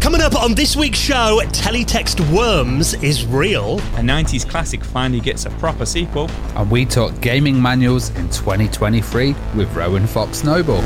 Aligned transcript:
Coming 0.00 0.22
up 0.22 0.34
on 0.34 0.54
this 0.54 0.76
week's 0.76 0.98
show, 0.98 1.42
Teletext 1.48 2.20
Worms 2.34 2.94
is 3.02 3.26
real. 3.26 3.74
A 3.74 4.00
90s 4.00 4.48
classic 4.48 4.82
finally 4.82 5.20
gets 5.20 5.44
a 5.44 5.50
proper 5.50 5.84
sequel. 5.84 6.30
And 6.56 6.70
we 6.70 6.86
talk 6.86 7.20
gaming 7.20 7.60
manuals 7.60 8.08
in 8.16 8.30
2023 8.30 9.36
with 9.54 9.72
Rowan 9.76 10.06
Fox 10.06 10.42
Noble. 10.42 10.82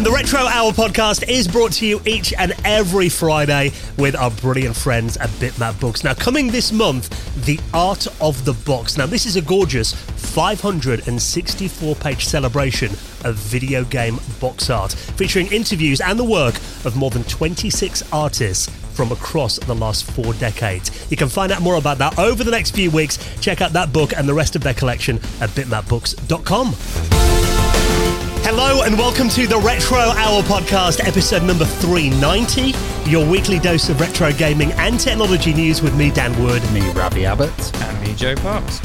And 0.00 0.06
the 0.06 0.12
Retro 0.12 0.40
Hour 0.40 0.72
podcast 0.72 1.28
is 1.28 1.46
brought 1.46 1.72
to 1.72 1.86
you 1.86 2.00
each 2.06 2.32
and 2.32 2.54
every 2.64 3.10
Friday 3.10 3.70
with 3.98 4.16
our 4.16 4.30
brilliant 4.30 4.74
friends 4.74 5.18
at 5.18 5.28
Bitmap 5.28 5.78
Books. 5.78 6.04
Now, 6.04 6.14
coming 6.14 6.46
this 6.46 6.72
month, 6.72 7.10
The 7.44 7.60
Art 7.74 8.06
of 8.18 8.42
the 8.46 8.54
Box. 8.54 8.96
Now, 8.96 9.04
this 9.04 9.26
is 9.26 9.36
a 9.36 9.42
gorgeous 9.42 9.92
564 9.92 11.94
page 11.96 12.24
celebration 12.24 12.92
of 13.26 13.34
video 13.34 13.84
game 13.84 14.18
box 14.40 14.70
art, 14.70 14.92
featuring 14.92 15.52
interviews 15.52 16.00
and 16.00 16.18
the 16.18 16.24
work 16.24 16.54
of 16.86 16.96
more 16.96 17.10
than 17.10 17.24
26 17.24 18.02
artists 18.10 18.74
from 18.94 19.12
across 19.12 19.58
the 19.58 19.74
last 19.74 20.10
four 20.10 20.32
decades. 20.32 21.10
You 21.10 21.18
can 21.18 21.28
find 21.28 21.52
out 21.52 21.60
more 21.60 21.74
about 21.74 21.98
that 21.98 22.18
over 22.18 22.42
the 22.42 22.50
next 22.50 22.70
few 22.70 22.90
weeks. 22.90 23.18
Check 23.42 23.60
out 23.60 23.74
that 23.74 23.92
book 23.92 24.14
and 24.16 24.26
the 24.26 24.32
rest 24.32 24.56
of 24.56 24.62
their 24.62 24.72
collection 24.72 25.16
at 25.42 25.50
bitmapbooks.com. 25.50 27.59
Hello 28.52 28.82
and 28.82 28.98
welcome 28.98 29.28
to 29.28 29.46
the 29.46 29.56
Retro 29.58 29.96
Hour 29.96 30.42
podcast, 30.42 31.06
episode 31.06 31.44
number 31.44 31.64
390. 31.64 32.74
Your 33.08 33.24
weekly 33.24 33.60
dose 33.60 33.88
of 33.88 34.00
retro 34.00 34.32
gaming 34.32 34.72
and 34.72 34.98
technology 34.98 35.54
news 35.54 35.80
with 35.80 35.96
me, 35.96 36.10
Dan 36.10 36.36
Wood. 36.42 36.60
Me, 36.72 36.80
Ravi 36.90 37.24
Abbott. 37.24 37.82
And 37.84 38.00
me, 38.02 38.12
Joe 38.12 38.34
Parks. 38.34 38.84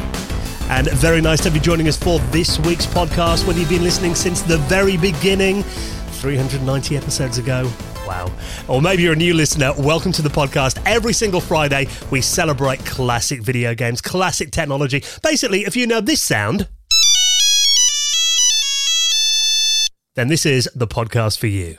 And 0.69 0.87
very 0.91 1.19
nice 1.19 1.39
to 1.39 1.45
have 1.45 1.55
you 1.55 1.61
joining 1.63 1.87
us 1.87 1.97
for 1.97 2.19
this 2.29 2.59
week's 2.59 2.85
podcast, 2.85 3.47
whether 3.47 3.57
you've 3.57 3.67
been 3.67 3.81
listening 3.81 4.13
since 4.13 4.43
the 4.43 4.59
very 4.59 4.97
beginning, 4.97 5.63
390 5.63 6.95
episodes 6.95 7.39
ago. 7.39 7.67
Wow. 8.05 8.31
Or 8.67 8.83
maybe 8.83 9.01
you're 9.01 9.13
a 9.13 9.15
new 9.15 9.33
listener. 9.33 9.73
Welcome 9.79 10.11
to 10.11 10.21
the 10.21 10.29
podcast. 10.29 10.79
Every 10.85 11.11
single 11.11 11.41
Friday, 11.41 11.87
we 12.11 12.21
celebrate 12.21 12.85
classic 12.85 13.41
video 13.41 13.73
games, 13.73 13.99
classic 13.99 14.51
technology. 14.51 15.03
Basically, 15.23 15.65
if 15.65 15.75
you 15.75 15.87
know 15.87 16.01
this 16.01 16.21
sound, 16.21 16.67
then 20.15 20.27
this 20.29 20.45
is 20.45 20.69
the 20.73 20.87
podcast 20.87 21.37
for 21.37 21.47
you. 21.47 21.77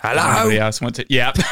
Hello. 0.00 0.22
Anybody 0.22 0.58
else 0.58 0.80
want 0.80 0.94
to? 0.96 1.06
Yeah. 1.08 1.32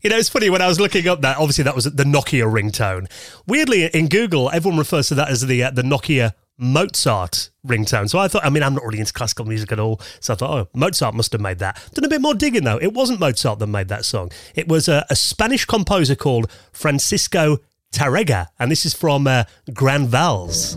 you 0.00 0.10
know, 0.10 0.16
it's 0.16 0.28
funny 0.28 0.48
when 0.48 0.62
I 0.62 0.68
was 0.68 0.78
looking 0.78 1.08
up 1.08 1.22
that. 1.22 1.38
Obviously, 1.38 1.64
that 1.64 1.74
was 1.74 1.84
the 1.84 2.04
Nokia 2.04 2.50
ringtone. 2.50 3.10
Weirdly, 3.46 3.86
in 3.86 4.08
Google, 4.08 4.50
everyone 4.50 4.78
refers 4.78 5.08
to 5.08 5.16
that 5.16 5.28
as 5.28 5.46
the 5.46 5.64
uh, 5.64 5.70
the 5.70 5.82
Nokia 5.82 6.34
Mozart 6.56 7.50
ringtone. 7.66 8.08
So 8.08 8.18
I 8.18 8.28
thought, 8.28 8.44
I 8.44 8.50
mean, 8.50 8.62
I'm 8.62 8.74
not 8.74 8.84
really 8.84 9.00
into 9.00 9.12
classical 9.12 9.44
music 9.44 9.72
at 9.72 9.80
all. 9.80 10.00
So 10.20 10.34
I 10.34 10.36
thought, 10.36 10.50
oh, 10.50 10.68
Mozart 10.72 11.14
must 11.14 11.32
have 11.32 11.40
made 11.40 11.58
that. 11.58 11.82
Done 11.94 12.04
a 12.04 12.08
bit 12.08 12.20
more 12.20 12.34
digging 12.34 12.64
though. 12.64 12.78
It 12.78 12.94
wasn't 12.94 13.20
Mozart 13.20 13.58
that 13.58 13.66
made 13.66 13.88
that 13.88 14.04
song. 14.04 14.30
It 14.54 14.68
was 14.68 14.88
a, 14.88 15.04
a 15.10 15.16
Spanish 15.16 15.64
composer 15.64 16.14
called 16.14 16.50
Francisco 16.72 17.58
Tárrega, 17.92 18.48
and 18.58 18.70
this 18.70 18.86
is 18.86 18.94
from 18.94 19.26
uh, 19.26 19.44
Gran 19.72 20.06
Vals. 20.06 20.76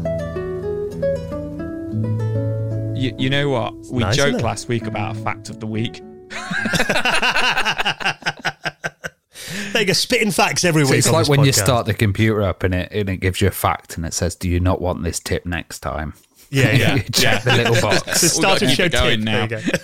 You, 3.00 3.16
you 3.18 3.30
know 3.30 3.50
what? 3.50 3.74
We 3.92 4.04
nice, 4.04 4.16
joked 4.18 4.42
last 4.44 4.68
week 4.68 4.86
about 4.86 5.16
a 5.16 5.20
fact 5.22 5.50
of 5.50 5.60
the 5.60 5.68
week. 5.68 6.02
they 9.74 9.82
you 9.82 9.86
go, 9.88 9.94
spitting 9.94 10.32
facts 10.32 10.64
every 10.66 10.84
So 10.86 10.92
week. 10.92 11.00
it's 11.00 11.10
like 11.10 11.22
this 11.22 11.30
when 11.30 11.44
you 11.46 11.54
start 11.54 11.86
the 11.86 11.94
computer 11.94 12.42
up 12.44 12.64
and 12.64 12.74
it, 12.76 12.92
and 12.92 13.10
it 13.10 13.18
gives 13.18 13.42
you 13.42 13.48
a 13.48 13.52
fact 13.52 13.98
and 13.98 14.06
it 14.06 14.14
says, 14.14 14.36
Do 14.36 14.50
you 14.50 14.60
not 14.60 14.82
want 14.82 15.04
this 15.04 15.20
tip 15.20 15.46
next 15.46 15.80
time? 15.80 16.14
Yeah, 16.52 16.72
yeah. 16.74 16.96
you 16.96 17.04
check 17.04 17.44
the 17.44 17.56
little 17.56 17.80
box. 17.90 18.02
It's 18.08 18.22
the 18.22 18.30
start 18.30 18.60
got 18.60 18.62
to 18.62 18.66
of 18.66 18.72
show 18.72 18.84
it 18.86 18.92
going 18.92 19.20
tip. 19.20 19.26
now. 19.26 19.48
There 19.48 19.60
you 19.62 19.72
go. 19.72 19.78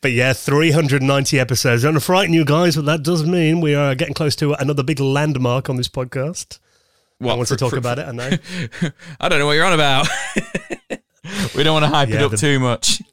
But 0.00 0.12
yeah, 0.12 0.32
390 0.32 1.38
episodes. 1.40 1.82
Don't 1.82 1.94
want 1.94 2.02
to 2.02 2.06
frighten 2.06 2.32
you 2.34 2.44
guys, 2.44 2.76
but 2.76 2.84
that 2.86 3.02
does 3.02 3.24
mean 3.26 3.60
we 3.60 3.74
are 3.74 3.94
getting 3.94 4.14
close 4.14 4.36
to 4.36 4.54
another 4.54 4.82
big 4.82 5.00
landmark 5.00 5.68
on 5.68 5.76
this 5.76 5.88
podcast. 5.88 6.58
I 7.20 7.26
What, 7.26 7.36
want 7.36 7.48
for- 7.48 7.54
to 7.56 7.58
talk 7.58 7.70
for- 7.70 7.78
about 7.78 7.98
it, 7.98 8.06
I 8.08 8.12
know. 8.12 8.30
I 9.20 9.28
don't 9.28 9.38
know 9.38 9.46
what 9.46 9.52
you're 9.52 9.66
on 9.66 9.72
about. 9.74 10.08
We 11.56 11.62
don't 11.62 11.74
want 11.74 11.84
to 11.84 11.90
hype 11.90 12.08
it 12.10 12.20
up 12.20 12.30
the- 12.30 12.36
too 12.36 12.58
much. 12.60 13.02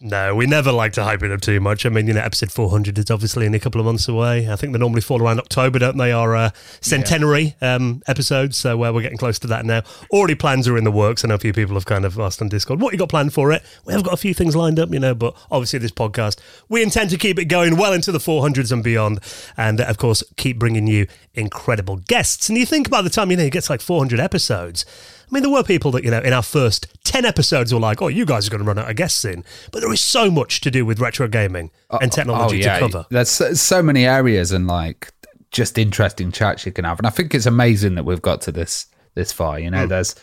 No, 0.00 0.32
we 0.32 0.46
never 0.46 0.70
like 0.70 0.92
to 0.92 1.02
hype 1.02 1.24
it 1.24 1.32
up 1.32 1.40
too 1.40 1.58
much. 1.60 1.84
I 1.84 1.88
mean, 1.88 2.06
you 2.06 2.14
know, 2.14 2.20
episode 2.20 2.52
400 2.52 2.96
is 2.98 3.10
obviously 3.10 3.46
in 3.46 3.54
a 3.54 3.58
couple 3.58 3.80
of 3.80 3.84
months 3.84 4.06
away. 4.06 4.48
I 4.48 4.54
think 4.54 4.72
they 4.72 4.78
normally 4.78 5.00
fall 5.00 5.20
around 5.20 5.40
October, 5.40 5.80
don't 5.80 5.96
they? 5.96 6.12
Our 6.12 6.36
uh, 6.36 6.50
centenary 6.80 7.56
um, 7.60 8.00
episodes. 8.06 8.56
So 8.56 8.84
uh, 8.84 8.92
we're 8.92 9.02
getting 9.02 9.18
close 9.18 9.40
to 9.40 9.48
that 9.48 9.66
now. 9.66 9.82
Already 10.12 10.36
plans 10.36 10.68
are 10.68 10.78
in 10.78 10.84
the 10.84 10.92
works. 10.92 11.24
I 11.24 11.28
know 11.28 11.34
a 11.34 11.38
few 11.38 11.52
people 11.52 11.74
have 11.74 11.84
kind 11.84 12.04
of 12.04 12.16
asked 12.16 12.40
on 12.40 12.48
Discord, 12.48 12.80
what 12.80 12.92
you 12.92 12.98
got 12.98 13.08
planned 13.08 13.32
for 13.34 13.50
it? 13.50 13.64
We 13.86 13.92
have 13.92 14.04
got 14.04 14.14
a 14.14 14.18
few 14.18 14.34
things 14.34 14.54
lined 14.54 14.78
up, 14.78 14.92
you 14.92 15.00
know, 15.00 15.16
but 15.16 15.34
obviously 15.50 15.80
this 15.80 15.90
podcast, 15.90 16.38
we 16.68 16.80
intend 16.80 17.10
to 17.10 17.18
keep 17.18 17.36
it 17.40 17.46
going 17.46 17.76
well 17.76 17.92
into 17.92 18.12
the 18.12 18.18
400s 18.20 18.70
and 18.70 18.84
beyond. 18.84 19.18
And 19.56 19.80
uh, 19.80 19.86
of 19.86 19.98
course, 19.98 20.22
keep 20.36 20.60
bringing 20.60 20.86
you 20.86 21.08
incredible 21.34 21.96
guests. 21.96 22.48
And 22.48 22.56
you 22.56 22.66
think 22.66 22.88
by 22.88 23.02
the 23.02 23.10
time, 23.10 23.32
you 23.32 23.36
know, 23.36 23.42
it 23.42 23.52
gets 23.52 23.68
like 23.68 23.80
400 23.80 24.20
episodes, 24.20 24.84
I 25.30 25.34
mean, 25.34 25.42
there 25.42 25.52
were 25.52 25.62
people 25.62 25.90
that, 25.92 26.04
you 26.04 26.10
know, 26.10 26.20
in 26.20 26.32
our 26.32 26.42
first 26.42 26.86
10 27.04 27.24
episodes 27.24 27.72
were 27.72 27.80
like, 27.80 28.00
oh, 28.00 28.08
you 28.08 28.24
guys 28.24 28.46
are 28.46 28.50
going 28.50 28.62
to 28.62 28.66
run 28.66 28.78
out 28.78 28.88
of 28.88 28.96
guests 28.96 29.18
soon. 29.20 29.44
But 29.72 29.80
there 29.80 29.92
is 29.92 30.00
so 30.00 30.30
much 30.30 30.60
to 30.62 30.70
do 30.70 30.86
with 30.86 31.00
retro 31.00 31.28
gaming 31.28 31.70
and 32.00 32.10
technology 32.10 32.62
to 32.62 32.78
cover. 32.78 33.06
There's 33.10 33.28
so, 33.60 33.82
many 33.82 34.06
areas 34.06 34.52
and 34.52 34.66
like 34.66 35.12
just 35.50 35.76
interesting 35.78 36.32
chats 36.32 36.64
you 36.66 36.72
can 36.72 36.84
have. 36.84 36.98
And 36.98 37.06
I 37.06 37.10
think 37.10 37.34
it's 37.34 37.46
amazing 37.46 37.94
that 37.96 38.04
we've 38.04 38.22
got 38.22 38.40
to 38.42 38.52
this 38.52 38.86
this 39.14 39.32
far. 39.32 39.58
You 39.58 39.70
know, 39.70 39.82
Hmm. 39.82 39.88
there's 39.88 40.14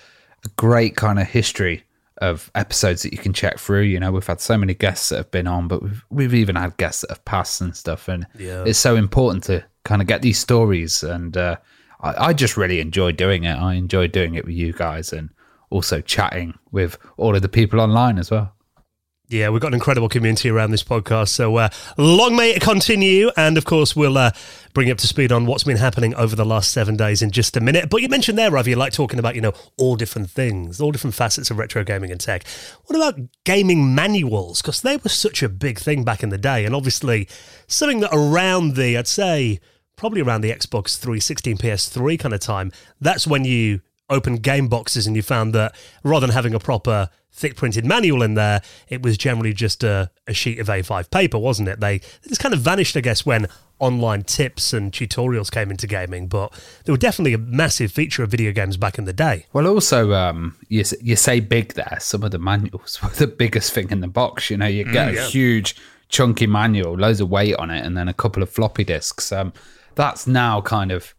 a 0.44 0.50
great 0.56 0.96
kind 0.96 1.20
of 1.20 1.28
history 1.28 1.84
of 2.20 2.50
episodes 2.56 3.02
that 3.04 3.12
you 3.12 3.18
can 3.18 3.34
check 3.34 3.60
through. 3.60 3.82
You 3.82 4.00
know, 4.00 4.12
we've 4.12 4.26
had 4.26 4.40
so 4.40 4.58
many 4.58 4.74
guests 4.74 5.10
that 5.10 5.18
have 5.18 5.32
been 5.32 5.48
on, 5.48 5.68
but 5.68 5.84
we've 5.84 6.06
we've 6.10 6.34
even 6.34 6.56
had 6.56 6.78
guests 6.78 7.02
that 7.02 7.10
have 7.10 7.26
passed 7.26 7.60
and 7.62 7.76
stuff. 7.76 8.08
And 8.08 8.26
Yeah. 8.40 8.64
it's 8.66 8.80
so 8.80 8.96
important 8.96 9.44
to 9.46 9.64
kind 9.84 10.02
of 10.02 10.08
get 10.08 10.22
these 10.22 10.40
stories. 10.40 11.04
And 11.04 11.36
uh, 11.36 11.58
I, 12.06 12.28
I 12.28 12.34
just 12.34 12.56
really 12.56 12.80
enjoy 12.80 13.12
doing 13.12 13.44
it. 13.44 13.56
I 13.56 13.74
enjoy 13.74 14.08
doing 14.08 14.36
it 14.36 14.46
with 14.46 14.56
you 14.56 14.74
guys 14.74 15.12
and 15.12 15.30
also 15.72 16.02
chatting 16.02 16.54
with 16.72 16.98
all 17.18 17.36
of 17.36 17.42
the 17.42 17.50
people 17.50 17.82
online 17.82 18.20
as 18.20 18.30
well. 18.30 18.52
Yeah, 19.28 19.50
we've 19.50 19.60
got 19.60 19.70
an 19.70 19.74
incredible 19.74 20.08
community 20.08 20.50
around 20.52 20.70
this 20.70 20.84
podcast. 20.84 21.30
So 21.30 21.56
uh, 21.56 21.70
long 21.98 22.36
may 22.36 22.52
it 22.52 22.62
continue. 22.62 23.32
And 23.36 23.58
of 23.58 23.66
course, 23.66 23.96
we'll 23.96 24.20
uh, 24.20 24.30
bring 24.76 24.88
you 24.88 24.94
up 24.94 25.00
to 25.00 25.08
speed 25.08 25.32
on 25.32 25.48
what's 25.48 25.64
been 25.64 25.78
happening 25.78 26.14
over 26.14 26.36
the 26.36 26.46
last 26.46 26.70
seven 26.70 26.96
days 26.96 27.24
in 27.24 27.32
just 27.32 27.58
a 27.58 27.60
minute. 27.60 27.90
But 27.90 28.04
you 28.04 28.08
mentioned 28.08 28.38
there, 28.38 28.52
Ravi, 28.52 28.70
you 28.70 28.76
like 28.76 28.94
talking 28.94 29.18
about, 29.18 29.34
you 29.34 29.42
know, 29.42 29.54
all 29.78 29.96
different 29.96 30.30
things, 30.30 30.80
all 30.80 30.92
different 30.92 31.16
facets 31.16 31.50
of 31.50 31.58
retro 31.58 31.84
gaming 31.84 32.12
and 32.12 32.20
tech. 32.20 32.46
What 32.86 32.98
about 32.98 33.20
gaming 33.46 33.96
manuals? 33.96 34.62
Because 34.62 34.82
they 34.82 34.98
were 34.98 35.10
such 35.10 35.42
a 35.42 35.50
big 35.50 35.80
thing 35.80 36.04
back 36.04 36.22
in 36.22 36.30
the 36.30 36.38
day. 36.38 36.64
And 36.64 36.76
obviously, 36.76 37.28
something 37.66 38.02
that 38.02 38.12
around 38.14 38.76
the, 38.76 38.96
I'd 38.96 39.08
say, 39.08 39.60
probably 39.96 40.22
around 40.22 40.42
the 40.42 40.52
Xbox 40.52 40.98
360 40.98 41.52
and 41.52 41.60
PS3 41.60 42.20
kind 42.20 42.34
of 42.34 42.40
time, 42.40 42.72
that's 43.00 43.26
when 43.26 43.46
you 43.46 43.82
opened 44.10 44.44
game 44.44 44.68
boxes 44.68 45.08
and 45.08 45.16
you 45.16 45.22
found 45.22 45.54
that 45.54 45.76
rather 46.04 46.28
than 46.28 46.34
having 46.34 46.54
a 46.54 46.60
proper 46.60 47.10
thick 47.32 47.56
printed 47.56 47.86
manual 47.86 48.24
in 48.24 48.36
there, 48.36 48.62
it 48.88 49.02
was 49.02 49.18
generally 49.18 49.54
just 49.54 49.84
a, 49.84 50.10
a 50.28 50.34
sheet 50.34 50.60
of 50.60 50.68
A5 50.68 51.10
paper, 51.12 51.38
wasn't 51.38 51.68
it? 51.68 51.80
They, 51.80 51.98
they 51.98 52.30
just 52.30 52.42
kind 52.42 52.54
of 52.54 52.62
vanished, 52.62 52.96
I 52.96 53.02
guess, 53.02 53.26
when 53.26 53.48
online 53.78 54.24
tips 54.24 54.72
and 54.72 54.92
tutorials 54.92 55.52
came 55.52 55.70
into 55.70 55.86
gaming, 55.86 56.28
but 56.28 56.54
they 56.86 56.94
were 56.94 56.98
definitely 56.98 57.34
a 57.34 57.38
massive 57.38 57.92
feature 57.92 58.24
of 58.24 58.32
video 58.32 58.54
games 58.54 58.78
back 58.78 58.98
in 58.98 59.04
the 59.04 59.14
day. 59.14 59.48
Well, 59.52 59.68
also, 59.68 60.14
um, 60.14 60.56
you 60.70 60.84
you 61.02 61.18
say 61.18 61.42
big 61.42 61.74
there. 61.74 61.98
Some 62.00 62.24
of 62.24 62.32
the 62.32 62.40
manuals 62.40 63.00
were 63.04 63.10
the 63.10 63.28
biggest 63.28 63.74
thing 63.74 63.92
in 63.92 64.00
the 64.00 64.08
box. 64.08 64.50
You 64.50 64.58
know, 64.58 64.68
you 64.68 64.86
get 64.86 65.14
a 65.14 65.22
huge 65.24 65.76
chunky 66.08 66.48
manual, 66.48 66.98
loads 66.98 67.20
of 67.20 67.30
weight 67.30 67.56
on 67.56 67.70
it, 67.70 67.86
and 67.86 67.98
then 67.98 68.08
a 68.08 68.14
couple 68.14 68.42
of 68.42 68.50
floppy 68.50 68.86
disks. 68.86 69.32
Um, 69.32 69.52
that's 69.96 70.28
now 70.28 70.62
kind 70.62 70.92
of 70.92 71.14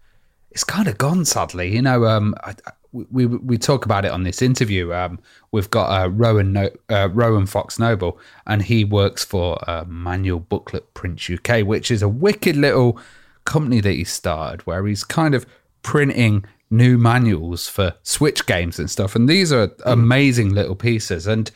it's 0.50 0.64
kind 0.64 0.88
of 0.88 0.96
gone. 0.98 1.24
Sadly, 1.24 1.74
you 1.74 1.82
know, 1.82 2.04
um, 2.06 2.34
I, 2.42 2.50
I- 2.66 2.72
we 2.92 3.26
we 3.26 3.58
talk 3.58 3.84
about 3.84 4.06
it 4.06 4.10
on 4.10 4.22
this 4.22 4.40
interview. 4.40 4.94
Um, 4.94 5.18
we've 5.52 5.68
got 5.68 5.88
uh, 5.90 6.08
Rowan 6.08 6.54
no, 6.54 6.70
uh, 6.88 7.10
Rowan 7.12 7.44
Fox 7.44 7.78
Noble, 7.78 8.18
and 8.46 8.62
he 8.62 8.84
works 8.86 9.22
for 9.22 9.58
uh, 9.68 9.84
Manual 9.86 10.40
Booklet 10.40 10.94
Prints 10.94 11.28
UK, 11.28 11.66
which 11.66 11.90
is 11.90 12.00
a 12.00 12.08
wicked 12.08 12.56
little 12.56 12.98
company 13.44 13.80
that 13.82 13.92
he 13.92 14.04
started 14.04 14.66
where 14.66 14.86
he's 14.86 15.04
kind 15.04 15.34
of 15.34 15.44
printing 15.82 16.46
new 16.70 16.96
manuals 16.96 17.68
for 17.68 17.92
Switch 18.02 18.46
games 18.46 18.78
and 18.78 18.90
stuff. 18.90 19.14
And 19.14 19.28
these 19.28 19.52
are 19.52 19.70
amazing 19.84 20.54
little 20.54 20.74
pieces. 20.74 21.26
And 21.26 21.50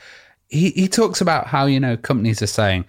he, 0.48 0.70
he 0.70 0.88
talks 0.88 1.22
about 1.22 1.46
how, 1.46 1.64
you 1.64 1.80
know, 1.80 1.96
companies 1.96 2.42
are 2.42 2.46
saying 2.46 2.84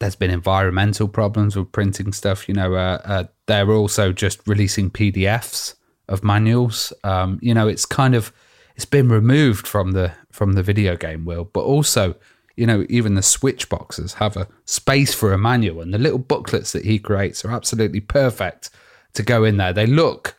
there's 0.00 0.16
been 0.16 0.30
environmental 0.30 1.06
problems 1.06 1.54
with 1.54 1.70
printing 1.72 2.12
stuff. 2.12 2.48
You 2.48 2.54
know, 2.54 2.74
uh, 2.74 3.00
uh, 3.04 3.24
they're 3.46 3.70
also 3.70 4.12
just 4.12 4.46
releasing 4.48 4.90
PDFs 4.90 5.74
of 6.08 6.24
manuals. 6.24 6.92
Um, 7.04 7.38
you 7.40 7.54
know, 7.54 7.68
it's 7.68 7.86
kind 7.86 8.14
of 8.14 8.32
it's 8.74 8.86
been 8.86 9.08
removed 9.08 9.66
from 9.66 9.92
the 9.92 10.12
from 10.32 10.54
the 10.54 10.62
video 10.62 10.96
game 10.96 11.24
world, 11.24 11.52
but 11.52 11.60
also, 11.60 12.16
you 12.56 12.66
know, 12.66 12.86
even 12.88 13.14
the 13.14 13.22
Switch 13.22 13.68
boxes 13.68 14.14
have 14.14 14.36
a 14.36 14.48
space 14.64 15.14
for 15.14 15.32
a 15.32 15.38
manual, 15.38 15.82
and 15.82 15.92
the 15.92 15.98
little 15.98 16.18
booklets 16.18 16.72
that 16.72 16.84
he 16.84 16.98
creates 16.98 17.44
are 17.44 17.50
absolutely 17.50 18.00
perfect 18.00 18.70
to 19.12 19.22
go 19.22 19.44
in 19.44 19.58
there. 19.58 19.74
They 19.74 19.86
look 19.86 20.36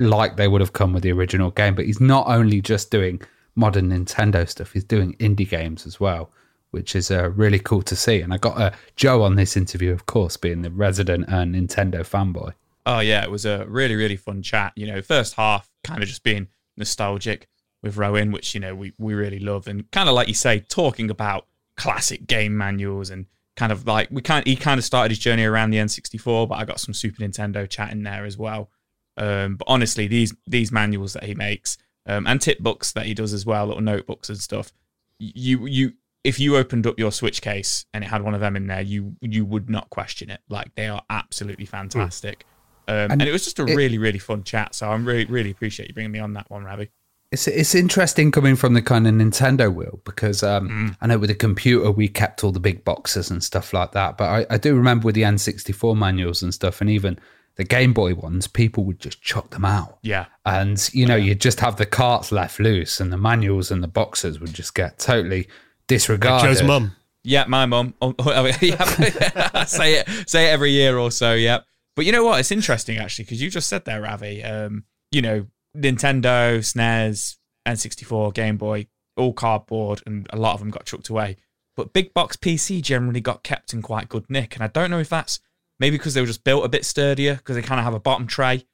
like 0.00 0.36
they 0.36 0.48
would 0.48 0.60
have 0.60 0.72
come 0.72 0.92
with 0.92 1.04
the 1.04 1.12
original 1.12 1.52
game, 1.52 1.76
but 1.76 1.86
he's 1.86 2.00
not 2.00 2.26
only 2.26 2.60
just 2.60 2.90
doing 2.90 3.22
modern 3.54 3.90
Nintendo 3.90 4.48
stuff; 4.48 4.72
he's 4.72 4.82
doing 4.82 5.14
indie 5.14 5.48
games 5.48 5.86
as 5.86 6.00
well 6.00 6.32
which 6.74 6.96
is 6.96 7.08
uh, 7.08 7.30
really 7.30 7.60
cool 7.60 7.82
to 7.82 7.94
see. 7.94 8.20
And 8.20 8.34
I 8.34 8.36
got 8.36 8.60
uh, 8.60 8.72
Joe 8.96 9.22
on 9.22 9.36
this 9.36 9.56
interview, 9.56 9.92
of 9.92 10.06
course, 10.06 10.36
being 10.36 10.62
the 10.62 10.70
resident 10.70 11.28
uh, 11.28 11.44
Nintendo 11.44 12.00
fanboy. 12.00 12.52
Oh 12.84 12.98
yeah, 12.98 13.22
it 13.22 13.30
was 13.30 13.46
a 13.46 13.64
really 13.66 13.94
really 13.94 14.16
fun 14.16 14.42
chat. 14.42 14.72
You 14.74 14.88
know, 14.88 15.00
first 15.00 15.34
half 15.34 15.70
kind 15.84 16.02
of 16.02 16.08
just 16.08 16.24
being 16.24 16.48
nostalgic 16.76 17.46
with 17.80 17.96
Rowan, 17.96 18.32
which 18.32 18.54
you 18.54 18.60
know 18.60 18.74
we 18.74 18.92
we 18.98 19.14
really 19.14 19.38
love, 19.38 19.68
and 19.68 19.88
kind 19.92 20.08
of 20.08 20.16
like 20.16 20.26
you 20.26 20.34
say, 20.34 20.58
talking 20.58 21.10
about 21.10 21.46
classic 21.76 22.26
game 22.26 22.56
manuals 22.56 23.08
and 23.10 23.26
kind 23.56 23.70
of 23.70 23.86
like 23.86 24.08
we 24.10 24.20
kind 24.20 24.44
he 24.46 24.56
kind 24.56 24.78
of 24.78 24.84
started 24.84 25.10
his 25.12 25.20
journey 25.20 25.44
around 25.44 25.70
the 25.70 25.78
N64, 25.78 26.48
but 26.48 26.56
I 26.56 26.64
got 26.64 26.80
some 26.80 26.92
Super 26.92 27.22
Nintendo 27.22 27.70
chat 27.70 27.92
in 27.92 28.02
there 28.02 28.24
as 28.24 28.36
well. 28.36 28.68
Um, 29.16 29.54
but 29.56 29.66
honestly, 29.68 30.08
these 30.08 30.34
these 30.44 30.72
manuals 30.72 31.12
that 31.12 31.22
he 31.22 31.34
makes 31.34 31.78
um, 32.06 32.26
and 32.26 32.40
tip 32.40 32.58
books 32.58 32.90
that 32.92 33.06
he 33.06 33.14
does 33.14 33.32
as 33.32 33.46
well, 33.46 33.66
little 33.66 33.80
notebooks 33.80 34.28
and 34.28 34.38
stuff. 34.38 34.72
You 35.20 35.66
you 35.66 35.92
if 36.24 36.40
you 36.40 36.56
opened 36.56 36.86
up 36.86 36.98
your 36.98 37.12
Switch 37.12 37.42
case 37.42 37.84
and 37.92 38.02
it 38.02 38.08
had 38.08 38.22
one 38.22 38.34
of 38.34 38.40
them 38.40 38.56
in 38.56 38.66
there, 38.66 38.80
you 38.80 39.14
you 39.20 39.44
would 39.44 39.70
not 39.70 39.90
question 39.90 40.30
it. 40.30 40.40
Like 40.48 40.74
they 40.74 40.88
are 40.88 41.02
absolutely 41.10 41.66
fantastic. 41.66 42.46
Um, 42.88 42.94
and, 42.94 43.12
and, 43.12 43.22
it 43.22 43.32
was 43.32 43.44
just 43.44 43.58
a 43.58 43.64
it, 43.64 43.76
really 43.76 43.98
really 43.98 44.18
fun 44.18 44.42
chat. 44.42 44.74
So 44.74 44.90
I'm 44.90 45.04
really 45.04 45.26
really 45.26 45.50
appreciate 45.50 45.88
you 45.88 45.94
bringing 45.94 46.12
me 46.12 46.18
on 46.18 46.32
that 46.32 46.50
one, 46.50 46.64
Ravi. 46.64 46.90
It's 47.30 47.46
it's 47.46 47.74
interesting 47.74 48.30
coming 48.30 48.56
from 48.56 48.74
the 48.74 48.82
kind 48.82 49.06
of 49.06 49.14
Nintendo 49.14 49.72
world 49.72 50.00
because 50.04 50.42
um, 50.42 50.68
mm. 50.68 50.96
I 51.00 51.06
know 51.06 51.18
with 51.18 51.28
the 51.28 51.34
computer 51.34 51.90
we 51.90 52.08
kept 52.08 52.42
all 52.42 52.52
the 52.52 52.60
big 52.60 52.84
boxes 52.84 53.30
and 53.30 53.44
stuff 53.44 53.72
like 53.74 53.92
that. 53.92 54.16
But 54.16 54.24
I, 54.50 54.54
I 54.54 54.58
do 54.58 54.74
remember 54.74 55.06
with 55.06 55.14
the 55.14 55.22
N64 55.22 55.96
manuals 55.96 56.42
and 56.42 56.54
stuff, 56.54 56.80
and 56.80 56.88
even 56.88 57.18
the 57.56 57.64
Game 57.64 57.92
Boy 57.92 58.14
ones, 58.14 58.46
people 58.46 58.84
would 58.84 58.98
just 58.98 59.22
chuck 59.22 59.50
them 59.50 59.64
out. 59.64 59.98
Yeah. 60.02 60.26
And, 60.44 60.90
you 60.92 61.06
know, 61.06 61.14
yeah. 61.14 61.26
you'd 61.26 61.40
just 61.40 61.60
have 61.60 61.76
the 61.76 61.86
carts 61.86 62.32
left 62.32 62.58
loose 62.58 63.00
and 63.00 63.12
the 63.12 63.16
manuals 63.16 63.70
and 63.70 63.82
the 63.82 63.88
boxes 63.88 64.40
would 64.40 64.52
just 64.52 64.74
get 64.74 64.98
totally 64.98 65.46
disregarded. 65.88 66.46
Like 66.46 66.56
Joe's 66.58 66.66
mum. 66.66 66.96
Yeah, 67.22 67.44
my 67.48 67.66
mum. 67.66 67.94
Oh, 68.02 68.14
oh, 68.18 68.44
yeah. 68.60 69.64
say 69.64 69.94
it, 69.94 70.28
say 70.28 70.48
it 70.48 70.50
every 70.50 70.72
year 70.72 70.98
or 70.98 71.10
so. 71.10 71.34
Yeah. 71.34 71.60
But 71.96 72.04
you 72.04 72.12
know 72.12 72.24
what? 72.24 72.40
It's 72.40 72.50
interesting 72.50 72.98
actually 72.98 73.24
because 73.24 73.40
you 73.40 73.50
just 73.50 73.68
said 73.68 73.84
there, 73.84 74.02
Ravi. 74.02 74.42
Um, 74.42 74.84
you 75.10 75.22
know, 75.22 75.46
Nintendo, 75.76 76.58
SNES, 76.58 77.36
N64, 77.66 78.34
Game 78.34 78.56
Boy, 78.56 78.86
all 79.16 79.32
cardboard, 79.32 80.02
and 80.06 80.26
a 80.30 80.36
lot 80.36 80.54
of 80.54 80.60
them 80.60 80.70
got 80.70 80.86
chucked 80.86 81.08
away. 81.08 81.36
But 81.76 81.92
big 81.92 82.14
box 82.14 82.36
PC 82.36 82.82
generally 82.82 83.20
got 83.20 83.42
kept 83.42 83.72
in 83.72 83.82
quite 83.82 84.08
good 84.08 84.28
nick, 84.28 84.54
and 84.54 84.62
I 84.62 84.68
don't 84.68 84.90
know 84.90 85.00
if 85.00 85.08
that's 85.08 85.40
maybe 85.80 85.96
because 85.96 86.14
they 86.14 86.20
were 86.20 86.26
just 86.26 86.44
built 86.44 86.64
a 86.64 86.68
bit 86.68 86.84
sturdier 86.84 87.34
because 87.36 87.56
they 87.56 87.62
kind 87.62 87.80
of 87.80 87.84
have 87.84 87.94
a 87.94 88.00
bottom 88.00 88.26
tray. 88.26 88.64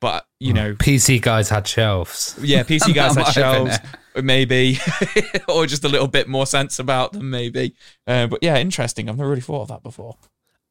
But 0.00 0.26
you 0.38 0.50
hmm. 0.50 0.56
know, 0.56 0.74
PC 0.74 1.20
guys 1.20 1.48
had 1.48 1.66
shelves. 1.66 2.38
Yeah, 2.40 2.62
PC 2.62 2.94
guys 2.94 3.16
had 3.16 3.32
shelves, 3.32 3.78
maybe, 4.22 4.78
or 5.48 5.66
just 5.66 5.84
a 5.84 5.88
little 5.88 6.08
bit 6.08 6.28
more 6.28 6.46
sense 6.46 6.78
about 6.78 7.12
them, 7.12 7.30
maybe. 7.30 7.74
Uh, 8.06 8.26
but 8.26 8.40
yeah, 8.42 8.56
interesting. 8.58 9.08
I've 9.08 9.16
never 9.16 9.30
really 9.30 9.40
thought 9.40 9.62
of 9.62 9.68
that 9.68 9.82
before. 9.82 10.16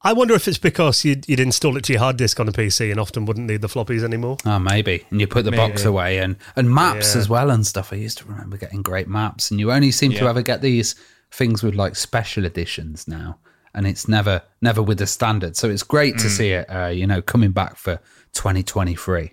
I 0.05 0.11
wonder 0.11 0.33
if 0.33 0.49
it's 0.49 0.57
because 0.57 1.05
you'd, 1.05 1.29
you'd 1.29 1.39
install 1.39 1.77
it 1.77 1.85
to 1.85 1.93
your 1.93 2.01
hard 2.01 2.17
disk 2.17 2.37
on 2.39 2.49
a 2.49 2.51
PC 2.51 2.91
and 2.91 2.99
often 2.99 3.25
wouldn't 3.25 3.47
need 3.47 3.61
the 3.61 3.69
floppies 3.69 4.03
anymore. 4.03 4.35
Oh, 4.45 4.59
maybe. 4.59 5.05
And 5.09 5.21
you 5.21 5.27
put 5.27 5.45
the 5.45 5.51
maybe. 5.51 5.71
box 5.71 5.85
away 5.85 6.17
and, 6.17 6.35
and 6.57 6.69
maps 6.69 7.15
yeah. 7.15 7.21
as 7.21 7.29
well 7.29 7.49
and 7.49 7.65
stuff. 7.65 7.93
I 7.93 7.95
used 7.95 8.17
to 8.17 8.25
remember 8.25 8.57
getting 8.57 8.81
great 8.81 9.07
maps, 9.07 9.49
and 9.49 9.61
you 9.61 9.71
only 9.71 9.91
seem 9.91 10.11
yeah. 10.11 10.19
to 10.19 10.27
ever 10.27 10.41
get 10.41 10.61
these 10.61 10.95
things 11.31 11.63
with 11.63 11.75
like 11.75 11.95
special 11.95 12.43
editions 12.43 13.07
now, 13.07 13.39
and 13.73 13.87
it's 13.87 14.07
never 14.09 14.41
never 14.61 14.81
with 14.81 14.97
the 14.97 15.07
standard. 15.07 15.55
So 15.55 15.69
it's 15.69 15.83
great 15.83 16.15
mm. 16.15 16.21
to 16.21 16.29
see 16.29 16.51
it, 16.51 16.65
uh, 16.65 16.87
you 16.87 17.07
know, 17.07 17.21
coming 17.21 17.51
back 17.51 17.77
for 17.77 18.01
2023. 18.33 19.31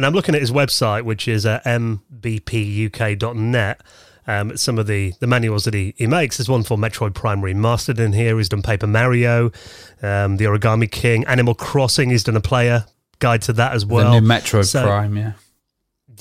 And 0.00 0.06
I'm 0.06 0.14
looking 0.14 0.34
at 0.34 0.40
his 0.40 0.50
website, 0.50 1.02
which 1.02 1.28
is 1.28 1.44
uh, 1.44 1.60
mbpuk.net. 1.66 2.00
Um, 4.26 4.56
some 4.56 4.78
of 4.78 4.86
the, 4.86 5.12
the 5.20 5.26
manuals 5.26 5.66
that 5.66 5.74
he, 5.74 5.92
he 5.98 6.06
makes. 6.06 6.38
There's 6.38 6.48
one 6.48 6.62
for 6.62 6.78
Metroid 6.78 7.12
Prime 7.12 7.42
Remastered 7.42 7.98
in 7.98 8.14
here. 8.14 8.38
He's 8.38 8.48
done 8.48 8.62
Paper 8.62 8.86
Mario, 8.86 9.52
um, 10.00 10.38
The 10.38 10.46
Origami 10.46 10.90
King, 10.90 11.26
Animal 11.26 11.54
Crossing. 11.54 12.08
He's 12.08 12.24
done 12.24 12.34
a 12.34 12.40
player 12.40 12.86
guide 13.18 13.42
to 13.42 13.52
that 13.52 13.74
as 13.74 13.84
well. 13.84 14.12
The 14.12 14.20
new 14.20 14.26
Metroid 14.26 14.64
so, 14.64 14.84
Prime, 14.84 15.18
yeah. 15.18 15.32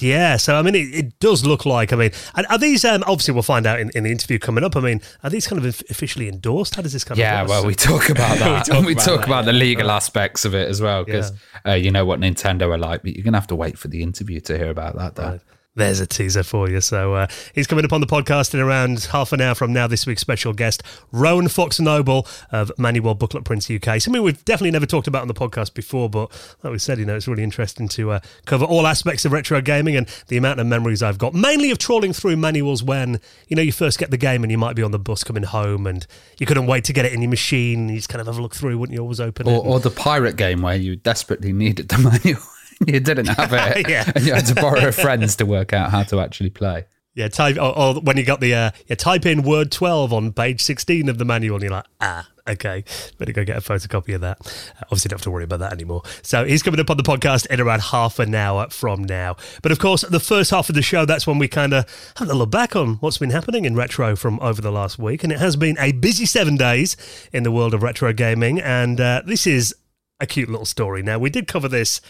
Yeah, 0.02 0.38
so 0.38 0.56
I 0.56 0.62
mean, 0.62 0.76
it, 0.76 0.94
it 0.94 1.20
does 1.20 1.46
look 1.46 1.66
like. 1.66 1.94
I 1.94 1.96
mean, 1.96 2.12
are 2.50 2.58
these? 2.58 2.86
Um, 2.86 3.04
obviously, 3.08 3.34
we'll 3.34 3.44
find 3.44 3.66
out 3.66 3.80
in, 3.80 3.90
in 3.96 4.04
the 4.04 4.12
interview 4.12 4.40
coming 4.40 4.64
up. 4.64 4.76
I 4.76 4.82
mean, 4.82 5.02
are 5.24 5.30
these 5.30 5.48
kind 5.48 5.64
of 5.64 5.66
officially 5.90 6.28
endorsed? 6.28 6.76
How 6.76 6.82
does 6.82 6.94
this 6.94 7.04
kind 7.04 7.18
yeah, 7.18 7.42
of? 7.42 7.48
Yeah, 7.48 7.56
well, 7.56 7.66
we 7.66 7.76
talk 7.76 8.10
about 8.10 8.38
that. 8.40 8.68
we 8.68 8.74
talk, 8.74 8.86
we 8.86 8.94
about, 8.94 9.06
talk 9.06 9.26
about, 9.26 9.46
the 9.46 9.54
legal 9.54 9.92
aspects 9.92 10.46
of 10.46 10.56
it 10.56 10.68
as 10.70 10.82
well, 10.82 11.04
because 11.04 11.32
yeah. 11.66 11.72
uh, 11.74 11.76
you 11.76 11.92
know 11.92 12.06
what 12.06 12.20
Nintendo 12.20 12.74
are 12.74 12.78
like. 12.78 13.04
But 13.04 13.16
you're 13.16 13.24
gonna 13.24 13.38
have 13.38 13.48
to 13.48 13.56
wait 13.56 13.78
for 13.78 13.88
the 13.88 14.04
interview 14.04 14.40
to 14.42 14.58
hear 14.58 14.70
about 14.70 14.96
that. 14.98 15.16
Though. 15.16 15.24
Right. 15.24 15.42
There's 15.80 16.02
a 16.02 16.06
teaser 16.06 16.44
for 16.44 16.70
you. 16.70 16.82
So 16.82 17.14
uh, 17.14 17.28
he's 17.56 17.66
coming 17.66 17.86
up 17.86 17.94
on 17.94 18.02
the 18.02 18.08
podcast 18.08 18.54
in 18.54 18.60
around 18.60 19.06
half 19.06 19.32
an 19.32 19.40
hour 19.40 19.56
from 19.56 19.72
now. 19.72 19.88
This 19.88 20.06
week's 20.06 20.20
special 20.20 20.52
guest, 20.52 20.84
Rowan 21.14 21.48
Fox 21.48 21.80
Noble 21.80 22.28
of 22.52 22.70
Manual 22.78 23.16
Booklet 23.16 23.46
Prints 23.46 23.72
UK. 23.72 24.02
Something 24.02 24.22
we've 24.22 24.44
definitely 24.44 24.72
never 24.72 24.86
talked 24.86 25.08
about 25.08 25.22
on 25.22 25.30
the 25.30 25.34
podcast 25.34 25.74
before, 25.74 26.10
but 26.10 26.30
like 26.64 26.74
we 26.74 26.80
said, 26.80 27.00
you 27.00 27.06
know, 27.06 27.16
it's 27.16 27.30
really 27.30 27.44
interesting 27.44 27.88
to 27.88 28.12
uh, 28.12 28.20
cover 28.46 28.66
all 28.66 28.86
aspects 28.86 29.24
of 29.24 29.32
retro 29.32 29.62
gaming 29.62 29.96
and 29.96 30.08
the 30.28 30.36
amount 30.36 30.60
of 30.60 30.68
memories 30.68 31.02
I've 31.02 31.18
got, 31.18 31.34
mainly 31.34 31.72
of 31.72 31.78
trawling 31.78 32.12
through 32.12 32.36
manuals 32.36 32.84
when 32.84 33.22
you 33.48 33.56
know 33.56 33.62
you 33.62 33.72
first 33.72 34.00
get 34.00 34.12
the 34.12 34.18
game 34.18 34.44
and 34.44 34.52
you 34.52 34.58
might 34.58 34.76
be 34.76 34.84
on 34.84 34.92
the 34.92 35.00
bus 35.00 35.24
coming 35.24 35.44
home 35.44 35.88
and 35.88 36.06
you 36.40 36.46
couldn't 36.46 36.68
wait 36.68 36.84
to 36.84 36.94
get 36.94 37.06
it 37.06 37.14
in 37.14 37.22
your 37.22 37.30
machine. 37.30 37.88
You 37.88 37.96
just 37.96 38.10
kind 38.10 38.20
of 38.20 38.28
have 38.28 38.38
a 38.38 38.42
look 38.42 38.54
through, 38.54 38.78
wouldn't 38.78 38.94
you? 38.94 39.02
Always 39.02 39.22
open 39.22 39.48
or, 39.48 39.56
it. 39.56 39.66
Or 39.66 39.80
the 39.80 39.92
pirate 39.92 40.36
game 40.36 40.62
where 40.62 40.76
you 40.76 40.98
desperately 40.98 41.54
needed 41.54 41.88
the 41.88 41.98
manual. 42.26 42.44
you 42.88 43.00
didn't 43.00 43.28
have 43.28 43.52
it, 43.54 43.90
yeah. 43.90 44.12
and 44.16 44.26
you 44.26 44.34
had 44.34 44.46
to 44.48 44.56
borrow 44.56 44.92
friends 44.92 45.36
to 45.38 45.46
work 45.46 45.74
out 45.74 45.92
how 45.92 46.04
to 46.04 46.20
actually 46.20 46.50
play. 46.50 46.86
Yeah, 47.16 47.28
type 47.28 47.58
or, 47.58 47.78
or 47.78 47.96
when 47.96 48.18
you 48.18 48.24
got 48.24 48.40
the 48.40 48.54
uh, 48.54 48.72
yeah, 48.88 48.96
type 48.96 49.26
in 49.26 49.44
word 49.44 49.72
twelve 49.72 50.14
on 50.14 50.32
page 50.32 50.62
sixteen 50.62 51.10
of 51.10 51.18
the 51.18 51.26
manual, 51.26 51.56
and 51.56 51.64
you're 51.64 51.72
like, 51.72 51.86
ah, 52.00 52.30
okay, 52.48 52.84
better 53.18 53.32
go 53.32 53.44
get 53.44 53.58
a 53.58 53.62
photocopy 53.62 54.16
of 54.16 54.22
that. 54.22 54.38
Uh, 54.40 54.84
obviously, 54.84 55.10
don't 55.10 55.18
have 55.18 55.24
to 55.24 55.32
worry 55.32 55.44
about 55.44 55.60
that 55.60 55.74
anymore. 55.74 56.04
So 56.22 56.46
he's 56.46 56.64
coming 56.64 56.80
up 56.80 56.90
on 56.90 56.98
the 56.98 57.04
podcast 57.04 57.48
in 57.48 57.60
around 57.60 57.82
half 57.82 58.20
an 58.20 58.34
hour 58.36 58.70
from 58.70 59.04
now. 59.04 59.36
But 59.62 59.72
of 59.72 59.80
course, 59.80 60.02
the 60.02 60.20
first 60.20 60.52
half 60.52 60.70
of 60.70 60.76
the 60.76 60.82
show, 60.82 61.04
that's 61.04 61.28
when 61.28 61.40
we 61.40 61.48
kind 61.48 61.74
of 61.74 62.14
have 62.18 62.30
a 62.30 62.34
look 62.34 62.52
back 62.52 62.76
on 62.76 62.96
what's 62.96 63.18
been 63.18 63.32
happening 63.32 63.66
in 63.66 63.76
retro 63.76 64.16
from 64.16 64.40
over 64.40 64.62
the 64.62 64.72
last 64.72 65.00
week, 65.00 65.24
and 65.24 65.34
it 65.34 65.40
has 65.40 65.56
been 65.56 65.78
a 65.80 65.92
busy 65.92 66.26
seven 66.26 66.58
days 66.58 66.96
in 67.34 67.44
the 67.44 67.52
world 67.52 67.74
of 67.74 67.84
retro 67.84 68.14
gaming. 68.14 68.60
And 68.60 69.02
uh, 69.02 69.24
this 69.26 69.46
is 69.46 69.76
a 70.20 70.26
cute 70.26 70.50
little 70.50 70.66
story. 70.66 71.02
Now, 71.02 71.18
we 71.18 71.30
did 71.30 71.48
cover 71.48 71.68
this 71.68 72.02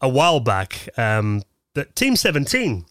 a 0.00 0.08
while 0.08 0.40
back 0.40 0.88
um, 0.96 1.42
that 1.74 1.94
Team 1.96 2.16
17 2.16 2.84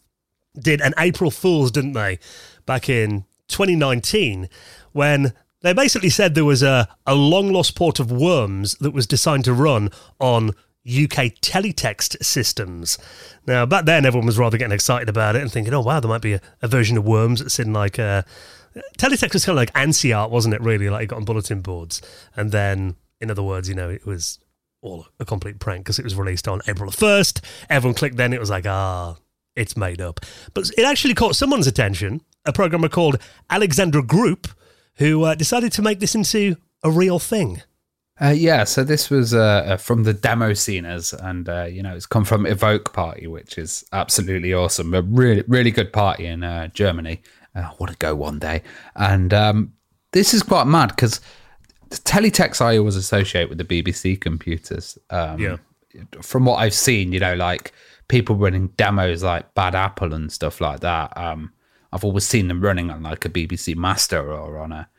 did 0.59 0.81
an 0.81 0.93
April 0.97 1.31
Fool's, 1.31 1.71
didn't 1.71 1.93
they, 1.93 2.19
back 2.65 2.89
in 2.89 3.25
2019, 3.47 4.49
when 4.91 5.33
they 5.61 5.73
basically 5.73 6.09
said 6.09 6.35
there 6.35 6.45
was 6.45 6.63
a, 6.63 6.87
a 7.05 7.15
long 7.15 7.51
lost 7.51 7.75
port 7.75 7.99
of 7.99 8.11
Worms 8.11 8.75
that 8.75 8.91
was 8.91 9.07
designed 9.07 9.45
to 9.45 9.53
run 9.53 9.89
on 10.19 10.49
UK 10.87 11.35
teletext 11.41 12.23
systems. 12.23 12.97
Now, 13.45 13.65
back 13.65 13.85
then, 13.85 14.05
everyone 14.05 14.25
was 14.25 14.37
rather 14.37 14.57
getting 14.57 14.73
excited 14.73 15.09
about 15.09 15.35
it 15.35 15.41
and 15.41 15.51
thinking, 15.51 15.73
oh, 15.73 15.81
wow, 15.81 15.99
there 15.99 16.09
might 16.09 16.21
be 16.21 16.33
a, 16.33 16.41
a 16.61 16.67
version 16.67 16.97
of 16.97 17.05
Worms 17.05 17.41
that's 17.41 17.59
in 17.59 17.73
like 17.73 17.97
a. 17.97 18.23
Teletext 18.97 19.33
was 19.33 19.45
kind 19.45 19.57
of 19.57 19.61
like 19.61 19.73
ANSI 19.73 20.15
art, 20.15 20.29
wasn't 20.29 20.53
it, 20.53 20.61
really? 20.61 20.89
Like 20.89 21.01
you 21.01 21.07
got 21.07 21.17
on 21.17 21.25
bulletin 21.25 21.61
boards. 21.61 22.01
And 22.35 22.51
then, 22.51 22.95
in 23.19 23.31
other 23.31 23.43
words, 23.43 23.67
you 23.67 23.75
know, 23.75 23.89
it 23.89 24.05
was 24.05 24.39
all 24.81 25.07
a 25.19 25.25
complete 25.25 25.59
prank 25.59 25.85
because 25.85 25.99
it 25.99 26.03
was 26.03 26.15
released 26.15 26.47
on 26.47 26.61
April 26.67 26.91
1st. 26.91 27.41
Everyone 27.69 27.95
clicked 27.95 28.17
then, 28.17 28.33
it 28.33 28.39
was 28.39 28.49
like, 28.49 28.65
ah, 28.65 29.17
it's 29.55 29.75
made 29.75 30.01
up. 30.01 30.19
But 30.53 30.69
it 30.77 30.83
actually 30.83 31.13
caught 31.13 31.35
someone's 31.35 31.67
attention, 31.67 32.21
a 32.45 32.53
programmer 32.53 32.89
called 32.89 33.17
Alexandra 33.49 34.03
Group, 34.03 34.47
who 34.95 35.23
uh, 35.23 35.35
decided 35.35 35.71
to 35.73 35.81
make 35.81 35.99
this 35.99 36.15
into 36.15 36.55
a 36.83 36.91
real 36.91 37.19
thing. 37.19 37.61
Uh, 38.19 38.29
yeah, 38.29 38.63
so 38.63 38.83
this 38.83 39.11
was 39.11 39.33
uh, 39.33 39.63
uh 39.67 39.77
from 39.77 40.03
the 40.03 40.13
demo 40.13 40.53
sceners, 40.53 41.13
and 41.13 41.47
uh, 41.47 41.65
you 41.65 41.83
know 41.83 41.95
it's 41.95 42.07
come 42.07 42.25
from 42.25 42.47
Evoke 42.47 42.91
Party, 42.91 43.27
which 43.27 43.59
is 43.59 43.85
absolutely 43.93 44.53
awesome. 44.53 44.93
A 44.95 45.03
really, 45.03 45.43
really 45.47 45.69
good 45.69 45.93
party 45.93 46.25
in 46.25 46.43
uh, 46.43 46.67
Germany. 46.69 47.21
I 47.53 47.71
want 47.79 47.91
to 47.91 47.97
go 47.97 48.15
one 48.15 48.39
day, 48.39 48.63
and 48.95 49.31
um, 49.35 49.73
this 50.13 50.33
is 50.33 50.41
quite 50.41 50.65
mad 50.65 50.89
because 50.89 51.21
teletext 51.89 52.61
I 52.61 52.77
always 52.77 52.95
associate 52.95 53.49
with 53.49 53.57
the 53.57 53.65
BBC 53.65 54.19
computers. 54.19 54.97
Um, 55.09 55.39
yeah. 55.39 55.57
From 56.21 56.45
what 56.45 56.57
I've 56.57 56.73
seen, 56.73 57.11
you 57.11 57.19
know, 57.19 57.35
like 57.35 57.73
people 58.07 58.35
running 58.35 58.67
demos 58.77 59.23
like 59.23 59.53
Bad 59.53 59.75
Apple 59.75 60.13
and 60.13 60.31
stuff 60.31 60.61
like 60.61 60.81
that. 60.81 61.15
Um, 61.17 61.53
I've 61.91 62.03
always 62.03 62.25
seen 62.25 62.47
them 62.47 62.61
running 62.61 62.89
on 62.89 63.03
like 63.03 63.25
a 63.25 63.29
BBC 63.29 63.75
Master 63.75 64.31
or 64.31 64.59
on 64.59 64.71
a 64.71 64.89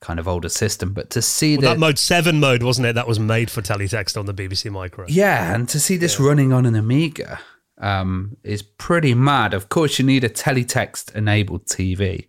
kind 0.00 0.18
of 0.18 0.28
older 0.28 0.48
system. 0.48 0.92
But 0.92 1.10
to 1.10 1.22
see 1.22 1.56
well, 1.56 1.72
that 1.72 1.78
mode 1.78 1.98
seven 1.98 2.40
mode 2.40 2.62
wasn't 2.62 2.86
it? 2.86 2.94
That 2.94 3.08
was 3.08 3.18
made 3.18 3.50
for 3.50 3.62
teletext 3.62 4.18
on 4.18 4.26
the 4.26 4.34
BBC 4.34 4.70
Micro. 4.70 5.06
Yeah, 5.08 5.54
and 5.54 5.68
to 5.68 5.80
see 5.80 5.96
this 5.96 6.18
yeah. 6.18 6.26
running 6.26 6.52
on 6.52 6.66
an 6.66 6.74
Amiga 6.74 7.40
um, 7.78 8.36
is 8.42 8.62
pretty 8.62 9.14
mad. 9.14 9.54
Of 9.54 9.68
course, 9.68 9.98
you 9.98 10.04
need 10.04 10.24
a 10.24 10.28
teletext 10.28 11.14
enabled 11.14 11.66
TV 11.66 12.26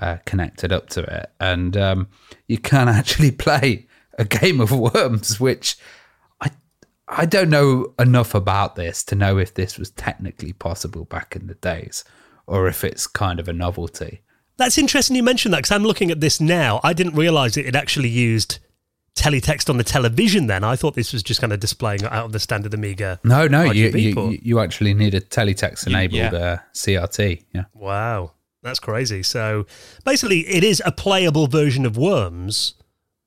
uh, 0.00 0.18
connected 0.24 0.72
up 0.72 0.88
to 0.90 1.02
it, 1.02 1.30
and 1.40 1.76
um, 1.76 2.08
you 2.46 2.58
can 2.58 2.88
actually 3.00 3.30
play 3.30 3.86
a 4.18 4.24
game 4.24 4.60
of 4.60 4.72
Worms, 4.72 5.38
which 5.38 5.76
I 6.40 6.50
I 7.06 7.26
don't 7.26 7.50
know 7.50 7.94
enough 7.98 8.34
about 8.34 8.76
this 8.76 9.04
to 9.04 9.14
know 9.14 9.38
if 9.38 9.54
this 9.54 9.78
was 9.78 9.90
technically 9.90 10.52
possible 10.52 11.04
back 11.04 11.36
in 11.36 11.46
the 11.46 11.54
days, 11.54 12.04
or 12.46 12.68
if 12.68 12.84
it's 12.84 13.06
kind 13.06 13.40
of 13.40 13.48
a 13.48 13.52
novelty. 13.52 14.22
That's 14.56 14.76
interesting 14.76 15.14
you 15.14 15.22
mentioned 15.22 15.54
that 15.54 15.58
because 15.58 15.70
I'm 15.70 15.84
looking 15.84 16.10
at 16.10 16.20
this 16.20 16.40
now. 16.40 16.80
I 16.82 16.92
didn't 16.92 17.14
realize 17.14 17.56
it, 17.56 17.66
it 17.66 17.76
actually 17.76 18.08
used 18.08 18.58
teletext 19.18 19.68
on 19.68 19.76
the 19.76 19.84
television 19.84 20.46
then. 20.46 20.64
I 20.64 20.76
thought 20.76 20.94
this 20.94 21.12
was 21.12 21.22
just 21.22 21.40
kind 21.40 21.52
of 21.52 21.60
displaying 21.60 22.04
out 22.04 22.26
of 22.26 22.32
the 22.32 22.40
standard 22.40 22.72
Amiga. 22.74 23.20
No, 23.24 23.46
no, 23.46 23.64
you, 23.64 23.90
you, 23.90 24.38
you, 24.42 24.60
actually 24.60 24.94
need 24.94 25.14
a 25.14 25.20
teletext 25.20 25.86
enabled 25.86 26.32
yeah. 26.32 26.38
uh, 26.38 26.58
CRT. 26.72 27.44
Yeah. 27.52 27.64
Wow. 27.74 28.32
That's 28.68 28.80
crazy. 28.80 29.22
So 29.22 29.66
basically, 30.04 30.40
it 30.40 30.62
is 30.62 30.82
a 30.84 30.92
playable 30.92 31.46
version 31.46 31.86
of 31.86 31.96
Worms 31.96 32.74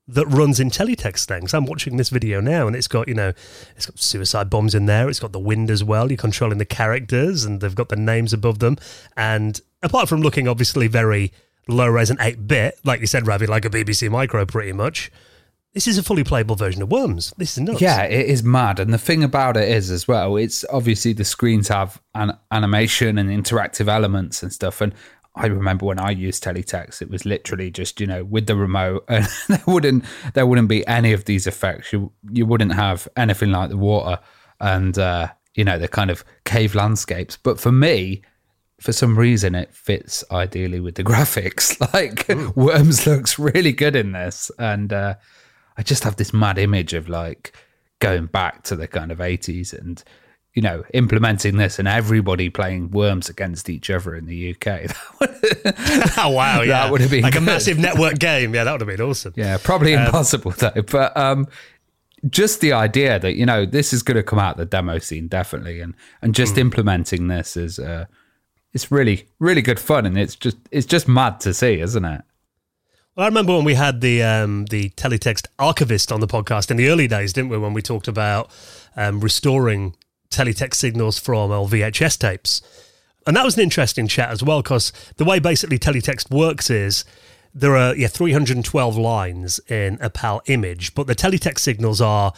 that 0.08 0.26
runs 0.26 0.60
in 0.60 0.70
teletext 0.70 1.26
things. 1.26 1.52
I'm 1.54 1.66
watching 1.66 1.96
this 1.96 2.10
video 2.10 2.40
now 2.40 2.66
and 2.66 2.76
it's 2.76 2.88
got, 2.88 3.08
you 3.08 3.14
know, 3.14 3.32
it's 3.76 3.86
got 3.86 3.98
suicide 3.98 4.50
bombs 4.50 4.74
in 4.74 4.86
there. 4.86 5.08
It's 5.08 5.20
got 5.20 5.32
the 5.32 5.40
wind 5.40 5.70
as 5.70 5.82
well. 5.82 6.10
You're 6.10 6.16
controlling 6.16 6.58
the 6.58 6.64
characters 6.64 7.44
and 7.44 7.60
they've 7.60 7.74
got 7.74 7.88
the 7.88 7.96
names 7.96 8.32
above 8.32 8.58
them. 8.58 8.76
And 9.16 9.60
apart 9.82 10.08
from 10.08 10.20
looking 10.20 10.48
obviously 10.48 10.86
very 10.86 11.32
low 11.68 11.88
res 11.88 12.10
and 12.10 12.20
8 12.20 12.46
bit, 12.46 12.78
like 12.84 13.00
you 13.00 13.06
said, 13.06 13.26
Ravi, 13.26 13.46
like 13.46 13.64
a 13.64 13.70
BBC 13.70 14.10
Micro 14.10 14.44
pretty 14.44 14.72
much, 14.72 15.10
this 15.72 15.86
is 15.86 15.96
a 15.96 16.02
fully 16.02 16.24
playable 16.24 16.56
version 16.56 16.82
of 16.82 16.90
Worms. 16.90 17.32
This 17.38 17.52
is 17.52 17.60
nuts. 17.60 17.80
Yeah, 17.80 18.02
it 18.02 18.26
is 18.26 18.42
mad. 18.42 18.78
And 18.78 18.92
the 18.92 18.98
thing 18.98 19.24
about 19.24 19.56
it 19.56 19.68
is, 19.68 19.90
as 19.90 20.06
well, 20.06 20.36
it's 20.36 20.66
obviously 20.70 21.14
the 21.14 21.24
screens 21.24 21.68
have 21.68 21.98
an 22.14 22.36
animation 22.50 23.16
and 23.16 23.30
interactive 23.30 23.88
elements 23.88 24.42
and 24.42 24.52
stuff. 24.52 24.82
And 24.82 24.92
I 25.34 25.46
remember 25.46 25.86
when 25.86 25.98
I 25.98 26.10
used 26.10 26.44
teletext, 26.44 27.00
it 27.00 27.08
was 27.08 27.24
literally 27.24 27.70
just 27.70 28.00
you 28.00 28.06
know 28.06 28.24
with 28.24 28.46
the 28.46 28.56
remote, 28.56 29.04
and 29.08 29.26
there 29.48 29.62
wouldn't 29.66 30.04
there 30.34 30.46
wouldn't 30.46 30.68
be 30.68 30.86
any 30.86 31.12
of 31.12 31.24
these 31.24 31.46
effects. 31.46 31.92
You 31.92 32.12
you 32.30 32.46
wouldn't 32.46 32.74
have 32.74 33.08
anything 33.16 33.50
like 33.50 33.70
the 33.70 33.76
water 33.76 34.18
and 34.60 34.96
uh, 34.98 35.28
you 35.54 35.64
know 35.64 35.78
the 35.78 35.88
kind 35.88 36.10
of 36.10 36.24
cave 36.44 36.74
landscapes. 36.74 37.36
But 37.36 37.58
for 37.58 37.72
me, 37.72 38.22
for 38.80 38.92
some 38.92 39.18
reason 39.18 39.54
it 39.54 39.74
fits 39.74 40.24
ideally 40.30 40.80
with 40.80 40.96
the 40.96 41.04
graphics. 41.12 41.78
Like 41.92 42.28
Ooh. 42.30 42.52
Worms 42.54 43.06
looks 43.06 43.38
really 43.38 43.72
good 43.72 43.96
in 43.96 44.12
this, 44.12 44.50
and 44.58 44.92
uh, 44.92 45.14
I 45.76 45.82
just 45.82 46.04
have 46.04 46.16
this 46.16 46.32
mad 46.32 46.58
image 46.58 46.92
of 46.92 47.08
like 47.08 47.52
going 48.00 48.26
back 48.26 48.64
to 48.64 48.76
the 48.76 48.88
kind 48.88 49.12
of 49.12 49.20
eighties 49.20 49.72
and 49.72 50.02
you 50.54 50.62
know 50.62 50.84
implementing 50.94 51.56
this 51.56 51.78
and 51.78 51.88
everybody 51.88 52.50
playing 52.50 52.90
Worms 52.90 53.28
against 53.28 53.70
each 53.70 53.90
other 53.90 54.14
in 54.14 54.26
the 54.26 54.54
UK. 54.54 54.90
oh 56.18 56.30
wow, 56.30 56.62
yeah, 56.62 56.84
that 56.84 56.90
would 56.90 57.00
have 57.00 57.10
been 57.10 57.22
like 57.22 57.34
good. 57.34 57.42
a 57.42 57.46
massive 57.46 57.78
network 57.78 58.18
game. 58.18 58.54
Yeah, 58.54 58.64
that 58.64 58.72
would 58.72 58.80
have 58.80 58.88
been 58.88 59.00
awesome. 59.00 59.32
Yeah, 59.36 59.58
probably 59.62 59.94
um, 59.94 60.06
impossible 60.06 60.52
though, 60.52 60.82
but 60.90 61.16
um, 61.16 61.48
just 62.28 62.60
the 62.60 62.72
idea 62.72 63.18
that 63.18 63.34
you 63.34 63.46
know 63.46 63.66
this 63.66 63.92
is 63.92 64.02
going 64.02 64.16
to 64.16 64.22
come 64.22 64.38
out 64.38 64.56
the 64.56 64.66
demo 64.66 64.98
scene 64.98 65.28
definitely, 65.28 65.80
and 65.80 65.94
and 66.20 66.34
just 66.34 66.56
mm. 66.56 66.58
implementing 66.58 67.28
this 67.28 67.56
is. 67.56 67.78
Uh, 67.78 68.06
it's 68.74 68.90
really 68.90 69.28
really 69.38 69.60
good 69.60 69.78
fun 69.78 70.06
and 70.06 70.16
it's 70.16 70.34
just 70.34 70.56
it's 70.70 70.86
just 70.86 71.06
mad 71.06 71.38
to 71.38 71.52
see 71.52 71.78
isn't 71.78 72.06
it 72.06 72.22
well, 73.14 73.24
I 73.24 73.28
remember 73.28 73.54
when 73.54 73.64
we 73.64 73.74
had 73.74 74.00
the 74.00 74.22
um, 74.22 74.64
the 74.66 74.88
teletext 74.90 75.46
archivist 75.58 76.10
on 76.10 76.20
the 76.20 76.26
podcast 76.26 76.70
in 76.70 76.78
the 76.78 76.88
early 76.88 77.06
days, 77.06 77.34
didn't 77.34 77.50
we? 77.50 77.58
When 77.58 77.74
we 77.74 77.82
talked 77.82 78.08
about 78.08 78.50
um, 78.96 79.20
restoring 79.20 79.94
teletext 80.32 80.74
signals 80.74 81.18
from 81.18 81.50
our 81.50 81.66
VHS 81.66 82.18
tapes, 82.18 82.62
and 83.26 83.36
that 83.36 83.44
was 83.44 83.56
an 83.56 83.62
interesting 83.62 84.08
chat 84.08 84.30
as 84.30 84.42
well 84.42 84.62
because 84.62 84.92
the 85.16 85.24
way 85.24 85.38
basically 85.38 85.78
teletext 85.78 86.30
works 86.30 86.70
is 86.70 87.04
there 87.54 87.76
are 87.76 87.94
yeah 87.94 88.08
312 88.08 88.96
lines 88.96 89.60
in 89.68 89.98
a 90.00 90.10
PAL 90.10 90.42
image, 90.46 90.94
but 90.94 91.06
the 91.06 91.14
teletext 91.14 91.60
signals 91.60 92.00
are 92.00 92.32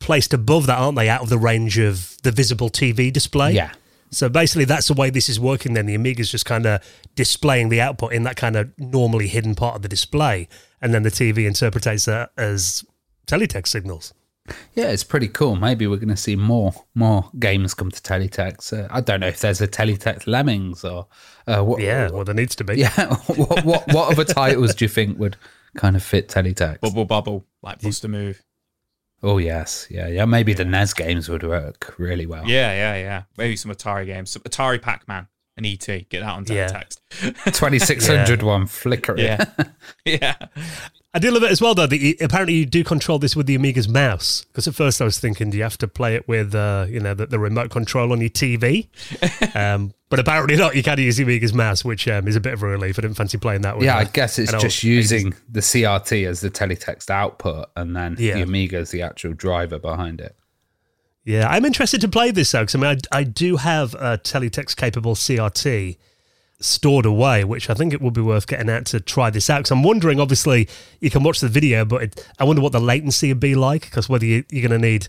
placed 0.00 0.32
above 0.32 0.66
that, 0.66 0.78
aren't 0.78 0.96
they? 0.96 1.08
Out 1.08 1.22
of 1.22 1.28
the 1.28 1.38
range 1.38 1.78
of 1.78 2.16
the 2.22 2.30
visible 2.30 2.70
TV 2.70 3.12
display. 3.12 3.52
Yeah. 3.52 3.72
So 4.10 4.28
basically, 4.28 4.64
that's 4.64 4.88
the 4.88 4.94
way 4.94 5.10
this 5.10 5.28
is 5.28 5.38
working. 5.38 5.74
Then 5.74 5.86
the 5.86 5.94
Amiga 5.94 6.20
is 6.20 6.30
just 6.30 6.46
kind 6.46 6.66
of 6.66 6.82
displaying 7.14 7.68
the 7.68 7.80
output 7.80 8.12
in 8.12 8.22
that 8.22 8.36
kind 8.36 8.56
of 8.56 8.70
normally 8.78 9.28
hidden 9.28 9.54
part 9.54 9.76
of 9.76 9.82
the 9.82 9.88
display, 9.88 10.48
and 10.80 10.94
then 10.94 11.02
the 11.02 11.10
TV 11.10 11.46
interprets 11.46 12.06
that 12.06 12.30
as 12.36 12.84
teletext 13.26 13.68
signals. 13.68 14.14
Yeah, 14.74 14.88
it's 14.88 15.04
pretty 15.04 15.28
cool. 15.28 15.56
Maybe 15.56 15.86
we're 15.86 15.96
going 15.96 16.08
to 16.08 16.16
see 16.16 16.36
more 16.36 16.72
more 16.94 17.30
games 17.38 17.74
come 17.74 17.90
to 17.90 18.00
teletext. 18.00 18.72
Uh, 18.72 18.88
I 18.90 19.00
don't 19.00 19.20
know 19.20 19.28
if 19.28 19.40
there's 19.40 19.60
a 19.60 19.68
teletext 19.68 20.26
Lemmings 20.26 20.84
or 20.84 21.06
uh, 21.46 21.62
what. 21.62 21.80
Yeah, 21.80 22.10
well, 22.10 22.24
there 22.24 22.34
needs 22.34 22.56
to 22.56 22.64
be. 22.64 22.76
Yeah, 22.76 23.14
what, 23.26 23.64
what 23.64 23.92
what 23.92 24.12
other 24.12 24.24
titles 24.24 24.74
do 24.74 24.84
you 24.84 24.88
think 24.88 25.18
would 25.18 25.36
kind 25.76 25.96
of 25.96 26.02
fit 26.02 26.28
teletext? 26.28 26.80
Bubble 26.80 27.04
Bobble, 27.04 27.46
like 27.62 27.80
Bust-a-Move. 27.80 28.42
Oh 29.22 29.38
yes, 29.38 29.86
yeah, 29.90 30.06
yeah. 30.06 30.24
Maybe 30.24 30.54
the 30.54 30.64
NES 30.64 30.94
games 30.94 31.28
would 31.28 31.42
work 31.42 31.94
really 31.98 32.26
well. 32.26 32.46
Yeah, 32.46 32.72
yeah, 32.72 33.02
yeah. 33.02 33.22
Maybe 33.36 33.56
some 33.56 33.72
Atari 33.72 34.06
games, 34.06 34.30
some 34.30 34.42
Atari 34.42 34.80
Pac 34.80 35.08
Man 35.08 35.26
and 35.56 35.66
ET. 35.66 35.84
Get 35.86 36.08
that 36.10 36.22
on 36.22 36.44
teletext. 36.44 36.98
Yeah. 37.22 37.52
Twenty 37.52 37.78
six 37.80 38.06
hundred 38.06 38.42
one 38.42 38.66
flickering. 38.66 39.24
Yeah, 39.24 39.44
yeah. 40.04 40.36
I 41.14 41.18
do 41.18 41.30
love 41.30 41.42
it 41.42 41.50
as 41.50 41.62
well, 41.62 41.74
though. 41.74 41.86
That 41.86 42.16
apparently 42.20 42.54
you 42.54 42.66
do 42.66 42.84
control 42.84 43.18
this 43.18 43.34
with 43.34 43.46
the 43.46 43.54
Amiga's 43.54 43.88
mouse. 43.88 44.44
Because 44.44 44.68
at 44.68 44.74
first 44.74 45.00
I 45.00 45.04
was 45.04 45.18
thinking, 45.18 45.50
do 45.50 45.56
you 45.56 45.62
have 45.62 45.78
to 45.78 45.88
play 45.88 46.14
it 46.14 46.28
with, 46.28 46.54
uh, 46.54 46.86
you 46.88 47.00
know, 47.00 47.14
the, 47.14 47.26
the, 47.26 47.38
remote 47.38 47.70
control 47.70 48.12
on 48.12 48.20
your 48.20 48.28
TV? 48.28 48.88
um, 49.56 49.94
but 50.10 50.18
apparently 50.18 50.56
not. 50.56 50.76
You 50.76 50.82
can 50.82 50.98
use 50.98 51.16
the 51.16 51.24
Amiga's 51.24 51.54
mouse, 51.54 51.82
which 51.82 52.06
um, 52.08 52.28
is 52.28 52.36
a 52.36 52.40
bit 52.40 52.52
of 52.52 52.62
a 52.62 52.66
relief. 52.66 52.98
I 52.98 53.02
didn't 53.02 53.16
fancy 53.16 53.38
playing 53.38 53.62
that. 53.62 53.76
With 53.76 53.86
yeah, 53.86 53.96
I 53.96 54.04
guess 54.04 54.38
it's 54.38 54.52
just 54.52 54.82
using 54.82 55.34
the 55.48 55.60
CRT 55.60 56.26
as 56.26 56.40
the 56.40 56.50
teletext 56.50 57.08
output, 57.08 57.70
and 57.74 57.96
then 57.96 58.16
yeah. 58.18 58.34
the 58.34 58.42
Amiga 58.42 58.78
is 58.78 58.90
the 58.90 59.02
actual 59.02 59.32
driver 59.32 59.78
behind 59.78 60.20
it. 60.20 60.36
Yeah, 61.24 61.48
I'm 61.48 61.64
interested 61.64 62.00
to 62.02 62.08
play 62.08 62.30
this 62.30 62.52
though, 62.52 62.60
because 62.62 62.74
I 62.74 62.78
mean, 62.78 62.98
I, 63.12 63.18
I 63.18 63.24
do 63.24 63.56
have 63.56 63.94
a 63.94 64.16
teletext 64.18 64.76
capable 64.76 65.14
CRT 65.14 65.98
stored 66.60 67.06
away, 67.06 67.44
which 67.44 67.70
I 67.70 67.74
think 67.74 67.92
it 67.92 68.00
would 68.00 68.14
be 68.14 68.20
worth 68.20 68.46
getting 68.46 68.68
out 68.70 68.86
to 68.86 69.00
try 69.00 69.30
this 69.30 69.48
out. 69.48 69.58
Because 69.58 69.70
I'm 69.70 69.82
wondering, 69.82 70.20
obviously, 70.20 70.68
you 71.00 71.10
can 71.10 71.22
watch 71.22 71.40
the 71.40 71.48
video, 71.48 71.84
but 71.84 72.02
it, 72.02 72.28
I 72.38 72.44
wonder 72.44 72.62
what 72.62 72.72
the 72.72 72.80
latency 72.80 73.28
would 73.28 73.40
be 73.40 73.54
like. 73.54 73.82
Because 73.82 74.08
whether 74.08 74.24
you, 74.24 74.44
are 74.52 74.68
going 74.68 74.70
to 74.70 74.78
need 74.78 75.08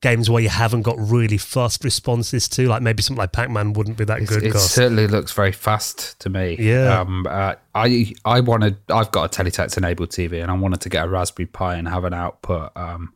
games 0.00 0.30
where 0.30 0.42
you 0.42 0.48
haven't 0.48 0.82
got 0.82 0.96
really 0.98 1.38
fast 1.38 1.84
responses 1.84 2.48
to, 2.48 2.68
like 2.68 2.82
maybe 2.82 3.02
something 3.02 3.18
like 3.18 3.32
Pac 3.32 3.50
Man 3.50 3.72
wouldn't 3.72 3.96
be 3.96 4.04
that 4.04 4.20
it's, 4.20 4.30
good. 4.30 4.42
It 4.42 4.54
certainly 4.54 5.06
looks 5.06 5.32
very 5.32 5.52
fast 5.52 6.18
to 6.20 6.30
me. 6.30 6.56
Yeah. 6.58 7.00
Um, 7.00 7.26
uh, 7.28 7.54
I 7.74 8.14
I 8.24 8.40
wanted. 8.40 8.78
I've 8.88 9.10
got 9.10 9.36
a 9.36 9.42
teletext 9.42 9.76
enabled 9.76 10.10
TV, 10.10 10.40
and 10.40 10.50
I 10.50 10.54
wanted 10.54 10.80
to 10.82 10.88
get 10.88 11.04
a 11.04 11.08
Raspberry 11.08 11.46
Pi 11.46 11.76
and 11.76 11.88
have 11.88 12.04
an 12.04 12.14
output. 12.14 12.72
Um, 12.76 13.12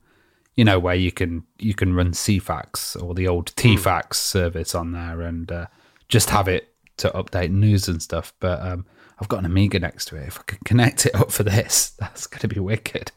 you 0.54 0.64
know 0.64 0.78
where 0.78 0.94
you 0.94 1.10
can 1.10 1.44
you 1.58 1.74
can 1.74 1.94
run 1.94 2.12
Ceefax 2.12 3.02
or 3.02 3.14
the 3.14 3.26
old 3.26 3.50
hmm. 3.50 3.54
Teefax 3.56 4.18
mm. 4.18 4.20
service 4.20 4.74
on 4.74 4.92
there 4.92 5.22
and 5.22 5.50
uh, 5.50 5.66
just 6.08 6.28
have 6.28 6.46
it 6.46 6.71
to 6.98 7.10
update 7.10 7.50
news 7.50 7.88
and 7.88 8.02
stuff. 8.02 8.32
But 8.40 8.60
um, 8.60 8.86
I've 9.18 9.28
got 9.28 9.40
an 9.40 9.46
Amiga 9.46 9.78
next 9.78 10.06
to 10.06 10.16
it. 10.16 10.26
If 10.26 10.38
I 10.38 10.42
could 10.42 10.64
connect 10.64 11.06
it 11.06 11.14
up 11.14 11.30
for 11.30 11.42
this, 11.42 11.90
that's 11.98 12.26
going 12.26 12.40
to 12.40 12.48
be 12.48 12.60
wicked. 12.60 13.12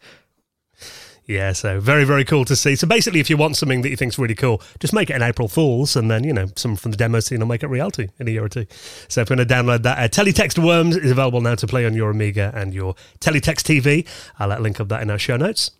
Yeah, 1.27 1.53
so 1.53 1.79
very, 1.79 2.03
very 2.03 2.23
cool 2.23 2.45
to 2.45 2.55
see. 2.55 2.75
So 2.75 2.85
basically, 2.85 3.19
if 3.19 3.31
you 3.31 3.37
want 3.37 3.57
something 3.57 3.81
that 3.81 3.89
you 3.89 3.95
think's 3.95 4.19
really 4.19 4.35
cool, 4.35 4.61
just 4.79 4.93
make 4.93 5.09
it 5.09 5.13
an 5.13 5.23
April 5.23 5.47
Fool's, 5.47 5.95
and 5.95 6.09
then 6.11 6.23
you 6.23 6.31
know 6.31 6.45
some 6.55 6.75
from 6.75 6.91
the 6.91 6.97
demo 6.97 7.19
scene 7.19 7.39
will 7.39 7.47
make 7.47 7.63
it 7.63 7.67
reality 7.67 8.09
in 8.19 8.27
a 8.27 8.31
year 8.31 8.43
or 8.43 8.49
two. 8.49 8.67
So 9.07 9.21
if 9.21 9.29
you 9.29 9.35
want 9.35 9.47
to 9.47 9.53
download 9.55 9.81
that, 9.83 9.97
uh, 9.97 10.07
Teletext 10.07 10.63
Worms 10.63 10.95
is 10.95 11.09
available 11.09 11.41
now 11.41 11.55
to 11.55 11.65
play 11.65 11.83
on 11.83 11.95
your 11.95 12.11
Amiga 12.11 12.51
and 12.53 12.75
your 12.75 12.93
Teletext 13.19 13.63
TV. 13.63 14.07
I'll 14.37 14.55
link 14.61 14.79
of 14.79 14.89
that 14.89 15.01
in 15.01 15.09
our 15.09 15.17
show 15.17 15.35
notes. 15.35 15.71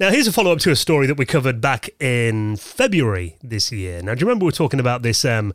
Now, 0.00 0.10
here's 0.10 0.26
a 0.26 0.32
follow 0.32 0.50
up 0.50 0.58
to 0.60 0.72
a 0.72 0.76
story 0.76 1.06
that 1.06 1.18
we 1.18 1.24
covered 1.24 1.60
back 1.60 1.88
in 2.00 2.56
February 2.56 3.36
this 3.42 3.70
year. 3.70 4.02
Now, 4.02 4.14
do 4.14 4.20
you 4.20 4.26
remember 4.26 4.44
we 4.44 4.48
were 4.48 4.52
talking 4.52 4.80
about 4.80 5.02
this 5.02 5.24
um, 5.24 5.52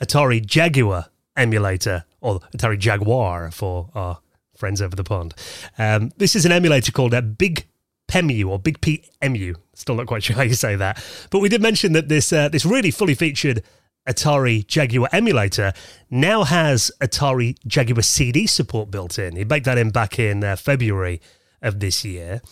Atari 0.00 0.44
Jaguar 0.44 1.06
emulator, 1.36 2.04
or 2.20 2.40
Atari 2.56 2.78
Jaguar 2.78 3.50
for 3.50 3.90
our 3.94 4.18
friends 4.56 4.82
over 4.82 4.94
the 4.94 5.04
pond. 5.04 5.34
Um, 5.78 6.12
this 6.16 6.36
is 6.36 6.44
an 6.44 6.52
emulator 6.52 6.92
called 6.92 7.14
a 7.14 7.22
Big 7.22 7.66
PEMU 8.08 8.48
or 8.48 8.58
Big 8.58 8.80
PMU. 8.80 9.56
Still 9.74 9.94
not 9.94 10.06
quite 10.06 10.22
sure 10.22 10.36
how 10.36 10.42
you 10.42 10.54
say 10.54 10.76
that, 10.76 11.02
but 11.30 11.40
we 11.40 11.48
did 11.48 11.62
mention 11.62 11.92
that 11.92 12.08
this 12.08 12.32
uh, 12.32 12.48
this 12.48 12.64
really 12.64 12.90
fully 12.90 13.14
featured 13.14 13.62
Atari 14.08 14.66
Jaguar 14.66 15.08
emulator 15.12 15.72
now 16.10 16.44
has 16.44 16.90
Atari 17.00 17.56
Jaguar 17.66 18.02
CD 18.02 18.46
support 18.46 18.90
built 18.90 19.18
in. 19.18 19.36
He 19.36 19.44
baked 19.44 19.66
that 19.66 19.78
in 19.78 19.90
back 19.90 20.18
in 20.18 20.42
uh, 20.42 20.56
February 20.56 21.20
of 21.62 21.80
this 21.80 22.04
year, 22.04 22.42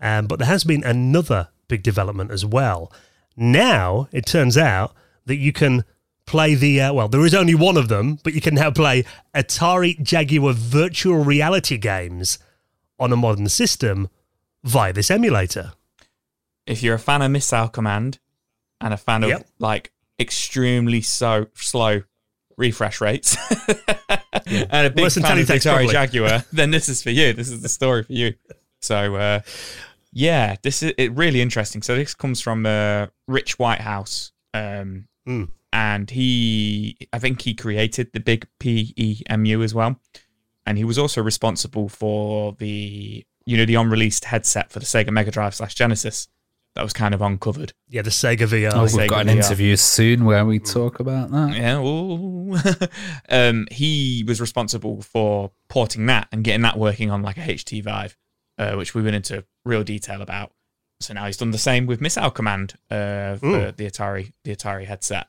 um, 0.00 0.26
but 0.26 0.38
there 0.38 0.48
has 0.48 0.64
been 0.64 0.84
another 0.84 1.48
big 1.68 1.82
development 1.82 2.30
as 2.30 2.44
well. 2.44 2.92
Now 3.36 4.08
it 4.12 4.26
turns 4.26 4.56
out 4.56 4.94
that 5.24 5.36
you 5.36 5.52
can 5.52 5.84
play 6.26 6.54
the 6.54 6.80
uh, 6.80 6.92
well. 6.92 7.08
There 7.08 7.24
is 7.24 7.34
only 7.34 7.54
one 7.54 7.76
of 7.76 7.88
them, 7.88 8.18
but 8.24 8.34
you 8.34 8.40
can 8.40 8.54
now 8.54 8.70
play 8.70 9.04
Atari 9.34 10.00
Jaguar 10.02 10.52
virtual 10.52 11.22
reality 11.24 11.78
games 11.78 12.38
on 12.98 13.12
a 13.12 13.16
modern 13.16 13.48
system 13.48 14.08
via 14.64 14.92
this 14.92 15.10
emulator. 15.10 15.72
If 16.66 16.82
you're 16.82 16.96
a 16.96 16.98
fan 16.98 17.22
of 17.22 17.30
Missile 17.30 17.68
Command 17.68 18.18
and 18.80 18.92
a 18.92 18.96
fan 18.96 19.22
of 19.22 19.30
Yep. 19.30 19.46
like 19.58 19.92
extremely 20.18 21.00
so 21.00 21.46
slow 21.54 22.02
refresh 22.56 23.00
rates 23.02 23.36
and 24.46 24.86
a 24.86 24.90
big 24.90 25.02
Worse 25.04 25.16
fan 25.18 25.38
of 25.38 25.46
Atari 25.46 25.62
probably. 25.62 25.92
Jaguar, 25.92 26.44
then 26.52 26.70
this 26.70 26.88
is 26.88 27.02
for 27.02 27.10
you. 27.10 27.32
This 27.34 27.50
is 27.50 27.60
the 27.62 27.68
story 27.68 28.02
for 28.02 28.12
you. 28.12 28.34
So 28.80 29.14
uh, 29.16 29.40
yeah, 30.12 30.56
this 30.62 30.82
is 30.82 30.92
it 30.98 31.12
really 31.12 31.40
interesting. 31.40 31.82
So 31.82 31.94
this 31.94 32.14
comes 32.14 32.40
from 32.40 32.64
uh, 32.66 33.06
Rich 33.28 33.58
Whitehouse. 33.58 34.32
Um, 34.54 35.06
Mm. 35.28 35.48
And 35.76 36.08
he 36.10 36.96
I 37.12 37.18
think 37.18 37.42
he 37.42 37.52
created 37.54 38.06
the 38.12 38.20
big 38.20 38.46
PEMU 38.60 39.62
as 39.62 39.74
well. 39.74 40.00
And 40.68 40.78
he 40.78 40.84
was 40.84 40.98
also 40.98 41.22
responsible 41.22 41.88
for 41.88 42.54
the 42.58 43.24
you 43.44 43.56
know 43.56 43.64
the 43.66 43.74
unreleased 43.76 44.24
headset 44.24 44.72
for 44.72 44.80
the 44.80 44.86
Sega 44.86 45.10
Mega 45.10 45.30
Drive 45.30 45.54
slash 45.54 45.74
Genesis 45.74 46.28
that 46.74 46.82
was 46.82 46.92
kind 46.92 47.14
of 47.14 47.22
uncovered. 47.22 47.72
Yeah, 47.88 48.02
the 48.02 48.10
Sega 48.10 48.46
VR. 48.48 48.72
Oh, 48.74 48.82
we've 48.82 48.90
Sega 48.92 49.08
got 49.08 49.20
an 49.22 49.28
VR. 49.28 49.36
interview 49.36 49.76
soon 49.76 50.24
where 50.24 50.44
we 50.44 50.58
talk 50.58 50.98
about 51.00 51.30
that. 51.30 51.56
Yeah, 51.56 51.78
um, 53.48 53.66
he 53.70 54.24
was 54.26 54.40
responsible 54.40 55.02
for 55.02 55.52
porting 55.68 56.06
that 56.06 56.28
and 56.32 56.42
getting 56.44 56.62
that 56.62 56.78
working 56.78 57.10
on 57.10 57.22
like 57.22 57.36
a 57.38 57.40
HT 57.40 57.82
Vive, 57.84 58.16
uh, 58.58 58.74
which 58.74 58.94
we 58.94 59.02
went 59.02 59.16
into 59.16 59.44
real 59.64 59.84
detail 59.84 60.20
about. 60.22 60.52
So 61.00 61.14
now 61.14 61.26
he's 61.26 61.36
done 61.36 61.50
the 61.50 61.58
same 61.58 61.86
with 61.86 62.00
Missile 62.00 62.30
Command 62.30 62.74
uh, 62.90 63.36
for 63.36 63.46
Mm. 63.46 63.76
the 63.76 63.86
Atari 63.90 64.32
the 64.44 64.54
Atari 64.56 64.86
headset. 64.86 65.28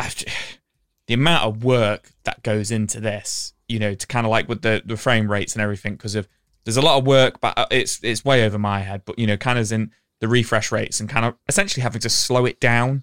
I've- 0.00 0.24
the 1.06 1.14
amount 1.14 1.44
of 1.44 1.64
work 1.64 2.10
that 2.24 2.42
goes 2.42 2.70
into 2.70 3.00
this, 3.00 3.52
you 3.68 3.78
know, 3.78 3.94
to 3.94 4.06
kind 4.06 4.26
of 4.26 4.30
like 4.30 4.48
with 4.48 4.62
the, 4.62 4.82
the 4.84 4.96
frame 4.96 5.30
rates 5.30 5.54
and 5.54 5.62
everything, 5.62 5.94
because 5.94 6.14
of 6.14 6.28
there's 6.64 6.76
a 6.76 6.82
lot 6.82 6.98
of 6.98 7.06
work, 7.06 7.40
but 7.40 7.56
uh, 7.58 7.66
it's 7.70 7.98
it's 8.02 8.24
way 8.24 8.44
over 8.44 8.58
my 8.58 8.80
head. 8.80 9.02
But 9.04 9.18
you 9.18 9.26
know, 9.26 9.36
kind 9.36 9.58
of 9.58 9.70
in 9.72 9.90
the 10.20 10.28
refresh 10.28 10.70
rates 10.70 11.00
and 11.00 11.08
kind 11.08 11.24
of 11.26 11.34
essentially 11.48 11.82
having 11.82 12.00
to 12.02 12.08
slow 12.10 12.44
it 12.44 12.60
down 12.60 13.02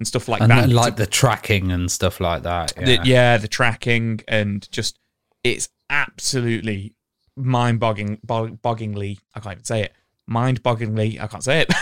and 0.00 0.06
stuff 0.06 0.28
like 0.28 0.40
and 0.42 0.50
that. 0.50 0.68
like 0.68 0.96
the 0.96 1.06
tracking 1.06 1.70
and 1.72 1.90
stuff 1.90 2.20
like 2.20 2.42
that. 2.42 2.74
the, 2.76 2.92
Yeah. 2.94 3.02
yeah, 3.04 3.36
the 3.38 3.48
tracking 3.48 4.20
and 4.28 4.70
just 4.72 4.98
it's 5.44 5.68
absolutely 5.88 6.94
mind-boggling, 7.36 8.18
bog- 8.24 8.60
bogglingly. 8.60 9.18
I 9.34 9.40
can't 9.40 9.52
even 9.54 9.64
say 9.64 9.82
it. 9.82 9.92
Mind-bogglingly. 10.26 11.20
I 11.20 11.26
can't 11.28 11.44
say 11.44 11.60
it. 11.60 11.72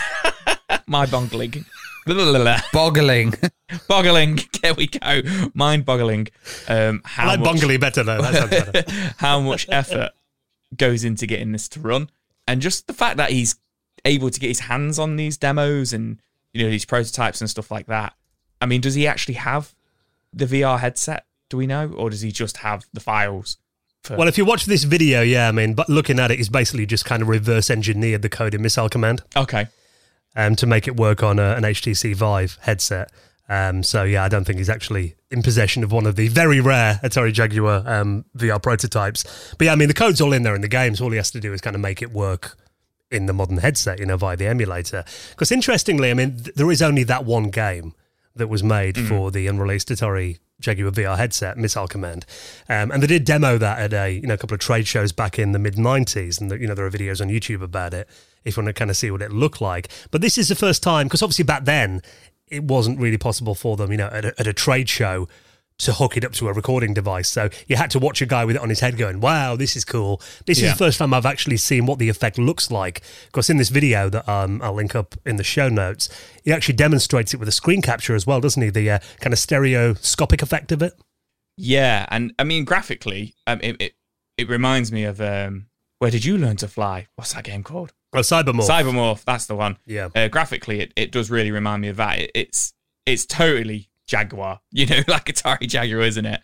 Mind-boggling. 0.87 1.65
Boggling. 2.71 3.33
Boggling. 3.87 4.39
There 4.61 4.73
we 4.73 4.87
go. 4.87 5.21
Mind-boggling. 5.53 6.27
Um, 6.67 7.01
I 7.03 7.09
how 7.09 7.27
like 7.27 7.39
much, 7.39 7.55
Bungly 7.57 7.79
better 7.79 8.03
though. 8.03 8.21
That 8.21 8.33
sounds 8.33 8.71
better. 8.71 9.13
how 9.17 9.39
much 9.39 9.67
effort 9.69 10.11
goes 10.75 11.03
into 11.03 11.25
getting 11.25 11.51
this 11.51 11.67
to 11.69 11.79
run, 11.79 12.09
and 12.47 12.61
just 12.61 12.87
the 12.87 12.93
fact 12.93 13.17
that 13.17 13.31
he's 13.31 13.55
able 14.05 14.29
to 14.29 14.39
get 14.39 14.47
his 14.47 14.61
hands 14.61 14.99
on 14.99 15.15
these 15.15 15.37
demos 15.37 15.93
and 15.93 16.19
you 16.53 16.63
know 16.63 16.69
these 16.69 16.85
prototypes 16.85 17.41
and 17.41 17.49
stuff 17.49 17.71
like 17.71 17.87
that. 17.87 18.13
I 18.61 18.65
mean, 18.65 18.81
does 18.81 18.93
he 18.95 19.07
actually 19.07 19.35
have 19.35 19.75
the 20.31 20.45
VR 20.45 20.79
headset? 20.79 21.25
Do 21.49 21.57
we 21.57 21.67
know, 21.67 21.91
or 21.91 22.09
does 22.09 22.21
he 22.21 22.31
just 22.31 22.57
have 22.57 22.85
the 22.93 22.99
files? 22.99 23.57
For, 24.03 24.15
well, 24.15 24.27
if 24.27 24.37
you 24.37 24.45
watch 24.45 24.65
this 24.65 24.83
video, 24.83 25.21
yeah, 25.21 25.47
I 25.47 25.51
mean, 25.51 25.73
but 25.73 25.89
looking 25.89 26.19
at 26.19 26.29
it, 26.29 26.37
he's 26.37 26.49
basically 26.49 26.85
just 26.85 27.05
kind 27.05 27.23
of 27.23 27.27
reverse 27.27 27.71
engineered 27.71 28.21
the 28.21 28.29
code 28.29 28.53
in 28.53 28.61
Missile 28.61 28.89
Command 28.89 29.23
okay, 29.35 29.67
um, 30.35 30.55
to 30.55 30.65
make 30.65 30.87
it 30.87 30.95
work 30.95 31.23
on 31.23 31.39
a, 31.39 31.55
an 31.55 31.63
HTC 31.63 32.15
Vive 32.15 32.57
headset. 32.61 33.11
Um, 33.47 33.83
so 33.83 34.03
yeah, 34.03 34.23
I 34.23 34.29
don't 34.29 34.43
think 34.43 34.57
he's 34.57 34.69
actually 34.69 35.15
in 35.29 35.43
possession 35.43 35.83
of 35.83 35.91
one 35.91 36.05
of 36.05 36.15
the 36.15 36.27
very 36.29 36.59
rare 36.59 36.99
Atari 37.03 37.31
Jaguar 37.31 37.83
um, 37.85 38.25
VR 38.35 38.61
prototypes. 38.61 39.53
But 39.57 39.65
yeah, 39.65 39.71
I 39.71 39.75
mean, 39.75 39.87
the 39.87 39.93
code's 39.93 40.19
all 40.19 40.33
in 40.33 40.43
there 40.43 40.55
in 40.55 40.61
the 40.61 40.67
game, 40.67 40.95
so 40.95 41.05
all 41.05 41.11
he 41.11 41.17
has 41.17 41.31
to 41.31 41.39
do 41.39 41.53
is 41.53 41.61
kind 41.61 41.75
of 41.75 41.81
make 41.81 42.01
it 42.01 42.11
work 42.11 42.57
in 43.11 43.27
the 43.27 43.33
modern 43.33 43.57
headset, 43.57 43.99
you 43.99 44.05
know, 44.05 44.17
via 44.17 44.35
the 44.35 44.47
emulator. 44.47 45.05
Because 45.29 45.51
interestingly, 45.51 46.09
I 46.09 46.15
mean, 46.15 46.37
th- 46.37 46.55
there 46.55 46.71
is 46.71 46.81
only 46.81 47.03
that 47.03 47.23
one 47.23 47.49
game 47.51 47.93
that 48.35 48.47
was 48.47 48.63
made 48.63 48.97
for 48.97 49.31
the 49.31 49.47
unreleased 49.47 49.89
Atari 49.89 50.39
Jaguar 50.59 50.91
VR 50.91 51.17
headset, 51.17 51.57
Missile 51.57 51.87
Command, 51.87 52.25
um, 52.67 52.91
and 52.91 53.03
they 53.03 53.07
did 53.07 53.25
demo 53.25 53.57
that 53.57 53.79
at 53.79 53.93
a 53.93 54.11
you 54.11 54.27
know 54.27 54.33
a 54.33 54.37
couple 54.37 54.55
of 54.55 54.59
trade 54.59 54.87
shows 54.87 55.11
back 55.11 55.37
in 55.37 55.51
the 55.51 55.59
mid 55.59 55.75
'90s, 55.75 56.41
and 56.41 56.49
the, 56.49 56.59
you 56.59 56.67
know 56.67 56.73
there 56.73 56.85
are 56.85 56.91
videos 56.91 57.21
on 57.21 57.27
YouTube 57.27 57.61
about 57.61 57.93
it 57.93 58.09
if 58.45 58.55
you 58.55 58.63
want 58.63 58.73
to 58.73 58.79
kind 58.79 58.91
of 58.91 58.95
see 58.97 59.11
what 59.11 59.21
it 59.21 59.31
looked 59.31 59.59
like. 59.59 59.89
But 60.11 60.21
this 60.21 60.37
is 60.37 60.47
the 60.47 60.55
first 60.55 60.81
time 60.83 61.07
because 61.07 61.21
obviously 61.21 61.43
back 61.45 61.65
then 61.65 62.01
it 62.47 62.63
wasn't 62.63 62.99
really 62.99 63.17
possible 63.17 63.55
for 63.55 63.75
them, 63.75 63.91
you 63.91 63.97
know, 63.97 64.07
at 64.07 64.23
a, 64.25 64.39
at 64.39 64.47
a 64.47 64.53
trade 64.53 64.87
show 64.87 65.27
to 65.77 65.91
hook 65.91 66.15
it 66.15 66.23
up 66.23 66.31
to 66.31 66.47
a 66.47 66.53
recording 66.53 66.93
device. 66.93 67.27
So 67.27 67.49
you 67.67 67.75
had 67.75 67.91
to 67.91 67.99
watch 67.99 68.21
a 68.21 68.25
guy 68.25 68.45
with 68.45 68.55
it 68.55 68.61
on 68.61 68.69
his 68.69 68.79
head 68.79 68.95
going, 68.97 69.19
wow, 69.19 69.57
this 69.57 69.75
is 69.75 69.83
cool. 69.83 70.21
This 70.45 70.59
Yeah. 70.61 70.67
is 70.67 70.71
the 70.73 70.77
first 70.77 70.99
time 70.99 71.13
I've 71.13 71.25
actually 71.25 71.57
seen 71.57 71.85
what 71.85 71.99
the 71.99 72.07
effect 72.07 72.37
looks 72.37 72.71
like. 72.71 73.01
Because 73.25 73.49
in 73.49 73.57
this 73.57 73.67
video 73.67 74.07
that 74.09 74.29
um, 74.29 74.61
I'll 74.63 74.73
link 74.75 74.95
up 74.95 75.15
in 75.25 75.35
the 75.35 75.43
show 75.43 75.67
notes, 75.67 76.07
he 76.45 76.53
actually 76.53 76.75
demonstrates 76.75 77.33
it 77.33 77.41
with 77.41 77.49
a 77.49 77.51
screen 77.51 77.81
capture 77.81 78.15
as 78.15 78.25
well, 78.25 78.39
doesn't 78.39 78.61
he? 78.61 78.69
The 78.69 78.89
uh, 78.89 78.99
kind 79.19 79.33
of 79.33 79.39
stereoscopic 79.39 80.41
effect 80.41 80.71
of 80.71 80.81
it. 80.81 80.93
yeah, 81.57 82.05
and 82.09 82.33
I 82.39 82.43
mean 82.45 82.63
graphically, 82.63 83.35
um, 83.47 83.59
it, 83.61 83.75
it 83.81 83.93
it 84.37 84.47
reminds 84.49 84.91
me 84.93 85.03
of 85.03 85.19
um, 85.19 85.65
where 85.99 86.11
did 86.11 86.23
you 86.23 86.37
learn 86.37 86.55
to 86.57 86.67
fly? 86.69 87.07
What's 87.15 87.33
that 87.33 87.43
game 87.43 87.63
called? 87.63 87.93
Oh, 88.15 88.21
Cybermorph. 88.21 88.67
Cybermorph. 88.69 89.23
That's 89.23 89.45
the 89.45 89.55
one. 89.55 89.77
yeah. 89.85 90.09
uh, 90.15 90.27
graphically 90.27 90.79
it, 90.81 90.93
it 90.95 91.11
does 91.11 91.29
really 91.29 91.51
remind 91.51 91.81
me 91.81 91.89
of 91.89 91.97
that 91.97 92.19
it, 92.19 92.31
it's 92.33 92.73
it's 93.05 93.25
totally 93.25 93.89
jaguar 94.07 94.59
you 94.71 94.85
know 94.85 95.01
like 95.07 95.25
atari 95.25 95.67
jaguar 95.67 96.01
isn't 96.01 96.25
it 96.25 96.41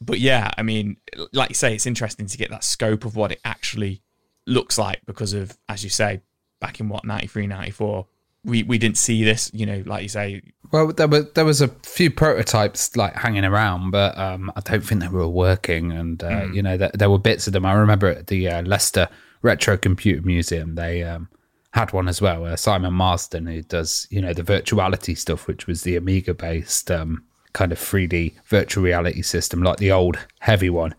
but 0.00 0.18
yeah 0.20 0.50
i 0.56 0.62
mean 0.62 0.96
like 1.32 1.48
you 1.50 1.54
say 1.54 1.74
it's 1.74 1.86
interesting 1.86 2.26
to 2.26 2.38
get 2.38 2.50
that 2.50 2.62
scope 2.64 3.04
of 3.04 3.16
what 3.16 3.32
it 3.32 3.40
actually 3.44 4.00
looks 4.46 4.78
like 4.78 5.00
because 5.06 5.32
of 5.32 5.56
as 5.68 5.82
you 5.84 5.90
say 5.90 6.20
back 6.60 6.78
in 6.80 6.88
what 6.88 7.04
93 7.04 7.46
94 7.48 8.06
we 8.44 8.62
we 8.62 8.78
didn't 8.78 8.96
see 8.96 9.22
this 9.24 9.50
you 9.52 9.66
know 9.66 9.82
like 9.86 10.02
you 10.02 10.08
say 10.08 10.40
Well, 10.72 10.88
there 10.92 11.08
were 11.08 11.22
there 11.34 11.44
was 11.44 11.60
a 11.60 11.68
few 11.68 12.10
prototypes 12.10 12.96
like 12.96 13.14
hanging 13.14 13.44
around, 13.44 13.90
but 13.90 14.16
um, 14.16 14.50
I 14.56 14.60
don't 14.60 14.82
think 14.82 15.00
they 15.02 15.08
were 15.08 15.28
working. 15.28 15.92
And 15.92 16.22
uh, 16.22 16.46
you 16.52 16.62
know, 16.62 16.76
there, 16.78 16.90
there 16.94 17.10
were 17.10 17.18
bits 17.18 17.46
of 17.48 17.52
them. 17.52 17.66
I 17.66 17.74
remember 17.74 18.06
at 18.06 18.28
the 18.28 18.48
uh, 18.48 18.62
Leicester 18.62 19.08
Retro 19.42 19.76
Computer 19.76 20.22
Museum, 20.22 20.74
they 20.74 21.02
um, 21.02 21.28
had 21.72 21.92
one 21.92 22.08
as 22.08 22.20
well. 22.20 22.44
Uh, 22.44 22.56
Simon 22.56 22.92
Marsden, 22.94 23.46
who 23.46 23.62
does 23.62 24.06
you 24.10 24.20
know 24.20 24.32
the 24.32 24.42
virtuality 24.42 25.16
stuff, 25.16 25.46
which 25.46 25.66
was 25.66 25.82
the 25.82 25.96
Amiga 25.96 26.34
based 26.34 26.90
um, 26.90 27.24
kind 27.52 27.72
of 27.72 27.78
3D 27.78 28.34
virtual 28.46 28.84
reality 28.84 29.22
system, 29.22 29.62
like 29.62 29.78
the 29.78 29.92
old 29.92 30.18
heavy 30.40 30.70
one. 30.70 30.94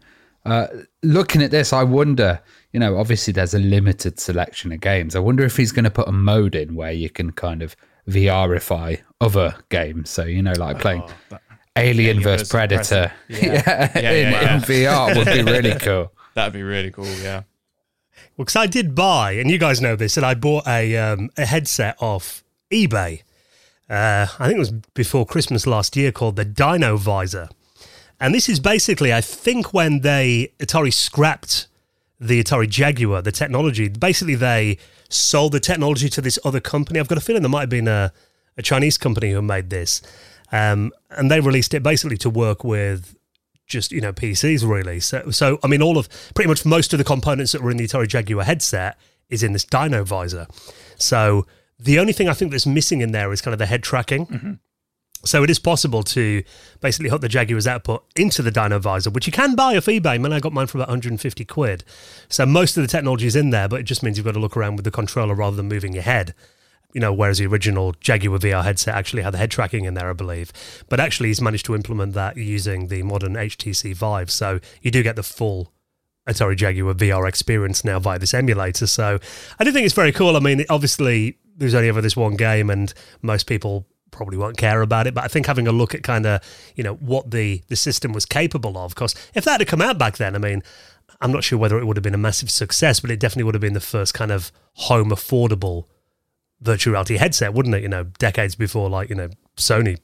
Uh, 0.45 0.67
looking 1.03 1.43
at 1.43 1.51
this, 1.51 1.71
I 1.71 1.83
wonder, 1.83 2.41
you 2.73 2.79
know, 2.79 2.97
obviously 2.97 3.31
there's 3.31 3.53
a 3.53 3.59
limited 3.59 4.19
selection 4.19 4.71
of 4.71 4.81
games. 4.81 5.15
I 5.15 5.19
wonder 5.19 5.43
if 5.43 5.55
he's 5.55 5.71
going 5.71 5.85
to 5.85 5.91
put 5.91 6.07
a 6.07 6.11
mode 6.11 6.55
in 6.55 6.73
where 6.75 6.91
you 6.91 7.09
can 7.09 7.31
kind 7.31 7.61
of 7.61 7.75
VRify 8.09 9.01
other 9.19 9.55
games. 9.69 10.09
So, 10.09 10.23
you 10.23 10.41
know, 10.41 10.53
like 10.53 10.79
playing 10.79 11.03
Alien, 11.75 12.17
Alien 12.17 12.17
vs. 12.17 12.23
versus 12.23 12.49
Predator, 12.49 13.11
Predator. 13.27 13.55
yeah, 13.63 13.91
Yeah, 13.99 14.11
in, 14.11 14.31
yeah, 14.31 14.55
in 14.55 14.61
VR 14.61 15.15
would 15.15 15.27
be 15.27 15.43
really 15.43 15.75
cool. 15.79 16.11
that'd 16.33 16.53
be 16.53 16.63
really 16.63 16.91
cool 16.91 17.05
yeah 17.21 17.43
Well, 18.37 18.45
because 18.45 18.55
I 18.55 18.67
did 18.67 18.95
buy, 18.95 19.33
and 19.33 19.51
you 19.51 19.57
guys 19.57 19.81
know 19.81 19.95
this, 19.95 20.15
that 20.15 20.23
I 20.23 20.33
bought 20.33 20.65
a 20.67 20.97
um, 20.97 21.29
a 21.37 21.45
headset 21.45 21.95
off 22.01 22.43
eBay. 22.71 23.23
Uh, 23.89 24.27
I 24.39 24.47
think 24.47 24.55
it 24.55 24.59
was 24.59 24.71
before 24.71 25.25
Christmas 25.25 25.67
last 25.67 25.97
year, 25.97 26.11
called 26.11 26.37
the 26.37 26.45
Dynovisor, 26.45 27.49
and 28.19 28.33
this 28.33 28.47
is 28.47 28.59
basically, 28.59 29.13
I 29.13 29.19
think, 29.19 29.73
when 29.73 29.99
they 29.99 30.53
Atari 30.59 30.93
scrapped 30.93 31.67
the 32.19 32.41
Atari 32.41 32.69
Jaguar, 32.69 33.21
the 33.21 33.31
technology. 33.31 33.89
Basically, 33.89 34.35
they 34.35 34.77
sold 35.09 35.51
the 35.51 35.59
technology 35.59 36.07
to 36.07 36.21
this 36.21 36.39
other 36.45 36.61
company. 36.61 36.99
I've 36.99 37.09
got 37.09 37.17
a 37.17 37.21
feeling 37.21 37.41
there 37.41 37.49
might 37.49 37.61
have 37.61 37.69
been 37.69 37.89
a, 37.89 38.13
a 38.57 38.61
Chinese 38.61 38.97
company 38.97 39.31
who 39.31 39.41
made 39.41 39.69
this, 39.69 40.01
um, 40.53 40.91
and 41.09 41.29
they 41.29 41.41
released 41.41 41.73
it 41.73 41.83
basically 41.83 42.17
to 42.17 42.29
work 42.29 42.63
with 42.63 43.15
just 43.71 43.91
you 43.91 44.01
know 44.01 44.13
PCs 44.13 44.67
really. 44.67 44.99
So 44.99 45.31
so 45.31 45.59
I 45.63 45.67
mean 45.67 45.81
all 45.81 45.97
of 45.97 46.07
pretty 46.35 46.47
much 46.47 46.65
most 46.65 46.93
of 46.93 46.97
the 46.97 47.03
components 47.03 47.51
that 47.53 47.61
were 47.61 47.71
in 47.71 47.77
the 47.77 47.87
Atari 47.87 48.07
Jaguar 48.07 48.43
headset 48.43 48.97
is 49.29 49.41
in 49.41 49.53
this 49.53 49.65
Dynovisor. 49.65 50.47
So 50.97 51.47
the 51.79 51.97
only 51.97 52.13
thing 52.13 52.29
I 52.29 52.33
think 52.33 52.51
that's 52.51 52.67
missing 52.67 53.01
in 53.01 53.11
there 53.11 53.31
is 53.31 53.41
kind 53.41 53.53
of 53.53 53.59
the 53.59 53.65
head 53.65 53.81
tracking. 53.81 54.27
Mm-hmm. 54.27 54.53
So 55.23 55.43
it 55.43 55.49
is 55.51 55.59
possible 55.59 56.01
to 56.03 56.43
basically 56.79 57.09
hook 57.09 57.21
the 57.21 57.29
Jaguar's 57.29 57.67
output 57.67 58.03
into 58.15 58.41
the 58.41 58.51
Dynovisor, 58.51 59.13
which 59.13 59.27
you 59.27 59.31
can 59.31 59.55
buy 59.55 59.77
off 59.77 59.85
eBay. 59.85 60.19
Man, 60.19 60.33
I 60.33 60.39
got 60.39 60.51
mine 60.51 60.65
for 60.67 60.79
about 60.79 60.89
150 60.89 61.45
quid. 61.45 61.83
So 62.27 62.45
most 62.45 62.75
of 62.75 62.81
the 62.81 62.87
technology 62.87 63.27
is 63.27 63.35
in 63.35 63.51
there, 63.51 63.67
but 63.67 63.79
it 63.79 63.83
just 63.83 64.01
means 64.01 64.17
you've 64.17 64.25
got 64.25 64.33
to 64.33 64.39
look 64.39 64.57
around 64.57 64.77
with 64.77 64.85
the 64.85 64.91
controller 64.91 65.35
rather 65.35 65.55
than 65.55 65.67
moving 65.67 65.93
your 65.93 66.03
head 66.03 66.33
you 66.93 67.01
know, 67.01 67.13
whereas 67.13 67.37
the 67.37 67.45
original 67.45 67.93
Jaguar 67.99 68.39
VR 68.39 68.63
headset 68.63 68.95
actually 68.95 69.21
had 69.21 69.33
the 69.33 69.37
head 69.37 69.51
tracking 69.51 69.85
in 69.85 69.93
there, 69.93 70.09
I 70.09 70.13
believe. 70.13 70.51
But 70.89 70.99
actually, 70.99 71.29
he's 71.29 71.41
managed 71.41 71.65
to 71.67 71.75
implement 71.75 72.13
that 72.13 72.37
using 72.37 72.87
the 72.87 73.03
modern 73.03 73.33
HTC 73.33 73.95
Vive. 73.95 74.31
So 74.31 74.59
you 74.81 74.91
do 74.91 75.03
get 75.03 75.15
the 75.15 75.23
full 75.23 75.71
Atari 76.27 76.55
Jaguar 76.55 76.93
VR 76.93 77.27
experience 77.27 77.83
now 77.83 77.99
via 77.99 78.19
this 78.19 78.33
emulator. 78.33 78.87
So 78.87 79.19
I 79.59 79.63
do 79.63 79.71
think 79.71 79.85
it's 79.85 79.95
very 79.95 80.11
cool. 80.11 80.35
I 80.35 80.39
mean, 80.39 80.63
obviously, 80.69 81.37
there's 81.55 81.73
only 81.73 81.89
ever 81.89 82.01
this 82.01 82.15
one 82.15 82.35
game, 82.35 82.69
and 82.69 82.93
most 83.21 83.47
people 83.47 83.87
probably 84.11 84.37
won't 84.37 84.57
care 84.57 84.81
about 84.81 85.07
it. 85.07 85.13
But 85.13 85.23
I 85.23 85.27
think 85.27 85.45
having 85.45 85.67
a 85.67 85.71
look 85.71 85.95
at 85.95 86.03
kind 86.03 86.25
of 86.25 86.41
you 86.75 86.83
know 86.83 86.95
what 86.95 87.31
the 87.31 87.61
the 87.67 87.75
system 87.75 88.13
was 88.13 88.25
capable 88.25 88.77
of, 88.77 88.93
because 88.93 89.15
if 89.33 89.45
that 89.45 89.61
had 89.61 89.67
come 89.67 89.81
out 89.81 89.97
back 89.97 90.17
then, 90.17 90.35
I 90.35 90.39
mean, 90.39 90.61
I'm 91.21 91.31
not 91.31 91.43
sure 91.43 91.57
whether 91.57 91.79
it 91.79 91.85
would 91.85 91.97
have 91.97 92.03
been 92.03 92.13
a 92.13 92.19
massive 92.19 92.51
success, 92.51 92.99
but 92.99 93.11
it 93.11 93.19
definitely 93.19 93.43
would 93.45 93.55
have 93.55 93.61
been 93.61 93.73
the 93.73 93.79
first 93.79 94.13
kind 94.13 94.31
of 94.31 94.51
home 94.73 95.09
affordable 95.09 95.85
virtual 96.61 96.93
reality 96.93 97.17
headset, 97.17 97.53
wouldn't 97.53 97.75
it? 97.75 97.83
You 97.83 97.89
know, 97.89 98.03
decades 98.19 98.55
before 98.55 98.89
like 98.89 99.09
you 99.09 99.15
know 99.15 99.29
Sony. 99.57 99.99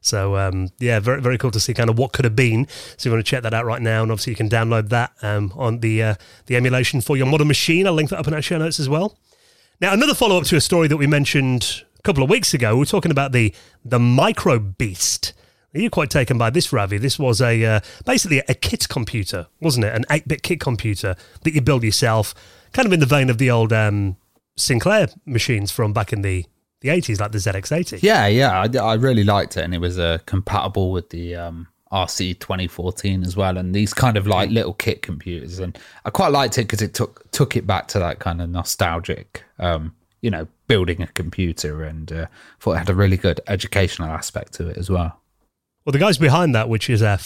So 0.00 0.36
um, 0.36 0.68
yeah, 0.78 1.00
very 1.00 1.20
very 1.20 1.38
cool 1.38 1.50
to 1.50 1.60
see 1.60 1.74
kind 1.74 1.90
of 1.90 1.98
what 1.98 2.12
could 2.12 2.24
have 2.24 2.36
been. 2.36 2.66
So 2.96 3.08
you 3.08 3.14
want 3.14 3.24
to 3.24 3.30
check 3.30 3.42
that 3.42 3.54
out 3.54 3.64
right 3.64 3.82
now, 3.82 4.02
and 4.02 4.12
obviously 4.12 4.32
you 4.32 4.36
can 4.36 4.48
download 4.48 4.88
that 4.90 5.12
um, 5.22 5.52
on 5.56 5.80
the 5.80 6.02
uh, 6.02 6.14
the 6.46 6.56
emulation 6.56 7.00
for 7.00 7.16
your 7.16 7.26
modern 7.26 7.48
machine. 7.48 7.86
I'll 7.86 7.92
link 7.92 8.10
that 8.10 8.18
up 8.18 8.28
in 8.28 8.34
our 8.34 8.42
show 8.42 8.58
notes 8.58 8.80
as 8.80 8.88
well. 8.88 9.18
Now 9.80 9.92
another 9.92 10.14
follow 10.14 10.38
up 10.38 10.44
to 10.44 10.56
a 10.56 10.60
story 10.60 10.88
that 10.88 10.96
we 10.96 11.06
mentioned 11.06 11.84
a 11.98 12.02
couple 12.02 12.22
of 12.22 12.30
weeks 12.30 12.54
ago. 12.54 12.74
We 12.74 12.80
were 12.80 12.86
talking 12.86 13.10
about 13.10 13.32
the 13.32 13.54
the 13.84 13.98
Micro 13.98 14.58
Beast. 14.58 15.32
You're 15.74 15.90
quite 15.90 16.10
taken 16.10 16.38
by 16.38 16.48
this, 16.50 16.72
Ravi. 16.72 16.96
This 16.96 17.18
was 17.18 17.42
a 17.42 17.64
uh, 17.64 17.80
basically 18.06 18.38
a 18.48 18.54
kit 18.54 18.88
computer, 18.88 19.48
wasn't 19.60 19.84
it? 19.84 19.94
An 19.94 20.04
8-bit 20.08 20.42
kit 20.42 20.60
computer 20.60 21.14
that 21.42 21.54
you 21.54 21.60
build 21.60 21.84
yourself, 21.84 22.34
kind 22.72 22.86
of 22.86 22.92
in 22.92 23.00
the 23.00 23.06
vein 23.06 23.28
of 23.28 23.36
the 23.36 23.50
old 23.50 23.72
um, 23.72 24.16
Sinclair 24.58 25.08
machines 25.24 25.70
from 25.70 25.92
back 25.92 26.12
in 26.12 26.22
the, 26.22 26.44
the 26.80 26.88
80s, 26.88 27.20
like 27.20 27.32
the 27.32 27.38
ZX80. 27.38 28.02
Yeah, 28.02 28.26
yeah, 28.26 28.60
I, 28.60 28.78
I 28.78 28.94
really 28.94 29.24
liked 29.24 29.56
it, 29.56 29.64
and 29.64 29.74
it 29.74 29.78
was 29.78 29.98
uh, 29.98 30.18
compatible 30.26 30.90
with 30.90 31.10
the 31.10 31.36
um, 31.36 31.68
RC 31.92 32.38
2014 32.38 33.24
as 33.24 33.36
well, 33.36 33.56
and 33.56 33.74
these 33.74 33.94
kind 33.94 34.16
of 34.16 34.26
like 34.26 34.50
little 34.50 34.74
kit 34.74 35.02
computers, 35.02 35.58
and 35.58 35.78
I 36.04 36.10
quite 36.10 36.32
liked 36.32 36.58
it 36.58 36.62
because 36.62 36.82
it 36.82 36.94
took 36.94 37.30
took 37.30 37.56
it 37.56 37.66
back 37.66 37.88
to 37.88 37.98
that 37.98 38.18
kind 38.18 38.42
of 38.42 38.50
nostalgic, 38.50 39.44
um, 39.58 39.94
you 40.20 40.30
know, 40.30 40.46
building 40.66 41.00
a 41.02 41.06
computer, 41.06 41.82
and 41.84 42.12
uh, 42.12 42.26
thought 42.60 42.72
it 42.72 42.78
had 42.78 42.90
a 42.90 42.94
really 42.94 43.16
good 43.16 43.40
educational 43.46 44.10
aspect 44.10 44.52
to 44.54 44.68
it 44.68 44.76
as 44.76 44.90
well. 44.90 45.20
Well, 45.84 45.92
the 45.92 45.98
guys 45.98 46.18
behind 46.18 46.54
that, 46.54 46.68
which 46.68 46.90
is 46.90 47.02
uh, 47.02 47.16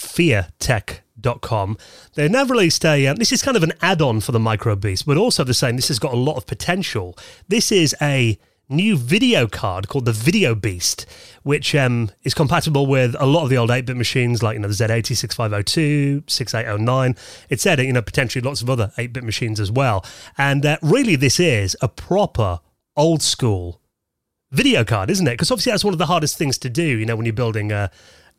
feertech.com, 1.21 1.77
they've 2.15 2.31
now 2.31 2.45
released 2.45 2.85
a. 2.85 3.07
Uh, 3.07 3.13
this 3.13 3.31
is 3.31 3.41
kind 3.41 3.57
of 3.57 3.63
an 3.63 3.73
add 3.81 4.01
on 4.01 4.19
for 4.19 4.31
the 4.31 4.39
Micro 4.39 4.75
Beast, 4.75 5.05
but 5.05 5.17
also 5.17 5.43
they're 5.43 5.53
saying 5.53 5.75
this 5.75 5.87
has 5.87 5.99
got 5.99 6.13
a 6.13 6.17
lot 6.17 6.37
of 6.37 6.45
potential. 6.45 7.17
This 7.47 7.71
is 7.71 7.95
a 8.01 8.37
new 8.69 8.95
video 8.95 9.47
card 9.47 9.87
called 9.87 10.05
the 10.05 10.13
Video 10.13 10.55
Beast, 10.55 11.05
which 11.43 11.75
um, 11.75 12.09
is 12.23 12.33
compatible 12.33 12.87
with 12.87 13.15
a 13.19 13.25
lot 13.25 13.43
of 13.43 13.49
the 13.49 13.57
old 13.57 13.69
8 13.69 13.85
bit 13.85 13.97
machines 13.97 14.41
like 14.41 14.55
you 14.55 14.59
know, 14.59 14.67
the 14.67 14.73
Z80, 14.73 15.15
6502, 15.15 16.23
6809. 16.27 17.15
It 17.49 17.61
said, 17.61 17.79
you 17.79 17.93
know, 17.93 18.01
potentially 18.01 18.41
lots 18.41 18.61
of 18.61 18.69
other 18.69 18.91
8 18.97 19.13
bit 19.13 19.23
machines 19.23 19.59
as 19.59 19.71
well. 19.71 20.05
And 20.37 20.65
uh, 20.65 20.77
really, 20.81 21.15
this 21.15 21.39
is 21.39 21.75
a 21.81 21.87
proper 21.87 22.61
old 22.95 23.21
school 23.21 23.81
video 24.51 24.83
card, 24.83 25.09
isn't 25.09 25.27
it? 25.27 25.31
Because 25.31 25.51
obviously, 25.51 25.71
that's 25.71 25.83
one 25.83 25.93
of 25.93 25.99
the 25.99 26.05
hardest 26.05 26.37
things 26.37 26.57
to 26.59 26.69
do, 26.69 26.83
you 26.83 27.05
know, 27.05 27.15
when 27.15 27.25
you're 27.25 27.33
building 27.33 27.71
a 27.71 27.91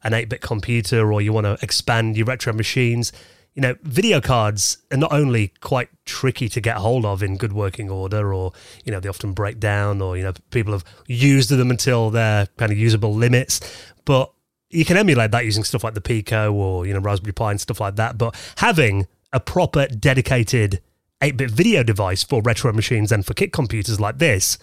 an 0.05 0.13
8-bit 0.13 0.41
computer 0.41 1.13
or 1.13 1.21
you 1.21 1.33
want 1.33 1.47
to 1.47 1.59
expand 1.63 2.17
your 2.17 2.27
retro 2.27 2.53
machines 2.53 3.13
you 3.55 3.63
know 3.63 3.75
video 3.83 4.21
cards 4.21 4.79
are 4.91 4.97
not 4.97 5.13
only 5.13 5.53
quite 5.61 5.89
tricky 6.05 6.49
to 6.49 6.61
get 6.61 6.77
hold 6.77 7.05
of 7.05 7.23
in 7.23 7.37
good 7.37 7.53
working 7.53 7.89
order 7.89 8.35
or 8.35 8.53
you 8.85 8.93
know 8.93 9.01
they 9.01 9.09
often 9.09 9.33
break 9.33 9.59
down 9.59 10.03
or 10.03 10.17
you 10.17 10.23
know 10.23 10.33
people 10.51 10.73
have 10.73 10.85
used 11.07 11.51
them 11.51 11.71
until 11.71 12.11
their 12.11 12.47
kind 12.57 12.73
of 12.73 12.79
usable 12.79 13.15
limits 13.15 13.61
but 14.05 14.33
you 14.71 14.85
can 14.85 14.97
emulate 14.97 15.31
that 15.31 15.45
using 15.45 15.63
stuff 15.63 15.85
like 15.85 15.95
the 15.95 16.01
pico 16.01 16.53
or 16.53 16.87
you 16.87 16.93
know 16.93 17.01
raspberry 17.01 17.33
pi 17.33 17.51
and 17.51 17.61
stuff 17.61 17.81
like 17.81 17.97
that 17.97 18.19
but 18.19 18.35
having 18.59 19.07
a 19.33 19.41
proper 19.41 19.87
dedicated 19.87 20.81
8-bit 21.21 21.51
video 21.51 21.83
device 21.83 22.23
for 22.23 22.43
retro 22.43 22.73
machines 22.73 23.13
and 23.13 23.25
for 23.25 23.35
kit 23.35 23.53
computers 23.53 24.01
like 24.01 24.19
this 24.19 24.59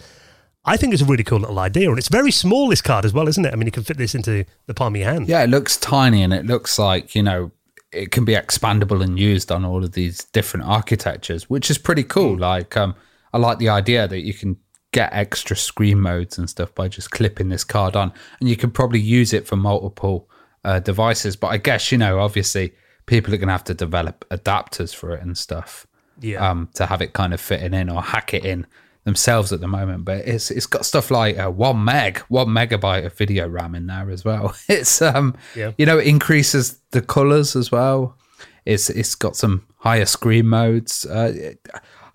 I 0.64 0.76
think 0.76 0.92
it's 0.92 1.02
a 1.02 1.06
really 1.06 1.24
cool 1.24 1.40
little 1.40 1.58
idea, 1.58 1.88
and 1.88 1.98
it's 1.98 2.08
very 2.08 2.30
small. 2.30 2.68
This 2.68 2.82
card 2.82 3.04
as 3.04 3.12
well, 3.12 3.26
isn't 3.26 3.44
it? 3.44 3.52
I 3.52 3.56
mean, 3.56 3.66
you 3.66 3.72
can 3.72 3.82
fit 3.82 3.96
this 3.96 4.14
into 4.14 4.44
the 4.66 4.74
palm 4.74 4.94
of 4.94 5.00
your 5.00 5.10
hand. 5.10 5.28
Yeah, 5.28 5.42
it 5.42 5.50
looks 5.50 5.76
tiny, 5.76 6.22
and 6.22 6.32
it 6.32 6.46
looks 6.46 6.78
like 6.78 7.14
you 7.14 7.22
know 7.22 7.50
it 7.90 8.10
can 8.10 8.24
be 8.24 8.34
expandable 8.34 9.02
and 9.02 9.18
used 9.18 9.50
on 9.50 9.64
all 9.64 9.84
of 9.84 9.92
these 9.92 10.24
different 10.26 10.66
architectures, 10.66 11.50
which 11.50 11.70
is 11.70 11.78
pretty 11.78 12.04
cool. 12.04 12.38
Like, 12.38 12.76
um, 12.76 12.94
I 13.32 13.38
like 13.38 13.58
the 13.58 13.68
idea 13.68 14.06
that 14.06 14.20
you 14.20 14.32
can 14.32 14.56
get 14.92 15.12
extra 15.12 15.56
screen 15.56 16.00
modes 16.00 16.38
and 16.38 16.48
stuff 16.48 16.74
by 16.74 16.86
just 16.86 17.10
clipping 17.10 17.48
this 17.48 17.64
card 17.64 17.96
on, 17.96 18.12
and 18.38 18.48
you 18.48 18.56
can 18.56 18.70
probably 18.70 19.00
use 19.00 19.32
it 19.32 19.48
for 19.48 19.56
multiple 19.56 20.28
uh, 20.64 20.78
devices. 20.78 21.34
But 21.34 21.48
I 21.48 21.56
guess 21.56 21.90
you 21.90 21.98
know, 21.98 22.20
obviously, 22.20 22.72
people 23.06 23.34
are 23.34 23.38
going 23.38 23.48
to 23.48 23.52
have 23.52 23.64
to 23.64 23.74
develop 23.74 24.24
adapters 24.30 24.94
for 24.94 25.14
it 25.16 25.22
and 25.22 25.36
stuff. 25.36 25.88
Yeah. 26.20 26.48
Um, 26.48 26.68
to 26.74 26.86
have 26.86 27.02
it 27.02 27.14
kind 27.14 27.34
of 27.34 27.40
fitting 27.40 27.74
in 27.74 27.88
or 27.88 28.00
hack 28.00 28.32
it 28.32 28.44
in 28.44 28.66
themselves 29.04 29.52
at 29.52 29.60
the 29.60 29.68
moment, 29.68 30.04
but 30.04 30.26
it's 30.28 30.50
it's 30.50 30.66
got 30.66 30.86
stuff 30.86 31.10
like 31.10 31.38
uh, 31.38 31.50
one 31.50 31.84
meg, 31.84 32.18
one 32.28 32.48
megabyte 32.48 33.04
of 33.04 33.12
video 33.14 33.48
RAM 33.48 33.74
in 33.74 33.86
there 33.86 34.10
as 34.10 34.24
well. 34.24 34.54
It's 34.68 35.02
um, 35.02 35.36
yeah. 35.56 35.72
you 35.76 35.86
know, 35.86 35.98
it 35.98 36.06
increases 36.06 36.78
the 36.90 37.02
colors 37.02 37.56
as 37.56 37.70
well. 37.72 38.16
It's 38.64 38.88
it's 38.90 39.14
got 39.14 39.36
some 39.36 39.66
higher 39.78 40.06
screen 40.06 40.46
modes. 40.46 41.04
Uh, 41.04 41.54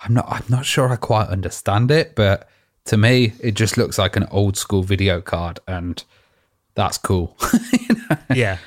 I'm 0.01 0.13
not 0.13 0.27
I'm 0.29 0.45
not 0.49 0.65
sure 0.65 0.89
I 0.89 0.95
quite 0.95 1.27
understand 1.27 1.91
it, 1.91 2.15
but 2.15 2.47
to 2.85 2.97
me, 2.97 3.33
it 3.41 3.53
just 3.53 3.77
looks 3.77 3.97
like 3.97 4.15
an 4.15 4.25
old 4.31 4.57
school 4.57 4.83
video 4.83 5.19
card, 5.21 5.59
and 5.67 6.01
that's 6.75 6.97
cool. 6.97 7.35
you 7.73 7.95
know? 7.95 8.17
Yeah. 8.33 8.57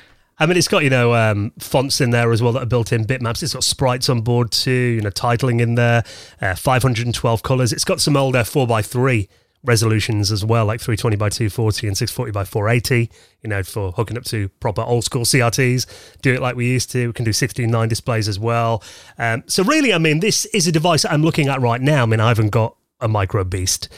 I 0.41 0.47
mean, 0.47 0.57
it's 0.57 0.67
got 0.67 0.83
you 0.83 0.89
know 0.89 1.13
um, 1.13 1.53
fonts 1.59 2.01
in 2.01 2.09
there 2.09 2.31
as 2.31 2.41
well 2.41 2.51
that 2.53 2.63
are 2.63 2.65
built 2.65 2.91
in 2.91 3.05
bitmaps. 3.05 3.43
It's 3.43 3.53
got 3.53 3.63
sprites 3.63 4.09
on 4.09 4.21
board 4.21 4.51
too. 4.51 4.71
You 4.71 5.01
know, 5.01 5.11
titling 5.11 5.61
in 5.61 5.75
there, 5.75 6.03
uh, 6.41 6.55
512 6.55 7.43
colors. 7.43 7.71
It's 7.71 7.83
got 7.83 8.01
some 8.01 8.17
older 8.17 8.43
four 8.43 8.67
x 8.75 8.87
three 8.87 9.29
resolutions 9.63 10.31
as 10.31 10.43
well, 10.43 10.65
like 10.65 10.81
320 10.81 11.15
by 11.15 11.29
240 11.29 11.85
and 11.85 11.95
640 11.95 12.31
by 12.31 12.43
480. 12.43 13.11
You 13.43 13.49
know, 13.51 13.61
for 13.61 13.91
hooking 13.91 14.17
up 14.17 14.23
to 14.25 14.49
proper 14.59 14.81
old 14.81 15.03
school 15.03 15.25
CRTs. 15.25 15.85
Do 16.23 16.33
it 16.33 16.41
like 16.41 16.55
we 16.55 16.65
used 16.65 16.89
to. 16.93 17.05
We 17.05 17.13
can 17.13 17.23
do 17.23 17.33
16:9 17.33 17.87
displays 17.87 18.27
as 18.27 18.39
well. 18.39 18.81
Um, 19.19 19.43
so 19.45 19.63
really, 19.63 19.93
I 19.93 19.99
mean, 19.99 20.21
this 20.21 20.45
is 20.45 20.65
a 20.65 20.71
device 20.71 21.05
I'm 21.05 21.21
looking 21.21 21.49
at 21.49 21.61
right 21.61 21.81
now. 21.81 22.01
I 22.01 22.05
mean, 22.07 22.19
I 22.19 22.29
haven't 22.29 22.49
got 22.49 22.75
a 22.99 23.07
micro 23.07 23.43
beast. 23.43 23.89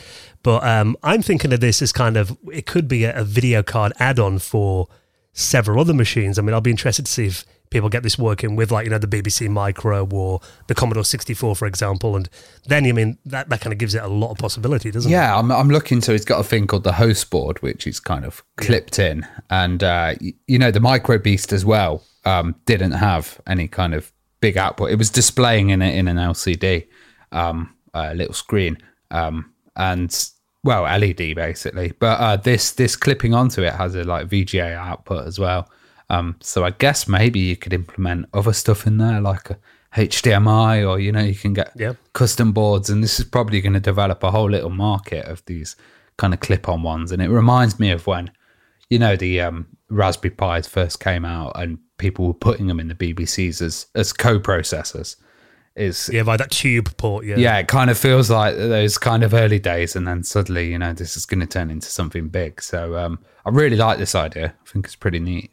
But 0.44 0.66
um, 0.66 0.98
I'm 1.04 1.22
thinking 1.22 1.54
of 1.54 1.62
this 1.62 1.82
as 1.82 1.94
kind 1.94 2.18
of 2.18 2.38
it 2.52 2.66
could 2.66 2.90
be 2.90 3.06
a, 3.06 3.22
a 3.22 3.24
video 3.24 3.64
card 3.64 3.94
add-on 3.98 4.40
for 4.40 4.90
several 5.34 5.80
other 5.80 5.94
machines. 5.94 6.40
I 6.40 6.42
mean, 6.42 6.54
I'll 6.54 6.62
be 6.62 6.72
interested 6.72 7.06
to 7.06 7.12
see 7.12 7.26
if 7.26 7.46
people 7.74 7.90
get 7.90 8.04
this 8.04 8.18
working 8.20 8.56
with 8.56 8.72
like 8.72 8.86
you 8.86 8.92
know 8.92 9.00
the 9.00 9.08
BBC 9.08 9.50
Micro 9.50 10.08
or 10.08 10.40
the 10.68 10.76
Commodore 10.76 11.04
64 11.04 11.56
for 11.56 11.66
example 11.66 12.16
and 12.16 12.30
then 12.68 12.86
you 12.86 12.94
mean 12.94 13.18
that 13.26 13.50
that 13.50 13.62
kind 13.62 13.74
of 13.74 13.80
gives 13.80 13.96
it 13.96 14.04
a 14.04 14.08
lot 14.08 14.30
of 14.30 14.38
possibility 14.38 14.92
doesn't 14.92 15.12
yeah, 15.12 15.18
it 15.18 15.22
yeah 15.22 15.40
I'm, 15.40 15.52
I'm 15.52 15.70
looking 15.70 16.00
to 16.02 16.14
it's 16.14 16.24
got 16.24 16.40
a 16.40 16.44
thing 16.44 16.68
called 16.68 16.84
the 16.84 16.94
host 16.94 17.32
board 17.32 17.60
which 17.64 17.88
is 17.88 18.00
kind 18.00 18.26
of 18.26 18.44
clipped 18.58 19.00
yeah. 19.00 19.08
in 19.08 19.28
and 19.50 19.84
uh, 19.84 20.14
you 20.22 20.60
know 20.60 20.70
the 20.70 20.80
Micro 20.80 21.18
Beast 21.18 21.52
as 21.52 21.66
well 21.66 22.04
um, 22.26 22.56
didn't 22.66 22.92
have 22.92 23.42
any 23.48 23.68
kind 23.68 23.96
of 23.96 24.14
big 24.40 24.56
output 24.56 24.92
it 24.92 24.98
was 24.98 25.10
displaying 25.10 25.72
in 25.72 25.82
it 25.82 25.96
in 25.96 26.08
an 26.08 26.18
LCD 26.18 26.88
um, 27.32 27.76
a 27.96 28.14
little 28.14 28.36
screen 28.36 28.78
um, 29.10 29.52
and 29.76 30.30
well 30.64 30.84
LED 30.84 31.36
basically. 31.36 31.94
But 32.00 32.20
uh, 32.20 32.38
this 32.38 32.72
this 32.72 32.96
clipping 32.96 33.34
onto 33.34 33.62
it 33.62 33.74
has 33.74 33.96
a 33.96 34.04
like 34.04 34.28
VGA 34.28 34.76
output 34.76 35.28
as 35.28 35.40
well. 35.40 35.70
Um, 36.10 36.38
so 36.42 36.64
I 36.64 36.72
guess 36.72 37.08
maybe 37.08 37.40
you 37.40 37.56
could 37.56 37.74
implement 37.74 38.28
other 38.34 38.54
stuff 38.54 38.86
in 38.86 38.98
there 38.98 39.22
like 39.22 39.50
a 39.50 39.58
HDMI 39.96 40.88
or 40.88 41.00
you 41.00 41.12
know 41.12 41.22
you 41.22 41.36
can 41.36 41.54
get 41.54 41.72
yeah. 41.76 41.94
custom 42.14 42.52
boards, 42.52 42.90
and 42.90 43.04
this 43.04 43.20
is 43.20 43.26
probably 43.26 43.62
going 43.62 43.74
to 43.74 43.80
develop 43.80 44.24
a 44.24 44.32
whole 44.32 44.50
little 44.50 44.70
market 44.70 45.26
of 45.26 45.44
these 45.46 45.76
kind 46.18 46.34
of 46.34 46.40
clip-on 46.40 46.84
ones. 46.84 47.12
And 47.12 47.22
it 47.22 47.30
reminds 47.30 47.80
me 47.80 47.92
of 47.92 48.08
when 48.08 48.32
you 48.90 49.00
know 49.00 49.16
the 49.16 49.42
um, 49.42 49.68
Raspberry 49.90 50.36
Pis 50.36 50.68
first 50.68 51.00
came 51.00 51.26
out 51.26 51.54
and 51.56 51.78
people 51.98 52.28
were 52.28 52.34
putting 52.34 52.68
them 52.68 52.80
in 52.80 52.88
the 52.88 52.96
BBCs 52.96 53.62
as 53.62 53.88
as 53.96 54.14
co-processors 54.14 55.16
is 55.76 56.10
yeah 56.14 56.22
by 56.22 56.38
that 56.38 56.52
tube 56.52 56.96
port 56.98 57.26
yeah. 57.26 57.36
Yeah 57.36 57.58
it 57.58 57.68
kind 57.68 57.90
of 57.90 57.98
feels 57.98 58.30
like 58.30 58.56
those 58.56 58.98
kind 59.00 59.24
of 59.24 59.34
early 59.34 59.58
days 59.58 59.96
and 59.96 60.08
then 60.08 60.24
suddenly 60.24 60.72
you 60.72 60.78
know 60.78 60.94
this 60.94 61.18
is 61.18 61.26
going 61.26 61.40
to 61.40 61.48
turn 61.48 61.72
into 61.72 61.88
something 61.88 62.30
big. 62.30 62.62
So 62.62 62.98
um, 62.98 63.20
i 63.46 63.50
really 63.50 63.78
like 63.78 63.98
this 63.98 64.16
idea. 64.16 64.54
I 64.66 64.70
think 64.70 64.86
it's 64.86 64.96
pretty 64.96 65.20
neat. 65.20 65.52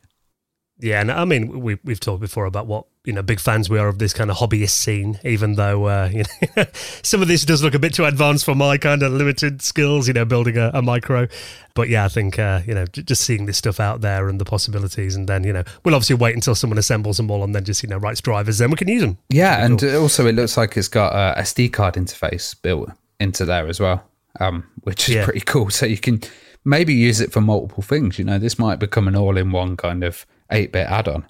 Yeah, 0.80 1.00
and 1.00 1.12
I 1.12 1.24
mean, 1.24 1.60
we, 1.60 1.78
we've 1.84 2.00
talked 2.00 2.20
before 2.20 2.46
about 2.46 2.66
what 2.66 2.86
you 3.04 3.14
know 3.14 3.22
big 3.22 3.40
fans 3.40 3.70
we 3.70 3.78
are 3.78 3.88
of 3.88 3.98
this 3.98 4.12
kind 4.12 4.30
of 4.30 4.36
hobbyist 4.36 4.70
scene. 4.70 5.18
Even 5.24 5.54
though 5.54 5.86
uh, 5.86 6.10
you 6.12 6.24
know 6.56 6.64
some 7.02 7.22
of 7.22 7.28
this 7.28 7.44
does 7.44 7.62
look 7.62 7.74
a 7.74 7.78
bit 7.78 7.94
too 7.94 8.04
advanced 8.04 8.44
for 8.44 8.54
my 8.54 8.76
kind 8.78 9.02
of 9.02 9.12
limited 9.12 9.62
skills, 9.62 10.06
you 10.06 10.14
know, 10.14 10.24
building 10.24 10.56
a, 10.56 10.70
a 10.74 10.82
micro. 10.82 11.26
But 11.74 11.88
yeah, 11.88 12.04
I 12.04 12.08
think 12.08 12.38
uh, 12.38 12.60
you 12.66 12.74
know 12.74 12.86
j- 12.86 13.02
just 13.02 13.22
seeing 13.22 13.46
this 13.46 13.58
stuff 13.58 13.80
out 13.80 14.00
there 14.00 14.28
and 14.28 14.40
the 14.40 14.44
possibilities, 14.44 15.16
and 15.16 15.28
then 15.28 15.44
you 15.44 15.52
know 15.52 15.64
we'll 15.84 15.94
obviously 15.94 16.16
wait 16.16 16.34
until 16.34 16.54
someone 16.54 16.78
assembles 16.78 17.16
them 17.16 17.30
all 17.30 17.42
and 17.42 17.54
then 17.54 17.64
just 17.64 17.82
you 17.82 17.88
know 17.88 17.98
writes 17.98 18.20
drivers, 18.20 18.58
then 18.58 18.70
we 18.70 18.76
can 18.76 18.88
use 18.88 19.02
them. 19.02 19.18
Yeah, 19.28 19.64
and 19.64 19.80
cool. 19.80 20.02
also 20.02 20.26
it 20.26 20.34
looks 20.34 20.56
like 20.56 20.76
it's 20.76 20.88
got 20.88 21.12
a 21.12 21.40
SD 21.40 21.72
card 21.72 21.94
interface 21.94 22.60
built 22.60 22.90
into 23.18 23.44
there 23.44 23.66
as 23.68 23.80
well, 23.80 24.04
um, 24.40 24.66
which 24.82 25.08
is 25.08 25.14
yeah. 25.14 25.24
pretty 25.24 25.40
cool. 25.40 25.70
So 25.70 25.86
you 25.86 25.98
can 25.98 26.20
maybe 26.64 26.94
use 26.94 27.20
it 27.20 27.32
for 27.32 27.40
multiple 27.40 27.82
things. 27.82 28.18
You 28.18 28.24
know, 28.24 28.38
this 28.38 28.58
might 28.58 28.76
become 28.76 29.08
an 29.08 29.16
all-in-one 29.16 29.76
kind 29.76 30.04
of 30.04 30.26
8 30.50 30.72
bit 30.72 30.86
add 30.86 31.08
on. 31.08 31.26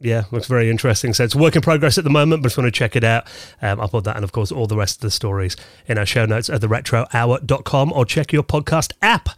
Yeah, 0.00 0.24
looks 0.30 0.46
very 0.46 0.70
interesting. 0.70 1.12
So 1.12 1.24
it's 1.24 1.34
work 1.34 1.56
in 1.56 1.62
progress 1.62 1.98
at 1.98 2.04
the 2.04 2.10
moment, 2.10 2.42
but 2.42 2.52
if 2.52 2.56
you 2.56 2.62
want 2.62 2.72
to 2.72 2.78
check 2.78 2.94
it 2.94 3.02
out, 3.02 3.24
um, 3.60 3.80
I'll 3.80 3.88
put 3.88 4.04
that 4.04 4.14
and, 4.14 4.24
of 4.24 4.30
course, 4.30 4.52
all 4.52 4.68
the 4.68 4.76
rest 4.76 4.98
of 4.98 5.00
the 5.00 5.10
stories 5.10 5.56
in 5.86 5.98
our 5.98 6.06
show 6.06 6.24
notes 6.24 6.48
at 6.48 6.60
theretrohour.com 6.60 7.92
or 7.92 8.04
check 8.04 8.32
your 8.32 8.44
podcast 8.44 8.92
app. 9.02 9.28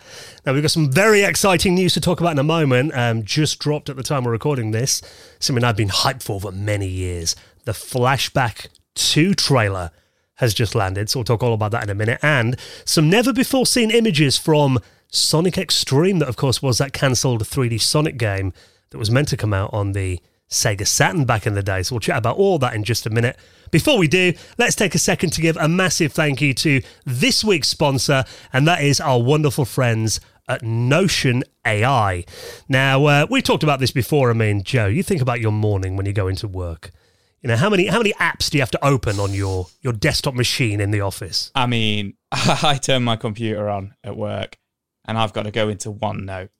Now, 0.44 0.52
we've 0.52 0.62
got 0.62 0.70
some 0.70 0.92
very 0.92 1.22
exciting 1.22 1.74
news 1.74 1.94
to 1.94 2.00
talk 2.00 2.20
about 2.20 2.32
in 2.32 2.38
a 2.38 2.44
moment. 2.44 2.92
Um, 2.94 3.24
just 3.24 3.58
dropped 3.58 3.88
at 3.88 3.96
the 3.96 4.02
time 4.02 4.24
we're 4.24 4.32
recording 4.32 4.70
this, 4.70 5.00
something 5.38 5.64
I've 5.64 5.78
been 5.78 5.88
hyped 5.88 6.22
for 6.22 6.38
for 6.38 6.52
many 6.52 6.88
years. 6.88 7.34
The 7.64 7.72
Flashback 7.72 8.66
2 8.96 9.32
trailer 9.32 9.90
has 10.36 10.52
just 10.52 10.74
landed, 10.74 11.08
so 11.08 11.20
we'll 11.20 11.24
talk 11.24 11.42
all 11.42 11.54
about 11.54 11.70
that 11.70 11.84
in 11.84 11.90
a 11.90 11.94
minute. 11.94 12.18
And 12.22 12.58
some 12.84 13.08
never 13.08 13.32
before 13.32 13.64
seen 13.64 13.90
images 13.90 14.36
from 14.36 14.78
Sonic 15.08 15.56
X-treme, 15.56 16.18
that, 16.18 16.28
of 16.28 16.36
course, 16.36 16.60
was 16.60 16.76
that 16.78 16.92
cancelled 16.92 17.44
3D 17.44 17.80
Sonic 17.80 18.18
game 18.18 18.52
that 18.90 18.98
was 18.98 19.10
meant 19.10 19.28
to 19.28 19.38
come 19.38 19.54
out 19.54 19.72
on 19.72 19.92
the 19.92 20.20
Sega 20.50 20.86
Saturn 20.86 21.24
back 21.24 21.46
in 21.46 21.54
the 21.54 21.62
day. 21.62 21.82
So 21.82 21.94
we'll 21.94 22.00
chat 22.00 22.18
about 22.18 22.36
all 22.36 22.58
that 22.58 22.74
in 22.74 22.84
just 22.84 23.06
a 23.06 23.10
minute. 23.10 23.36
Before 23.70 23.98
we 23.98 24.08
do, 24.08 24.32
let's 24.58 24.74
take 24.74 24.94
a 24.94 24.98
second 24.98 25.30
to 25.34 25.40
give 25.40 25.56
a 25.56 25.68
massive 25.68 26.12
thank 26.12 26.40
you 26.40 26.52
to 26.54 26.82
this 27.04 27.44
week's 27.44 27.68
sponsor, 27.68 28.24
and 28.52 28.66
that 28.66 28.82
is 28.82 29.00
our 29.00 29.22
wonderful 29.22 29.64
friends 29.64 30.20
at 30.48 30.62
Notion 30.62 31.44
AI. 31.64 32.24
Now, 32.68 33.04
uh, 33.06 33.26
we 33.30 33.42
talked 33.42 33.62
about 33.62 33.78
this 33.78 33.92
before. 33.92 34.30
I 34.30 34.34
mean, 34.34 34.64
Joe, 34.64 34.86
you 34.86 35.04
think 35.04 35.22
about 35.22 35.40
your 35.40 35.52
morning 35.52 35.96
when 35.96 36.06
you 36.06 36.12
go 36.12 36.26
into 36.26 36.48
work. 36.48 36.90
You 37.42 37.48
know, 37.48 37.56
how 37.56 37.70
many 37.70 37.86
how 37.86 37.98
many 37.98 38.12
apps 38.14 38.50
do 38.50 38.58
you 38.58 38.62
have 38.62 38.70
to 38.72 38.84
open 38.84 39.18
on 39.18 39.32
your 39.32 39.68
your 39.80 39.92
desktop 39.92 40.34
machine 40.34 40.80
in 40.80 40.90
the 40.90 41.00
office? 41.00 41.50
I 41.54 41.66
mean, 41.66 42.14
I 42.32 42.78
turn 42.82 43.04
my 43.04 43.16
computer 43.16 43.68
on 43.68 43.94
at 44.04 44.16
work 44.16 44.58
and 45.06 45.16
I've 45.16 45.32
got 45.32 45.44
to 45.44 45.50
go 45.50 45.68
into 45.68 45.90
OneNote. 45.90 46.50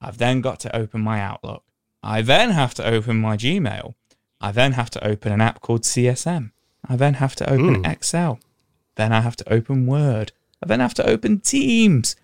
I've 0.00 0.18
then 0.18 0.42
got 0.42 0.60
to 0.60 0.76
open 0.76 1.00
my 1.00 1.20
Outlook. 1.20 1.64
I 2.06 2.22
then 2.22 2.50
have 2.50 2.72
to 2.74 2.86
open 2.86 3.16
my 3.20 3.36
Gmail. 3.36 3.94
I 4.40 4.52
then 4.52 4.72
have 4.72 4.90
to 4.90 5.04
open 5.04 5.32
an 5.32 5.40
app 5.40 5.60
called 5.60 5.82
CSM. 5.82 6.52
I 6.88 6.94
then 6.94 7.14
have 7.14 7.34
to 7.36 7.50
open 7.50 7.82
mm. 7.82 7.90
Excel. 7.92 8.38
Then 8.94 9.12
I 9.12 9.20
have 9.22 9.34
to 9.36 9.52
open 9.52 9.86
Word. 9.86 10.30
I 10.62 10.66
then 10.68 10.78
have 10.78 10.94
to 10.94 11.08
open 11.08 11.40
Teams. 11.40 12.14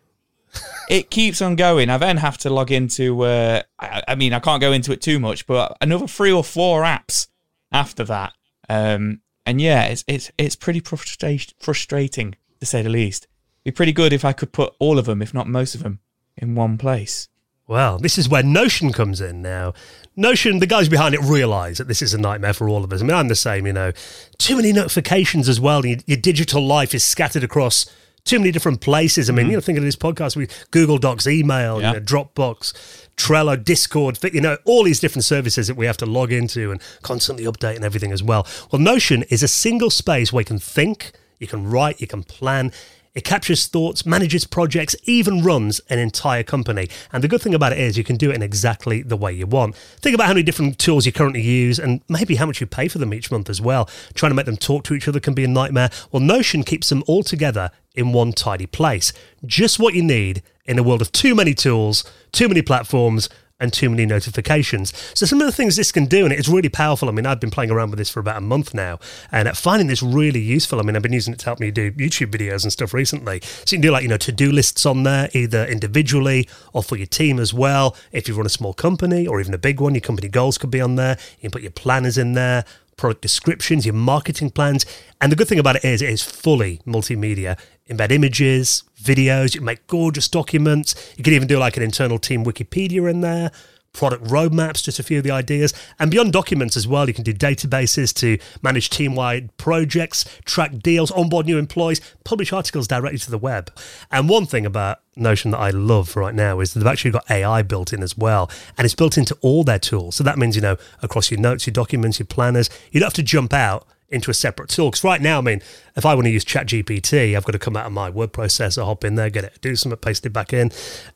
it 0.89 1.11
keeps 1.11 1.43
on 1.43 1.57
going. 1.57 1.91
I 1.91 1.99
then 1.99 2.19
have 2.19 2.39
to 2.39 2.51
log 2.51 2.71
into, 2.71 3.23
uh, 3.23 3.63
I, 3.81 4.05
I, 4.07 4.15
mean, 4.15 4.33
I 4.33 4.39
can't 4.39 4.61
go 4.61 4.71
into 4.71 4.93
it 4.93 5.03
too 5.03 5.19
much, 5.19 5.49
but 5.49 5.77
another 5.81 6.07
three 6.07 6.31
or 6.31 6.45
four 6.45 6.83
apps 6.83 7.27
after 7.73 8.05
that. 8.05 8.35
Um, 8.69 9.21
and 9.45 9.61
yeah, 9.61 9.87
it's, 9.87 10.05
it's, 10.07 10.31
it's 10.39 10.55
pretty 10.55 10.81
frustra- 10.81 11.53
frustrating 11.59 12.37
to 12.61 12.67
say 12.67 12.83
the 12.83 12.89
least. 12.89 13.27
It'd 13.65 13.75
be 13.75 13.77
pretty 13.77 13.93
good 13.93 14.13
if 14.13 14.25
I 14.25 14.33
could 14.33 14.53
put 14.53 14.75
all 14.79 15.01
of 15.01 15.07
them, 15.07 15.23
if 15.23 15.35
not 15.35 15.49
most 15.49 15.75
of 15.75 15.83
them, 15.83 15.99
in 16.37 16.55
one 16.55 16.79
place. 16.79 17.29
Well, 17.73 17.97
this 17.97 18.19
is 18.19 18.29
where 18.29 18.43
Notion 18.43 18.93
comes 18.93 19.23
in 19.23 19.41
now. 19.41 19.73
Notion, 20.15 20.59
the 20.59 20.67
guys 20.67 20.91
behind 20.91 21.15
it 21.15 21.23
realize 21.23 21.79
that 21.79 21.89
this 21.89 22.03
is 22.03 22.13
a 22.13 22.19
nightmare 22.19 22.53
for 22.53 22.69
all 22.69 22.85
of 22.85 22.93
us. 22.93 23.01
I 23.01 23.05
mean, 23.05 23.17
I'm 23.17 23.29
the 23.29 23.35
same, 23.35 23.67
you 23.67 23.73
know. 23.73 23.93
Too 24.37 24.57
many 24.57 24.75
notifications 24.75 25.49
as 25.49 25.59
well. 25.59 25.87
Your, 25.87 25.97
your 26.05 26.19
digital 26.19 26.67
life 26.67 26.95
is 26.95 27.03
scattered 27.03 27.43
across 27.43 27.87
too 28.25 28.39
many 28.39 28.51
different 28.51 28.83
places. 28.83 29.31
I 29.31 29.33
mean, 29.33 29.45
mm-hmm. 29.45 29.53
you 29.53 29.57
know, 29.57 29.63
think 29.63 29.79
of 29.79 29.85
this 29.85 29.97
podcast 29.97 30.37
with 30.37 30.71
Google 30.71 30.99
Docs, 30.99 31.27
email, 31.27 31.81
yeah. 31.81 31.95
you 31.95 32.01
know, 32.01 32.05
Dropbox, 32.05 33.09
Trello, 33.17 33.57
Discord, 33.65 34.19
you 34.35 34.43
know, 34.43 34.59
all 34.67 34.85
these 34.85 35.01
different 35.01 35.25
services 35.25 35.67
that 35.69 35.75
we 35.75 35.87
have 35.87 35.97
to 35.97 36.07
log 36.07 36.31
into 36.31 36.73
and 36.73 36.83
constantly 37.01 37.47
update 37.47 37.77
and 37.77 37.87
everything 37.87 38.13
as 38.13 38.23
well. 38.23 38.47
Well, 38.71 38.83
Notion 38.83 39.23
is 39.31 39.43
a 39.43 39.49
single 39.49 39.89
space 39.89 40.31
where 40.31 40.43
you 40.43 40.47
can 40.47 40.59
think, 40.59 41.13
you 41.39 41.47
can 41.47 41.71
write, 41.71 42.03
you 42.03 42.07
can 42.07 42.23
plan. 42.23 42.71
It 43.15 43.25
captures 43.25 43.67
thoughts, 43.67 44.07
manages 44.07 44.47
projects, 44.47 44.97
even 45.05 45.43
runs 45.43 45.81
an 45.91 45.99
entire 45.99 46.43
company. 46.43 46.89
And 47.13 47.23
the 47.23 47.29
good 47.29 47.43
thing 47.43 47.55
about 47.55 47.73
it 47.73 47.79
is 47.79 47.99
you 47.99 48.05
can 48.05 48.17
do 48.17 48.31
it 48.31 48.37
in 48.37 48.43
exactly 48.43 49.03
the 49.03 49.19
way 49.19 49.33
you 49.33 49.47
want. 49.47 49.77
Think 49.77 50.15
about 50.15 50.29
how 50.29 50.33
many 50.33 50.43
different 50.43 50.79
tools 50.79 51.05
you 51.05 51.13
currently 51.13 51.43
use 51.43 51.79
and 51.79 52.01
maybe 52.09 52.37
how 52.37 52.47
much 52.47 52.61
you 52.61 52.67
pay 52.67 52.89
for 52.89 52.99
them 52.99 53.13
each 53.13 53.31
month 53.31 53.51
as 53.51 53.61
well. 53.61 53.89
Trying 54.15 54.31
to 54.31 54.35
make 54.35 54.47
them 54.47 54.57
talk 54.57 54.85
to 54.85 54.95
each 54.95 55.09
other 55.09 55.21
can 55.21 55.35
be 55.35 55.45
a 55.45 55.49
nightmare. 55.49 55.91
Well, 56.11 56.21
Notion 56.21 56.63
keeps 56.63 56.89
them 56.89 57.05
all 57.07 57.23
together 57.23 57.71
in 57.95 58.13
one 58.13 58.33
tidy 58.33 58.67
place. 58.67 59.13
Just 59.45 59.79
what 59.79 59.93
you 59.93 60.03
need 60.03 60.43
in 60.65 60.79
a 60.79 60.83
world 60.83 61.03
of 61.03 61.13
too 61.13 61.35
many 61.35 61.53
tools, 61.53 62.05
too 62.31 62.49
many 62.49 62.63
platforms, 62.63 63.29
and 63.63 63.73
too 63.73 63.89
many 63.89 64.05
notifications. 64.05 64.93
So 65.15 65.25
some 65.25 65.41
of 65.41 65.47
the 65.47 65.53
things 65.53 65.77
this 65.77 65.93
can 65.93 66.07
do, 66.07 66.25
and 66.25 66.33
it's 66.33 66.49
really 66.49 66.69
powerful. 66.69 67.09
I 67.09 67.13
mean, 67.13 67.25
I've 67.25 67.41
been 67.41 67.51
playing 67.51 67.71
around 67.71 67.91
with 67.91 67.99
this 67.99 68.11
for 68.11 68.21
about 68.21 68.37
a 68.37 68.41
month 68.41 68.75
now, 68.75 68.99
and 69.31 69.49
finding 69.57 69.87
this 69.87 70.03
really 70.03 70.41
useful. 70.41 70.81
I 70.81 70.83
mean, 70.83 70.97
I've 70.97 71.03
been 71.03 71.13
using 71.13 71.33
it 71.33 71.39
to 71.41 71.45
help 71.47 71.61
me 71.61 71.71
do 71.71 71.93
YouTube 71.93 72.33
videos 72.33 72.65
and 72.65 72.73
stuff 72.73 72.93
recently. 72.93 73.41
So 73.41 73.75
you 73.75 73.79
can 73.79 73.83
do 73.83 73.91
like 73.93 74.03
you 74.03 74.09
know 74.09 74.17
to 74.19 74.33
do 74.33 74.51
lists 74.51 74.85
on 74.85 75.05
there, 75.05 75.31
either 75.33 75.65
individually 75.65 76.49
or 76.73 76.83
for 76.83 76.97
your 76.97 77.07
team 77.07 77.39
as 77.39 77.55
well. 77.55 77.97
If 78.11 78.29
you 78.29 78.35
run 78.35 78.47
a 78.47 78.51
small 78.51 78.75
company 78.75 79.27
or 79.27 79.41
even 79.41 79.55
a 79.55 79.59
big 79.59 79.81
one, 79.81 79.95
your 79.95 80.01
company 80.01 80.29
goals 80.29 80.59
could 80.59 80.71
be 80.71 80.81
on 80.81 80.97
there. 80.97 81.17
You 81.37 81.43
can 81.43 81.51
put 81.53 81.63
your 81.63 81.71
planners 81.71 82.19
in 82.19 82.33
there 82.33 82.65
product 82.97 83.23
descriptions, 83.23 83.87
your 83.87 83.95
marketing 83.95 84.51
plans. 84.51 84.87
And 85.21 85.31
the 85.31 85.37
good 85.37 85.49
thing 85.49 85.59
about 85.59 85.77
it 85.77 85.85
is 85.85 86.03
it 86.03 86.11
is 86.11 86.23
fully 86.23 86.81
multimedia. 86.87 87.59
Embed 87.89 88.13
images, 88.13 88.85
videos, 89.01 89.55
you 89.55 89.61
can 89.61 89.67
make 89.67 89.87
gorgeous 89.87 90.29
documents. 90.29 90.95
You 91.17 91.25
can 91.25 91.33
even 91.35 91.49
do 91.49 91.59
like 91.59 91.77
an 91.77 91.83
internal 91.83 92.19
team 92.19 92.45
Wikipedia 92.45 93.11
in 93.11 93.21
there 93.21 93.51
product 93.93 94.25
roadmaps, 94.25 94.83
just 94.83 94.99
a 94.99 95.03
few 95.03 95.19
of 95.19 95.25
the 95.25 95.31
ideas. 95.31 95.73
And 95.99 96.11
beyond 96.11 96.33
documents 96.33 96.77
as 96.77 96.87
well, 96.89 97.09
you 97.09 97.15
can 97.15 97.25
do 97.25 97.33
databases 97.33 98.15
to 98.17 98.39
manage 98.63 98.91
team 98.91 99.15
wide 99.15 99.57
projects, 99.57 100.25
track 100.45 100.79
deals, 100.79 101.11
onboard 101.11 101.47
new 101.47 101.59
employees, 101.59 102.01
publish 102.25 102.53
articles 102.53 102.89
directly 102.89 103.19
to 103.19 103.31
the 103.31 103.39
web. 103.39 103.73
And 104.11 104.29
one 104.29 104.47
thing 104.47 104.67
about 104.67 104.99
Notion 105.15 105.51
that 105.51 105.59
I 105.59 105.69
love 105.69 106.17
right 106.17 106.35
now 106.35 106.61
is 106.61 106.73
that 106.73 106.79
they've 106.79 106.91
actually 106.91 107.11
got 107.11 107.31
AI 107.31 107.61
built 107.61 107.93
in 107.93 108.03
as 108.03 108.17
well. 108.17 108.51
And 108.79 108.87
it's 108.87 108.95
built 108.95 109.19
into 109.19 109.37
all 109.43 109.63
their 109.63 109.79
tools. 109.79 110.17
So 110.17 110.25
that 110.25 110.39
means, 110.39 110.57
you 110.57 110.63
know, 110.63 110.79
across 111.03 111.31
your 111.31 111.39
notes, 111.39 111.67
your 111.67 111.73
documents, 111.73 112.19
your 112.19 112.27
planners, 112.27 112.71
you 112.91 113.01
don't 113.01 113.09
have 113.09 113.15
to 113.15 113.23
jump 113.23 113.53
out 113.53 113.87
into 114.13 114.31
a 114.31 114.35
separate 114.35 114.69
tool. 114.69 114.91
Because 114.91 115.03
right 115.03 115.21
now, 115.21 115.39
I 115.39 115.41
mean, 115.41 115.63
if 115.97 116.07
I 116.07 116.15
want 116.15 116.27
to 116.27 116.31
use 116.31 116.45
ChatGPT, 116.45 117.37
I've 117.37 117.45
got 117.45 117.53
to 117.53 117.59
come 117.59 117.77
out 117.77 117.87
of 117.87 117.93
my 117.93 118.11
word 118.11 118.33
processor, 118.33 118.85
hop 118.85 119.05
in 119.05 119.15
there, 119.15 119.31
get 119.31 119.45
it, 119.45 119.59
do 119.61 119.75
something, 119.75 119.99
paste 119.99 120.25
it 120.27 120.31
back 120.31 120.53
in. 120.53 120.71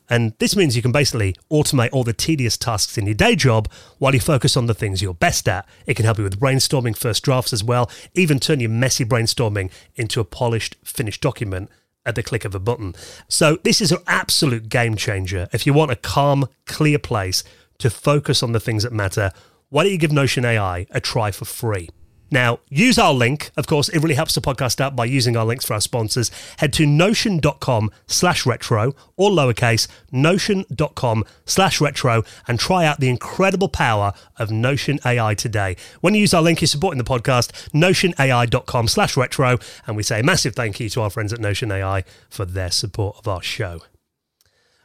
And 0.09 0.33
this 0.39 0.55
means 0.55 0.75
you 0.75 0.81
can 0.81 0.91
basically 0.91 1.35
automate 1.51 1.89
all 1.93 2.03
the 2.03 2.13
tedious 2.13 2.57
tasks 2.57 2.97
in 2.97 3.05
your 3.05 3.15
day 3.15 3.35
job 3.35 3.71
while 3.99 4.13
you 4.13 4.19
focus 4.19 4.57
on 4.57 4.65
the 4.65 4.73
things 4.73 5.01
you're 5.01 5.13
best 5.13 5.47
at. 5.47 5.67
It 5.85 5.93
can 5.93 6.05
help 6.05 6.17
you 6.17 6.23
with 6.23 6.39
brainstorming, 6.39 6.97
first 6.97 7.23
drafts 7.23 7.53
as 7.53 7.63
well, 7.63 7.89
even 8.13 8.39
turn 8.39 8.59
your 8.59 8.69
messy 8.69 9.05
brainstorming 9.05 9.71
into 9.95 10.19
a 10.19 10.25
polished, 10.25 10.75
finished 10.83 11.21
document 11.21 11.69
at 12.05 12.15
the 12.15 12.23
click 12.23 12.45
of 12.45 12.55
a 12.55 12.59
button. 12.59 12.95
So 13.27 13.57
this 13.63 13.81
is 13.81 13.91
an 13.91 13.99
absolute 14.07 14.69
game 14.69 14.95
changer. 14.95 15.47
If 15.51 15.67
you 15.67 15.73
want 15.73 15.91
a 15.91 15.95
calm, 15.95 16.47
clear 16.65 16.97
place 16.97 17.43
to 17.79 17.89
focus 17.89 18.41
on 18.41 18.53
the 18.53 18.59
things 18.59 18.83
that 18.83 18.93
matter, 18.93 19.31
why 19.69 19.83
don't 19.83 19.91
you 19.91 19.97
give 19.97 20.11
Notion 20.11 20.45
AI 20.45 20.87
a 20.91 21.01
try 21.01 21.31
for 21.31 21.45
free? 21.45 21.89
Now, 22.29 22.59
use 22.69 22.97
our 22.97 23.13
link. 23.13 23.51
Of 23.55 23.67
course, 23.67 23.89
it 23.89 23.99
really 23.99 24.15
helps 24.15 24.35
the 24.35 24.41
podcast 24.41 24.81
out 24.81 24.95
by 24.95 25.05
using 25.05 25.37
our 25.37 25.45
links 25.45 25.65
for 25.65 25.73
our 25.73 25.81
sponsors. 25.81 26.31
Head 26.57 26.73
to 26.73 26.85
notion.com 26.85 27.91
slash 28.07 28.45
retro 28.45 28.95
or 29.15 29.29
lowercase 29.29 29.87
notion.com 30.11 31.23
slash 31.45 31.81
retro 31.81 32.23
and 32.47 32.59
try 32.59 32.85
out 32.85 32.99
the 32.99 33.09
incredible 33.09 33.69
power 33.69 34.13
of 34.37 34.51
Notion 34.51 34.99
AI 35.05 35.33
today. 35.33 35.75
When 36.01 36.13
you 36.13 36.21
use 36.21 36.33
our 36.33 36.41
link, 36.41 36.61
you're 36.61 36.67
supporting 36.67 36.97
the 36.97 37.03
podcast, 37.03 37.51
notionai.com 37.71 38.87
slash 38.87 39.17
retro. 39.17 39.57
And 39.85 39.95
we 39.95 40.03
say 40.03 40.19
a 40.19 40.23
massive 40.23 40.55
thank 40.55 40.79
you 40.79 40.89
to 40.89 41.01
our 41.01 41.09
friends 41.09 41.33
at 41.33 41.39
Notion 41.39 41.71
AI 41.71 42.03
for 42.29 42.45
their 42.45 42.71
support 42.71 43.17
of 43.17 43.27
our 43.27 43.41
show. 43.41 43.81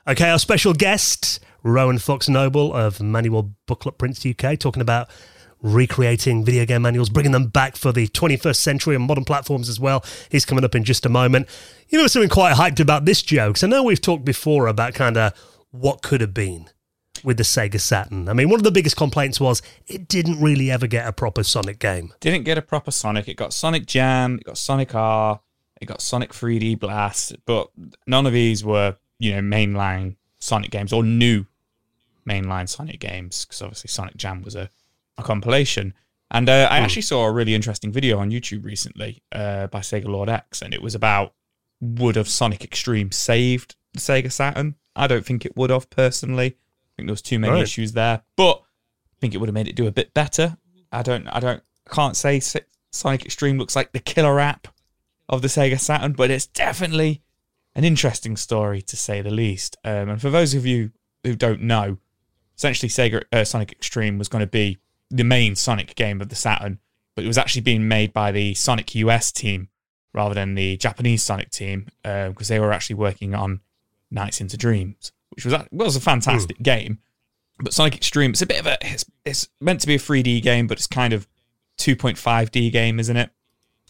Okay, 0.06 0.30
our 0.30 0.38
special 0.38 0.74
guest, 0.74 1.38
Rowan 1.62 1.98
Fox 1.98 2.28
Noble 2.28 2.74
of 2.74 3.00
Manual 3.00 3.54
Booklet 3.66 3.98
Prints 3.98 4.26
UK, 4.26 4.58
talking 4.58 4.82
about 4.82 5.08
recreating 5.62 6.44
video 6.44 6.66
game 6.66 6.82
manuals, 6.82 7.08
bringing 7.08 7.32
them 7.32 7.46
back 7.46 7.76
for 7.76 7.92
the 7.92 8.08
21st 8.08 8.56
century 8.56 8.94
and 8.94 9.04
modern 9.04 9.24
platforms 9.24 9.68
as 9.68 9.80
well. 9.80 10.04
He's 10.28 10.44
coming 10.44 10.64
up 10.64 10.74
in 10.74 10.84
just 10.84 11.06
a 11.06 11.08
moment. 11.08 11.48
You 11.88 11.98
know, 11.98 12.06
something 12.06 12.28
quite 12.28 12.56
hyped 12.56 12.80
about 12.80 13.04
this 13.04 13.22
joke. 13.22 13.56
So 13.56 13.66
I 13.66 13.70
know 13.70 13.82
we've 13.82 14.00
talked 14.00 14.24
before 14.24 14.66
about 14.66 14.94
kind 14.94 15.16
of 15.16 15.32
what 15.70 16.02
could 16.02 16.20
have 16.20 16.34
been 16.34 16.68
with 17.24 17.36
the 17.36 17.44
Sega 17.44 17.80
Saturn. 17.80 18.28
I 18.28 18.32
mean, 18.32 18.48
one 18.48 18.58
of 18.58 18.64
the 18.64 18.70
biggest 18.70 18.96
complaints 18.96 19.40
was 19.40 19.62
it 19.86 20.08
didn't 20.08 20.40
really 20.40 20.70
ever 20.70 20.86
get 20.86 21.06
a 21.06 21.12
proper 21.12 21.42
Sonic 21.42 21.78
game. 21.78 22.12
Didn't 22.20 22.44
get 22.44 22.58
a 22.58 22.62
proper 22.62 22.90
Sonic. 22.90 23.28
It 23.28 23.36
got 23.36 23.52
Sonic 23.52 23.86
Jam, 23.86 24.36
it 24.36 24.44
got 24.44 24.58
Sonic 24.58 24.94
R, 24.94 25.40
it 25.80 25.86
got 25.86 26.00
Sonic 26.00 26.32
3D 26.32 26.78
Blast, 26.78 27.36
but 27.46 27.70
none 28.06 28.26
of 28.26 28.32
these 28.32 28.64
were, 28.64 28.96
you 29.18 29.32
know, 29.32 29.40
mainline 29.40 30.16
Sonic 30.38 30.70
games 30.70 30.92
or 30.92 31.04
new 31.04 31.46
mainline 32.26 32.68
Sonic 32.68 33.00
games 33.00 33.44
because 33.44 33.62
obviously 33.62 33.88
Sonic 33.88 34.16
Jam 34.16 34.42
was 34.42 34.54
a 34.54 34.70
a 35.18 35.22
compilation. 35.22 35.94
And 36.30 36.48
uh, 36.48 36.68
I 36.70 36.78
hmm. 36.78 36.84
actually 36.84 37.02
saw 37.02 37.26
a 37.26 37.32
really 37.32 37.54
interesting 37.54 37.92
video 37.92 38.18
on 38.18 38.30
YouTube 38.30 38.64
recently 38.64 39.22
uh, 39.32 39.66
by 39.66 39.80
Sega 39.80 40.06
Lord 40.06 40.28
X, 40.28 40.62
and 40.62 40.72
it 40.72 40.82
was 40.82 40.94
about 40.94 41.34
would 41.80 42.16
have 42.16 42.28
Sonic 42.28 42.64
X-treme 42.64 43.12
saved 43.12 43.76
the 43.92 44.00
Sega 44.00 44.32
Saturn? 44.32 44.76
I 44.94 45.06
don't 45.06 45.26
think 45.26 45.44
it 45.44 45.56
would 45.56 45.70
have 45.70 45.90
personally. 45.90 46.46
I 46.46 46.90
think 46.96 47.08
there 47.08 47.12
was 47.12 47.22
too 47.22 47.38
many 47.38 47.54
right. 47.54 47.62
issues 47.62 47.92
there, 47.92 48.22
but 48.36 48.62
I 48.62 49.16
think 49.20 49.34
it 49.34 49.38
would 49.38 49.48
have 49.48 49.54
made 49.54 49.68
it 49.68 49.76
do 49.76 49.86
a 49.86 49.92
bit 49.92 50.14
better. 50.14 50.56
I 50.90 51.02
don't, 51.02 51.26
I 51.28 51.40
don't, 51.40 51.62
can't 51.90 52.16
say 52.16 52.40
Sonic 52.40 53.26
X-treme 53.26 53.58
looks 53.58 53.74
like 53.74 53.92
the 53.92 53.98
killer 53.98 54.38
app 54.38 54.68
of 55.28 55.42
the 55.42 55.48
Sega 55.48 55.80
Saturn, 55.80 56.12
but 56.12 56.30
it's 56.30 56.46
definitely 56.46 57.22
an 57.74 57.84
interesting 57.84 58.36
story 58.36 58.82
to 58.82 58.96
say 58.96 59.20
the 59.20 59.30
least. 59.30 59.76
Um, 59.84 60.10
and 60.10 60.20
for 60.20 60.30
those 60.30 60.54
of 60.54 60.64
you 60.64 60.92
who 61.24 61.34
don't 61.34 61.62
know, 61.62 61.98
essentially 62.56 62.88
Sega 62.88 63.24
uh, 63.32 63.44
Sonic 63.44 63.72
X-treme 63.72 64.18
was 64.18 64.28
going 64.28 64.40
to 64.40 64.46
be 64.46 64.78
the 65.12 65.24
main 65.24 65.54
Sonic 65.54 65.94
game 65.94 66.20
of 66.20 66.28
the 66.28 66.34
Saturn, 66.34 66.78
but 67.14 67.24
it 67.24 67.28
was 67.28 67.38
actually 67.38 67.62
being 67.62 67.86
made 67.86 68.12
by 68.12 68.32
the 68.32 68.54
Sonic 68.54 68.94
US 68.94 69.30
team 69.30 69.68
rather 70.14 70.34
than 70.34 70.54
the 70.54 70.76
Japanese 70.76 71.22
Sonic 71.22 71.50
team 71.50 71.86
because 72.02 72.50
uh, 72.50 72.54
they 72.54 72.60
were 72.60 72.72
actually 72.72 72.96
working 72.96 73.34
on 73.34 73.60
Nights 74.10 74.40
into 74.40 74.56
Dreams, 74.56 75.12
which 75.30 75.44
was 75.44 75.54
was 75.70 75.96
a 75.96 76.00
fantastic 76.00 76.60
Ooh. 76.60 76.64
game. 76.64 76.98
But 77.58 77.74
Sonic 77.74 77.94
X-treme, 77.94 78.30
it's 78.30 78.42
a 78.42 78.46
bit 78.46 78.60
of 78.60 78.66
a 78.66 78.76
it's, 78.80 79.04
it's, 79.24 79.48
meant 79.60 79.80
to 79.82 79.86
be 79.86 79.94
a 79.94 79.98
3D 79.98 80.42
game, 80.42 80.66
but 80.66 80.78
it's 80.78 80.86
kind 80.86 81.12
of 81.12 81.28
2.5D 81.78 82.72
game, 82.72 82.98
isn't 82.98 83.16
it? 83.16 83.30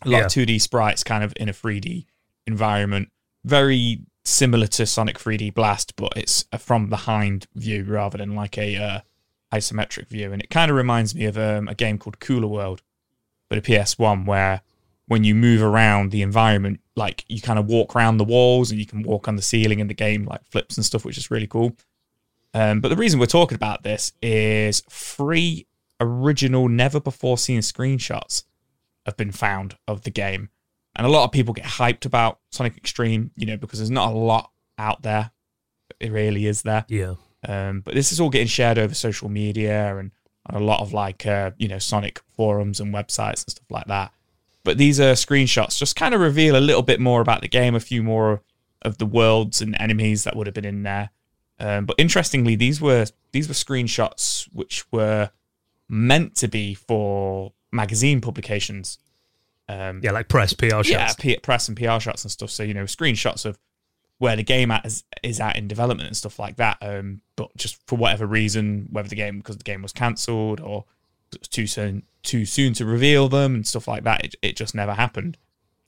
A 0.03 0.09
lot 0.09 0.19
yeah. 0.19 0.25
of 0.25 0.33
2D 0.33 0.61
sprites, 0.61 1.03
kind 1.05 1.25
of 1.25 1.33
in 1.37 1.49
a 1.49 1.53
3D 1.53 2.07
environment. 2.47 3.11
Very 3.45 4.01
similar 4.25 4.67
to 4.67 4.85
Sonic 4.85 5.19
3D 5.19 5.55
Blast, 5.55 5.97
but 5.97 6.13
it's 6.17 6.45
a 6.53 6.59
from 6.59 6.89
behind 6.89 7.47
view 7.55 7.85
rather 7.85 8.19
than 8.19 8.35
like 8.35 8.59
a 8.59 8.77
uh, 8.77 9.01
isometric 9.53 10.09
view. 10.09 10.33
And 10.33 10.43
it 10.43 10.51
kind 10.51 10.71
of 10.71 10.77
reminds 10.77 11.15
me 11.15 11.27
of 11.27 11.37
um, 11.39 11.69
a 11.69 11.75
game 11.75 11.99
called 11.99 12.19
Kula 12.19 12.49
World, 12.49 12.83
but 13.49 13.59
a 13.59 13.63
PS1 13.63 14.27
where 14.27 14.63
when 15.07 15.25
you 15.25 15.35
move 15.35 15.63
around 15.63 16.11
the 16.11 16.23
environment, 16.23 16.81
like 16.97 17.25
you 17.29 17.41
kind 17.41 17.59
of 17.59 17.67
walk 17.67 17.95
around 17.95 18.17
the 18.17 18.25
walls 18.25 18.71
and 18.71 18.81
you 18.81 18.87
can 18.87 19.03
walk 19.03 19.29
on 19.29 19.37
the 19.37 19.43
ceiling 19.43 19.81
and 19.81 19.91
the 19.91 19.95
game 19.95 20.25
like 20.25 20.45
flips 20.47 20.77
and 20.77 20.87
stuff, 20.87 21.05
which 21.05 21.19
is 21.19 21.31
really 21.31 21.47
cool. 21.47 21.77
Um, 22.55 22.81
but 22.81 22.89
the 22.89 22.97
reason 22.97 23.19
we're 23.19 23.27
talking 23.27 23.57
about 23.57 23.83
this 23.83 24.13
is 24.23 24.83
free 24.89 25.67
original, 26.01 26.69
never 26.69 27.01
before 27.01 27.39
seen 27.39 27.61
screenshots 27.61 28.45
have 29.07 29.17
been 29.17 29.33
found 29.33 29.77
of 29.89 30.03
the 30.03 30.11
game. 30.11 30.51
And 30.95 31.07
a 31.07 31.11
lot 31.11 31.25
of 31.25 31.33
people 31.33 31.55
get 31.55 31.65
hyped 31.65 32.05
about 32.05 32.41
Sonic 32.51 32.77
X-treme, 32.77 33.31
you 33.37 33.47
know, 33.47 33.57
because 33.57 33.79
there's 33.79 33.91
not 33.91 34.13
a 34.13 34.17
lot 34.17 34.51
out 34.77 35.03
there. 35.03 35.31
It 36.01 36.13
really 36.13 36.47
is 36.47 36.63
there. 36.63 36.85
Yeah. 36.89 37.15
Um, 37.47 37.81
but 37.81 37.95
this 37.95 38.13
is 38.13 38.21
all 38.21 38.31
getting 38.31 38.47
shared 38.47 38.79
over 38.79 38.95
social 38.95 39.29
media 39.29 39.97
and 39.97 40.13
on 40.47 40.61
a 40.61 40.65
lot 40.65 40.81
of 40.81 40.93
like, 40.93 41.27
uh, 41.27 41.53
you 41.59 41.69
know, 41.69 41.79
Sonic 41.79 42.21
forums 42.37 42.81
and 42.81 42.95
websites 42.95 43.45
and 43.45 43.51
stuff 43.51 43.71
like 43.71 43.87
that. 43.87 44.13
But 44.65 44.79
these 44.79 45.01
are 45.01 45.13
screenshots 45.13 45.79
just 45.79 45.97
kind 45.97 46.15
of 46.15 46.21
reveal 46.21 46.57
a 46.57 46.61
little 46.61 46.83
bit 46.83 47.01
more 47.01 47.21
about 47.21 47.41
the 47.41 47.49
game, 47.49 47.75
a 47.75 47.81
few 47.81 48.03
more 48.03 48.43
of 48.83 48.99
the 48.99 49.07
worlds 49.07 49.61
and 49.61 49.77
enemies 49.81 50.25
that 50.25 50.37
would 50.37 50.47
have 50.47 50.55
been 50.55 50.65
in 50.65 50.83
there. 50.83 51.11
Um, 51.59 51.87
but 51.87 51.97
interestingly, 51.99 52.57
these 52.57 52.81
were 52.81 53.07
these 53.33 53.49
were 53.49 53.55
screenshots 53.55 54.49
which 54.53 54.85
were 54.93 55.31
meant 55.89 56.37
to 56.37 56.49
be 56.49 56.75
for 56.75 57.53
magazine 57.71 58.21
publications. 58.21 58.99
Um, 59.69 60.01
yeah, 60.03 60.11
like 60.11 60.29
press, 60.29 60.53
PR 60.53 60.83
shots. 60.83 60.89
Yeah, 60.89 61.13
P- 61.19 61.39
press 61.39 61.69
and 61.69 61.77
PR 61.77 62.01
shots 62.01 62.25
and 62.25 62.31
stuff. 62.31 62.51
So 62.51 62.63
you 62.63 62.75
know, 62.75 62.85
screenshots 62.85 63.45
of 63.45 63.59
where 64.23 64.37
the 64.37 64.45
game 64.45 64.71
at 64.71 64.87
is, 64.87 65.03
is 65.25 65.41
at 65.41 65.57
in 65.57 65.67
development 65.67 66.07
and 66.07 66.17
stuff 66.17 66.39
like 66.39 66.55
that. 66.55 66.79
Um, 66.81 67.23
but 67.35 67.57
just 67.57 67.77
for 67.89 67.97
whatever 67.97 68.25
reason, 68.25 68.87
whether 68.93 69.09
the 69.09 69.17
game 69.17 69.39
because 69.39 69.57
the 69.57 69.65
game 69.65 69.83
was 69.83 69.93
cancelled 69.93 70.61
or 70.61 70.85
it 71.33 71.41
was 71.41 71.49
too 71.49 71.67
soon 71.67 72.05
too 72.23 72.45
soon 72.45 72.73
to 72.75 72.85
reveal 72.85 73.29
them 73.29 73.57
and 73.57 73.67
stuff 73.67 73.89
like 73.89 74.05
that, 74.05 74.25
it, 74.25 74.37
it 74.41 74.55
just 74.55 74.77
never 74.77 74.95
happened. 74.95 75.39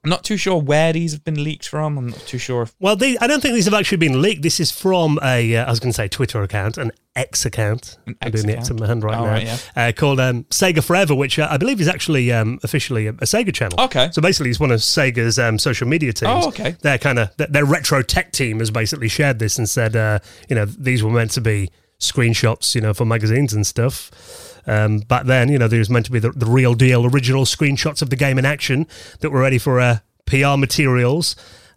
I'm 0.04 0.10
not 0.10 0.22
too 0.22 0.36
sure 0.36 0.60
where 0.60 0.92
these 0.92 1.12
have 1.12 1.24
been 1.24 1.42
leaked 1.42 1.66
from. 1.66 1.96
I'm 1.96 2.08
not 2.08 2.20
too 2.20 2.36
sure. 2.36 2.62
If- 2.62 2.74
well, 2.78 2.94
they, 2.94 3.16
I 3.18 3.26
don't 3.26 3.40
think 3.40 3.54
these 3.54 3.64
have 3.64 3.72
actually 3.72 3.96
been 3.98 4.20
leaked. 4.20 4.42
This 4.42 4.60
is 4.60 4.70
from 4.70 5.18
a, 5.22 5.56
uh, 5.56 5.64
I 5.64 5.70
was 5.70 5.80
going 5.80 5.92
to 5.92 5.96
say 5.96 6.08
Twitter 6.08 6.42
account, 6.42 6.76
an 6.76 6.92
X 7.16 7.46
account. 7.46 7.96
An 8.06 8.14
X 8.20 8.26
I'm 8.26 8.32
doing 8.32 8.46
the 8.46 8.58
X 8.58 8.68
in 8.68 8.76
my 8.76 8.86
hand 8.86 9.02
right 9.02 9.16
oh, 9.16 9.24
now. 9.24 9.30
Right, 9.30 9.44
yeah. 9.44 9.58
uh, 9.74 9.92
called 9.92 10.20
um, 10.20 10.44
Sega 10.44 10.84
Forever, 10.84 11.14
which 11.14 11.38
uh, 11.38 11.48
I 11.50 11.56
believe 11.56 11.80
is 11.80 11.88
actually 11.88 12.30
um, 12.32 12.60
officially 12.62 13.06
a, 13.06 13.10
a, 13.10 13.24
Sega 13.24 13.54
channel. 13.54 13.80
Okay. 13.80 14.10
So 14.12 14.20
basically, 14.20 14.50
it's 14.50 14.60
one 14.60 14.72
of 14.72 14.80
Sega's 14.80 15.38
um, 15.38 15.58
social 15.58 15.88
media 15.88 16.12
teams. 16.12 16.44
Oh, 16.44 16.48
okay. 16.48 16.76
Their 16.82 16.98
kind 16.98 17.18
of 17.18 17.34
their 17.38 17.64
retro 17.64 18.02
tech 18.02 18.32
team 18.32 18.58
has 18.58 18.70
basically 18.70 19.08
shared 19.08 19.38
this 19.38 19.56
and 19.56 19.66
said, 19.66 19.96
uh, 19.96 20.18
you 20.50 20.56
know, 20.56 20.66
these 20.66 21.02
were 21.02 21.10
meant 21.10 21.30
to 21.32 21.40
be 21.40 21.70
screenshots, 21.98 22.74
you 22.74 22.82
know, 22.82 22.92
for 22.92 23.06
magazines 23.06 23.54
and 23.54 23.66
stuff. 23.66 24.53
Um, 24.66 25.00
back 25.00 25.26
then, 25.26 25.48
you 25.48 25.58
know, 25.58 25.68
there 25.68 25.78
was 25.78 25.90
meant 25.90 26.06
to 26.06 26.12
be 26.12 26.18
the, 26.18 26.30
the 26.30 26.46
real 26.46 26.74
deal, 26.74 27.06
original 27.06 27.44
screenshots 27.44 28.02
of 28.02 28.10
the 28.10 28.16
game 28.16 28.38
in 28.38 28.44
action 28.44 28.86
that 29.20 29.30
were 29.30 29.40
ready 29.40 29.58
for 29.58 29.78
a 29.78 30.02
PR 30.26 30.56
materials. 30.56 31.36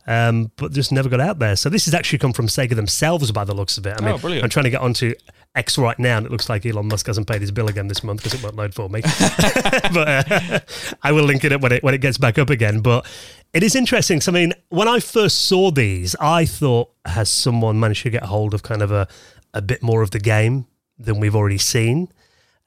Um, 0.09 0.51
but 0.55 0.71
just 0.71 0.93
never 0.93 1.09
got 1.09 1.19
out 1.19 1.39
there. 1.39 1.57
So 1.57 1.69
this 1.69 1.83
has 1.83 1.93
actually 1.93 2.19
come 2.19 2.31
from 2.31 2.47
Sega 2.47 2.75
themselves 2.75 3.29
by 3.33 3.43
the 3.43 3.53
looks 3.53 3.77
of 3.77 3.85
it. 3.85 3.95
I 3.97 4.05
mean, 4.05 4.15
oh, 4.15 4.17
brilliant. 4.17 4.45
I'm 4.45 4.49
trying 4.49 4.63
to 4.63 4.69
get 4.69 4.79
onto 4.79 5.13
X 5.53 5.77
right 5.77 5.99
now, 5.99 6.15
and 6.15 6.25
it 6.25 6.31
looks 6.31 6.47
like 6.47 6.65
Elon 6.65 6.87
Musk 6.87 7.07
hasn't 7.07 7.27
paid 7.27 7.41
his 7.41 7.51
bill 7.51 7.67
again 7.67 7.89
this 7.89 8.05
month 8.05 8.23
because 8.23 8.39
it 8.39 8.41
won't 8.41 8.55
load 8.55 8.73
for 8.73 8.87
me. 8.87 9.01
but 9.93 10.31
uh, 10.31 10.59
I 11.03 11.11
will 11.11 11.25
link 11.25 11.43
it 11.43 11.51
up 11.51 11.59
when 11.59 11.73
it 11.73 11.83
when 11.83 11.93
it 11.93 11.99
gets 11.99 12.17
back 12.17 12.37
up 12.37 12.49
again. 12.49 12.79
But 12.79 13.05
it 13.53 13.63
is 13.63 13.75
interesting. 13.75 14.21
So, 14.21 14.31
I 14.31 14.35
mean, 14.35 14.53
when 14.69 14.87
I 14.87 15.01
first 15.01 15.45
saw 15.45 15.71
these, 15.71 16.15
I 16.21 16.45
thought, 16.45 16.91
has 17.05 17.29
someone 17.29 17.77
managed 17.77 18.03
to 18.03 18.09
get 18.09 18.23
hold 18.23 18.53
of 18.53 18.63
kind 18.63 18.81
of 18.81 18.91
a 18.91 19.09
a 19.53 19.61
bit 19.61 19.83
more 19.83 20.01
of 20.01 20.11
the 20.11 20.19
game 20.19 20.67
than 20.97 21.19
we've 21.19 21.35
already 21.35 21.57
seen? 21.57 22.13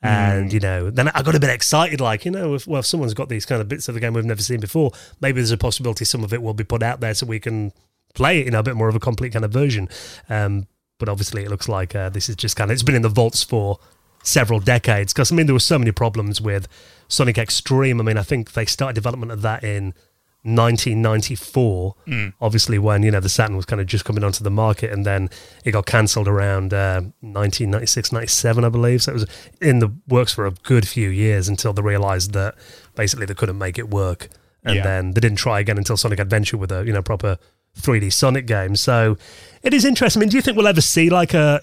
And 0.03 0.51
mm. 0.51 0.53
you 0.55 0.61
know, 0.61 0.91
then 0.91 1.09
I 1.09 1.23
got 1.23 1.35
a 1.35 1.41
bit 1.41 1.51
excited, 1.51 2.01
like 2.01 2.25
you 2.25 2.31
know, 2.31 2.55
if 2.55 2.67
well, 2.67 2.81
if 2.81 2.87
someone's 2.87 3.15
got 3.15 3.29
these 3.29 3.45
kind 3.45 3.61
of 3.61 3.69
bits 3.69 3.89
of 3.89 3.95
the 3.95 4.01
game 4.01 4.15
we've 4.15 4.25
never 4.25 4.43
seen 4.43 4.61
before, 4.61 4.93
maybe 5.21 5.41
there's 5.41 5.51
a 5.51 5.59
possibility 5.59 6.05
some 6.05 6.25
of 6.25 6.33
it 6.33 6.43
will 6.43 6.55
be 6.55 6.65
put 6.65 6.83
out 6.83 7.01
there 7.01 7.13
so 7.15 7.27
we 7.27 7.41
can 7.41 7.73
play 8.15 8.41
it 8.41 8.47
in 8.47 8.55
a 8.55 8.63
bit 8.63 8.77
more 8.77 8.89
of 8.89 8.95
a 8.95 9.01
complete 9.01 9.33
kind 9.33 9.45
of 9.45 9.53
version. 9.53 9.89
Um, 10.29 10.67
but 10.99 11.09
obviously, 11.09 11.45
it 11.45 11.51
looks 11.51 11.69
like 11.69 11.95
uh, 11.95 12.09
this 12.09 12.29
is 12.29 12.37
just 12.37 12.57
kind 12.57 12.71
of 12.71 12.75
it's 12.75 12.83
been 12.83 12.95
in 12.95 13.03
the 13.03 13.09
vaults 13.09 13.43
for 13.43 13.79
several 14.23 14.61
decades. 14.61 15.13
Because 15.13 15.33
I 15.33 15.35
mean, 15.35 15.47
there 15.47 15.55
were 15.55 15.61
so 15.61 15.79
many 15.79 15.93
problems 15.93 16.41
with 16.41 16.67
Sonic 17.09 17.39
X-treme. 17.39 18.01
I 18.01 18.03
mean, 18.03 18.17
I 18.17 18.23
think 18.23 18.53
they 18.53 18.65
started 18.65 18.95
development 18.95 19.33
of 19.33 19.43
that 19.43 19.65
in 19.65 19.95
1994, 20.43 21.95
mm. 22.07 22.33
obviously 22.41 22.79
when 22.79 23.03
you 23.03 23.11
know 23.11 23.21
the 23.21 23.29
Saturn 23.29 23.57
was 23.57 23.67
kind 23.67 23.81
of 23.81 23.87
just 23.87 24.05
coming 24.05 24.25
onto 24.25 24.43
the 24.43 24.51
market, 24.51 24.91
and 24.91 25.05
then 25.05 25.29
it 25.65 25.73
got 25.73 25.85
cancelled 25.87 26.29
around 26.29 26.73
uh, 26.73 27.03
1996, 27.21 28.13
97, 28.13 28.65
I 28.65 28.69
believe. 28.71 29.03
So 29.03 29.13
it 29.13 29.15
was 29.15 29.27
in 29.61 29.81
the 29.81 29.93
works 30.09 30.33
for 30.33 30.47
a 30.47 30.51
good 30.51 30.89
few 30.89 31.11
years 31.11 31.49
until 31.49 31.73
they 31.73 31.83
realised 31.83 32.33
that 32.33 32.55
basically 32.95 33.27
they 33.27 33.35
couldn't 33.35 33.59
make 33.59 33.79
it 33.79 33.91
work, 33.91 34.29
and 34.65 34.77
yeah. 34.77 34.83
then 34.83 35.13
they 35.13 35.21
didn't 35.21 35.39
try 35.39 35.61
again 35.61 35.77
until 35.77 35.99
Sonic 35.99 36.19
Adventure 36.19 36.57
with 36.57 36.73
a 36.73 36.85
you 36.87 36.93
know 36.93 37.03
proper 37.03 37.37
3D 37.79 38.13
Sonic 38.13 38.47
game. 38.47 38.77
So 38.77 39.19
it 39.63 39.75
is 39.75 39.85
interesting. 39.85 40.21
I 40.21 40.23
mean, 40.23 40.31
do 40.31 40.37
you 40.37 40.43
think 40.43 40.57
we'll 40.57 40.69
ever 40.69 40.81
see 40.81 41.11
like 41.11 41.35
a 41.35 41.61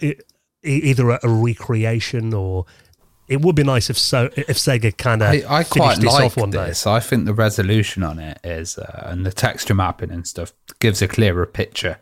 either 0.64 1.10
a, 1.12 1.20
a 1.24 1.30
recreation 1.30 2.34
or 2.34 2.66
it 3.28 3.42
would 3.42 3.56
be 3.56 3.64
nice 3.64 3.90
if 3.90 3.98
so 3.98 4.30
if 4.36 4.58
Sega 4.58 4.96
kind 4.98 5.22
of 5.22 5.30
I, 5.30 5.60
I 5.60 5.64
quite 5.64 6.02
like 6.02 6.34
this. 6.34 6.84
Day. 6.84 6.92
I 6.92 7.00
think 7.00 7.26
the 7.26 7.34
resolution 7.34 8.04
on 8.04 8.20
it 8.20 8.40
is 8.44 8.78
uh, 8.78 9.08
and 9.08 9.26
the 9.26 9.32
texture 9.32 9.74
mapping 9.74 10.12
and 10.12 10.26
stuff 10.26 10.54
gives 10.80 11.02
a 11.02 11.08
clearer 11.08 11.46
picture 11.46 11.98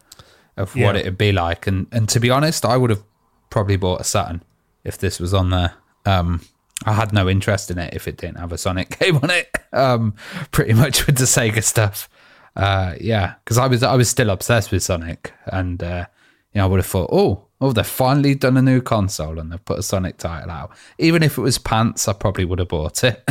of 0.58 0.76
yeah. 0.76 0.86
what 0.86 0.96
it'd 0.96 1.18
be 1.18 1.32
like. 1.32 1.68
And 1.68 1.88
and 1.92 2.08
to 2.10 2.20
be 2.20 2.30
honest, 2.30 2.66
I 2.66 2.78
would 2.78 2.90
have 2.90 3.04
probably 3.50 3.76
bought 3.76 4.02
a 4.02 4.04
Saturn 4.04 4.44
if 4.84 4.98
this 4.98 5.20
was 5.20 5.34
on 5.34 5.50
there. 5.50 5.74
Um, 6.06 6.42
I 6.86 6.94
had 6.94 7.14
no 7.14 7.28
interest 7.28 7.72
in 7.72 7.80
it 7.80 7.94
if 7.94 8.08
it 8.08 8.18
didn't 8.18 8.40
have 8.40 8.52
a 8.52 8.58
Sonic 8.58 9.00
game 9.00 9.18
on 9.18 9.30
it. 9.30 9.50
Um, 9.74 10.16
pretty 10.52 10.74
much 10.74 11.08
with 11.08 11.18
the 11.18 11.26
Sega 11.26 11.64
stuff. 11.64 12.10
Uh, 12.56 12.96
yeah, 13.02 13.36
because 13.44 13.58
I 13.58 13.68
was 13.68 13.84
I 13.84 13.96
was 13.96 14.10
still 14.10 14.30
obsessed 14.30 14.72
with 14.72 14.84
Sonic, 14.84 15.34
and 15.46 15.82
uh, 15.82 16.06
you 16.54 16.60
know 16.60 16.66
I 16.66 16.68
would 16.68 16.80
have 16.80 16.86
thought, 16.86 17.10
oh, 17.12 17.45
oh, 17.66 17.72
they've 17.72 17.86
finally 17.86 18.36
done 18.36 18.58
a 18.58 18.62
new 18.62 18.82
console 18.82 19.40
and 19.40 19.52
they've 19.52 19.66
put 19.66 19.80
a 19.80 19.84
Sonic 19.84 20.18
title 20.18 20.52
out. 20.52 20.72
Even 20.98 21.24
if 21.24 21.38
it 21.38 21.42
was 21.42 21.58
pants, 21.58 22.08
I 22.08 22.14
probably 22.14 22.46
would 22.46 22.60
have 22.60 22.68
bought 22.68 23.04
it. 23.04 23.28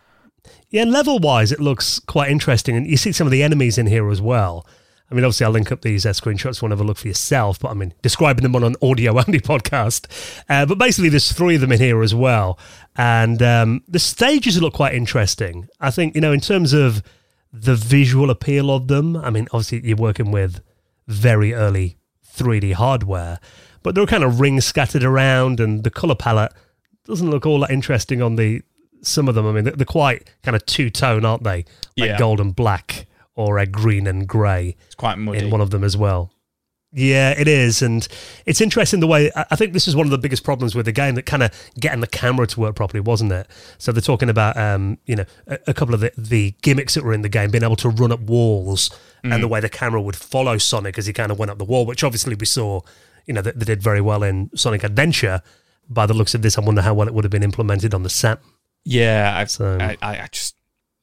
yeah, 0.70 0.84
level 0.84 1.18
wise, 1.18 1.52
it 1.52 1.60
looks 1.60 1.98
quite 1.98 2.30
interesting. 2.30 2.76
And 2.76 2.86
you 2.86 2.96
see 2.96 3.12
some 3.12 3.26
of 3.26 3.30
the 3.30 3.42
enemies 3.42 3.78
in 3.78 3.86
here 3.86 4.10
as 4.10 4.20
well. 4.20 4.66
I 5.10 5.14
mean, 5.14 5.24
obviously, 5.24 5.44
I'll 5.44 5.52
link 5.52 5.70
up 5.70 5.82
these 5.82 6.06
uh, 6.06 6.10
screenshots. 6.10 6.62
One 6.62 6.70
have 6.70 6.80
a 6.80 6.84
look 6.84 6.96
for 6.96 7.08
yourself, 7.08 7.60
but 7.60 7.70
I 7.70 7.74
mean, 7.74 7.92
describing 8.00 8.42
them 8.44 8.56
on 8.56 8.64
an 8.64 8.76
audio 8.80 9.12
only 9.18 9.40
podcast. 9.40 10.06
Uh, 10.48 10.64
but 10.64 10.78
basically, 10.78 11.10
there's 11.10 11.30
three 11.30 11.56
of 11.56 11.60
them 11.60 11.72
in 11.72 11.80
here 11.80 12.02
as 12.02 12.14
well, 12.14 12.58
and 12.96 13.42
um, 13.42 13.82
the 13.86 13.98
stages 13.98 14.60
look 14.62 14.72
quite 14.72 14.94
interesting. 14.94 15.68
I 15.80 15.90
think 15.90 16.14
you 16.14 16.22
know, 16.22 16.32
in 16.32 16.40
terms 16.40 16.72
of 16.72 17.02
the 17.52 17.74
visual 17.74 18.30
appeal 18.30 18.70
of 18.70 18.88
them. 18.88 19.16
I 19.16 19.30
mean, 19.30 19.46
obviously, 19.52 19.86
you're 19.86 19.96
working 19.96 20.30
with 20.30 20.60
very 21.06 21.52
early 21.52 21.98
3D 22.32 22.74
hardware, 22.74 23.38
but 23.82 23.94
there 23.94 24.02
are 24.02 24.06
kind 24.06 24.24
of 24.24 24.40
rings 24.40 24.64
scattered 24.64 25.04
around, 25.04 25.60
and 25.60 25.84
the 25.84 25.90
color 25.90 26.14
palette 26.14 26.52
doesn't 27.04 27.30
look 27.30 27.46
all 27.46 27.60
that 27.60 27.70
interesting 27.70 28.22
on 28.22 28.36
the 28.36 28.62
some 29.02 29.28
of 29.28 29.34
them. 29.34 29.46
I 29.46 29.52
mean, 29.52 29.64
they're 29.64 29.84
quite 29.84 30.30
kind 30.42 30.56
of 30.56 30.64
two 30.66 30.90
tone, 30.90 31.24
aren't 31.24 31.44
they? 31.44 31.64
Like 31.96 32.10
yeah. 32.10 32.18
gold 32.18 32.40
and 32.40 32.54
black, 32.54 33.06
or 33.34 33.58
a 33.58 33.66
green 33.66 34.06
and 34.06 34.26
grey. 34.26 34.76
It's 34.86 34.94
quite 34.94 35.18
muddy 35.18 35.40
in 35.40 35.50
one 35.50 35.60
of 35.60 35.70
them 35.70 35.84
as 35.84 35.96
well. 35.96 36.32
Yeah, 36.94 37.30
it 37.30 37.48
is, 37.48 37.80
and 37.80 38.06
it's 38.44 38.60
interesting 38.60 39.00
the 39.00 39.06
way 39.06 39.30
I 39.34 39.56
think 39.56 39.72
this 39.72 39.88
is 39.88 39.96
one 39.96 40.06
of 40.06 40.10
the 40.10 40.18
biggest 40.18 40.44
problems 40.44 40.74
with 40.74 40.84
the 40.84 40.92
game 40.92 41.14
that 41.14 41.24
kind 41.24 41.42
of 41.42 41.50
getting 41.80 42.00
the 42.00 42.06
camera 42.06 42.46
to 42.48 42.60
work 42.60 42.76
properly, 42.76 43.00
wasn't 43.00 43.32
it? 43.32 43.48
So 43.78 43.92
they're 43.92 44.02
talking 44.02 44.28
about, 44.28 44.58
um, 44.58 44.98
you 45.06 45.16
know, 45.16 45.24
a, 45.46 45.58
a 45.68 45.74
couple 45.74 45.94
of 45.94 46.00
the, 46.00 46.12
the, 46.18 46.54
gimmicks 46.60 46.92
that 46.92 47.02
were 47.02 47.14
in 47.14 47.22
the 47.22 47.30
game, 47.30 47.50
being 47.50 47.64
able 47.64 47.76
to 47.76 47.88
run 47.88 48.12
up 48.12 48.20
walls, 48.20 48.90
mm. 49.24 49.32
and 49.32 49.42
the 49.42 49.46
mm. 49.46 49.52
way 49.52 49.60
the 49.60 49.70
camera 49.70 50.02
would 50.02 50.16
follow 50.16 50.58
Sonic 50.58 50.98
as 50.98 51.06
he 51.06 51.14
kind 51.14 51.32
of 51.32 51.38
went 51.38 51.50
up 51.50 51.56
the 51.56 51.64
wall, 51.64 51.86
which 51.86 52.04
obviously 52.04 52.34
we 52.34 52.44
saw, 52.44 52.82
you 53.26 53.32
know, 53.32 53.40
that 53.40 53.58
they 53.58 53.64
did 53.64 53.82
very 53.82 54.02
well 54.02 54.22
in 54.22 54.50
Sonic 54.54 54.84
Adventure. 54.84 55.40
By 55.88 56.04
the 56.04 56.14
looks 56.14 56.34
of 56.34 56.42
this, 56.42 56.58
I 56.58 56.60
wonder 56.60 56.82
how 56.82 56.92
well 56.92 57.08
it 57.08 57.14
would 57.14 57.24
have 57.24 57.30
been 57.30 57.42
implemented 57.42 57.94
on 57.94 58.02
the 58.02 58.10
set. 58.10 58.38
Yeah, 58.84 59.32
I, 59.34 59.44
so, 59.46 59.78
I, 59.80 59.96
I 60.02 60.28
just 60.30 60.56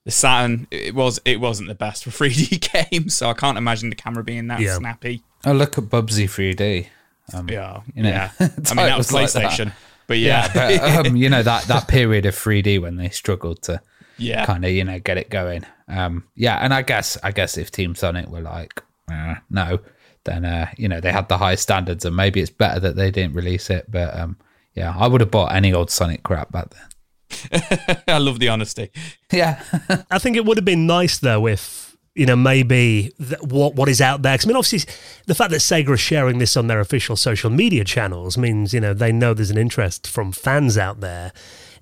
the 0.05 0.11
Saturn 0.11 0.67
it 0.71 0.93
was 0.93 1.19
it 1.25 1.39
wasn't 1.39 1.69
the 1.69 1.75
best 1.75 2.03
for 2.03 2.09
3D 2.11 2.89
games, 2.91 3.15
so 3.15 3.29
I 3.29 3.33
can't 3.33 3.57
imagine 3.57 3.89
the 3.89 3.95
camera 3.95 4.23
being 4.23 4.47
that 4.47 4.59
yeah. 4.59 4.77
snappy. 4.77 5.23
Oh, 5.45 5.53
look 5.53 5.77
at 5.77 5.85
Bubsy 5.85 6.25
3D. 6.25 6.87
Um, 7.33 7.49
yeah, 7.49 7.81
you 7.95 8.03
know, 8.03 8.09
yeah. 8.09 8.31
I 8.39 8.43
mean, 8.43 8.85
that 8.87 8.97
was 8.97 9.09
PlayStation. 9.09 9.43
Like 9.43 9.57
that. 9.57 9.73
But 10.07 10.17
yeah, 10.17 10.51
but, 10.51 11.05
um, 11.07 11.15
you 11.15 11.29
know 11.29 11.43
that 11.43 11.65
that 11.65 11.87
period 11.87 12.25
of 12.25 12.33
3D 12.33 12.81
when 12.81 12.97
they 12.97 13.09
struggled 13.09 13.61
to 13.63 13.79
yeah, 14.17 14.45
kind 14.45 14.65
of 14.65 14.71
you 14.71 14.83
know 14.83 14.99
get 14.99 15.17
it 15.17 15.29
going. 15.29 15.65
Um, 15.87 16.25
yeah, 16.35 16.57
and 16.57 16.73
I 16.73 16.81
guess 16.81 17.17
I 17.23 17.31
guess 17.31 17.57
if 17.57 17.71
Team 17.71 17.93
Sonic 17.95 18.27
were 18.27 18.41
like 18.41 18.81
uh, 19.11 19.35
no, 19.49 19.79
then 20.23 20.45
uh, 20.45 20.71
you 20.77 20.87
know 20.87 20.99
they 20.99 21.11
had 21.11 21.29
the 21.29 21.37
high 21.37 21.55
standards, 21.55 22.05
and 22.05 22.15
maybe 22.15 22.41
it's 22.41 22.49
better 22.49 22.79
that 22.79 22.95
they 22.95 23.11
didn't 23.11 23.35
release 23.35 23.69
it. 23.69 23.85
But 23.89 24.17
um, 24.17 24.37
yeah, 24.73 24.95
I 24.97 25.07
would 25.07 25.21
have 25.21 25.31
bought 25.31 25.53
any 25.53 25.73
old 25.73 25.91
Sonic 25.91 26.23
crap 26.23 26.51
back 26.51 26.69
then. 26.71 27.99
I 28.07 28.17
love 28.17 28.39
the 28.39 28.49
honesty. 28.49 28.89
Yeah, 29.31 29.61
I 30.09 30.17
think 30.17 30.35
it 30.35 30.45
would 30.45 30.57
have 30.57 30.65
been 30.65 30.87
nice 30.87 31.19
though 31.19 31.47
if 31.47 31.78
you 32.15 32.25
know 32.25 32.35
maybe 32.35 33.11
th- 33.17 33.41
what 33.41 33.75
what 33.75 33.89
is 33.89 34.01
out 34.01 34.21
there. 34.21 34.37
'Cause, 34.37 34.45
I 34.45 34.47
mean, 34.47 34.57
obviously, 34.57 34.91
the 35.25 35.35
fact 35.35 35.51
that 35.51 35.61
Sega 35.61 35.93
is 35.93 35.99
sharing 35.99 36.39
this 36.39 36.57
on 36.57 36.67
their 36.67 36.79
official 36.79 37.15
social 37.15 37.49
media 37.49 37.83
channels 37.83 38.37
means 38.37 38.73
you 38.73 38.79
know 38.79 38.93
they 38.93 39.11
know 39.11 39.33
there's 39.33 39.51
an 39.51 39.57
interest 39.57 40.07
from 40.07 40.31
fans 40.31 40.77
out 40.77 40.99
there. 40.99 41.31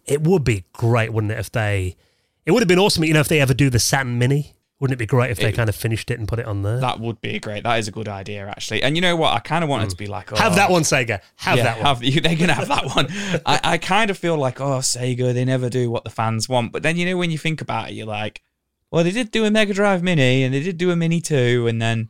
It 0.06 0.22
would 0.22 0.44
be 0.44 0.66
great, 0.74 1.12
wouldn't 1.12 1.32
it, 1.34 1.40
if 1.40 1.52
they? 1.52 1.96
It 2.46 2.52
would 2.52 2.62
have 2.62 2.70
been 2.70 2.80
awesome, 2.80 3.04
you 3.04 3.14
know, 3.14 3.20
if 3.20 3.28
they 3.28 3.42
ever 3.42 3.54
do 3.54 3.70
the 3.70 3.80
Saturn 3.80 4.18
Mini. 4.18 4.54
Wouldn't 4.80 4.94
it 4.94 5.00
be 5.00 5.08
great 5.08 5.32
if 5.32 5.40
they 5.40 5.50
It- 5.50 5.56
kind 5.56 5.70
of 5.70 5.76
finished 5.76 6.12
it 6.12 6.20
and 6.20 6.28
put 6.28 6.38
it 6.38 6.46
on 6.46 6.62
there? 6.62 6.80
That 6.80 7.00
would 7.00 7.20
be 7.20 7.40
great. 7.40 7.64
That 7.64 7.80
is 7.80 7.88
a 7.88 7.92
good 7.92 8.08
idea, 8.08 8.48
actually. 8.48 8.84
And 8.84 8.96
you 8.96 9.02
know 9.02 9.16
what? 9.16 9.34
I 9.34 9.40
kind 9.40 9.64
of 9.64 9.72
wanted 9.72 9.90
to 9.90 9.96
hmm. 9.96 10.04
be 10.04 10.08
like, 10.08 10.32
oh, 10.32 10.36
have 10.36 10.54
that 10.56 10.70
oh, 10.70 10.74
one, 10.74 10.84
Sega. 10.84 11.20
Have 11.38 11.58
yeah, 11.58 11.64
that 11.64 11.78
one. 11.78 11.86
Have, 11.88 12.04
you, 12.04 12.22
they're 12.22 12.36
gonna 12.36 12.54
have 12.54 12.68
that 12.68 12.86
one. 12.96 13.08
I, 13.46 13.60
I 13.64 13.78
kind 13.80 14.12
of 14.12 14.20
feel 14.20 14.38
like, 14.38 14.62
oh, 14.62 14.78
Sega, 14.80 15.34
they 15.34 15.46
never 15.46 15.70
do 15.70 15.90
what 15.90 16.04
the 16.04 16.12
fans 16.12 16.48
want. 16.48 16.72
But 16.72 16.84
then 16.84 16.96
you 16.96 17.08
know 17.08 17.18
when 17.18 17.32
you 17.32 17.40
think 17.40 17.60
about 17.60 17.90
it, 17.90 17.96
you're 17.96 18.06
like, 18.06 18.44
well, 18.92 19.04
they 19.04 19.12
did 19.12 19.32
do 19.32 19.46
a 19.46 19.52
Mega 19.52 19.74
Drive 19.74 20.04
Mini, 20.04 20.44
and 20.44 20.54
they 20.54 20.62
did 20.64 20.78
do 20.78 20.92
a 20.92 20.96
Mini 20.96 21.22
Two, 21.22 21.68
and 21.68 21.82
then 21.82 22.10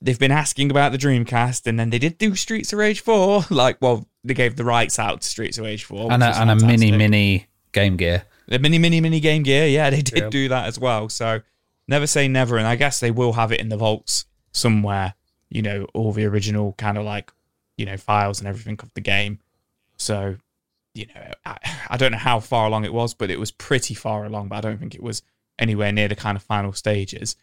they've 0.00 0.18
been 0.18 0.32
asking 0.32 0.70
about 0.70 0.92
the 0.92 0.98
Dreamcast, 0.98 1.66
and 1.66 1.78
then 1.78 1.90
they 1.90 1.98
did 1.98 2.18
do 2.18 2.34
Streets 2.34 2.72
of 2.72 2.78
Rage 2.78 3.00
Four. 3.00 3.44
Like, 3.50 3.78
well, 3.80 4.06
they 4.24 4.34
gave 4.34 4.56
the 4.56 4.64
rights 4.64 4.98
out 4.98 5.20
to 5.22 5.28
Streets 5.28 5.58
of 5.58 5.64
Rage 5.64 5.84
Four, 5.84 6.12
and 6.12 6.22
a, 6.22 6.36
and 6.38 6.50
a 6.50 6.56
mini 6.56 6.92
mini 6.92 7.46
Game 7.72 7.96
Gear. 7.96 8.24
The 8.48 8.58
mini, 8.58 8.78
mini, 8.78 9.00
mini 9.00 9.20
Game 9.20 9.42
Gear. 9.42 9.66
Yeah, 9.66 9.90
they 9.90 10.02
did 10.02 10.18
Yeah. 10.18 10.28
do 10.30 10.48
that 10.48 10.66
as 10.66 10.78
well. 10.78 11.08
So 11.08 11.40
never 11.88 12.06
say 12.06 12.28
never. 12.28 12.56
And 12.58 12.66
I 12.66 12.76
guess 12.76 13.00
they 13.00 13.10
will 13.10 13.32
have 13.32 13.50
it 13.52 13.60
in 13.60 13.68
the 13.68 13.76
vaults 13.76 14.24
somewhere, 14.52 15.14
you 15.50 15.62
know, 15.62 15.86
all 15.94 16.12
the 16.12 16.24
original 16.26 16.72
kind 16.78 16.96
of 16.96 17.04
like, 17.04 17.32
you 17.76 17.84
know, 17.86 17.96
files 17.96 18.38
and 18.38 18.46
everything 18.48 18.78
of 18.82 18.94
the 18.94 19.00
game. 19.00 19.40
So, 19.96 20.36
you 20.94 21.06
know, 21.14 21.30
I, 21.44 21.56
I 21.90 21.96
don't 21.96 22.12
know 22.12 22.18
how 22.18 22.38
far 22.40 22.66
along 22.66 22.84
it 22.84 22.92
was, 22.94 23.14
but 23.14 23.30
it 23.30 23.38
was 23.40 23.50
pretty 23.50 23.94
far 23.94 24.24
along, 24.24 24.48
but 24.48 24.56
I 24.56 24.60
don't 24.60 24.78
think 24.78 24.94
it 24.94 25.02
was 25.02 25.22
anywhere 25.58 25.92
near 25.92 26.08
the 26.08 26.16
kind 26.16 26.36
of 26.36 26.42
final 26.42 26.72
stages. 26.72 27.36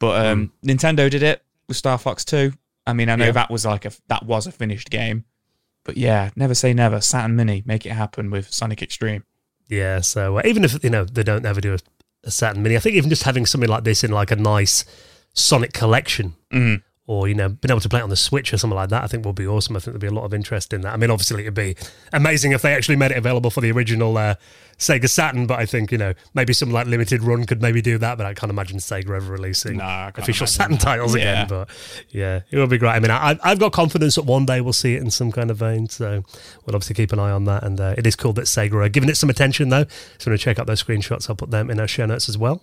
But 0.00 0.26
um, 0.26 0.52
Nintendo 0.64 1.10
did 1.10 1.22
it 1.22 1.42
with 1.66 1.76
Star 1.76 1.98
Fox 1.98 2.24
2. 2.24 2.52
I 2.86 2.92
mean, 2.92 3.08
I 3.08 3.16
know 3.16 3.26
Yeah. 3.26 3.32
that 3.32 3.50
was 3.50 3.66
like 3.66 3.84
a 3.84 3.92
that 4.08 4.24
was 4.24 4.46
a 4.46 4.52
finished 4.52 4.90
game. 4.90 5.24
But 5.84 5.96
yeah, 5.96 6.30
never 6.36 6.54
say 6.54 6.72
never. 6.74 7.00
Saturn 7.00 7.34
Mini, 7.36 7.62
make 7.66 7.84
it 7.86 7.90
happen 7.92 8.30
with 8.30 8.52
Sonic 8.52 8.82
X-treme. 8.82 9.22
Yeah, 9.68 10.00
so 10.00 10.38
uh, 10.38 10.42
even 10.44 10.64
if 10.64 10.82
you 10.84 10.90
know 10.90 11.04
they 11.04 11.22
don't 11.22 11.44
ever 11.46 11.60
do 11.60 11.74
a, 11.74 11.78
a 12.24 12.30
Saturn 12.30 12.62
Mini, 12.62 12.76
I 12.76 12.80
think 12.80 12.96
even 12.96 13.10
just 13.10 13.22
having 13.24 13.44
something 13.46 13.68
like 13.68 13.84
this 13.84 14.02
in 14.04 14.10
like 14.10 14.30
a 14.30 14.36
nice 14.36 14.84
Sonic 15.34 15.72
collection, 15.72 16.34
Mhm. 16.52 16.82
Or 17.08 17.26
you 17.26 17.34
know, 17.34 17.48
being 17.48 17.70
able 17.70 17.80
to 17.80 17.88
play 17.88 18.00
it 18.00 18.02
on 18.02 18.10
the 18.10 18.16
Switch 18.16 18.52
or 18.52 18.58
something 18.58 18.76
like 18.76 18.90
that, 18.90 19.02
I 19.02 19.06
think 19.06 19.24
would 19.24 19.34
be 19.34 19.46
awesome. 19.46 19.74
I 19.74 19.80
think 19.80 19.94
there'd 19.94 20.00
be 20.00 20.06
a 20.06 20.18
lot 20.18 20.24
of 20.26 20.34
interest 20.34 20.72
in 20.74 20.82
that. 20.82 20.92
I 20.92 20.96
mean, 20.98 21.10
obviously 21.10 21.40
it'd 21.42 21.54
be 21.54 21.74
amazing 22.12 22.52
if 22.52 22.60
they 22.60 22.74
actually 22.74 22.96
made 22.96 23.10
it 23.12 23.16
available 23.16 23.50
for 23.50 23.62
the 23.62 23.72
original 23.72 24.16
uh, 24.18 24.34
Sega 24.78 25.08
Saturn, 25.08 25.46
but 25.46 25.58
I 25.58 25.64
think 25.66 25.90
you 25.90 25.96
know 25.98 26.12
maybe 26.34 26.52
some 26.52 26.70
like 26.70 26.86
limited 26.86 27.22
run 27.22 27.44
could 27.46 27.62
maybe 27.62 27.80
do 27.80 27.96
that, 27.98 28.18
but 28.18 28.26
I 28.26 28.34
can't 28.34 28.50
imagine 28.50 28.76
Sega 28.78 29.16
ever 29.16 29.32
releasing 29.32 29.78
No, 29.78 30.10
official 30.16 30.46
Saturn 30.46 30.72
that. 30.76 30.80
titles 30.82 31.16
Yeah. 31.16 31.22
again. 31.22 31.46
But 31.48 31.68
yeah, 32.10 32.40
it 32.50 32.58
would 32.58 32.68
be 32.70 32.78
great. 32.78 32.90
I 32.92 33.00
mean, 33.00 33.10
I, 33.10 33.38
I've 33.42 33.58
got 33.58 33.72
confidence 33.72 34.14
that 34.16 34.26
one 34.26 34.44
day 34.44 34.60
we'll 34.60 34.72
see 34.74 34.94
it 34.94 35.02
in 35.02 35.10
some 35.10 35.32
kind 35.32 35.50
of 35.50 35.56
vein, 35.56 35.88
so 35.88 36.22
we'll 36.66 36.76
obviously 36.76 36.94
keep 36.94 37.12
an 37.12 37.18
eye 37.18 37.30
on 37.30 37.44
that. 37.44 37.62
And 37.64 37.80
uh, 37.80 37.94
it 37.96 38.06
is 38.06 38.16
cool 38.16 38.34
that 38.34 38.44
Sega 38.44 38.74
are 38.74 38.88
giving 38.90 39.08
it 39.08 39.16
some 39.16 39.30
attention, 39.30 39.70
though. 39.70 39.84
So, 40.18 40.26
I'm 40.26 40.30
going 40.32 40.38
to 40.38 40.44
check 40.44 40.58
out 40.58 40.66
those 40.66 40.82
screenshots, 40.84 41.28
I'll 41.30 41.36
put 41.36 41.50
them 41.50 41.70
in 41.70 41.80
our 41.80 41.88
show 41.88 42.04
notes 42.06 42.28
as 42.28 42.36
well. 42.36 42.62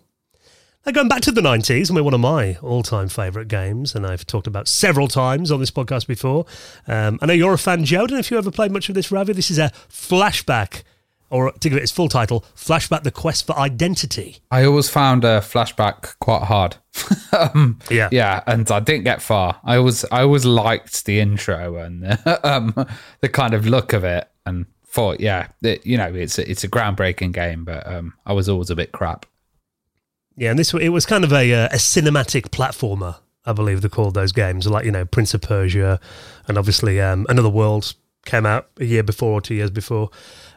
Going 0.94 1.08
back 1.10 1.22
to 1.22 1.32
the 1.32 1.42
90s, 1.42 1.90
and 1.90 1.96
we're 1.96 2.04
one 2.04 2.14
of 2.14 2.20
my 2.22 2.58
all 2.62 2.82
time 2.82 3.10
favourite 3.10 3.48
games, 3.50 3.96
and 3.96 4.06
I've 4.08 4.26
talked 4.26 4.48
about 4.48 4.68
several 4.70 5.08
times 5.10 5.52
on 5.52 5.60
this 5.60 5.72
podcast 5.72 6.08
before. 6.08 6.46
Um, 6.88 7.20
I 7.22 7.26
know 7.26 7.34
you're 7.34 7.54
a 7.54 7.58
fan, 7.58 7.84
Joe. 7.84 7.98
I 8.04 8.08
don't 8.08 8.12
know 8.12 8.20
if 8.20 8.32
you 8.32 8.38
ever 8.38 8.52
played 8.52 8.72
much 8.72 8.88
of 8.88 8.96
this, 8.96 9.12
Ravi. 9.12 9.34
This 9.34 9.52
is 9.52 9.58
a 9.60 9.72
flashback, 9.90 10.84
or 11.30 11.52
to 11.52 11.70
give 11.70 11.78
it 11.78 11.82
its 11.84 11.92
full 11.92 12.08
title, 12.08 12.46
Flashback 12.56 13.04
The 13.04 13.12
Quest 13.12 13.46
for 13.46 13.58
Identity. 13.58 14.38
I 14.52 14.64
always 14.64 14.90
found 14.90 15.26
a 15.26 15.40
flashback 15.42 16.18
quite 16.20 16.44
hard. 16.44 16.78
um, 17.38 17.80
Yeah. 17.90 18.08
yeah, 18.12 18.44
and 18.48 18.70
I 18.72 18.80
didn't 18.80 19.04
get 19.04 19.22
far. 19.22 19.60
I 19.66 19.76
always, 19.78 20.06
I 20.12 20.22
always 20.22 20.46
liked 20.46 21.06
the 21.06 21.20
intro 21.20 21.76
and 21.76 22.06
um, 22.44 22.74
the 23.20 23.28
kind 23.28 23.54
of 23.54 23.66
look 23.66 23.92
of 23.92 24.06
it, 24.06 24.30
and 24.46 24.66
thought, 24.86 25.20
yeah, 25.20 25.48
it, 25.62 25.86
you 25.86 25.98
know, 25.98 26.14
it's 26.14 26.38
a, 26.40 26.50
it's 26.50 26.64
a 26.64 26.70
groundbreaking 26.70 27.34
game, 27.34 27.66
but 27.66 27.86
um, 27.86 28.14
I 28.26 28.32
was 28.32 28.48
always 28.48 28.70
a 28.70 28.76
bit 28.76 28.94
crap. 28.94 29.26
Yeah, 30.38 30.50
and 30.50 30.60
this 30.60 30.74
it 30.74 30.90
was 30.90 31.06
kind 31.06 31.24
of 31.24 31.32
a 31.32 31.54
uh, 31.54 31.66
a 31.68 31.78
cinematic 31.78 32.50
platformer, 32.50 33.18
I 33.46 33.54
believe 33.54 33.82
they 33.82 33.90
called 33.90 34.16
those 34.16 34.32
games, 34.32 34.68
like 34.68 34.86
you 34.86 34.92
know 34.92 35.06
Prince 35.06 35.34
of 35.34 35.42
Persia, 35.42 36.00
and 36.48 36.58
obviously 36.58 37.00
um, 37.00 37.26
Another 37.30 37.50
World 37.50 37.94
came 38.26 38.46
out 38.46 38.68
a 38.80 38.86
year 38.86 39.04
before 39.04 39.34
or 39.34 39.42
two 39.42 39.56
years 39.56 39.70
before, 39.72 40.10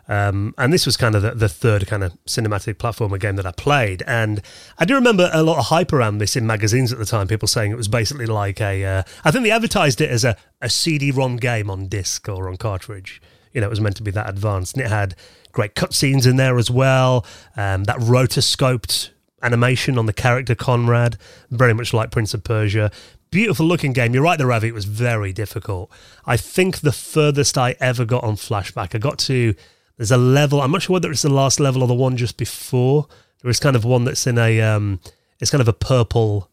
um, 0.08 0.52
and 0.58 0.72
this 0.72 0.84
was 0.84 0.96
kind 0.96 1.14
of 1.14 1.22
the, 1.22 1.32
the 1.32 1.48
third 1.48 1.86
kind 1.86 2.02
of 2.02 2.12
cinematic 2.26 2.74
platformer 2.74 3.20
game 3.20 3.36
that 3.36 3.46
I 3.46 3.52
played, 3.52 4.02
and 4.06 4.42
I 4.78 4.84
do 4.84 4.96
remember 4.96 5.30
a 5.32 5.44
lot 5.44 5.58
of 5.58 5.66
hype 5.66 5.92
around 5.92 6.18
this 6.18 6.34
in 6.34 6.44
magazines 6.44 6.92
at 6.92 6.98
the 6.98 7.06
time. 7.06 7.28
People 7.28 7.46
saying 7.46 7.70
it 7.70 7.76
was 7.76 7.88
basically 7.88 8.26
like 8.26 8.60
a, 8.60 8.84
uh, 8.84 9.02
I 9.24 9.30
think 9.30 9.44
they 9.44 9.52
advertised 9.52 10.00
it 10.00 10.10
as 10.10 10.24
a 10.24 10.36
a 10.60 10.68
CD-ROM 10.68 11.36
game 11.36 11.70
on 11.70 11.86
disc 11.86 12.28
or 12.28 12.48
on 12.48 12.56
cartridge. 12.56 13.22
You 13.52 13.60
know, 13.60 13.68
it 13.68 13.70
was 13.70 13.80
meant 13.80 13.96
to 13.96 14.02
be 14.02 14.10
that 14.10 14.28
advanced, 14.28 14.74
and 14.74 14.84
it 14.84 14.88
had 14.88 15.14
great 15.52 15.76
cutscenes 15.76 16.26
in 16.26 16.34
there 16.34 16.58
as 16.58 16.68
well. 16.68 17.24
Um, 17.56 17.84
that 17.84 17.98
rotoscoped 17.98 19.10
animation 19.42 19.98
on 19.98 20.06
the 20.06 20.12
character 20.12 20.54
Conrad, 20.54 21.16
very 21.50 21.72
much 21.74 21.92
like 21.92 22.10
Prince 22.10 22.34
of 22.34 22.44
Persia. 22.44 22.90
Beautiful 23.30 23.66
looking 23.66 23.92
game. 23.92 24.14
You're 24.14 24.22
right, 24.22 24.38
the 24.38 24.46
Ravi. 24.46 24.68
It 24.68 24.74
was 24.74 24.86
very 24.86 25.32
difficult. 25.32 25.90
I 26.24 26.36
think 26.36 26.78
the 26.80 26.92
furthest 26.92 27.58
I 27.58 27.76
ever 27.80 28.04
got 28.04 28.24
on 28.24 28.36
Flashback, 28.36 28.94
I 28.94 28.98
got 28.98 29.18
to. 29.20 29.54
There's 29.96 30.10
a 30.10 30.16
level. 30.16 30.62
I'm 30.62 30.70
not 30.70 30.82
sure 30.82 30.94
whether 30.94 31.10
it's 31.10 31.22
the 31.22 31.28
last 31.28 31.60
level 31.60 31.82
or 31.82 31.88
the 31.88 31.94
one 31.94 32.16
just 32.16 32.36
before. 32.36 33.06
There 33.42 33.50
is 33.50 33.60
kind 33.60 33.76
of 33.76 33.84
one 33.84 34.04
that's 34.04 34.26
in 34.26 34.38
a. 34.38 34.60
Um, 34.62 35.00
it's 35.40 35.50
kind 35.50 35.60
of 35.60 35.68
a 35.68 35.72
purple 35.72 36.50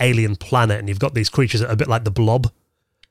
alien 0.00 0.36
planet, 0.36 0.78
and 0.78 0.88
you've 0.88 0.98
got 0.98 1.14
these 1.14 1.28
creatures 1.28 1.60
that 1.60 1.70
are 1.70 1.72
a 1.72 1.76
bit 1.76 1.88
like 1.88 2.04
the 2.04 2.10
Blob. 2.10 2.50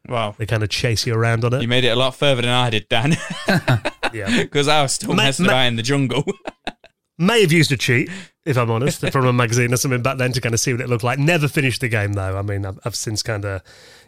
Wow. 0.08 0.36
They 0.38 0.46
kind 0.46 0.64
of 0.64 0.70
chase 0.70 1.06
you 1.06 1.14
around 1.14 1.44
on 1.44 1.54
it. 1.54 1.62
You 1.62 1.68
made 1.68 1.84
it 1.84 1.90
a 1.90 1.96
lot 1.96 2.16
further 2.16 2.42
than 2.44 2.52
I 2.52 2.70
did, 2.70 2.88
Dan, 2.88 3.18
Yeah. 4.14 4.30
because 4.44 4.68
I 4.70 4.82
was 4.82 4.94
still 4.94 5.10
Ma- 5.10 5.24
messing 5.24 5.46
ma- 5.48 5.52
about 5.52 5.66
in 5.68 5.76
the 5.76 5.84
jungle. 5.84 6.24
May 7.18 7.42
have 7.42 7.52
used 7.52 7.72
a 7.72 7.78
cheat, 7.78 8.10
if 8.46 8.58
I'm 8.58 8.70
honest, 8.70 9.10
from 9.12 9.26
a 9.26 9.34
magazine 9.34 9.74
or 9.74 9.78
something 9.78 10.04
back 10.04 10.18
then 10.18 10.32
to 10.34 10.42
kind 10.42 10.54
of 10.54 10.60
see 10.60 10.72
what 10.72 10.82
it 10.82 10.90
looked 10.90 11.04
like. 11.04 11.18
Never 11.18 11.48
finished 11.48 11.82
the 11.82 11.90
game 11.90 12.14
though. 12.14 12.38
I 12.38 12.42
mean, 12.44 12.66
I've, 12.66 12.80
I've 12.86 12.96
since 12.96 13.24
kind 13.24 13.44
of, 13.44 13.64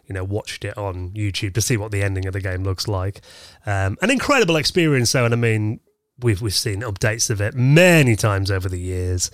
you 0.06 0.14
know, 0.14 0.22
watched 0.22 0.64
it 0.64 0.78
on 0.78 1.10
YouTube 1.10 1.54
to 1.54 1.60
see 1.60 1.76
what 1.76 1.90
the 1.90 2.02
ending 2.02 2.26
of 2.26 2.34
the 2.34 2.40
game 2.40 2.62
looks 2.62 2.86
like. 2.86 3.20
Um, 3.66 3.98
an 4.00 4.10
incredible 4.10 4.56
experience 4.56 5.10
though, 5.10 5.24
and 5.24 5.34
I 5.34 5.36
mean, 5.36 5.80
we've 6.22 6.40
we've 6.40 6.54
seen 6.54 6.82
updates 6.82 7.30
of 7.30 7.40
it 7.40 7.54
many 7.54 8.16
times 8.16 8.50
over 8.50 8.68
the 8.68 8.78
years. 8.78 9.30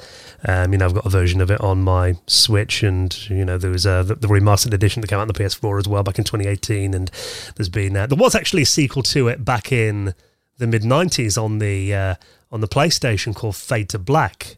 Um, 0.47 0.73
you 0.73 0.79
know, 0.79 0.87
I've 0.87 0.95
got 0.95 1.07
a 1.07 1.11
version 1.11 1.41
of 1.41 1.51
it 1.51 1.61
on 1.61 1.83
my 1.83 2.17
Switch, 2.27 2.83
and 2.83 3.29
you 3.29 3.45
know, 3.45 3.59
there 3.59 3.71
was 3.71 3.85
the, 3.85 4.17
the 4.19 4.29
remastered 4.29 4.73
edition 4.73 5.01
that 5.03 5.09
came 5.09 5.19
out 5.19 5.23
on 5.23 5.29
the 5.29 5.35
PS4 5.35 5.79
as 5.79 5.89
well 5.89 6.03
back 6.03 6.19
in 6.19 6.25
2018, 6.25 6.95
and 6.95 7.11
there's 7.57 7.69
been 7.69 7.97
uh, 7.97 8.07
there 8.07 8.17
was 8.17 8.35
actually 8.35 8.63
a 8.63 8.67
sequel 8.67 9.03
to 9.03 9.29
it 9.29 9.45
back 9.45 9.73
in 9.73 10.15
the 10.59 10.67
mid 10.67 10.83
90s 10.83 11.41
on 11.43 11.59
the 11.59 11.95
uh, 11.95 12.15
on 12.51 12.61
the 12.61 12.69
PlayStation 12.69 13.35
called 13.35 13.57
Fade 13.57 13.89
to 13.91 13.99
Black, 13.99 14.55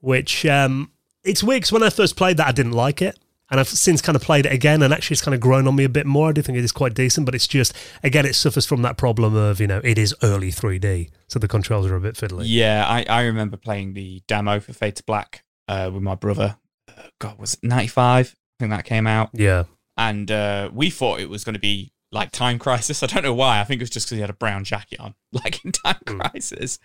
which 0.00 0.46
um, 0.46 0.90
it's 1.24 1.42
weird 1.42 1.62
'cause 1.62 1.72
when 1.72 1.82
I 1.82 1.90
first 1.90 2.16
played 2.16 2.36
that 2.36 2.46
I 2.46 2.52
didn't 2.52 2.72
like 2.72 3.02
it. 3.02 3.18
And 3.50 3.58
I've 3.58 3.68
since 3.68 4.02
kind 4.02 4.14
of 4.14 4.20
played 4.20 4.44
it 4.44 4.52
again, 4.52 4.82
and 4.82 4.92
actually 4.92 5.14
it's 5.14 5.22
kind 5.22 5.34
of 5.34 5.40
grown 5.40 5.66
on 5.66 5.74
me 5.74 5.82
a 5.84 5.88
bit 5.88 6.04
more. 6.04 6.28
I 6.28 6.32
do 6.32 6.42
think 6.42 6.58
it 6.58 6.64
is 6.64 6.70
quite 6.70 6.92
decent, 6.92 7.24
but 7.24 7.34
it's 7.34 7.46
just 7.46 7.72
again 8.02 8.26
it 8.26 8.34
suffers 8.34 8.66
from 8.66 8.82
that 8.82 8.98
problem 8.98 9.34
of 9.34 9.58
you 9.58 9.66
know 9.66 9.80
it 9.82 9.96
is 9.96 10.14
early 10.22 10.50
3D, 10.50 11.08
so 11.28 11.38
the 11.38 11.48
controls 11.48 11.86
are 11.86 11.96
a 11.96 12.00
bit 12.00 12.14
fiddly. 12.14 12.42
yeah, 12.44 12.84
I, 12.86 13.06
I 13.08 13.22
remember 13.22 13.56
playing 13.56 13.94
the 13.94 14.22
demo 14.28 14.60
for 14.60 14.74
Fade 14.74 14.96
to 14.96 15.02
Black 15.04 15.44
uh, 15.66 15.90
with 15.90 16.02
my 16.02 16.14
brother. 16.14 16.58
Uh, 16.88 17.04
God, 17.18 17.38
was 17.38 17.54
it 17.54 17.62
95? 17.62 18.36
I 18.36 18.62
think 18.62 18.70
that 18.70 18.84
came 18.84 19.06
out. 19.06 19.30
Yeah, 19.32 19.64
And 19.96 20.30
uh, 20.30 20.68
we 20.74 20.90
thought 20.90 21.18
it 21.20 21.30
was 21.30 21.42
going 21.42 21.54
to 21.54 21.58
be 21.58 21.90
like 22.10 22.32
Time 22.32 22.58
Crisis. 22.58 23.02
I 23.02 23.06
don't 23.06 23.22
know 23.22 23.34
why. 23.34 23.60
I 23.60 23.64
think 23.64 23.80
it 23.80 23.84
was 23.84 23.90
just 23.90 24.06
because 24.06 24.16
he 24.16 24.20
had 24.22 24.30
a 24.30 24.34
brown 24.34 24.64
jacket 24.64 25.00
on, 25.00 25.14
like 25.32 25.64
in 25.64 25.72
Time 25.72 26.00
Crisis. 26.06 26.78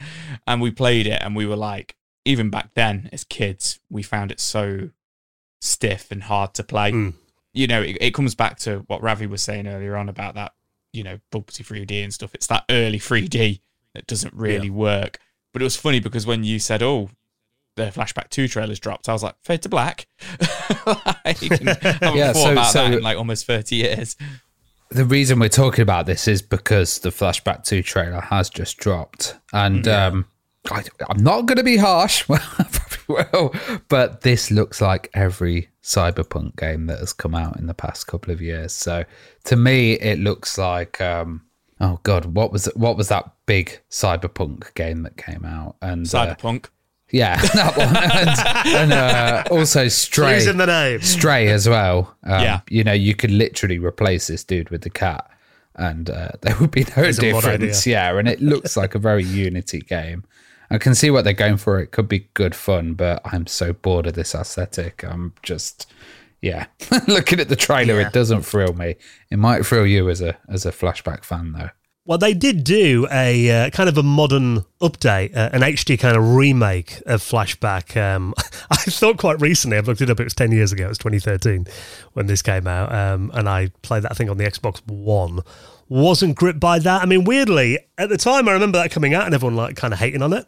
And 0.47 0.61
we 0.61 0.71
played 0.71 1.07
it, 1.07 1.21
and 1.21 1.35
we 1.35 1.45
were 1.45 1.55
like, 1.55 1.95
even 2.25 2.49
back 2.49 2.73
then 2.73 3.09
as 3.11 3.23
kids, 3.23 3.79
we 3.89 4.01
found 4.03 4.31
it 4.31 4.39
so 4.39 4.89
stiff 5.61 6.11
and 6.11 6.23
hard 6.23 6.53
to 6.55 6.63
play. 6.63 6.91
Mm. 6.91 7.13
You 7.53 7.67
know, 7.67 7.81
it, 7.81 7.97
it 8.01 8.13
comes 8.13 8.35
back 8.35 8.57
to 8.59 8.79
what 8.87 9.01
Ravi 9.01 9.27
was 9.27 9.43
saying 9.43 9.67
earlier 9.67 9.95
on 9.95 10.09
about 10.09 10.35
that, 10.35 10.53
you 10.91 11.03
know, 11.03 11.19
bumpy 11.31 11.63
3D 11.63 12.03
and 12.03 12.13
stuff. 12.13 12.33
It's 12.33 12.47
that 12.47 12.65
early 12.69 12.99
3D 12.99 13.61
that 13.93 14.07
doesn't 14.07 14.33
really 14.33 14.69
work. 14.69 15.19
But 15.51 15.61
it 15.61 15.65
was 15.65 15.75
funny 15.75 15.99
because 15.99 16.25
when 16.25 16.43
you 16.43 16.57
said, 16.59 16.81
oh, 16.81 17.09
the 17.75 17.83
Flashback 17.85 18.29
2 18.29 18.47
trailers 18.47 18.79
dropped, 18.79 19.07
I 19.07 19.13
was 19.13 19.21
like, 19.23 19.35
Fade 19.43 19.61
to 19.63 19.69
Black? 19.69 20.07
like, 20.87 20.87
I 21.25 21.35
haven't 21.41 22.17
Yeah, 22.17 22.33
thought 22.33 22.43
so- 22.43 22.51
about 22.53 22.71
so- 22.71 22.83
that 22.89 22.93
in 22.97 23.03
like 23.03 23.17
almost 23.17 23.45
30 23.45 23.75
years. 23.75 24.15
The 24.93 25.05
reason 25.05 25.39
we're 25.39 25.49
talking 25.49 25.81
about 25.81 26.05
this 26.05 26.27
is 26.27 26.41
because 26.41 26.99
the 26.99 27.09
Flashback 27.09 27.65
2 27.65 27.83
trailer 27.83 28.21
has 28.21 28.49
just 28.49 28.77
dropped. 28.77 29.35
And 29.51 29.87
um, 29.87 30.25
I, 30.71 30.83
I'm 31.09 31.23
not 31.23 31.45
going 31.45 31.57
to 31.57 31.63
be 31.63 31.77
harsh, 31.77 32.27
well, 32.29 32.41
I 32.57 32.63
probably 32.63 33.25
will, 33.31 33.53
but 33.89 34.21
this 34.21 34.51
looks 34.51 34.81
like 34.81 35.09
every 35.13 35.69
Cyberpunk 35.83 36.55
game 36.55 36.85
that 36.87 36.99
has 36.99 37.13
come 37.13 37.35
out 37.35 37.57
in 37.57 37.67
the 37.67 37.73
past 37.73 38.07
couple 38.07 38.31
of 38.31 38.41
years. 38.41 38.73
So 38.73 39.03
to 39.45 39.55
me, 39.55 39.93
it 39.93 40.19
looks 40.19 40.57
like. 40.57 41.01
Um, 41.01 41.41
oh 41.81 41.99
God, 42.03 42.25
what 42.25 42.51
was 42.51 42.65
what 42.75 42.95
was 42.97 43.09
that 43.09 43.29
big 43.45 43.79
Cyberpunk 43.89 44.73
game 44.75 45.03
that 45.03 45.17
came 45.17 45.43
out? 45.45 45.75
And 45.81 46.05
uh, 46.05 46.35
Cyberpunk. 46.35 46.67
Yeah, 47.13 47.39
that 47.53 47.77
one, 47.77 47.95
and, 47.95 48.91
and 48.91 48.91
uh, 48.93 49.43
also 49.51 49.87
Stray. 50.03 50.45
In 50.45 50.57
the 50.57 50.65
name. 50.65 50.99
Stray 51.01 51.47
as 51.47 51.69
well. 51.69 52.13
Um, 52.23 52.41
Yeah. 52.41 52.59
You 52.69 52.83
know, 52.83 52.91
you 52.93 53.15
could 53.15 53.31
literally 53.31 53.77
replace 53.79 54.27
this 54.27 54.43
dude 54.43 54.69
with 54.69 54.81
the 54.81 54.89
cat 54.89 55.29
and 55.75 56.09
uh, 56.09 56.29
there 56.41 56.55
would 56.59 56.71
be 56.71 56.85
no 56.97 57.11
difference. 57.11 57.87
Yeah. 57.87 58.17
And 58.17 58.27
it 58.27 58.41
looks 58.41 58.75
like 58.75 58.95
a 58.95 58.99
very 58.99 59.23
Unity 59.23 59.79
game. 59.81 60.23
I 60.69 60.77
can 60.79 60.95
see 60.95 61.11
what 61.11 61.23
they're 61.23 61.33
going 61.33 61.57
for. 61.57 61.79
It 61.79 61.91
could 61.91 62.07
be 62.09 62.27
good 62.33 62.55
fun, 62.55 62.95
but 62.95 63.21
I'm 63.25 63.45
so 63.47 63.73
bored 63.73 64.07
of 64.07 64.13
this 64.15 64.33
aesthetic. 64.33 65.03
I'm 65.03 65.33
just, 65.43 65.85
yeah. 66.41 66.65
Looking 67.07 67.39
at 67.39 67.47
the 67.49 67.55
trailer, 67.55 67.99
Yeah. 67.99 68.07
it 68.07 68.13
doesn't 68.13 68.41
thrill 68.41 68.73
me. 68.73 68.95
It 69.29 69.37
might 69.37 69.65
thrill 69.65 69.85
you 69.85 70.09
as 70.09 70.19
a 70.21 70.35
as 70.49 70.65
a 70.65 70.71
flashback 70.71 71.23
fan, 71.23 71.51
though. 71.51 71.69
Well, 72.05 72.17
they 72.17 72.33
did 72.33 72.65
do 72.65 73.07
a 73.09 73.49
uh, 73.49 73.69
kind 73.69 73.87
of 73.87 73.97
a 73.97 74.03
modern 74.03 74.65
update, 74.81 75.37
uh, 75.37 75.51
an 75.53 75.61
HD 75.61 75.97
kind 75.97 76.17
of 76.17 76.35
remake 76.35 77.01
of 77.05 77.21
Flashback. 77.21 77.95
Um, 77.95 78.33
I 78.71 78.75
thought 78.75 79.17
quite 79.17 79.39
recently, 79.39 79.77
I've 79.77 79.87
looked 79.87 80.01
it 80.01 80.09
up, 80.09 80.19
it 80.19 80.25
was 80.25 80.33
10 80.33 80.51
years 80.51 80.73
ago, 80.73 80.85
it 80.85 80.89
was 80.89 80.97
2013 80.97 81.65
when 82.11 82.25
this 82.25 82.41
came 82.41 82.67
out. 82.67 82.93
Um, 82.93 83.31
and 83.33 83.47
I 83.47 83.71
played 83.83 84.03
that, 84.03 84.17
thing 84.17 84.29
on 84.29 84.35
the 84.35 84.43
Xbox 84.43 84.85
One. 84.85 85.39
Wasn't 85.87 86.35
gripped 86.35 86.59
by 86.59 86.79
that. 86.79 87.01
I 87.01 87.05
mean, 87.05 87.23
weirdly, 87.23 87.79
at 87.97 88.09
the 88.09 88.17
time, 88.17 88.49
I 88.49 88.51
remember 88.51 88.79
that 88.79 88.91
coming 88.91 89.13
out 89.13 89.25
and 89.25 89.33
everyone 89.33 89.55
like 89.55 89.77
kind 89.77 89.93
of 89.93 89.99
hating 89.99 90.21
on 90.21 90.33
it. 90.33 90.45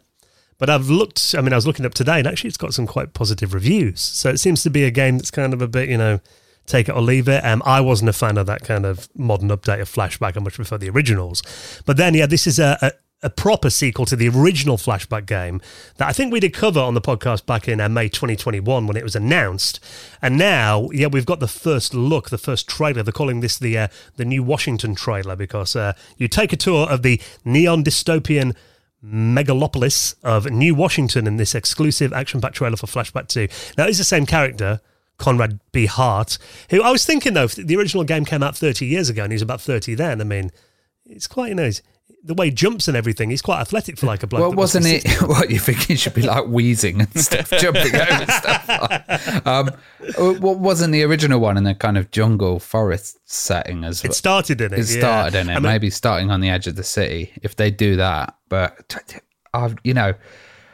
But 0.58 0.68
I've 0.68 0.90
looked, 0.90 1.34
I 1.38 1.40
mean, 1.40 1.54
I 1.54 1.56
was 1.56 1.66
looking 1.66 1.86
up 1.86 1.94
today 1.94 2.18
and 2.18 2.26
actually 2.26 2.48
it's 2.48 2.56
got 2.58 2.74
some 2.74 2.86
quite 2.86 3.14
positive 3.14 3.54
reviews. 3.54 4.00
So 4.00 4.28
it 4.28 4.38
seems 4.40 4.62
to 4.64 4.70
be 4.70 4.84
a 4.84 4.90
game 4.90 5.16
that's 5.16 5.30
kind 5.30 5.54
of 5.54 5.62
a 5.62 5.68
bit, 5.68 5.88
you 5.88 5.96
know, 5.96 6.20
take 6.66 6.88
it 6.88 6.94
or 6.94 7.00
leave 7.00 7.28
it. 7.28 7.44
Um, 7.44 7.62
I 7.64 7.80
wasn't 7.80 8.10
a 8.10 8.12
fan 8.12 8.36
of 8.36 8.46
that 8.46 8.62
kind 8.64 8.84
of 8.84 9.08
modern 9.16 9.48
update 9.48 9.80
of 9.80 9.90
Flashback. 9.90 10.36
I 10.36 10.40
much 10.40 10.54
prefer 10.54 10.78
the 10.78 10.90
originals. 10.90 11.42
But 11.84 11.96
then, 11.96 12.14
yeah, 12.14 12.26
this 12.26 12.46
is 12.46 12.58
a, 12.58 12.78
a, 12.82 12.92
a 13.22 13.30
proper 13.30 13.70
sequel 13.70 14.04
to 14.06 14.16
the 14.16 14.28
original 14.28 14.76
Flashback 14.76 15.26
game 15.26 15.60
that 15.96 16.08
I 16.08 16.12
think 16.12 16.32
we 16.32 16.40
did 16.40 16.52
cover 16.52 16.80
on 16.80 16.94
the 16.94 17.00
podcast 17.00 17.46
back 17.46 17.68
in 17.68 17.80
uh, 17.80 17.88
May 17.88 18.08
2021 18.08 18.86
when 18.86 18.96
it 18.96 19.02
was 19.02 19.16
announced. 19.16 19.80
And 20.20 20.36
now, 20.36 20.90
yeah, 20.92 21.06
we've 21.06 21.26
got 21.26 21.40
the 21.40 21.48
first 21.48 21.94
look, 21.94 22.30
the 22.30 22.38
first 22.38 22.68
trailer. 22.68 23.02
They're 23.02 23.12
calling 23.12 23.40
this 23.40 23.58
the 23.58 23.78
uh, 23.78 23.88
the 24.16 24.24
new 24.24 24.42
Washington 24.42 24.94
trailer 24.94 25.36
because 25.36 25.74
uh, 25.74 25.94
you 26.16 26.28
take 26.28 26.52
a 26.52 26.56
tour 26.56 26.88
of 26.88 27.02
the 27.02 27.20
neon 27.44 27.84
dystopian 27.84 28.54
megalopolis 29.04 30.14
of 30.24 30.50
New 30.50 30.74
Washington 30.74 31.26
in 31.26 31.36
this 31.36 31.54
exclusive 31.54 32.12
action-packed 32.12 32.56
trailer 32.56 32.76
for 32.76 32.86
Flashback 32.86 33.28
2. 33.28 33.48
Now, 33.78 33.86
it's 33.86 33.98
the 33.98 34.04
same 34.04 34.26
character, 34.26 34.80
Conrad 35.18 35.60
B. 35.72 35.86
Hart, 35.86 36.38
who 36.70 36.82
I 36.82 36.90
was 36.90 37.06
thinking, 37.06 37.34
though, 37.34 37.46
the 37.46 37.76
original 37.76 38.04
game 38.04 38.24
came 38.24 38.42
out 38.42 38.56
30 38.56 38.86
years 38.86 39.08
ago 39.08 39.22
and 39.22 39.32
he 39.32 39.34
was 39.34 39.42
about 39.42 39.60
30 39.60 39.94
then, 39.94 40.20
I 40.20 40.24
mean, 40.24 40.50
it's 41.04 41.26
quite, 41.26 41.48
you 41.48 41.54
know, 41.54 41.70
the 42.26 42.34
way 42.34 42.46
he 42.46 42.52
jumps 42.52 42.88
and 42.88 42.96
everything, 42.96 43.30
he's 43.30 43.40
quite 43.40 43.60
athletic 43.60 43.96
for 43.98 44.06
like 44.06 44.22
a 44.22 44.26
bloke. 44.26 44.40
Well, 44.40 44.50
that 44.50 44.56
must 44.56 44.74
be 44.74 44.78
wasn't 44.78 45.06
it 45.06 45.22
what 45.28 45.50
you 45.50 45.60
think 45.60 45.88
it 45.90 45.98
should 45.98 46.14
be 46.14 46.22
like 46.22 46.46
wheezing 46.46 47.00
and 47.00 47.16
stuff, 47.16 47.50
jumping 47.58 47.94
over 47.94 48.26
stuff? 48.26 49.46
Um, 49.46 49.70
what 50.40 50.58
wasn't 50.58 50.92
the 50.92 51.04
original 51.04 51.38
one 51.38 51.56
in 51.56 51.64
the 51.64 51.74
kind 51.74 51.96
of 51.96 52.10
jungle 52.10 52.58
forest 52.58 53.18
setting 53.24 53.84
as 53.84 54.02
well? 54.02 54.10
It 54.10 54.14
started 54.14 54.60
in 54.60 54.72
it. 54.72 54.80
It 54.80 54.90
yeah. 54.90 54.98
started 54.98 55.38
in 55.38 55.48
it, 55.48 55.52
I 55.52 55.56
mean, 55.56 55.62
maybe 55.62 55.90
starting 55.90 56.30
on 56.30 56.40
the 56.40 56.48
edge 56.48 56.66
of 56.66 56.74
the 56.74 56.84
city. 56.84 57.32
If 57.42 57.56
they 57.56 57.70
do 57.70 57.96
that, 57.96 58.36
but 58.48 58.96
I've 59.54 59.76
you 59.84 59.94
know, 59.94 60.14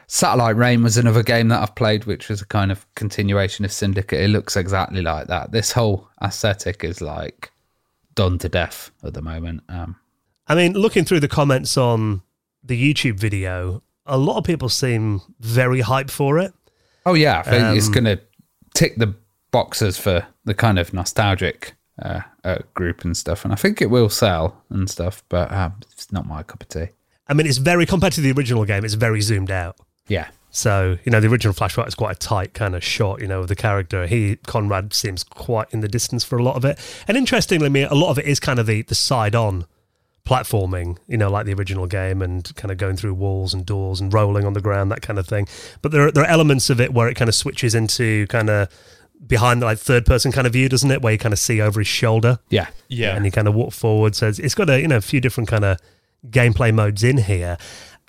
Satellite 0.07 0.55
Reign 0.55 0.83
was 0.83 0.97
another 0.97 1.23
game 1.23 1.47
that 1.47 1.61
I've 1.61 1.75
played, 1.75 2.05
which 2.05 2.29
was 2.29 2.41
a 2.41 2.45
kind 2.45 2.71
of 2.71 2.85
continuation 2.95 3.65
of 3.65 3.71
Syndicate. 3.71 4.21
It 4.21 4.29
looks 4.29 4.55
exactly 4.55 5.01
like 5.01 5.27
that. 5.27 5.51
This 5.51 5.71
whole 5.71 6.07
aesthetic 6.21 6.83
is 6.83 7.01
like 7.01 7.51
done 8.15 8.37
to 8.39 8.49
death 8.49 8.91
at 9.03 9.13
the 9.13 9.21
moment. 9.21 9.63
Um, 9.69 9.95
I 10.47 10.55
mean, 10.55 10.73
looking 10.73 11.05
through 11.05 11.21
the 11.21 11.27
comments 11.27 11.77
on 11.77 12.21
the 12.63 12.93
YouTube 12.93 13.17
video, 13.19 13.81
a 14.05 14.17
lot 14.17 14.37
of 14.37 14.43
people 14.43 14.69
seem 14.69 15.21
very 15.39 15.81
hyped 15.81 16.11
for 16.11 16.37
it. 16.39 16.53
Oh 17.05 17.13
yeah, 17.13 17.39
I 17.39 17.43
think 17.43 17.77
it's 17.77 17.87
Um, 17.87 17.93
going 17.93 18.05
to 18.05 18.19
tick 18.73 18.95
the 18.97 19.15
boxes 19.51 19.97
for 19.97 20.25
the 20.45 20.53
kind 20.53 20.79
of 20.79 20.93
nostalgic 20.93 21.73
uh, 22.01 22.21
uh, 22.43 22.59
group 22.73 23.03
and 23.03 23.15
stuff, 23.15 23.43
and 23.43 23.53
I 23.53 23.55
think 23.55 23.81
it 23.81 23.89
will 23.89 24.09
sell 24.09 24.61
and 24.69 24.89
stuff. 24.89 25.23
But 25.29 25.51
um, 25.51 25.75
it's 25.91 26.11
not 26.11 26.25
my 26.25 26.43
cup 26.43 26.61
of 26.61 26.69
tea. 26.69 26.87
I 27.27 27.33
mean, 27.33 27.47
it's 27.47 27.57
very 27.57 27.85
compared 27.85 28.13
to 28.13 28.21
the 28.21 28.31
original 28.31 28.65
game. 28.65 28.83
It's 28.83 28.95
very 28.95 29.21
zoomed 29.21 29.51
out. 29.51 29.77
Yeah, 30.07 30.27
So 30.51 30.97
you 31.03 31.11
know, 31.11 31.19
the 31.19 31.27
original 31.27 31.53
Flashback 31.53 31.87
is 31.87 31.95
quite 31.95 32.11
a 32.15 32.19
tight 32.19 32.53
kind 32.53 32.75
of 32.75 32.83
shot. 32.83 33.21
You 33.21 33.27
know, 33.27 33.39
of 33.41 33.47
the 33.47 33.55
character. 33.55 34.05
He 34.07 34.35
Conrad 34.47 34.93
seems 34.93 35.23
quite 35.23 35.67
in 35.71 35.79
the 35.79 35.87
distance 35.87 36.23
for 36.23 36.37
a 36.37 36.43
lot 36.43 36.55
of 36.55 36.65
it. 36.65 36.77
And 37.07 37.17
interestingly, 37.17 37.65
I 37.67 37.69
mean, 37.69 37.87
a 37.89 37.95
lot 37.95 38.09
of 38.11 38.19
it 38.19 38.25
is 38.25 38.39
kind 38.39 38.59
of 38.59 38.65
the 38.67 38.81
the 38.83 38.95
side 38.95 39.33
on 39.35 39.65
platforming. 40.25 40.97
You 41.07 41.17
know, 41.17 41.29
like 41.29 41.45
the 41.45 41.53
original 41.53 41.87
game, 41.87 42.21
and 42.21 42.53
kind 42.55 42.71
of 42.71 42.77
going 42.77 42.97
through 42.97 43.13
walls 43.13 43.53
and 43.53 43.65
doors 43.65 43.99
and 44.01 44.13
rolling 44.13 44.45
on 44.45 44.53
the 44.53 44.61
ground, 44.61 44.91
that 44.91 45.01
kind 45.01 45.19
of 45.19 45.27
thing. 45.27 45.47
But 45.81 45.91
there 45.91 46.07
are, 46.07 46.11
there 46.11 46.23
are 46.23 46.29
elements 46.29 46.69
of 46.69 46.79
it 46.81 46.93
where 46.93 47.07
it 47.07 47.15
kind 47.15 47.29
of 47.29 47.35
switches 47.35 47.75
into 47.75 48.27
kind 48.27 48.49
of 48.49 48.69
behind 49.25 49.61
the 49.61 49.65
like 49.65 49.79
third 49.79 50.05
person 50.05 50.31
kind 50.31 50.45
of 50.47 50.53
view, 50.53 50.67
doesn't 50.69 50.91
it? 50.91 51.01
Where 51.01 51.13
you 51.13 51.19
kind 51.19 51.33
of 51.33 51.39
see 51.39 51.61
over 51.61 51.79
his 51.79 51.87
shoulder 51.87 52.39
yeah, 52.49 52.67
Yeah. 52.89 53.15
and 53.15 53.25
you 53.25 53.31
kind 53.31 53.47
of 53.47 53.53
walk 53.53 53.71
forward. 53.73 54.15
So 54.15 54.27
it's, 54.27 54.39
it's 54.39 54.55
got 54.55 54.69
a 54.69 54.81
you 54.81 54.87
know 54.87 54.97
a 54.97 55.01
few 55.01 55.21
different 55.21 55.49
kind 55.49 55.63
of 55.65 55.77
gameplay 56.29 56.73
modes 56.73 57.03
in 57.03 57.17
here. 57.17 57.57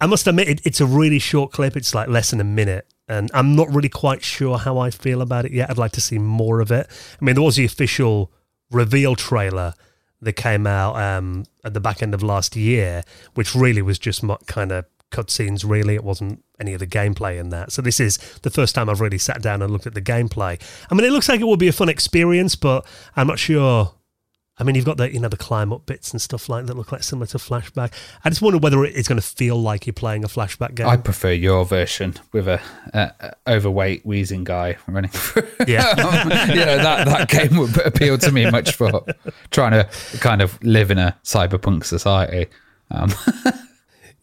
I 0.01 0.07
must 0.07 0.27
admit, 0.27 0.49
it, 0.49 0.61
it's 0.65 0.81
a 0.81 0.87
really 0.87 1.19
short 1.19 1.53
clip. 1.53 1.77
It's 1.77 1.95
like 1.95 2.09
less 2.09 2.31
than 2.31 2.41
a 2.41 2.45
minute, 2.45 2.87
and 3.09 3.31
I'm 3.33 3.55
not 3.55 3.73
really 3.73 3.89
quite 3.89 4.23
sure 4.23 4.59
how 4.59 4.79
I 4.79 4.91
feel 4.91 5.23
about 5.23 5.45
it 5.45 5.53
yet. 5.53 5.71
I'd 5.71 5.79
like 5.79 5.93
to 5.93 6.01
see 6.01 6.19
more 6.19 6.61
of 6.61 6.71
it. 6.71 6.89
I 7.21 7.25
mean, 7.25 7.35
there 7.35 7.45
was 7.45 7.57
the 7.57 7.65
official 7.65 8.33
reveal 8.71 9.15
trailer 9.15 9.75
that 10.21 10.35
came 10.35 10.67
out 10.67 10.97
um, 10.97 11.45
at 11.65 11.75
the 11.75 11.81
back 11.81 12.03
end 12.03 12.15
of 12.15 12.23
last 12.23 12.57
year, 12.57 13.03
which 13.35 13.55
really 13.55 13.83
was 13.83 13.99
just 13.99 14.25
kind 14.47 14.73
of 14.73 14.87
cutscenes. 15.11 15.69
Really, 15.69 15.95
it 15.95 16.05
wasn't 16.05 16.43
any 16.59 16.73
of 16.73 16.81
the 16.81 16.87
gameplay 16.87 17.39
in 17.39 17.51
that. 17.51 17.73
So 17.73 17.83
this 17.83 18.01
is 18.01 18.19
the 18.43 18.51
first 18.51 18.75
time 18.75 18.89
I've 18.89 19.01
really 19.01 19.19
sat 19.19 19.43
down 19.43 19.63
and 19.63 19.71
looked 19.71 19.87
at 19.87 19.95
the 19.95 20.03
gameplay. 20.03 20.61
I 20.91 20.95
mean, 20.95 21.05
it 21.05 21.13
looks 21.13 21.29
like 21.29 21.41
it 21.41 21.45
will 21.45 21.57
be 21.57 21.69
a 21.69 21.73
fun 21.73 21.89
experience, 21.89 22.57
but 22.57 22.87
I'm 23.17 23.27
not 23.27 23.39
sure. 23.39 23.93
I 24.57 24.63
mean, 24.63 24.77
you've 24.77 24.85
got 24.85 24.99
the 24.99 25.13
you 25.13 25.19
know 25.19 25.29
the 25.29 25.37
climb 25.37 25.73
up 25.73 25.85
bits 25.85 26.13
and 26.13 26.23
stuff 26.23 26.49
like 26.49 26.67
that 26.67 26.77
look 26.77 26.93
like 26.93 27.03
similar 27.03 27.27
to 27.27 27.39
Flashback. 27.39 27.93
I 28.25 28.29
just 28.29 28.41
wonder 28.41 28.59
whether 28.59 28.85
it's 28.85 29.09
going 29.09 29.21
to 29.21 29.27
feel 29.27 29.57
like 29.61 29.87
you're 29.87 29.95
playing 29.95 30.23
a 30.23 30.29
Flashback 30.29 30.77
game. 30.77 30.87
I 30.87 30.97
prefer 30.97 31.33
your 31.33 31.65
version 31.65 32.15
with 32.33 32.47
a, 32.47 32.61
a, 32.93 33.13
a 33.21 33.53
overweight 33.55 34.07
wheezing 34.07 34.45
guy 34.45 34.77
running 34.87 35.11
through. 35.13 35.49
Yeah. 35.67 35.89
Um, 35.89 36.31
you 36.51 36.65
know 36.65 36.77
that 36.77 37.05
that 37.07 37.29
game 37.29 37.57
would 37.59 37.77
appeal 37.85 38.17
to 38.19 38.31
me 38.31 38.49
much 38.49 38.77
for 38.77 39.05
trying 39.51 39.73
to 39.73 39.89
kind 40.19 40.41
of 40.41 40.63
live 40.63 40.93
in 40.93 40.99
a 40.99 41.17
cyberpunk 41.25 41.85
society. 41.85 42.47
Um, 42.91 43.11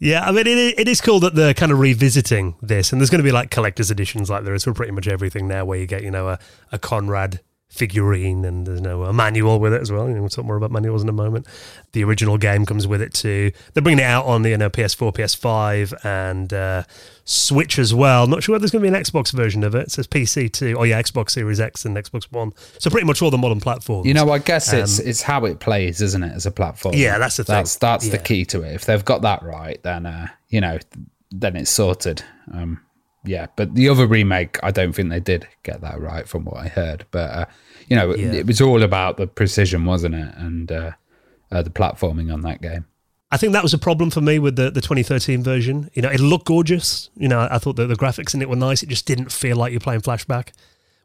Yeah, 0.03 0.27
I 0.27 0.31
mean, 0.31 0.47
it, 0.47 0.79
it 0.79 0.87
is 0.87 0.99
cool 0.99 1.19
that 1.19 1.35
they're 1.35 1.53
kind 1.53 1.71
of 1.71 1.77
revisiting 1.77 2.55
this, 2.59 2.91
and 2.91 2.99
there's 2.99 3.11
going 3.11 3.19
to 3.19 3.23
be 3.23 3.31
like 3.31 3.51
collector's 3.51 3.91
editions 3.91 4.31
like 4.31 4.43
there 4.43 4.55
is 4.55 4.63
for 4.63 4.73
pretty 4.73 4.91
much 4.91 5.07
everything 5.07 5.47
now, 5.47 5.63
where 5.63 5.77
you 5.77 5.85
get 5.85 6.01
you 6.01 6.09
know 6.09 6.27
a, 6.27 6.39
a 6.71 6.79
Conrad 6.79 7.39
figurine 7.71 8.43
and 8.43 8.67
there's 8.67 8.81
no 8.81 9.03
a 9.03 9.13
manual 9.13 9.59
with 9.59 9.73
it 9.73 9.81
as 9.81 9.91
well. 9.91 10.07
You 10.07 10.15
know, 10.15 10.19
we'll 10.21 10.29
talk 10.29 10.45
more 10.45 10.57
about 10.57 10.71
manuals 10.71 11.01
in 11.01 11.09
a 11.09 11.13
moment. 11.13 11.47
The 11.93 12.03
original 12.03 12.37
game 12.37 12.65
comes 12.65 12.85
with 12.85 13.01
it 13.01 13.13
too. 13.13 13.51
They're 13.73 13.81
bringing 13.81 14.03
it 14.03 14.07
out 14.07 14.25
on 14.25 14.41
the 14.41 14.49
you 14.49 14.57
know 14.57 14.69
PS4, 14.69 15.13
PS5, 15.13 16.05
and 16.05 16.53
uh, 16.53 16.83
Switch 17.23 17.79
as 17.79 17.93
well. 17.93 18.27
Not 18.27 18.43
sure 18.43 18.53
whether 18.53 18.61
there's 18.63 18.71
going 18.71 18.83
to 18.83 18.91
be 18.91 18.95
an 18.95 19.01
Xbox 19.01 19.31
version 19.31 19.63
of 19.63 19.73
it. 19.73 19.83
It 19.83 19.91
says 19.91 20.05
PC 20.05 20.51
too. 20.51 20.75
Oh 20.77 20.83
yeah, 20.83 21.01
Xbox 21.01 21.31
Series 21.31 21.59
X 21.61 21.85
and 21.85 21.95
Xbox 21.95 22.23
One. 22.31 22.51
So 22.77 22.89
pretty 22.89 23.07
much 23.07 23.21
all 23.21 23.31
the 23.31 23.37
modern 23.37 23.61
platforms. 23.61 24.05
you 24.05 24.13
know, 24.13 24.29
I 24.31 24.39
guess 24.39 24.73
it's 24.73 24.99
it's 24.99 25.21
how 25.21 25.45
it 25.45 25.59
plays, 25.59 26.01
isn't 26.01 26.23
it, 26.23 26.33
as 26.33 26.45
a 26.45 26.51
platform? 26.51 26.93
Um, 26.93 26.99
Yeah, 27.01 27.17
that's 27.17 27.37
the 27.37 27.45
thing. 27.45 27.55
That's 27.55 27.77
that's 27.77 28.09
the 28.09 28.17
key 28.17 28.43
to 28.45 28.63
it. 28.63 28.73
If 28.75 28.85
they've 28.85 29.03
got 29.05 29.21
that 29.21 29.43
right, 29.43 29.81
then 29.83 30.05
uh, 30.05 30.27
you 30.49 30.59
know, 30.59 30.77
then 31.31 31.55
it's 31.55 31.71
sorted. 31.71 32.23
Um, 32.53 32.81
yeah, 33.23 33.47
but 33.55 33.75
the 33.75 33.87
other 33.89 34.07
remake, 34.07 34.59
I 34.63 34.71
don't 34.71 34.93
think 34.93 35.09
they 35.09 35.19
did 35.19 35.47
get 35.63 35.81
that 35.81 35.99
right 35.99 36.27
from 36.27 36.45
what 36.45 36.57
I 36.57 36.67
heard. 36.67 37.05
But 37.11 37.29
uh, 37.31 37.45
you 37.87 37.95
know, 37.95 38.15
Yeah. 38.15 38.33
it 38.33 38.47
was 38.47 38.61
all 38.61 38.83
about 38.83 39.17
the 39.17 39.27
precision, 39.27 39.85
wasn't 39.85 40.15
it, 40.15 40.33
and 40.37 40.71
uh, 40.71 40.91
uh, 41.51 41.61
the 41.61 41.69
platforming 41.69 42.33
on 42.33 42.41
that 42.41 42.61
game. 42.61 42.85
I 43.33 43.37
think 43.37 43.53
that 43.53 43.63
was 43.63 43.73
a 43.73 43.77
problem 43.77 44.09
for 44.11 44.19
me 44.19 44.39
with 44.39 44.57
the, 44.57 44.69
the 44.71 44.81
2013 44.81 45.41
version. 45.41 45.89
You 45.93 46.01
know, 46.01 46.09
it 46.09 46.19
looked 46.19 46.45
gorgeous. 46.47 47.09
You 47.15 47.29
know, 47.29 47.47
I 47.49 47.59
thought 47.59 47.77
that 47.77 47.87
the 47.87 47.95
graphics 47.95 48.33
in 48.33 48.41
it 48.41 48.49
were 48.49 48.57
nice. 48.57 48.83
It 48.83 48.89
just 48.89 49.05
didn't 49.05 49.31
feel 49.31 49.55
like 49.55 49.71
you're 49.71 49.79
playing 49.79 50.01
Flashback, 50.01 50.49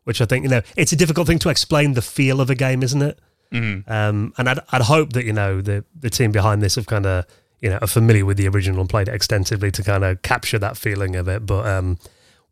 which 0.05 0.21
I 0.21 0.25
think, 0.25 0.43
you 0.43 0.49
know, 0.51 0.63
it's 0.77 0.91
a 0.91 0.97
difficult 0.97 1.29
thing 1.29 1.39
to 1.41 1.51
explain 1.51 1.93
the 1.93 2.03
feel 2.03 2.41
of 2.41 2.51
a 2.51 2.57
game, 2.57 2.83
isn't 2.83 3.01
it? 3.03 3.21
Um, 3.53 4.35
and 4.37 4.49
I'd, 4.49 4.59
I'd 4.73 4.83
hope 4.83 5.13
that, 5.13 5.25
you 5.25 5.33
know, 5.33 5.61
the, 5.61 5.85
the 5.99 6.11
team 6.11 6.33
behind 6.33 6.63
this 6.63 6.75
have 6.75 6.87
kind 6.87 7.07
of, 7.07 7.27
you 7.61 7.71
know, 7.71 7.79
are 7.81 7.87
familiar 7.87 8.25
with 8.25 8.37
the 8.37 8.49
original 8.49 8.81
and 8.81 8.91
played 8.91 9.09
it 9.09 9.15
extensively 9.15 9.71
to 9.71 9.83
kind 9.83 10.05
of 10.05 10.23
capture 10.23 10.59
that 10.59 10.77
feeling 10.77 11.17
of 11.17 11.29
it. 11.29 11.47
But 11.47 11.67
um, 11.67 11.99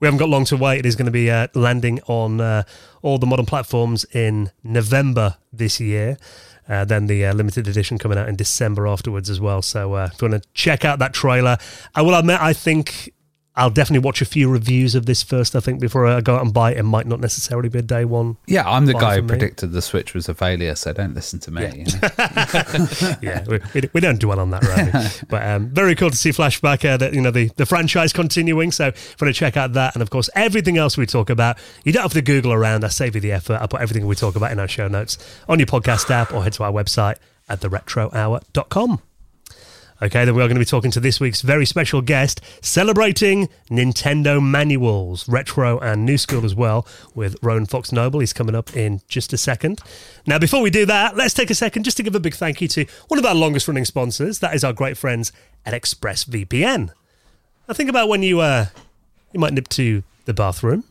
we 0.00 0.06
haven't 0.06 0.18
got 0.18 0.28
long 0.28 0.44
to 0.46 0.56
wait. 0.56 0.80
It 0.80 0.86
is 0.86 0.96
going 0.96 1.06
to 1.06 1.12
be 1.12 1.30
uh, 1.30 1.48
landing 1.54 2.00
on 2.06 2.40
uh, 2.40 2.64
all 3.02 3.18
the 3.18 3.26
modern 3.26 3.46
platforms 3.46 4.04
in 4.12 4.50
November 4.62 5.36
this 5.52 5.80
year. 5.80 6.16
Uh, 6.68 6.84
then 6.84 7.06
the 7.06 7.26
uh, 7.26 7.34
limited 7.34 7.68
edition 7.68 7.98
coming 7.98 8.16
out 8.16 8.28
in 8.28 8.36
December 8.36 8.86
afterwards 8.86 9.28
as 9.28 9.40
well. 9.40 9.60
So 9.60 9.94
uh, 9.94 10.08
if 10.12 10.20
you 10.20 10.28
want 10.28 10.42
to 10.42 10.48
check 10.54 10.84
out 10.84 10.98
that 10.98 11.12
trailer, 11.12 11.58
I 11.94 12.02
will 12.02 12.14
admit 12.14 12.40
I 12.40 12.54
think 12.54 13.12
I'll 13.56 13.70
definitely 13.70 14.04
watch 14.04 14.20
a 14.20 14.24
few 14.24 14.50
reviews 14.50 14.96
of 14.96 15.06
this 15.06 15.22
first. 15.22 15.54
I 15.54 15.60
think 15.60 15.78
before 15.78 16.06
I 16.06 16.20
go 16.20 16.34
out 16.34 16.42
and 16.42 16.52
buy 16.52 16.72
it, 16.72 16.78
it 16.78 16.82
might 16.82 17.06
not 17.06 17.20
necessarily 17.20 17.68
be 17.68 17.78
a 17.78 17.82
day 17.82 18.04
one. 18.04 18.36
Yeah, 18.46 18.68
I'm 18.68 18.86
the 18.86 18.94
guy 18.94 19.20
who 19.20 19.26
predicted 19.26 19.70
the 19.70 19.80
Switch 19.80 20.12
was 20.12 20.28
a 20.28 20.34
failure, 20.34 20.74
so 20.74 20.92
don't 20.92 21.14
listen 21.14 21.38
to 21.40 21.52
me. 21.52 21.62
you 21.62 21.84
know? 21.84 23.14
yeah, 23.22 23.44
we, 23.46 23.60
we, 23.72 23.90
we 23.92 24.00
don't 24.00 24.18
dwell 24.18 24.40
on 24.40 24.50
that, 24.50 24.64
right? 24.64 25.22
but 25.28 25.46
um, 25.46 25.68
very 25.68 25.94
cool 25.94 26.10
to 26.10 26.16
see 26.16 26.30
Flashback, 26.30 26.84
uh, 26.84 26.96
that 26.96 27.14
you 27.14 27.20
know 27.20 27.30
the, 27.30 27.48
the 27.56 27.64
franchise 27.66 28.12
continuing. 28.12 28.72
So 28.72 28.88
if 28.88 29.16
you 29.20 29.26
want 29.26 29.34
to 29.34 29.38
check 29.38 29.56
out 29.56 29.74
that, 29.74 29.94
and 29.94 30.02
of 30.02 30.10
course 30.10 30.28
everything 30.34 30.76
else 30.76 30.96
we 30.96 31.06
talk 31.06 31.30
about, 31.30 31.56
you 31.84 31.92
don't 31.92 32.02
have 32.02 32.12
to 32.14 32.22
Google 32.22 32.52
around. 32.52 32.84
I 32.84 32.88
save 32.88 33.14
you 33.14 33.20
the 33.20 33.32
effort. 33.32 33.60
I 33.60 33.68
put 33.68 33.80
everything 33.80 34.06
we 34.06 34.16
talk 34.16 34.34
about 34.34 34.50
in 34.50 34.58
our 34.58 34.68
show 34.68 34.88
notes 34.88 35.16
on 35.48 35.60
your 35.60 35.66
podcast 35.66 36.10
app, 36.10 36.32
or 36.34 36.42
head 36.42 36.54
to 36.54 36.64
our 36.64 36.72
website 36.72 37.18
at 37.48 37.60
theretrohour.com. 37.60 39.00
Okay, 40.02 40.24
then 40.24 40.34
we 40.34 40.42
are 40.42 40.48
going 40.48 40.56
to 40.56 40.60
be 40.60 40.64
talking 40.64 40.90
to 40.90 41.00
this 41.00 41.20
week's 41.20 41.40
very 41.40 41.64
special 41.64 42.02
guest, 42.02 42.40
celebrating 42.60 43.48
Nintendo 43.70 44.42
manuals, 44.42 45.28
retro 45.28 45.78
and 45.78 46.04
new 46.04 46.18
school 46.18 46.44
as 46.44 46.54
well, 46.54 46.84
with 47.14 47.36
Rowan 47.42 47.64
Fox 47.64 47.92
Noble. 47.92 48.18
He's 48.18 48.32
coming 48.32 48.56
up 48.56 48.76
in 48.76 49.02
just 49.06 49.32
a 49.32 49.38
second. 49.38 49.80
Now, 50.26 50.40
before 50.40 50.62
we 50.62 50.70
do 50.70 50.84
that, 50.86 51.16
let's 51.16 51.32
take 51.32 51.48
a 51.48 51.54
second 51.54 51.84
just 51.84 51.96
to 51.98 52.02
give 52.02 52.16
a 52.16 52.20
big 52.20 52.34
thank 52.34 52.60
you 52.60 52.66
to 52.68 52.86
one 53.06 53.18
of 53.18 53.24
our 53.24 53.36
longest 53.36 53.68
running 53.68 53.84
sponsors. 53.84 54.40
That 54.40 54.54
is 54.54 54.64
our 54.64 54.72
great 54.72 54.96
friends 54.96 55.30
at 55.64 55.80
ExpressVPN. 55.80 56.90
Now, 57.68 57.74
think 57.74 57.88
about 57.88 58.08
when 58.08 58.24
you 58.24 58.40
uh, 58.40 58.66
you 59.32 59.38
might 59.38 59.52
nip 59.52 59.68
to 59.68 60.02
the 60.24 60.34
bathroom. 60.34 60.84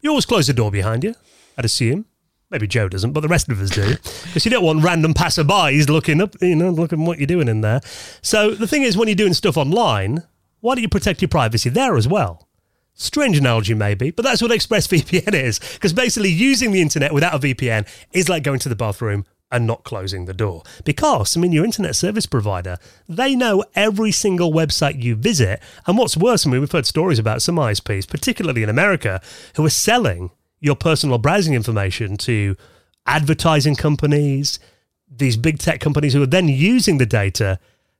You 0.00 0.10
always 0.10 0.26
close 0.26 0.46
the 0.46 0.52
door 0.52 0.70
behind 0.70 1.02
you, 1.02 1.14
I'd 1.58 1.64
assume. 1.64 2.06
Maybe 2.50 2.66
Joe 2.66 2.88
doesn't, 2.88 3.12
but 3.12 3.20
the 3.20 3.28
rest 3.28 3.48
of 3.48 3.60
us 3.60 3.70
do. 3.70 3.96
Because 4.34 4.44
you 4.44 4.50
don't 4.50 4.64
want 4.64 4.82
random 4.82 5.14
passerbys 5.14 5.88
looking 5.88 6.20
up, 6.20 6.34
you 6.42 6.56
know, 6.56 6.70
looking 6.70 7.04
what 7.04 7.18
you're 7.18 7.26
doing 7.26 7.46
in 7.46 7.60
there. 7.60 7.80
So 8.20 8.50
the 8.50 8.66
thing 8.66 8.82
is, 8.82 8.96
when 8.96 9.06
you're 9.06 9.14
doing 9.14 9.32
stuff 9.32 9.56
online, 9.56 10.24
why 10.60 10.74
don't 10.74 10.82
you 10.82 10.88
protect 10.88 11.22
your 11.22 11.28
privacy 11.28 11.70
there 11.70 11.96
as 11.96 12.08
well? 12.08 12.48
Strange 12.94 13.38
analogy, 13.38 13.74
maybe, 13.74 14.10
but 14.10 14.24
that's 14.24 14.42
what 14.42 14.50
ExpressVPN 14.50 15.34
is. 15.40 15.58
Because 15.58 15.92
basically, 15.92 16.30
using 16.30 16.72
the 16.72 16.82
internet 16.82 17.14
without 17.14 17.34
a 17.34 17.38
VPN 17.38 17.86
is 18.12 18.28
like 18.28 18.42
going 18.42 18.58
to 18.60 18.68
the 18.68 18.76
bathroom 18.76 19.24
and 19.50 19.66
not 19.66 19.84
closing 19.84 20.24
the 20.24 20.34
door. 20.34 20.62
Because, 20.84 21.36
I 21.36 21.40
mean, 21.40 21.52
your 21.52 21.64
internet 21.64 21.94
service 21.94 22.26
provider, 22.26 22.76
they 23.08 23.36
know 23.36 23.64
every 23.76 24.10
single 24.10 24.52
website 24.52 25.00
you 25.00 25.14
visit. 25.14 25.60
And 25.86 25.96
what's 25.96 26.16
worse, 26.16 26.44
I 26.44 26.50
mean, 26.50 26.60
we've 26.60 26.72
heard 26.72 26.86
stories 26.86 27.20
about 27.20 27.42
some 27.42 27.56
ISPs, 27.56 28.08
particularly 28.08 28.62
in 28.64 28.68
America, 28.68 29.20
who 29.54 29.64
are 29.64 29.70
selling 29.70 30.30
your 30.64 30.74
personal 30.74 31.18
browsing 31.18 31.52
information 31.52 32.16
to 32.16 32.56
advertising 33.04 33.76
companies, 33.76 34.58
these 35.06 35.36
big 35.36 35.58
tech 35.58 35.78
companies 35.78 36.14
who 36.14 36.22
are 36.22 36.26
then 36.26 36.48
using 36.48 36.96
the 36.96 37.04
data 37.04 37.58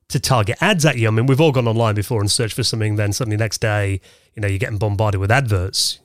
to 0.09 0.19
target 0.19 0.57
ads 0.61 0.83
at 0.83 0.97
you. 0.97 1.07
I 1.07 1.11
mean, 1.11 1.27
we've 1.27 1.39
all 1.39 1.51
gone 1.51 1.67
online 1.67 1.93
before 1.93 2.21
and 2.21 2.31
searched 2.31 2.55
for 2.55 2.63
something, 2.63 2.95
then 2.95 3.13
suddenly 3.13 3.37
next 3.37 3.59
day, 3.59 4.01
you 4.33 4.41
know, 4.41 4.47
you're 4.47 4.57
getting 4.57 4.79
bombarded 4.79 5.21
with 5.21 5.29
adverts 5.29 5.99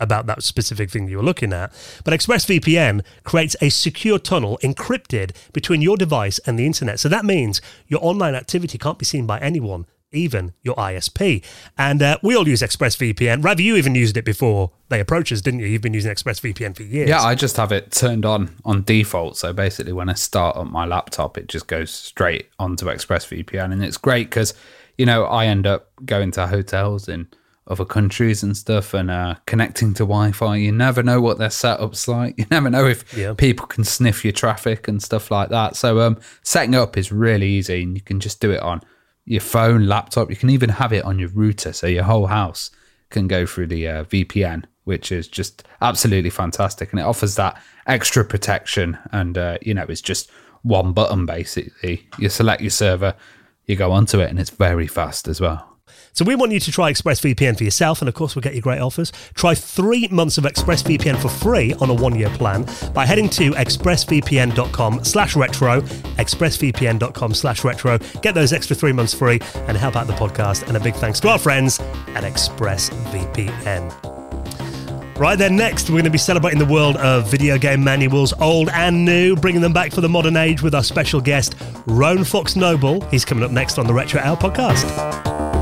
about 0.00 0.26
that 0.26 0.42
specific 0.42 0.90
thing 0.90 1.06
you 1.06 1.18
were 1.18 1.22
looking 1.22 1.52
at. 1.52 1.72
But 2.02 2.12
ExpressVPN 2.12 3.04
creates 3.22 3.54
a 3.60 3.68
secure 3.68 4.18
tunnel 4.18 4.58
encrypted 4.64 5.30
between 5.52 5.80
your 5.80 5.96
device 5.96 6.40
and 6.40 6.58
the 6.58 6.66
internet. 6.66 6.98
So 6.98 7.08
that 7.08 7.24
means 7.24 7.60
your 7.86 8.04
online 8.04 8.34
activity 8.34 8.78
can't 8.78 8.98
be 8.98 9.04
seen 9.04 9.26
by 9.26 9.38
anyone, 9.38 9.86
even 10.14 10.52
your 10.62 10.74
ISP. 10.76 11.44
And 11.76 12.02
uh, 12.02 12.18
we 12.22 12.34
all 12.36 12.46
use 12.48 12.62
ExpressVPN. 12.62 13.44
Ravi, 13.44 13.64
you 13.64 13.76
even 13.76 13.94
used 13.94 14.16
it 14.16 14.24
before 14.24 14.70
they 14.88 15.00
approached 15.00 15.32
us, 15.32 15.40
didn't 15.40 15.60
you? 15.60 15.66
You've 15.66 15.82
been 15.82 15.94
using 15.94 16.12
ExpressVPN 16.12 16.76
for 16.76 16.82
years. 16.82 17.08
Yeah, 17.08 17.22
I 17.22 17.34
just 17.34 17.56
have 17.56 17.72
it 17.72 17.90
turned 17.90 18.24
on 18.24 18.54
on 18.64 18.82
default. 18.84 19.36
So 19.36 19.52
basically, 19.52 19.92
when 19.92 20.08
I 20.08 20.14
start 20.14 20.56
up 20.56 20.66
my 20.66 20.84
laptop, 20.86 21.36
it 21.38 21.48
just 21.48 21.66
goes 21.66 21.90
straight 21.90 22.48
onto 22.58 22.86
ExpressVPN, 22.86 23.72
and 23.72 23.84
it's 23.84 23.96
great 23.96 24.30
because 24.30 24.54
you 24.98 25.06
know 25.06 25.24
I 25.24 25.46
end 25.46 25.66
up 25.66 25.90
going 26.04 26.30
to 26.32 26.46
hotels 26.46 27.08
in 27.08 27.28
other 27.66 27.84
countries 27.86 28.42
and 28.42 28.54
stuff, 28.54 28.92
and 28.92 29.10
uh, 29.10 29.36
connecting 29.46 29.94
to 29.94 30.02
Wi-Fi. 30.04 30.56
You 30.56 30.70
never 30.70 31.02
know 31.02 31.20
what 31.22 31.38
their 31.38 31.48
setup's 31.50 32.06
like. 32.06 32.34
You 32.38 32.44
never 32.50 32.68
know 32.68 32.86
if 32.86 33.16
Yeah. 33.16 33.32
people 33.32 33.66
can 33.66 33.84
sniff 33.84 34.22
your 34.22 34.32
traffic 34.32 34.86
and 34.86 35.02
stuff 35.02 35.30
like 35.30 35.48
that. 35.48 35.74
So 35.74 36.00
um, 36.00 36.18
setting 36.42 36.74
up 36.74 36.98
is 36.98 37.10
really 37.10 37.48
easy, 37.48 37.82
and 37.82 37.94
you 37.96 38.02
can 38.02 38.20
just 38.20 38.38
do 38.40 38.50
it 38.50 38.60
on 38.60 38.82
your 39.24 39.40
phone, 39.40 39.86
laptop. 39.86 40.30
You 40.30 40.36
can 40.36 40.50
even 40.50 40.70
have 40.70 40.92
it 40.92 41.04
on 41.04 41.18
your 41.18 41.30
router, 41.30 41.72
so 41.72 41.86
your 41.86 42.04
whole 42.04 42.26
house 42.26 42.70
can 43.10 43.28
go 43.28 43.46
through 43.46 43.68
the 43.68 43.88
uh, 43.88 44.04
VPN, 44.04 44.64
which 44.84 45.12
is 45.12 45.28
just 45.28 45.66
absolutely 45.80 46.30
fantastic, 46.30 46.90
and 46.90 47.00
it 47.00 47.04
offers 47.04 47.36
that 47.36 47.60
extra 47.86 48.24
protection. 48.24 48.98
And 49.12 49.38
uh, 49.38 49.58
you 49.62 49.74
know, 49.74 49.86
it's 49.88 50.02
just 50.02 50.30
one 50.62 50.92
button 50.92 51.26
basically. 51.26 52.08
You 52.18 52.28
select 52.28 52.62
your 52.62 52.70
server, 52.70 53.14
you 53.66 53.76
go 53.76 53.92
onto 53.92 54.20
it, 54.20 54.30
and 54.30 54.38
it's 54.38 54.50
very 54.50 54.86
fast 54.86 55.28
as 55.28 55.40
well. 55.40 55.73
So 56.14 56.24
we 56.24 56.36
want 56.36 56.52
you 56.52 56.60
to 56.60 56.70
try 56.70 56.92
ExpressVPN 56.92 57.58
for 57.58 57.64
yourself, 57.64 58.00
and 58.00 58.08
of 58.08 58.14
course, 58.14 58.36
we'll 58.36 58.42
get 58.42 58.54
you 58.54 58.60
great 58.60 58.80
offers. 58.80 59.12
Try 59.34 59.56
three 59.56 60.06
months 60.08 60.38
of 60.38 60.44
ExpressVPN 60.44 61.20
for 61.20 61.28
free 61.28 61.74
on 61.74 61.90
a 61.90 61.94
one-year 61.94 62.30
plan 62.30 62.66
by 62.94 63.04
heading 63.04 63.28
to 63.30 63.50
expressvpn.com 63.50 65.02
slash 65.04 65.34
retro, 65.34 65.80
expressvpn.com 65.80 67.34
slash 67.34 67.64
retro. 67.64 67.98
Get 68.22 68.36
those 68.36 68.52
extra 68.52 68.76
three 68.76 68.92
months 68.92 69.12
free 69.12 69.40
and 69.66 69.76
help 69.76 69.96
out 69.96 70.06
the 70.06 70.12
podcast. 70.12 70.68
And 70.68 70.76
a 70.76 70.80
big 70.80 70.94
thanks 70.94 71.18
to 71.20 71.28
our 71.28 71.38
friends 71.38 71.80
at 71.80 72.22
ExpressVPN. 72.22 74.12
Right 75.18 75.38
then, 75.38 75.56
next, 75.56 75.90
we're 75.90 75.94
going 75.94 76.04
to 76.04 76.10
be 76.10 76.18
celebrating 76.18 76.58
the 76.60 76.66
world 76.66 76.96
of 76.96 77.28
video 77.28 77.58
game 77.58 77.82
manuals, 77.82 78.32
old 78.40 78.68
and 78.68 79.04
new, 79.04 79.34
bringing 79.36 79.60
them 79.60 79.72
back 79.72 79.92
for 79.92 80.00
the 80.00 80.08
modern 80.08 80.36
age 80.36 80.62
with 80.62 80.76
our 80.76 80.82
special 80.84 81.20
guest, 81.20 81.56
Rowan 81.86 82.24
Fox 82.24 82.54
Noble. 82.54 83.00
He's 83.08 83.24
coming 83.24 83.42
up 83.42 83.50
next 83.50 83.78
on 83.78 83.86
the 83.88 83.94
Retro 83.94 84.20
Hour 84.20 84.36
podcast. 84.36 85.53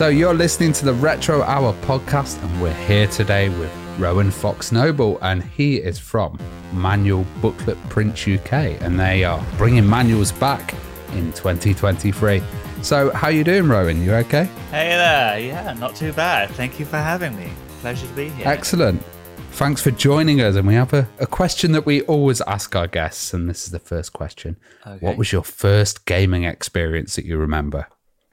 So 0.00 0.08
you're 0.08 0.32
listening 0.32 0.72
to 0.72 0.86
the 0.86 0.94
Retro 0.94 1.42
Hour 1.42 1.74
podcast, 1.82 2.42
and 2.42 2.62
we're 2.62 2.72
here 2.72 3.06
today 3.06 3.50
with 3.50 3.70
Rowan 3.98 4.30
Fox 4.30 4.72
Noble, 4.72 5.18
and 5.20 5.42
he 5.42 5.76
is 5.76 5.98
from 5.98 6.38
Manual 6.72 7.26
Booklet 7.42 7.76
Print 7.90 8.26
UK, 8.26 8.80
and 8.80 8.98
they 8.98 9.24
are 9.24 9.44
bringing 9.58 9.86
manuals 9.86 10.32
back 10.32 10.72
in 11.12 11.30
2023. 11.34 12.42
So 12.80 13.10
how 13.10 13.26
are 13.26 13.30
you 13.30 13.44
doing, 13.44 13.68
Rowan? 13.68 14.02
You 14.02 14.14
okay? 14.14 14.44
Hey 14.70 14.88
there, 14.88 15.38
yeah, 15.38 15.74
not 15.74 15.94
too 15.94 16.14
bad. 16.14 16.48
Thank 16.52 16.80
you 16.80 16.86
for 16.86 16.96
having 16.96 17.36
me. 17.36 17.52
Pleasure 17.82 18.06
to 18.06 18.12
be 18.14 18.30
here. 18.30 18.48
Excellent. 18.48 19.02
Thanks 19.50 19.82
for 19.82 19.90
joining 19.90 20.40
us. 20.40 20.56
And 20.56 20.66
we 20.66 20.72
have 20.72 20.94
a, 20.94 21.06
a 21.18 21.26
question 21.26 21.72
that 21.72 21.84
we 21.84 22.00
always 22.04 22.40
ask 22.46 22.74
our 22.74 22.86
guests, 22.86 23.34
and 23.34 23.50
this 23.50 23.64
is 23.64 23.70
the 23.70 23.78
first 23.78 24.14
question. 24.14 24.56
Okay. 24.86 25.04
What 25.04 25.18
was 25.18 25.30
your 25.30 25.44
first 25.44 26.06
gaming 26.06 26.44
experience 26.44 27.16
that 27.16 27.26
you 27.26 27.36
remember? 27.36 27.86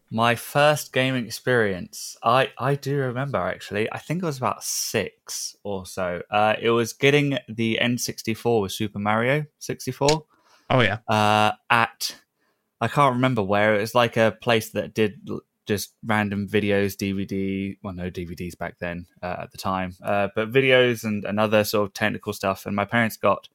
My 0.10 0.36
first 0.36 0.94
gaming 0.94 1.26
experience, 1.26 2.16
I 2.24 2.52
I 2.58 2.76
do 2.76 2.98
remember 2.98 3.40
actually. 3.40 3.92
I 3.92 3.98
think 4.00 4.24
it 4.24 4.26
was 4.26 4.38
about 4.38 4.64
six 4.64 5.56
or 5.64 5.86
so. 5.86 6.22
Uh, 6.32 6.56
it 6.62 6.70
was 6.70 6.94
getting 6.94 7.38
the 7.50 7.78
N64 7.82 8.62
with 8.62 8.72
Super 8.72 9.00
Mario 9.00 9.46
64 9.60 10.26
Oh 10.70 10.82
yeah. 10.82 11.00
uh, 11.08 11.52
at 11.70 12.16
I 12.80 12.88
can't 12.88 13.16
remember 13.16 13.42
where. 13.42 13.76
It 13.76 13.82
was 13.82 13.96
like 13.96 14.18
a 14.18 14.38
place 14.40 14.70
that 14.72 14.94
did 14.94 15.28
just 15.66 15.94
random 16.06 16.48
videos, 16.48 16.96
DVD. 16.96 17.78
Well, 17.84 17.94
no 17.94 18.10
DVDs 18.10 18.58
back 18.58 18.80
then 18.80 19.08
uh, 19.22 19.38
at 19.42 19.52
the 19.52 19.58
time, 19.58 19.96
uh, 20.04 20.30
but 20.36 20.52
videos 20.52 21.04
and, 21.04 21.26
and 21.26 21.40
other 21.40 21.64
sort 21.64 21.88
of 21.88 21.94
technical 21.94 22.34
stuff. 22.34 22.66
And 22.66 22.76
my 22.76 22.86
parents 22.86 23.18
got 23.18 23.50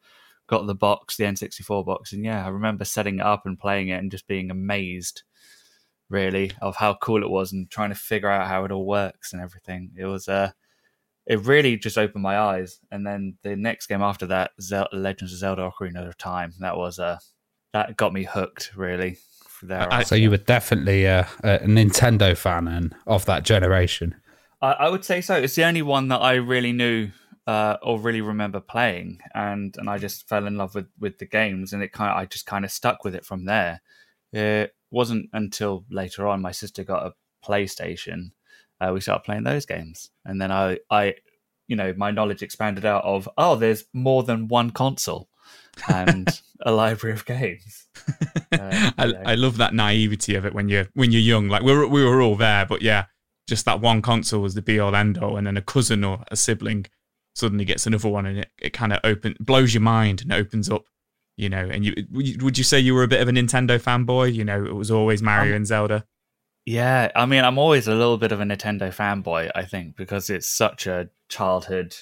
got 0.48 0.66
the 0.66 0.74
box, 0.74 1.16
the 1.16 1.24
N64 1.24 1.86
box, 1.86 2.12
and 2.12 2.24
yeah, 2.24 2.44
I 2.44 2.48
remember 2.48 2.84
setting 2.84 3.20
it 3.20 3.24
up 3.24 3.46
and 3.46 3.58
playing 3.58 3.88
it 3.88 3.98
and 3.98 4.10
just 4.10 4.26
being 4.26 4.50
amazed, 4.50 5.22
really, 6.12 6.52
of 6.60 6.76
how 6.76 6.94
cool 6.94 7.22
it 7.22 7.30
was 7.30 7.52
and 7.52 7.68
trying 7.70 7.88
to 7.88 7.96
figure 7.96 8.30
out 8.30 8.46
how 8.46 8.64
it 8.64 8.70
all 8.70 8.86
works 8.86 9.32
and 9.32 9.42
everything. 9.42 9.90
It 9.96 10.04
was 10.04 10.28
uh 10.28 10.52
it 11.26 11.40
really 11.40 11.76
just 11.76 11.98
opened 11.98 12.22
my 12.22 12.38
eyes. 12.38 12.80
And 12.90 13.06
then 13.06 13.38
the 13.42 13.56
next 13.56 13.86
game 13.86 14.02
after 14.02 14.26
that, 14.26 14.50
Zel- 14.60 14.88
Legends 14.92 15.32
of 15.32 15.38
Zelda: 15.38 15.70
Ocarina 15.70 16.06
of 16.06 16.18
Time, 16.18 16.52
that 16.60 16.76
was 16.76 16.98
uh 16.98 17.18
that 17.72 17.96
got 17.96 18.12
me 18.12 18.24
hooked 18.24 18.72
really. 18.76 19.18
There, 19.64 20.02
So 20.02 20.16
you 20.16 20.28
were 20.30 20.38
definitely 20.38 21.04
a, 21.04 21.28
a 21.44 21.60
Nintendo 21.60 22.36
fan 22.36 22.66
and 22.66 22.94
of 23.06 23.26
that 23.26 23.44
generation. 23.44 24.16
I, 24.60 24.72
I 24.72 24.88
would 24.88 25.04
say 25.04 25.20
so. 25.20 25.36
It's 25.36 25.54
the 25.54 25.62
only 25.62 25.82
one 25.82 26.08
that 26.08 26.18
I 26.18 26.34
really 26.34 26.72
knew 26.72 27.12
uh, 27.46 27.76
or 27.82 28.00
really 28.00 28.20
remember 28.20 28.60
playing, 28.60 29.20
and 29.34 29.76
and 29.78 29.88
I 29.88 29.98
just 29.98 30.28
fell 30.28 30.46
in 30.46 30.56
love 30.56 30.74
with 30.74 30.88
with 30.98 31.18
the 31.18 31.26
games, 31.26 31.72
and 31.72 31.82
it 31.82 31.92
kind 31.92 32.10
of 32.10 32.16
I 32.16 32.26
just 32.26 32.46
kind 32.46 32.64
of 32.64 32.70
stuck 32.70 33.04
with 33.04 33.14
it 33.14 33.24
from 33.24 33.44
there. 33.44 33.82
It 34.32 34.74
wasn't 34.92 35.28
until 35.32 35.84
later 35.90 36.26
on 36.28 36.40
my 36.40 36.52
sister 36.52 36.84
got 36.84 37.06
a 37.06 37.14
PlayStation, 37.44 38.32
uh, 38.80 38.92
we 38.92 39.00
started 39.00 39.24
playing 39.24 39.44
those 39.44 39.66
games, 39.66 40.10
and 40.24 40.40
then 40.40 40.52
I 40.52 40.78
I 40.90 41.14
you 41.68 41.76
know 41.76 41.94
my 41.96 42.10
knowledge 42.10 42.42
expanded 42.42 42.84
out 42.84 43.04
of 43.04 43.28
oh 43.38 43.56
there's 43.56 43.84
more 43.92 44.22
than 44.22 44.48
one 44.48 44.70
console 44.70 45.28
and 45.88 46.28
a 46.60 46.72
library 46.72 47.14
of 47.14 47.24
games. 47.24 47.86
Uh, 48.52 48.90
I, 48.98 49.06
you 49.06 49.12
know. 49.14 49.22
I 49.24 49.34
love 49.34 49.56
that 49.56 49.72
naivety 49.72 50.34
of 50.34 50.44
it 50.44 50.52
when 50.52 50.68
you're 50.68 50.86
when 50.92 51.10
you're 51.10 51.22
young. 51.22 51.48
Like 51.48 51.62
we 51.62 51.72
were 51.74 51.86
we 51.86 52.04
were 52.04 52.20
all 52.20 52.36
there, 52.36 52.66
but 52.66 52.82
yeah, 52.82 53.06
just 53.48 53.64
that 53.64 53.80
one 53.80 54.02
console 54.02 54.42
was 54.42 54.52
the 54.52 54.60
be 54.60 54.78
all 54.78 54.94
end 54.94 55.16
all, 55.16 55.38
and 55.38 55.46
then 55.46 55.56
a 55.56 55.62
cousin 55.62 56.04
or 56.04 56.22
a 56.30 56.36
sibling 56.36 56.84
suddenly 57.34 57.64
gets 57.64 57.86
another 57.86 58.10
one, 58.10 58.26
and 58.26 58.40
it, 58.40 58.50
it 58.60 58.72
kind 58.74 58.92
of 58.92 59.00
open 59.04 59.36
blows 59.40 59.72
your 59.72 59.80
mind 59.80 60.20
and 60.20 60.34
opens 60.34 60.68
up, 60.68 60.84
you 61.36 61.48
know. 61.48 61.68
And 61.70 61.84
you 61.84 61.94
would 62.10 62.58
you 62.58 62.64
say 62.64 62.78
you 62.78 62.94
were 62.94 63.02
a 63.02 63.08
bit 63.08 63.20
of 63.20 63.28
a 63.28 63.32
Nintendo 63.32 63.80
fanboy? 63.80 64.34
You 64.34 64.44
know, 64.44 64.64
it 64.64 64.74
was 64.74 64.90
always 64.90 65.22
Mario 65.22 65.52
um, 65.52 65.56
and 65.56 65.66
Zelda. 65.66 66.04
Yeah, 66.64 67.10
I 67.16 67.26
mean, 67.26 67.44
I'm 67.44 67.58
always 67.58 67.88
a 67.88 67.94
little 67.94 68.18
bit 68.18 68.32
of 68.32 68.40
a 68.40 68.44
Nintendo 68.44 68.94
fanboy. 68.94 69.50
I 69.54 69.64
think 69.64 69.96
because 69.96 70.30
it's 70.30 70.46
such 70.46 70.86
a 70.86 71.08
childhood, 71.28 71.96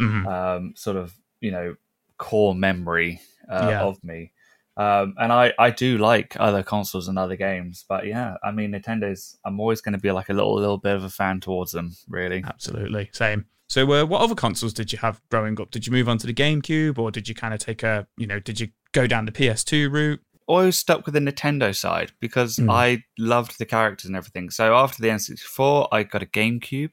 mm-hmm. 0.00 0.26
um, 0.26 0.74
sort 0.76 0.96
of 0.96 1.14
you 1.40 1.50
know 1.50 1.76
core 2.18 2.54
memory 2.54 3.20
uh, 3.50 3.68
yeah. 3.70 3.82
of 3.82 4.02
me. 4.02 4.32
Um, 4.78 5.14
and 5.18 5.32
I, 5.32 5.54
I 5.58 5.70
do 5.70 5.96
like 5.96 6.36
other 6.38 6.62
consoles 6.62 7.08
and 7.08 7.18
other 7.18 7.36
games, 7.36 7.84
but 7.88 8.06
yeah, 8.06 8.36
I 8.42 8.50
mean 8.50 8.72
Nintendo's. 8.72 9.38
I'm 9.44 9.58
always 9.58 9.80
going 9.80 9.94
to 9.94 9.98
be 9.98 10.12
like 10.12 10.28
a 10.28 10.34
little 10.34 10.54
little 10.54 10.78
bit 10.78 10.96
of 10.96 11.04
a 11.04 11.10
fan 11.10 11.40
towards 11.40 11.72
them, 11.72 11.96
really. 12.08 12.44
Absolutely, 12.46 13.10
same. 13.12 13.46
So, 13.68 13.90
uh, 13.92 14.04
what 14.04 14.20
other 14.20 14.34
consoles 14.34 14.72
did 14.72 14.92
you 14.92 14.98
have 14.98 15.20
growing 15.30 15.60
up? 15.60 15.70
Did 15.70 15.86
you 15.86 15.92
move 15.92 16.08
on 16.08 16.18
to 16.18 16.26
the 16.26 16.34
GameCube, 16.34 16.98
or 16.98 17.10
did 17.10 17.28
you 17.28 17.34
kind 17.34 17.52
of 17.52 17.60
take 17.60 17.82
a, 17.82 18.06
you 18.16 18.26
know, 18.26 18.38
did 18.38 18.60
you 18.60 18.68
go 18.92 19.06
down 19.06 19.26
the 19.26 19.32
PS2 19.32 19.90
route? 19.90 20.20
Always 20.46 20.78
stuck 20.78 21.04
with 21.04 21.14
the 21.14 21.20
Nintendo 21.20 21.74
side 21.74 22.12
because 22.20 22.56
mm. 22.56 22.70
I 22.70 23.02
loved 23.18 23.58
the 23.58 23.66
characters 23.66 24.06
and 24.06 24.16
everything. 24.16 24.50
So 24.50 24.76
after 24.76 25.02
the 25.02 25.08
N64, 25.08 25.88
I 25.90 26.04
got 26.04 26.22
a 26.22 26.26
GameCube. 26.26 26.90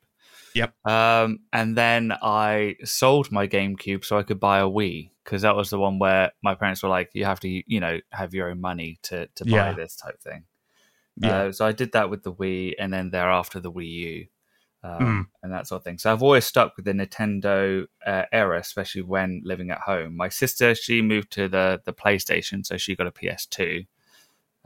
Yep. 0.55 0.73
Um, 0.85 1.39
and 1.51 1.77
then 1.77 2.13
I 2.21 2.75
sold 2.83 3.31
my 3.31 3.47
GameCube 3.47 4.05
so 4.05 4.17
I 4.17 4.23
could 4.23 4.39
buy 4.39 4.59
a 4.59 4.67
Wii 4.67 5.09
because 5.23 5.43
that 5.43 5.55
was 5.55 5.69
the 5.69 5.79
one 5.79 5.99
where 5.99 6.31
my 6.43 6.55
parents 6.55 6.83
were 6.83 6.89
like, 6.89 7.09
"You 7.13 7.25
have 7.25 7.39
to, 7.41 7.47
you 7.47 7.79
know, 7.79 7.99
have 8.11 8.33
your 8.33 8.49
own 8.49 8.61
money 8.61 8.99
to 9.03 9.27
to 9.35 9.45
buy 9.45 9.51
yeah. 9.51 9.73
this 9.73 9.95
type 9.95 10.21
thing." 10.21 10.45
Yeah. 11.17 11.43
Uh, 11.43 11.51
so 11.51 11.65
I 11.65 11.71
did 11.71 11.91
that 11.93 12.09
with 12.09 12.23
the 12.23 12.33
Wii, 12.33 12.73
and 12.79 12.91
then 12.91 13.11
thereafter 13.11 13.59
the 13.59 13.71
Wii 13.71 13.89
U, 13.89 14.27
um, 14.83 14.99
mm. 14.99 15.25
and 15.41 15.53
that 15.53 15.67
sort 15.67 15.79
of 15.79 15.83
thing. 15.83 15.97
So 15.97 16.11
I've 16.11 16.23
always 16.23 16.45
stuck 16.45 16.75
with 16.75 16.85
the 16.85 16.91
Nintendo 16.91 17.85
uh, 18.05 18.23
era, 18.31 18.59
especially 18.59 19.01
when 19.01 19.41
living 19.45 19.71
at 19.71 19.79
home. 19.79 20.15
My 20.15 20.29
sister, 20.29 20.75
she 20.75 21.01
moved 21.01 21.31
to 21.33 21.47
the 21.47 21.81
the 21.85 21.93
PlayStation, 21.93 22.65
so 22.65 22.77
she 22.77 22.95
got 22.95 23.07
a 23.07 23.11
PS2, 23.11 23.87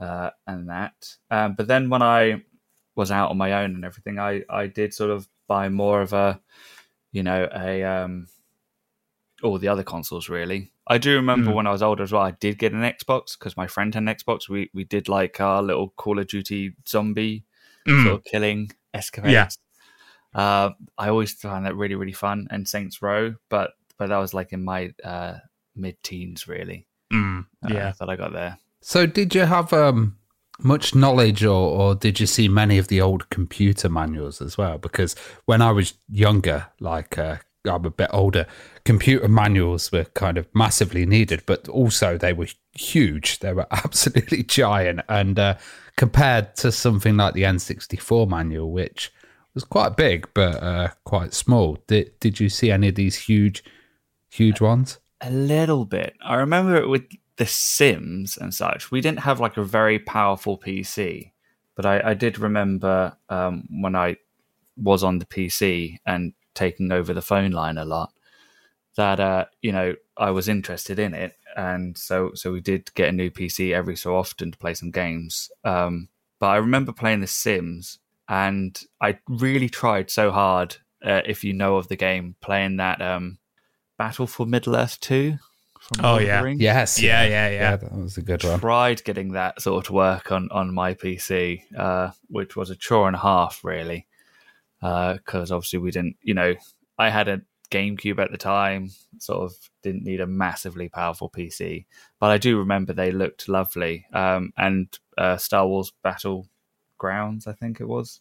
uh, 0.00 0.30
and 0.46 0.68
that. 0.68 1.16
Um, 1.30 1.54
but 1.54 1.68
then 1.68 1.88
when 1.88 2.02
I 2.02 2.42
was 2.96 3.10
out 3.10 3.30
on 3.30 3.38
my 3.38 3.52
own 3.62 3.74
and 3.74 3.84
everything, 3.84 4.18
I 4.18 4.42
I 4.50 4.66
did 4.66 4.92
sort 4.92 5.10
of 5.10 5.28
buy 5.46 5.68
more 5.68 6.02
of 6.02 6.12
a, 6.12 6.40
you 7.12 7.22
know, 7.22 7.48
a 7.54 7.84
um, 7.84 8.26
all 9.42 9.58
the 9.58 9.68
other 9.68 9.84
consoles 9.84 10.28
really. 10.28 10.72
I 10.90 10.98
do 10.98 11.14
remember 11.14 11.50
mm. 11.50 11.54
when 11.54 11.66
I 11.66 11.70
was 11.70 11.82
older 11.82 12.02
as 12.02 12.12
well. 12.12 12.22
I 12.22 12.30
did 12.32 12.58
get 12.58 12.72
an 12.72 12.80
Xbox 12.80 13.38
because 13.38 13.56
my 13.56 13.66
friend 13.66 13.94
had 13.94 14.02
an 14.02 14.08
Xbox. 14.08 14.48
We 14.48 14.70
we 14.74 14.84
did 14.84 15.08
like 15.08 15.40
our 15.40 15.62
little 15.62 15.90
Call 15.90 16.18
of 16.18 16.26
Duty 16.26 16.74
zombie 16.88 17.44
mm. 17.86 18.02
sort 18.02 18.14
of 18.14 18.24
killing 18.24 18.72
escapades. 18.92 19.32
Yeah. 19.32 19.48
Uh, 20.34 20.70
I 20.96 21.08
always 21.08 21.32
found 21.32 21.66
that 21.66 21.76
really 21.76 21.94
really 21.94 22.12
fun 22.12 22.48
and 22.50 22.68
Saints 22.68 23.02
Row, 23.02 23.34
but 23.48 23.72
but 23.98 24.08
that 24.08 24.18
was 24.18 24.34
like 24.34 24.52
in 24.52 24.64
my 24.64 24.92
uh, 25.04 25.34
mid 25.74 26.02
teens 26.02 26.46
really. 26.46 26.86
Mm. 27.12 27.46
Uh, 27.64 27.68
yeah, 27.72 27.92
that 27.98 28.08
I 28.08 28.16
got 28.16 28.32
there. 28.32 28.58
So 28.80 29.06
did 29.06 29.34
you 29.34 29.42
have 29.42 29.72
um 29.72 30.16
much 30.60 30.94
knowledge 30.94 31.44
or, 31.44 31.70
or 31.80 31.94
did 31.94 32.18
you 32.18 32.26
see 32.26 32.48
many 32.48 32.78
of 32.78 32.88
the 32.88 33.00
old 33.00 33.30
computer 33.30 33.88
manuals 33.88 34.42
as 34.42 34.58
well 34.58 34.76
because 34.76 35.14
when 35.44 35.62
i 35.62 35.70
was 35.70 35.94
younger 36.08 36.66
like 36.80 37.16
uh, 37.16 37.36
I'm 37.64 37.84
a 37.84 37.90
bit 37.90 38.10
older, 38.12 38.46
computer 38.84 39.28
manuals 39.28 39.90
were 39.92 40.04
kind 40.04 40.38
of 40.38 40.46
massively 40.54 41.06
needed, 41.06 41.42
but 41.46 41.68
also 41.68 42.16
they 42.16 42.32
were 42.32 42.48
huge. 42.72 43.40
They 43.40 43.52
were 43.52 43.66
absolutely 43.70 44.42
giant. 44.42 45.00
And 45.08 45.38
uh, 45.38 45.56
compared 45.96 46.56
to 46.56 46.72
something 46.72 47.16
like 47.16 47.34
the 47.34 47.42
N64 47.42 48.28
manual, 48.28 48.70
which 48.70 49.12
was 49.58 49.64
quite 49.64 49.96
big 49.96 50.28
but 50.34 50.62
uh, 50.62 50.88
quite 51.04 51.34
small, 51.34 51.78
did, 51.88 52.18
did 52.20 52.38
you 52.38 52.48
see 52.48 52.70
any 52.70 52.88
of 52.88 52.94
these 52.94 53.16
huge, 53.16 53.64
huge 54.30 54.60
ones? 54.60 54.98
A 55.20 55.30
little 55.30 55.84
bit. 55.84 56.14
I 56.24 56.36
remember 56.36 56.76
it 56.76 56.88
with 56.88 57.02
The 57.38 57.46
Sims 57.46 58.36
and 58.36 58.54
such. 58.54 58.92
We 58.92 59.00
didn't 59.00 59.20
have 59.20 59.40
like 59.40 59.56
a 59.56 59.64
very 59.64 59.98
powerful 59.98 60.58
PC, 60.58 61.32
but 61.74 61.84
I, 61.84 62.10
I 62.10 62.14
did 62.14 62.38
remember 62.38 63.16
um, 63.28 63.64
when 63.68 63.96
I 63.96 64.18
was 64.76 65.02
on 65.02 65.18
the 65.18 65.26
PC 65.26 65.98
and 66.06 66.34
taking 66.54 66.92
over 66.92 67.12
the 67.12 67.20
phone 67.20 67.50
line 67.50 67.78
a 67.78 67.84
lot 67.84 68.12
that 68.96 69.18
uh, 69.18 69.46
you 69.60 69.72
know 69.72 69.94
I 70.16 70.30
was 70.30 70.48
interested 70.48 70.98
in 71.00 71.14
it, 71.14 71.36
and 71.56 71.98
so 71.98 72.30
so 72.34 72.52
we 72.52 72.60
did 72.60 72.94
get 72.94 73.08
a 73.08 73.12
new 73.12 73.30
PC 73.30 73.72
every 73.72 73.96
so 73.96 74.16
often 74.16 74.52
to 74.52 74.58
play 74.58 74.74
some 74.74 74.92
games. 74.92 75.50
Um, 75.64 76.08
but 76.38 76.48
I 76.48 76.56
remember 76.56 76.92
playing 76.92 77.20
The 77.20 77.26
Sims, 77.26 77.98
and 78.28 78.78
I 79.00 79.18
really 79.28 79.68
tried 79.68 80.10
so 80.10 80.30
hard. 80.30 80.76
Uh, 81.04 81.22
if 81.24 81.44
you 81.44 81.52
know 81.52 81.76
of 81.76 81.88
the 81.88 81.96
game, 81.96 82.34
playing 82.40 82.78
that 82.78 83.00
um, 83.00 83.38
Battle 83.96 84.26
for 84.26 84.46
Middle 84.46 84.76
Earth 84.76 84.98
two. 85.00 85.38
oh 86.02 86.18
yeah, 86.18 86.44
yes, 86.44 87.00
yeah, 87.00 87.22
yeah, 87.22 87.48
yeah, 87.48 87.50
yeah. 87.50 87.76
That 87.76 87.96
was 87.96 88.18
a 88.18 88.22
good 88.22 88.42
one. 88.44 88.60
Tried 88.60 89.04
getting 89.04 89.32
that 89.32 89.62
sort 89.62 89.86
of 89.86 89.94
work 89.94 90.32
on 90.32 90.48
on 90.50 90.74
my 90.74 90.94
PC, 90.94 91.62
uh, 91.76 92.10
which 92.28 92.56
was 92.56 92.70
a 92.70 92.76
chore 92.76 93.06
and 93.06 93.16
a 93.16 93.20
half, 93.20 93.64
really 93.64 94.06
because 94.80 95.50
uh, 95.50 95.56
obviously 95.56 95.78
we 95.78 95.90
didn't, 95.90 96.16
you 96.22 96.34
know, 96.34 96.54
I 96.98 97.10
had 97.10 97.28
a 97.28 97.42
GameCube 97.70 98.18
at 98.18 98.30
the 98.30 98.38
time, 98.38 98.90
sort 99.18 99.42
of 99.42 99.54
didn't 99.82 100.04
need 100.04 100.20
a 100.20 100.26
massively 100.26 100.88
powerful 100.88 101.30
PC, 101.30 101.86
but 102.20 102.30
I 102.30 102.38
do 102.38 102.58
remember 102.58 102.92
they 102.92 103.10
looked 103.10 103.48
lovely. 103.48 104.06
Um, 104.12 104.52
and 104.56 104.96
uh, 105.16 105.36
Star 105.36 105.66
Wars 105.66 105.92
Battlegrounds, 106.98 107.46
I 107.46 107.52
think 107.52 107.80
it 107.80 107.88
was 107.88 108.20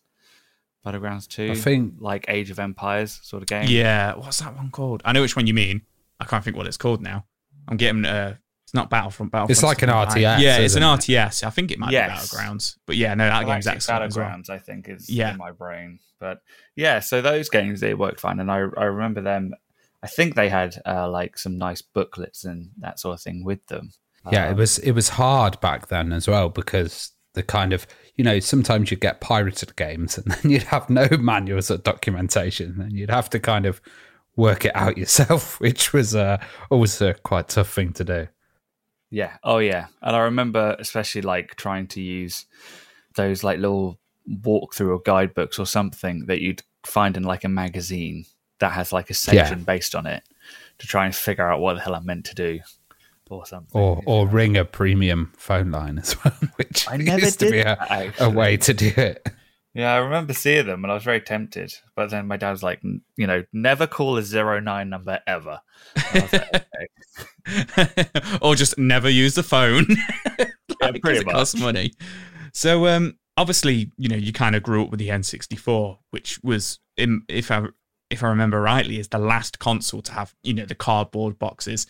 Battlegrounds 0.85 1.27
Two. 1.27 1.51
I 1.51 1.55
think 1.55 1.95
like 1.99 2.25
Age 2.27 2.49
of 2.49 2.59
Empires 2.59 3.19
sort 3.23 3.43
of 3.43 3.47
game. 3.47 3.65
Yeah, 3.67 4.15
what's 4.15 4.39
that 4.39 4.55
one 4.55 4.71
called? 4.71 5.01
I 5.05 5.11
know 5.11 5.21
which 5.21 5.35
one 5.35 5.47
you 5.47 5.53
mean. 5.53 5.81
I 6.19 6.25
can't 6.25 6.43
think 6.43 6.57
what 6.57 6.67
it's 6.67 6.77
called 6.77 7.01
now. 7.01 7.25
I'm 7.67 7.77
getting 7.77 8.05
uh, 8.05 8.35
it's 8.63 8.73
not 8.73 8.89
Battlefront. 8.89 9.31
Battlefront. 9.31 9.51
It's 9.51 9.63
like 9.63 9.81
an 9.81 9.89
RTS. 9.89 10.39
Yeah, 10.39 10.57
it's 10.57 10.75
an 10.75 10.83
RTS. 10.83 11.43
I 11.43 11.49
think 11.49 11.71
it 11.71 11.79
might 11.79 11.91
yes. 11.91 12.31
be 12.31 12.37
Battlegrounds. 12.37 12.75
But 12.85 12.97
yeah, 12.97 13.13
no, 13.13 13.25
that 13.25 13.43
Galactic 13.43 13.47
game's 13.47 13.67
excellent. 13.67 14.13
Battlegrounds, 14.13 14.49
well. 14.49 14.57
I 14.57 14.59
think, 14.59 14.89
is 14.89 15.09
yeah. 15.09 15.31
in 15.31 15.37
my 15.37 15.51
brain. 15.51 15.99
But 16.19 16.41
yeah, 16.75 16.99
so 16.99 17.21
those 17.21 17.49
games 17.49 17.79
they 17.79 17.93
worked 17.93 18.19
fine, 18.19 18.39
and 18.39 18.51
I 18.51 18.57
I 18.57 18.85
remember 18.85 19.21
them. 19.21 19.53
I 20.03 20.07
think 20.07 20.35
they 20.35 20.49
had 20.49 20.81
uh, 20.85 21.09
like 21.09 21.37
some 21.37 21.57
nice 21.57 21.81
booklets 21.81 22.45
and 22.45 22.71
that 22.79 22.99
sort 22.99 23.15
of 23.15 23.21
thing 23.21 23.43
with 23.43 23.65
them. 23.67 23.91
Yeah, 24.31 24.47
um, 24.47 24.51
it 24.51 24.57
was 24.57 24.79
it 24.79 24.91
was 24.91 25.09
hard 25.09 25.59
back 25.61 25.87
then 25.87 26.11
as 26.11 26.27
well 26.27 26.49
because 26.49 27.11
the 27.37 27.43
kind 27.43 27.71
of 27.71 27.87
you 28.15 28.23
know 28.23 28.39
sometimes 28.39 28.91
you 28.91 28.97
get 28.97 29.21
pirated 29.21 29.75
games 29.77 30.17
and 30.17 30.25
then 30.31 30.51
you'd 30.51 30.63
have 30.63 30.89
no 30.89 31.07
manuals 31.19 31.71
or 31.71 31.77
documentation 31.77 32.81
and 32.81 32.93
you'd 32.93 33.09
have 33.09 33.29
to 33.29 33.39
kind 33.39 33.65
of 33.65 33.79
work 34.37 34.63
it 34.63 34.75
out 34.75 34.97
yourself, 34.97 35.59
which 35.59 35.91
was 35.91 36.15
uh, 36.15 36.37
always 36.69 37.01
a 37.01 37.13
quite 37.15 37.49
tough 37.49 37.73
thing 37.73 37.91
to 37.93 38.03
do. 38.05 38.27
Yeah. 39.09 39.37
Oh, 39.43 39.57
yeah. 39.57 39.87
And 40.01 40.15
I 40.15 40.19
remember 40.19 40.75
especially 40.79 41.21
like 41.21 41.55
trying 41.55 41.87
to 41.87 42.01
use 42.01 42.45
those 43.15 43.43
like 43.43 43.59
little 43.59 43.97
walkthrough 44.29 44.89
or 44.89 44.99
guidebooks 44.99 45.59
or 45.59 45.65
something 45.65 46.25
that 46.27 46.41
you'd 46.41 46.61
find 46.85 47.17
in 47.17 47.23
like 47.23 47.43
a 47.43 47.49
magazine 47.49 48.25
that 48.59 48.73
has 48.73 48.91
like 48.91 49.09
a 49.09 49.13
section 49.13 49.59
yeah. 49.59 49.65
based 49.65 49.95
on 49.95 50.05
it 50.05 50.23
to 50.79 50.87
try 50.87 51.05
and 51.05 51.15
figure 51.15 51.49
out 51.49 51.59
what 51.59 51.75
the 51.75 51.79
hell 51.79 51.95
I'm 51.95 52.05
meant 52.05 52.25
to 52.25 52.35
do 52.35 52.59
or 53.29 53.45
something. 53.45 53.79
Or 53.79 54.01
or 54.05 54.27
ring 54.27 54.57
a 54.57 54.65
premium 54.65 55.33
phone 55.37 55.71
line 55.71 55.97
as 55.97 56.15
well, 56.23 56.33
which 56.55 56.87
I 56.89 56.97
never 56.97 57.19
used 57.19 57.39
to 57.39 57.51
be 57.51 57.59
a, 57.59 58.13
a 58.19 58.29
way 58.29 58.57
to 58.57 58.73
do 58.73 58.91
it. 58.95 59.27
Yeah, 59.77 59.93
I 59.93 59.97
remember 59.97 60.33
seeing 60.33 60.65
them 60.65 60.83
and 60.83 60.91
I 60.91 60.95
was 60.95 61.03
very 61.03 61.21
tempted. 61.21 61.71
But 61.95 62.09
then 62.09 62.25
my 62.25 62.35
dad 62.35 62.49
was 62.49 62.63
like, 62.63 62.81
you 62.83 63.27
know, 63.27 63.43
never 63.53 63.85
call 63.85 64.17
a 64.17 64.23
zero 64.23 64.59
nine 64.59 64.89
number 64.89 65.19
ever. 65.27 65.61
Like, 65.95 66.33
okay. 67.47 68.05
or 68.41 68.55
just 68.55 68.79
never 68.79 69.07
use 69.07 69.35
the 69.35 69.43
phone. 69.43 69.85
like, 70.39 70.55
yeah, 70.81 70.91
pretty 70.99 71.23
much. 71.23 71.27
It 71.27 71.31
costs 71.31 71.59
money. 71.59 71.93
So 72.53 72.87
um, 72.87 73.19
obviously, 73.37 73.91
you 73.97 74.09
know, 74.09 74.15
you 74.15 74.33
kind 74.33 74.55
of 74.55 74.63
grew 74.63 74.83
up 74.83 74.89
with 74.89 74.99
the 74.99 75.09
N64, 75.09 75.99
which 76.09 76.39
was, 76.41 76.79
in, 76.97 77.21
if 77.27 77.51
I 77.51 77.67
if 78.09 78.23
I 78.23 78.29
remember 78.29 78.61
rightly, 78.61 78.99
is 78.99 79.09
the 79.09 79.19
last 79.19 79.59
console 79.59 80.01
to 80.01 80.13
have, 80.13 80.33
you 80.41 80.53
know, 80.53 80.65
the 80.65 80.75
cardboard 80.75 81.37
boxes 81.37 81.85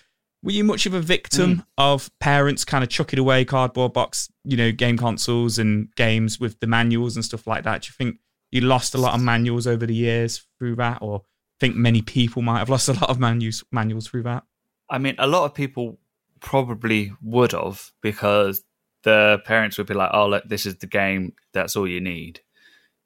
were 0.47 0.53
you 0.53 0.63
much 0.63 0.85
of 0.85 0.93
a 0.93 1.01
victim 1.01 1.57
mm. 1.57 1.65
of 1.77 2.09
parents 2.21 2.63
kind 2.63 2.81
of 2.81 2.89
chucking 2.89 3.19
away 3.19 3.43
cardboard 3.43 3.91
box, 3.91 4.31
you 4.45 4.55
know, 4.55 4.71
game 4.71 4.97
consoles 4.97 5.59
and 5.59 5.93
games 5.95 6.39
with 6.39 6.57
the 6.61 6.67
manuals 6.67 7.17
and 7.17 7.25
stuff 7.25 7.45
like 7.45 7.65
that? 7.65 7.81
Do 7.81 7.87
you 7.87 7.93
think 7.97 8.21
you 8.49 8.61
lost 8.61 8.95
a 8.95 8.97
lot 8.97 9.13
of 9.13 9.21
manuals 9.21 9.67
over 9.67 9.85
the 9.85 9.93
years 9.93 10.47
through 10.57 10.77
that, 10.77 10.99
or 11.01 11.23
think 11.59 11.75
many 11.75 12.01
people 12.01 12.41
might 12.43 12.59
have 12.59 12.69
lost 12.69 12.87
a 12.87 12.93
lot 12.93 13.09
of 13.09 13.19
manuals 13.19 13.61
manuals 13.73 14.07
through 14.07 14.23
that? 14.23 14.43
I 14.89 14.99
mean, 14.99 15.15
a 15.17 15.27
lot 15.27 15.43
of 15.43 15.53
people 15.53 15.99
probably 16.39 17.11
would 17.21 17.51
have 17.51 17.91
because 18.01 18.63
the 19.03 19.41
parents 19.43 19.77
would 19.77 19.87
be 19.87 19.95
like, 19.95 20.11
"Oh, 20.13 20.29
look, 20.29 20.47
this 20.47 20.65
is 20.65 20.77
the 20.77 20.87
game. 20.87 21.33
That's 21.51 21.75
all 21.75 21.89
you 21.89 21.99
need." 21.99 22.39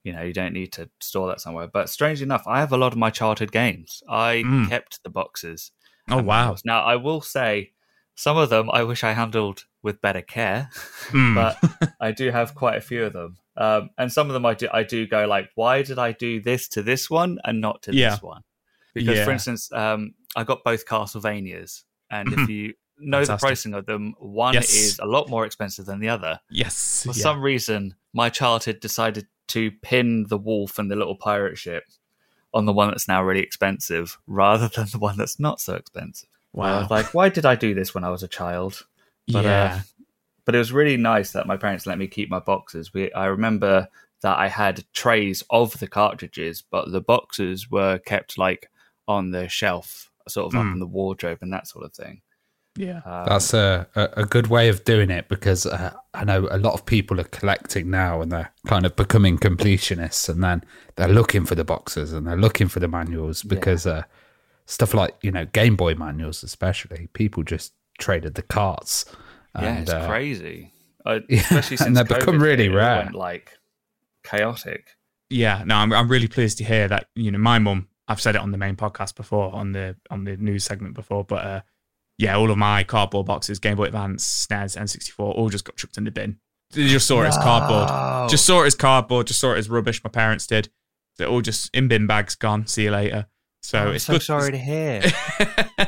You 0.03 0.13
know, 0.13 0.21
you 0.21 0.33
don't 0.33 0.53
need 0.53 0.73
to 0.73 0.91
store 0.99 1.29
that 1.29 1.41
somewhere. 1.41 1.67
But 1.67 1.89
strangely 1.89 2.23
enough, 2.23 2.43
I 2.45 2.59
have 2.59 2.71
a 2.71 2.77
lot 2.77 2.91
of 2.91 2.99
my 2.99 3.09
childhood 3.09 3.51
games. 3.51 4.03
I 4.07 4.43
mm. 4.45 4.69
kept 4.69 5.01
the 5.01 5.09
boxes 5.09 5.71
Oh 6.11 6.21
wow! 6.21 6.55
Now 6.65 6.83
I 6.83 6.95
will 6.97 7.21
say 7.21 7.71
some 8.15 8.37
of 8.37 8.49
them 8.49 8.69
I 8.71 8.83
wish 8.83 9.03
I 9.03 9.13
handled 9.13 9.65
with 9.83 10.01
better 10.01 10.21
care, 10.21 10.69
mm. 11.07 11.35
but 11.35 11.93
I 11.99 12.11
do 12.11 12.29
have 12.29 12.53
quite 12.55 12.77
a 12.77 12.81
few 12.81 13.05
of 13.05 13.13
them. 13.13 13.37
Um, 13.57 13.89
and 13.97 14.11
some 14.11 14.27
of 14.27 14.33
them 14.33 14.45
I 14.45 14.53
do 14.53 14.67
I 14.71 14.83
do 14.83 15.07
go 15.07 15.25
like, 15.27 15.49
why 15.55 15.81
did 15.81 15.99
I 15.99 16.11
do 16.11 16.41
this 16.41 16.67
to 16.69 16.83
this 16.83 17.09
one 17.09 17.39
and 17.43 17.61
not 17.61 17.83
to 17.83 17.95
Yeah. 17.95 18.11
this 18.11 18.21
one? 18.21 18.43
Because 18.93 19.17
Yeah. 19.17 19.25
for 19.25 19.31
instance, 19.31 19.71
um, 19.71 20.13
I 20.35 20.43
got 20.43 20.63
both 20.63 20.85
Castlevanias, 20.85 21.83
and 22.09 22.31
if 22.33 22.49
you 22.49 22.73
know 22.97 23.25
the 23.25 23.37
pricing 23.37 23.73
of 23.73 23.85
them, 23.85 24.13
one 24.19 24.53
Yes. 24.53 24.73
is 24.73 24.99
a 24.99 25.05
lot 25.05 25.29
more 25.29 25.45
expensive 25.45 25.85
than 25.85 25.99
the 25.99 26.09
other. 26.09 26.39
Yes. 26.49 27.03
For 27.03 27.09
yeah. 27.09 27.23
some 27.23 27.41
reason, 27.41 27.95
my 28.13 28.29
childhood 28.29 28.79
decided 28.79 29.27
to 29.47 29.71
pin 29.81 30.27
the 30.29 30.37
wolf 30.37 30.79
and 30.79 30.89
the 30.89 30.95
little 30.95 31.15
pirate 31.15 31.57
ship 31.57 31.83
on 32.53 32.65
the 32.65 32.73
one 32.73 32.89
that's 32.89 33.07
now 33.07 33.23
really 33.23 33.41
expensive 33.41 34.17
rather 34.27 34.67
than 34.67 34.87
the 34.91 34.99
one 34.99 35.17
that's 35.17 35.39
not 35.39 35.59
so 35.61 35.75
expensive. 35.75 36.29
Wow. 36.53 36.87
like, 36.89 37.13
why 37.13 37.29
did 37.29 37.45
I 37.45 37.55
do 37.55 37.73
this 37.73 37.95
when 37.95 38.03
I 38.03 38.09
was 38.09 38.23
a 38.23 38.27
child? 38.27 38.85
But, 39.31 39.45
yeah. 39.45 39.63
uh, 39.63 39.79
but 40.43 40.55
it 40.55 40.57
was 40.57 40.73
really 40.73 40.97
nice 40.97 41.31
that 41.31 41.47
my 41.47 41.55
parents 41.55 41.85
let 41.85 41.97
me 41.97 42.07
keep 42.07 42.29
my 42.29 42.39
boxes. 42.39 42.93
We, 42.93 43.11
I 43.13 43.25
remember 43.27 43.87
that 44.21 44.37
I 44.37 44.49
had 44.49 44.83
trays 44.93 45.43
of 45.49 45.79
the 45.79 45.87
cartridges, 45.87 46.61
but 46.69 46.91
the 46.91 47.01
boxes 47.01 47.71
were 47.71 47.99
kept 47.99 48.37
like 48.37 48.69
on 49.07 49.31
the 49.31 49.47
shelf, 49.47 50.11
sort 50.27 50.53
of 50.53 50.59
up 50.59 50.65
Mm. 50.65 50.73
in 50.73 50.79
the 50.79 50.87
wardrobe 50.87 51.39
and 51.41 51.53
that 51.53 51.67
sort 51.67 51.85
of 51.85 51.93
thing. 51.93 52.21
Yeah. 52.75 53.01
Um, 53.05 53.25
That's 53.27 53.53
a, 53.53 53.87
a, 53.95 54.09
a 54.17 54.25
good 54.25 54.47
way 54.47 54.69
of 54.69 54.83
doing 54.85 55.09
it 55.09 55.27
because 55.27 55.65
uh, 55.65 55.93
I 56.13 56.23
know 56.23 56.47
a 56.49 56.57
lot 56.57 56.73
of 56.73 56.85
people 56.85 57.19
are 57.19 57.25
collecting 57.25 57.89
now 57.89 58.21
and 58.21 58.31
they're 58.31 58.51
kind 58.67 58.85
of 58.85 58.95
becoming 58.95 59.37
completionists 59.37 60.29
and 60.29 60.43
then 60.43 60.63
they're 60.95 61.09
looking 61.09 61.45
for 61.45 61.55
the 61.55 61.65
boxes 61.65 62.13
and 62.13 62.25
they're 62.25 62.37
looking 62.37 62.67
for 62.67 62.79
the 62.79 62.87
manuals 62.87 63.43
because 63.43 63.85
uh, 63.85 64.03
stuff 64.65 64.93
like, 64.93 65.15
you 65.21 65.31
know, 65.31 65.45
Game 65.45 65.75
Boy 65.75 65.95
manuals, 65.95 66.43
especially, 66.43 67.09
people 67.13 67.43
just 67.43 67.73
traded 67.99 68.35
the 68.35 68.41
carts. 68.41 69.05
yeah, 69.59 69.79
it's 69.79 69.91
uh, 69.91 70.07
crazy. 70.07 70.73
Uh, 71.03 71.19
Yeah, 71.29 71.39
especially 71.39 71.77
since 71.77 71.87
and 71.87 71.97
they've 71.97 72.07
become 72.07 72.39
really 72.39 72.65
hit, 72.65 72.75
rare. 72.75 73.05
went, 73.05 73.15
like 73.15 73.57
chaotic. 74.23 74.95
Yeah, 75.31 75.63
no, 75.65 75.77
I'm, 75.77 75.91
I'm 75.91 76.07
really 76.07 76.27
pleased 76.27 76.59
to 76.59 76.63
hear 76.63 76.87
that. 76.89 77.07
You 77.15 77.31
know, 77.31 77.39
my 77.39 77.57
mum. 77.57 77.87
I've 78.07 78.21
said 78.21 78.35
it 78.35 78.41
on 78.41 78.51
the 78.51 78.59
main 78.59 78.75
podcast 78.75 79.15
before, 79.15 79.51
on 79.51 79.71
the 79.71 79.95
on 80.11 80.25
the 80.25 80.37
news 80.37 80.63
segment 80.63 80.93
before, 80.93 81.23
but 81.23 81.43
uh, 81.43 81.61
yeah, 82.21 82.37
all 82.37 82.51
of 82.51 82.57
my 82.57 82.83
cardboard 82.83 83.25
boxes, 83.25 83.57
Game 83.57 83.77
Boy 83.77 83.85
Advance, 83.85 84.47
SNES, 84.47 84.77
N64, 84.77 85.19
all 85.19 85.49
just 85.49 85.65
got 85.65 85.75
chucked 85.75 85.97
in 85.97 86.03
the 86.03 86.11
bin. 86.11 86.37
They 86.71 86.87
just 86.87 87.07
saw 87.07 87.23
it 87.23 87.27
as 87.27 87.37
cardboard. 87.37 88.29
Just 88.29 88.45
saw 88.45 88.61
it 88.63 88.67
as 88.67 88.75
cardboard. 88.75 89.27
Just 89.27 89.39
saw 89.39 89.53
it 89.53 89.57
as 89.57 89.69
rubbish. 89.69 90.03
My 90.03 90.09
parents 90.09 90.45
did. 90.45 90.69
They're 91.17 91.27
all 91.27 91.41
just 91.41 91.69
in 91.75 91.87
bin 91.87 92.07
bags, 92.07 92.35
gone. 92.35 92.67
See 92.67 92.83
you 92.83 92.91
later. 92.91 93.25
So 93.63 93.79
I'm 93.79 93.95
it's 93.95 94.05
so 94.05 94.13
good. 94.13 94.21
sorry 94.21 94.51
to 94.51 94.57
hear. 94.57 95.01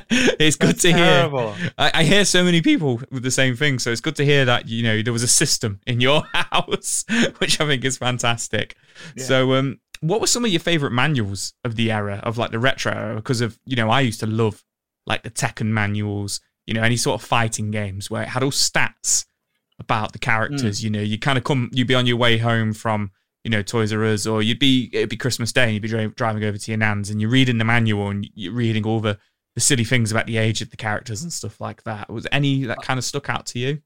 it's 0.09 0.57
good 0.57 0.79
to 0.79 0.91
terrible. 0.91 1.53
hear. 1.53 1.71
I, 1.77 1.91
I 1.93 2.03
hear 2.03 2.25
so 2.25 2.43
many 2.43 2.61
people 2.61 2.99
with 3.11 3.23
the 3.23 3.31
same 3.31 3.55
thing, 3.55 3.79
so 3.79 3.91
it's 3.91 4.01
good 4.01 4.15
to 4.17 4.25
hear 4.25 4.45
that 4.45 4.67
you 4.67 4.83
know 4.83 5.01
there 5.01 5.13
was 5.13 5.23
a 5.23 5.27
system 5.27 5.79
in 5.87 6.01
your 6.01 6.23
house, 6.33 7.05
which 7.37 7.61
I 7.61 7.67
think 7.67 7.85
is 7.85 7.97
fantastic. 7.97 8.75
Yeah. 9.15 9.23
So, 9.23 9.53
um, 9.53 9.79
what 10.01 10.19
were 10.19 10.27
some 10.27 10.45
of 10.45 10.51
your 10.51 10.59
favorite 10.59 10.91
manuals 10.91 11.53
of 11.63 11.75
the 11.75 11.91
era 11.91 12.19
of 12.23 12.37
like 12.37 12.51
the 12.51 12.59
retro 12.59 12.91
era? 12.91 13.15
Because 13.15 13.41
of 13.41 13.59
you 13.65 13.75
know, 13.75 13.89
I 13.89 14.01
used 14.01 14.19
to 14.19 14.27
love 14.27 14.63
like 15.05 15.23
the 15.23 15.29
Tekken 15.31 15.67
manuals, 15.67 16.39
you 16.65 16.73
know, 16.73 16.81
any 16.81 16.97
sort 16.97 17.21
of 17.21 17.27
fighting 17.27 17.71
games 17.71 18.09
where 18.09 18.23
it 18.23 18.29
had 18.29 18.43
all 18.43 18.51
stats 18.51 19.25
about 19.79 20.13
the 20.13 20.19
characters. 20.19 20.79
Hmm. 20.79 20.85
You 20.85 20.89
know, 20.91 21.01
you 21.01 21.19
kind 21.19 21.37
of 21.37 21.43
come, 21.43 21.69
you'd 21.73 21.87
be 21.87 21.95
on 21.95 22.05
your 22.05 22.17
way 22.17 22.37
home 22.37 22.73
from 22.73 23.11
you 23.43 23.49
know 23.51 23.61
Toys 23.61 23.91
R 23.91 24.03
Us, 24.05 24.25
or 24.25 24.41
you'd 24.41 24.59
be 24.59 24.89
it'd 24.93 25.09
be 25.09 25.17
Christmas 25.17 25.51
Day, 25.51 25.63
and 25.65 25.73
you'd 25.73 25.81
be 25.81 25.89
dri- 25.89 26.07
driving 26.15 26.43
over 26.45 26.57
to 26.57 26.71
your 26.71 26.77
nan's, 26.77 27.09
and 27.09 27.19
you're 27.19 27.29
reading 27.29 27.57
the 27.57 27.65
manual 27.65 28.09
and 28.09 28.27
you're 28.33 28.53
reading 28.53 28.85
all 28.85 28.99
the 29.01 29.19
the 29.55 29.61
silly 29.61 29.83
things 29.83 30.11
about 30.11 30.25
the 30.25 30.37
age 30.37 30.61
of 30.61 30.69
the 30.71 30.77
characters 30.77 31.21
and 31.21 31.31
stuff 31.33 31.59
like 31.59 31.83
that. 31.83 32.09
Was 32.09 32.25
any 32.31 32.63
that 32.63 32.81
kind 32.81 32.97
of 32.97 33.03
stuck 33.03 33.29
out 33.29 33.45
to 33.47 33.59
you? 33.59 33.81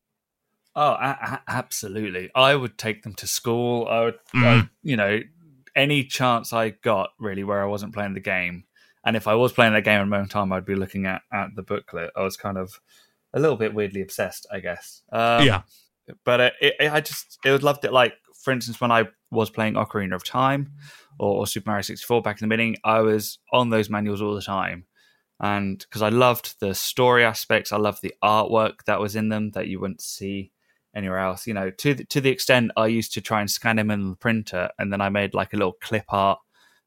Oh, 0.75 0.91
a- 0.91 1.17
a- 1.21 1.41
absolutely. 1.47 2.29
I 2.35 2.53
would 2.55 2.77
take 2.77 3.01
them 3.01 3.15
to 3.15 3.25
school. 3.27 3.87
I 3.87 4.01
would, 4.05 4.19
Mm. 4.35 4.43
I- 4.45 4.69
you 4.83 4.95
know, 4.95 5.21
any 5.75 6.03
chance 6.03 6.53
I 6.53 6.69
got 6.69 7.09
really 7.19 7.43
where 7.43 7.61
I 7.63 7.65
wasn't 7.65 7.93
playing 7.95 8.13
the 8.13 8.19
game. 8.19 8.65
And 9.07 9.15
if 9.15 9.25
I 9.25 9.35
was 9.35 9.53
playing 9.53 9.71
that 9.71 9.85
game 9.85 10.01
at 10.01 10.03
a 10.03 10.05
moment 10.05 10.31
time, 10.31 10.51
I'd 10.51 10.65
be 10.65 10.75
looking 10.75 11.05
at, 11.05 11.21
at 11.31 11.55
the 11.55 11.63
booklet. 11.63 12.11
I 12.17 12.23
was 12.23 12.35
kind 12.35 12.57
of 12.57 12.81
a 13.33 13.39
little 13.39 13.55
bit 13.55 13.73
weirdly 13.73 14.01
obsessed, 14.01 14.45
I 14.51 14.59
guess. 14.59 15.01
Um, 15.13 15.45
yeah, 15.45 15.61
But 16.25 16.41
it, 16.41 16.53
it, 16.59 16.91
I 16.91 16.99
just, 16.99 17.39
it 17.45 17.51
was 17.51 17.63
loved 17.63 17.85
it. 17.85 17.93
Like, 17.93 18.15
for 18.43 18.51
instance, 18.51 18.81
when 18.81 18.91
I 18.91 19.05
was 19.31 19.49
playing 19.49 19.75
Ocarina 19.75 20.13
of 20.13 20.25
Time 20.25 20.73
or, 21.19 21.37
or 21.37 21.47
Super 21.47 21.69
Mario 21.69 21.83
64 21.83 22.21
back 22.21 22.41
in 22.41 22.49
the 22.49 22.53
beginning, 22.53 22.75
I 22.83 22.99
was 22.99 23.39
on 23.53 23.69
those 23.69 23.89
manuals 23.89 24.21
all 24.21 24.35
the 24.35 24.41
time. 24.41 24.87
And 25.39 25.79
because 25.79 26.01
I 26.01 26.09
loved 26.09 26.59
the 26.59 26.75
story 26.75 27.23
aspects, 27.23 27.71
I 27.71 27.77
loved 27.77 28.01
the 28.01 28.13
artwork 28.21 28.83
that 28.87 28.99
was 28.99 29.15
in 29.15 29.29
them 29.29 29.51
that 29.51 29.67
you 29.67 29.79
wouldn't 29.79 30.01
see 30.01 30.51
anywhere 30.93 31.19
else. 31.19 31.47
You 31.47 31.53
know, 31.53 31.69
to 31.69 31.93
the, 31.93 32.03
to 32.03 32.19
the 32.19 32.29
extent 32.29 32.71
I 32.75 32.87
used 32.87 33.13
to 33.13 33.21
try 33.21 33.39
and 33.39 33.49
scan 33.49 33.77
them 33.77 33.89
in 33.89 34.09
the 34.09 34.15
printer, 34.17 34.69
and 34.77 34.91
then 34.91 34.99
I 34.99 35.07
made 35.07 35.33
like 35.33 35.53
a 35.53 35.57
little 35.57 35.77
clip 35.81 36.05
art 36.09 36.39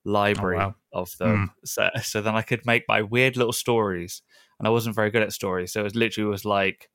library 0.04 0.58
Oh, 0.58 0.60
wow. 0.60 0.74
Of 0.92 1.16
them, 1.18 1.52
so 1.64 1.90
so 2.02 2.20
then 2.20 2.34
I 2.34 2.42
could 2.42 2.66
make 2.66 2.84
my 2.88 3.02
weird 3.02 3.36
little 3.36 3.52
stories. 3.52 4.22
And 4.58 4.66
I 4.66 4.70
wasn't 4.70 4.94
very 4.94 5.10
good 5.10 5.22
at 5.22 5.32
stories, 5.32 5.72
so 5.72 5.80
it 5.80 5.84
was 5.84 5.94
literally 5.94 6.28
was 6.28 6.44
like 6.44 6.90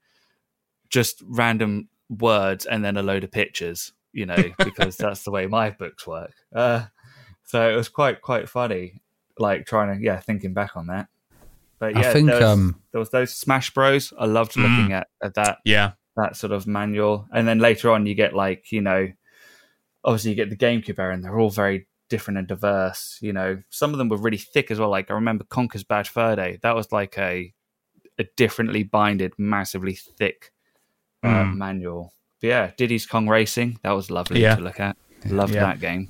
just 0.90 1.24
random 1.26 1.90
words 2.10 2.66
and 2.66 2.86
then 2.86 2.96
a 2.96 3.04
load 3.04 3.24
of 3.24 3.32
pictures. 3.32 3.94
You 4.14 4.26
know, 4.26 4.52
because 4.64 4.96
that's 4.98 5.24
the 5.24 5.32
way 5.32 5.48
my 5.48 5.72
books 5.72 6.08
work. 6.08 6.34
Uh, 6.56 6.86
so 7.44 7.70
it 7.70 7.76
was 7.76 7.90
quite 7.90 8.22
quite 8.22 8.48
funny, 8.48 9.02
like 9.38 9.66
trying 9.66 9.98
to 9.98 10.04
yeah 10.04 10.20
thinking 10.20 10.54
back 10.54 10.78
on 10.78 10.88
that. 10.88 11.08
But 11.80 11.98
I 11.98 12.02
yeah, 12.02 12.14
think, 12.14 12.28
there, 12.28 12.40
was, 12.40 12.46
um, 12.46 12.82
there 12.92 13.00
was 13.00 13.10
those 13.10 13.34
Smash 13.34 13.74
Bros. 13.74 14.14
I 14.18 14.26
loved 14.26 14.54
Mm. 14.54 14.62
looking 14.62 14.94
at, 14.94 15.08
at 15.22 15.34
that 15.34 15.58
yeah, 15.66 15.92
that 16.16 16.38
sort 16.38 16.54
of 16.54 16.66
manual. 16.66 17.28
And 17.34 17.46
then 17.46 17.60
later 17.60 17.92
on, 17.92 18.06
you 18.06 18.16
get 18.16 18.34
like, 18.34 18.72
you 18.72 18.80
know, 18.80 19.12
obviously 20.04 20.30
you 20.32 20.36
get 20.38 20.50
the 20.50 20.56
GameCube 20.56 20.98
era, 20.98 21.14
and 21.14 21.24
they're 21.24 21.38
all 21.38 21.50
very 21.50 21.88
different 22.10 22.38
and 22.38 22.48
diverse. 22.48 23.18
You 23.22 23.34
know, 23.34 23.62
some 23.70 23.92
of 23.92 23.98
them 23.98 24.10
were 24.10 24.18
really 24.18 24.38
thick 24.38 24.72
as 24.72 24.80
well. 24.80 24.90
Like 24.90 25.10
I 25.12 25.14
remember 25.16 25.44
Conker's 25.46 25.84
Bad 25.84 26.08
Fur 26.08 26.36
Day. 26.36 26.60
That 26.62 26.76
was 26.76 26.92
like 26.92 27.18
a 27.18 27.54
a 28.18 28.26
differently 28.38 28.84
binded, 28.84 29.34
massively 29.38 29.94
thick 29.96 30.52
uh, 31.24 31.28
Mm. 31.44 31.58
manual. 31.58 32.14
But 32.42 32.48
yeah, 32.48 32.72
Diddy's 32.78 33.06
Kong 33.06 33.28
Racing. 33.28 33.80
That 33.84 33.92
was 33.92 34.10
lovely 34.10 34.42
Yeah. 34.42 34.56
to 34.56 34.62
look 34.62 34.80
at. 34.80 34.96
Loved 35.26 35.54
Yeah. 35.56 35.62
that 35.66 35.80
game. 35.82 36.10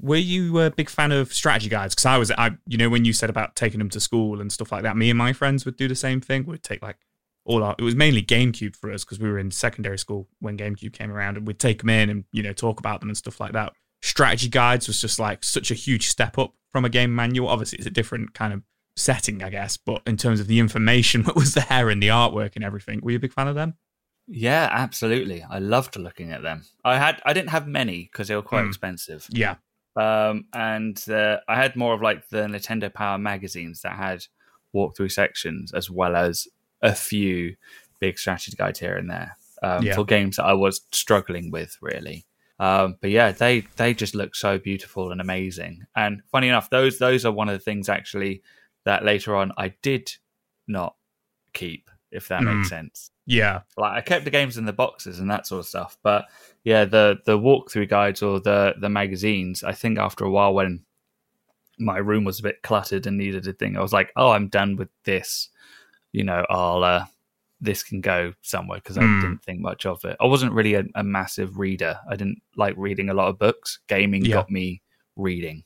Were 0.00 0.16
you 0.16 0.60
a 0.60 0.70
big 0.70 0.88
fan 0.88 1.10
of 1.10 1.32
strategy 1.32 1.68
guides? 1.68 1.94
Because 1.96 2.06
I 2.06 2.16
was, 2.18 2.30
I 2.30 2.52
you 2.66 2.76
know, 2.78 2.88
when 2.88 3.04
you 3.04 3.12
said 3.12 3.30
about 3.30 3.56
taking 3.56 3.78
them 3.78 3.88
to 3.90 3.98
school 3.98 4.40
and 4.40 4.52
stuff 4.52 4.70
like 4.70 4.82
that, 4.84 4.96
me 4.96 5.10
and 5.10 5.18
my 5.18 5.32
friends 5.32 5.64
would 5.64 5.76
do 5.76 5.88
the 5.88 5.96
same 5.96 6.20
thing. 6.20 6.44
We'd 6.46 6.62
take 6.62 6.82
like 6.82 6.98
all 7.44 7.64
our. 7.64 7.74
It 7.78 7.82
was 7.82 7.96
mainly 7.96 8.22
GameCube 8.22 8.76
for 8.76 8.92
us 8.92 9.04
because 9.04 9.18
we 9.18 9.28
were 9.28 9.38
in 9.38 9.50
secondary 9.50 9.98
school 9.98 10.28
when 10.38 10.56
GameCube 10.56 10.92
came 10.92 11.10
around, 11.10 11.36
and 11.38 11.46
we'd 11.46 11.58
take 11.58 11.78
them 11.80 11.88
in 11.88 12.08
and 12.10 12.24
you 12.30 12.42
know 12.44 12.52
talk 12.52 12.78
about 12.78 13.00
them 13.00 13.08
and 13.08 13.16
stuff 13.16 13.40
like 13.40 13.52
that. 13.52 13.72
Strategy 14.02 14.48
guides 14.48 14.86
was 14.86 15.00
just 15.00 15.18
like 15.18 15.44
such 15.44 15.70
a 15.70 15.74
huge 15.74 16.08
step 16.08 16.38
up 16.38 16.54
from 16.72 16.84
a 16.84 16.88
game 16.88 17.14
manual. 17.14 17.48
Obviously, 17.48 17.78
it's 17.78 17.86
a 17.86 17.90
different 17.90 18.32
kind 18.34 18.52
of 18.52 18.62
setting, 18.96 19.42
I 19.42 19.50
guess, 19.50 19.76
but 19.76 20.02
in 20.06 20.16
terms 20.16 20.40
of 20.40 20.46
the 20.46 20.58
information 20.58 21.22
that 21.24 21.36
was 21.36 21.54
there 21.54 21.90
and 21.90 22.02
the 22.02 22.08
artwork 22.08 22.56
and 22.56 22.64
everything, 22.64 23.00
were 23.02 23.10
you 23.12 23.16
a 23.18 23.20
big 23.20 23.32
fan 23.32 23.48
of 23.48 23.54
them? 23.54 23.74
Yeah, 24.26 24.68
absolutely. 24.70 25.42
I 25.42 25.58
loved 25.58 25.96
looking 25.96 26.30
at 26.32 26.42
them. 26.42 26.64
I 26.84 26.98
had 26.98 27.20
I 27.26 27.32
didn't 27.32 27.50
have 27.50 27.66
many 27.66 28.04
because 28.04 28.28
they 28.28 28.36
were 28.36 28.42
quite 28.42 28.64
Mm. 28.64 28.68
expensive. 28.68 29.26
Yeah, 29.30 29.56
um, 29.96 30.44
and 30.52 31.02
uh, 31.10 31.38
I 31.48 31.56
had 31.56 31.74
more 31.76 31.94
of 31.94 32.00
like 32.00 32.28
the 32.28 32.42
Nintendo 32.46 32.92
Power 32.94 33.18
magazines 33.18 33.82
that 33.82 33.94
had 33.96 34.26
walkthrough 34.74 35.10
sections 35.10 35.72
as 35.72 35.90
well 35.90 36.14
as 36.14 36.46
a 36.80 36.94
few 36.94 37.56
big 37.98 38.18
strategy 38.18 38.56
guides 38.56 38.78
here 38.78 38.96
and 38.96 39.10
there 39.10 39.36
um, 39.64 39.82
Yeah. 39.84 39.94
for 39.96 40.04
games 40.04 40.36
that 40.36 40.44
I 40.44 40.52
was 40.54 40.80
struggling 40.92 41.50
with 41.50 41.76
really. 41.82 42.24
Um, 42.60 42.96
but 43.00 43.10
yeah, 43.10 43.32
they 43.32 43.62
they 43.76 43.94
just 43.94 44.14
look 44.14 44.36
so 44.36 44.58
beautiful 44.58 45.10
and 45.10 45.20
amazing. 45.20 45.86
And 45.96 46.22
funny 46.30 46.46
enough, 46.48 46.70
those 46.70 46.98
those 46.98 47.24
are 47.24 47.32
one 47.32 47.48
of 47.48 47.54
the 47.58 47.64
things 47.64 47.88
actually 47.88 48.42
that 48.84 49.04
later 49.04 49.34
on 49.34 49.50
I 49.56 49.74
did 49.82 50.12
not 50.68 50.94
keep, 51.52 51.90
if 52.12 52.28
that 52.28 52.42
Mm. 52.42 52.56
makes 52.56 52.68
sense 52.68 53.10
yeah, 53.30 53.60
like 53.76 53.92
I 53.92 54.00
kept 54.00 54.24
the 54.24 54.30
games 54.32 54.58
in 54.58 54.64
the 54.64 54.72
boxes 54.72 55.20
and 55.20 55.30
that 55.30 55.46
sort 55.46 55.60
of 55.60 55.66
stuff. 55.66 55.96
But 56.02 56.24
yeah, 56.64 56.84
the 56.84 57.20
the 57.26 57.38
walkthrough 57.38 57.88
guides 57.88 58.22
or 58.22 58.40
the 58.40 58.74
the 58.76 58.88
magazines, 58.88 59.62
I 59.62 59.70
think 59.72 60.00
after 60.00 60.24
a 60.24 60.30
while 60.30 60.52
when 60.52 60.84
my 61.78 61.98
room 61.98 62.24
was 62.24 62.40
a 62.40 62.42
bit 62.42 62.62
cluttered 62.62 63.06
and 63.06 63.16
needed 63.16 63.46
a 63.46 63.52
thing, 63.52 63.76
I 63.76 63.82
was 63.82 63.92
like, 63.92 64.10
oh, 64.16 64.32
I'm 64.32 64.48
done 64.48 64.74
with 64.74 64.88
this. 65.04 65.48
You 66.10 66.24
know, 66.24 66.44
I'll 66.50 66.82
uh, 66.82 67.04
this 67.60 67.82
can 67.82 68.00
go 68.00 68.32
somewhere 68.42 68.78
because 68.78 68.96
I 68.98 69.02
Hmm. 69.02 69.20
didn't 69.20 69.42
think 69.44 69.60
much 69.60 69.84
of 69.86 70.04
it. 70.04 70.16
I 70.20 70.26
wasn't 70.26 70.52
really 70.52 70.74
a, 70.74 70.84
a 70.94 71.04
massive 71.04 71.58
reader. 71.58 71.98
I 72.08 72.16
didn't 72.16 72.40
like 72.56 72.74
reading 72.78 73.10
a 73.10 73.14
lot 73.14 73.28
of 73.28 73.38
books. 73.38 73.78
Gaming 73.88 74.24
Yeah. 74.24 74.34
got 74.36 74.50
me 74.50 74.82
reading. 75.16 75.64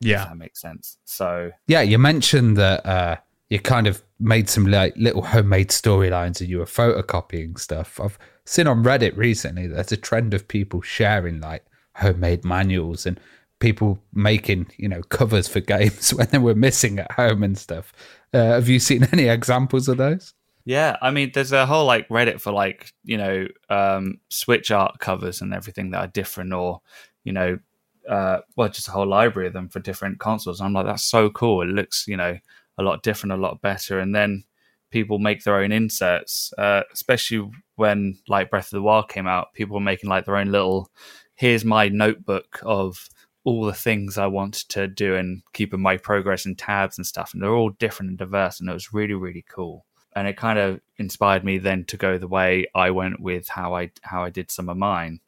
Yeah, 0.00 0.24
that 0.26 0.36
makes 0.36 0.60
sense. 0.60 0.98
So 1.04 1.50
Yeah, 1.66 1.80
you 1.80 1.98
mentioned 1.98 2.56
that 2.58 2.84
uh, 2.86 3.16
you 3.50 3.58
kind 3.60 3.86
of 3.86 4.02
made 4.20 4.48
some 4.48 4.66
like 4.66 4.94
little 4.96 5.22
homemade 5.22 5.68
storylines 5.70 6.40
and 6.40 6.48
you 6.50 6.58
were 6.58 6.64
photocopying 6.66 7.58
stuff. 7.58 7.98
I've 8.00 8.18
seen 8.44 8.66
on 8.66 8.84
Reddit 8.84 9.16
recently 9.16 9.66
there's 9.66 9.92
a 9.92 9.96
trend 9.96 10.32
of 10.34 10.46
people 10.48 10.80
sharing 10.82 11.40
like 11.40 11.64
homemade 11.96 12.44
manuals 12.44 13.06
and 13.06 13.18
people 13.58 13.98
making 14.12 14.66
you 14.76 14.86
know 14.88 15.00
covers 15.04 15.48
for 15.48 15.60
games 15.74 16.12
when 16.14 16.28
they 16.28 16.38
were 16.38 16.54
missing 16.54 16.98
at 16.98 17.10
home 17.12 17.42
and 17.42 17.56
stuff. 17.58 17.92
Uh, 18.34 18.44
have 18.52 18.68
you 18.68 18.78
seen 18.78 19.08
any 19.12 19.24
examples 19.28 19.88
of 19.88 19.96
those? 19.96 20.34
Yeah, 20.66 20.96
I 21.00 21.12
mean, 21.12 21.30
there's 21.32 21.52
a 21.52 21.64
whole 21.64 21.86
like 21.86 22.08
Reddit 22.08 22.40
for 22.40 22.52
like 22.52 22.92
you 23.04 23.16
know 23.16 23.46
um, 23.70 24.18
Switch 24.30 24.72
art 24.72 24.98
covers 24.98 25.40
and 25.40 25.54
everything 25.54 25.92
that 25.92 25.98
are 26.00 26.08
different, 26.08 26.52
or 26.52 26.80
you 27.22 27.32
know, 27.32 27.58
uh, 28.08 28.38
well, 28.56 28.68
just 28.68 28.88
a 28.88 28.90
whole 28.90 29.06
library 29.06 29.46
of 29.46 29.52
them 29.52 29.68
for 29.68 29.78
different 29.78 30.18
consoles. 30.18 30.60
I'm 30.60 30.72
like, 30.72 30.86
that's 30.86 31.04
so 31.04 31.30
cool. 31.30 31.62
It 31.62 31.66
looks 31.66 32.08
you 32.08 32.16
know 32.16 32.36
a 32.78 32.82
lot 32.82 33.04
different, 33.04 33.32
a 33.34 33.36
lot 33.36 33.62
better, 33.62 34.00
and 34.00 34.12
then 34.14 34.42
people 34.90 35.20
make 35.20 35.44
their 35.44 35.56
own 35.58 35.70
inserts, 35.70 36.52
uh, 36.58 36.82
especially 36.92 37.48
when 37.76 38.18
like 38.28 38.50
Breath 38.50 38.66
of 38.66 38.70
the 38.70 38.82
Wild 38.82 39.08
came 39.08 39.28
out. 39.28 39.52
People 39.54 39.74
were 39.74 39.80
making 39.80 40.10
like 40.10 40.24
their 40.24 40.36
own 40.36 40.50
little. 40.50 40.90
Here's 41.36 41.64
my 41.64 41.88
notebook 41.88 42.60
of 42.64 43.08
all 43.44 43.64
the 43.66 43.72
things 43.72 44.18
I 44.18 44.26
want 44.26 44.54
to 44.70 44.88
do 44.88 45.14
and 45.14 45.42
keeping 45.52 45.80
my 45.80 45.96
progress 45.96 46.44
in 46.44 46.56
tabs 46.56 46.98
and 46.98 47.06
stuff, 47.06 47.34
and 47.34 47.40
they're 47.40 47.54
all 47.54 47.70
different 47.70 48.10
and 48.10 48.18
diverse, 48.18 48.58
and 48.58 48.68
it 48.68 48.72
was 48.74 48.92
really 48.92 49.14
really 49.14 49.44
cool 49.48 49.86
and 50.16 50.26
it 50.26 50.36
kind 50.36 50.58
of 50.58 50.80
inspired 50.96 51.44
me 51.44 51.58
then 51.58 51.84
to 51.84 51.96
go 51.96 52.18
the 52.18 52.26
way 52.26 52.66
I 52.74 52.90
went 52.90 53.20
with 53.20 53.46
how 53.48 53.76
I 53.76 53.90
how 54.02 54.24
I 54.24 54.30
did 54.30 54.50
some 54.50 54.68
of 54.68 54.76
mine. 54.76 55.20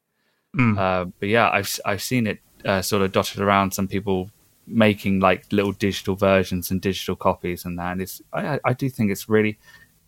Mm. 0.56 0.76
Uh, 0.78 1.04
but 1.20 1.28
yeah, 1.28 1.48
I've 1.50 1.78
I've 1.84 2.02
seen 2.02 2.26
it 2.26 2.40
uh, 2.64 2.82
sort 2.82 3.02
of 3.02 3.12
dotted 3.12 3.40
around. 3.40 3.72
Some 3.72 3.86
people 3.86 4.30
making 4.66 5.20
like 5.20 5.44
little 5.52 5.72
digital 5.72 6.16
versions 6.16 6.70
and 6.70 6.80
digital 6.80 7.14
copies 7.16 7.64
and 7.64 7.78
that. 7.78 7.92
And 7.92 8.02
it's 8.02 8.20
I, 8.32 8.58
I 8.64 8.72
do 8.72 8.88
think 8.90 9.10
it's 9.12 9.28
really 9.28 9.58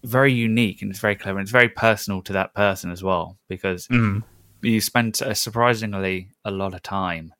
very 0.03 0.33
unique 0.33 0.81
and 0.83 0.91
it's 0.91 1.01
very 1.01 1.15
clever 1.15 1.39
and 1.39 1.45
it's 1.45 1.53
very 1.53 1.69
personal 1.69 2.23
to 2.23 2.33
that 2.33 2.55
person 2.55 2.91
as 2.91 3.03
well 3.03 3.37
because 3.49 3.87
Mm. 3.89 4.23
you 4.63 4.81
spent 4.81 5.21
a 5.21 5.35
surprisingly 5.35 6.31
a 6.45 6.51
lot 6.51 6.75
of 6.75 6.83
time 6.83 7.33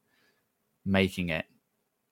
making 0.85 1.31
it, 1.31 1.47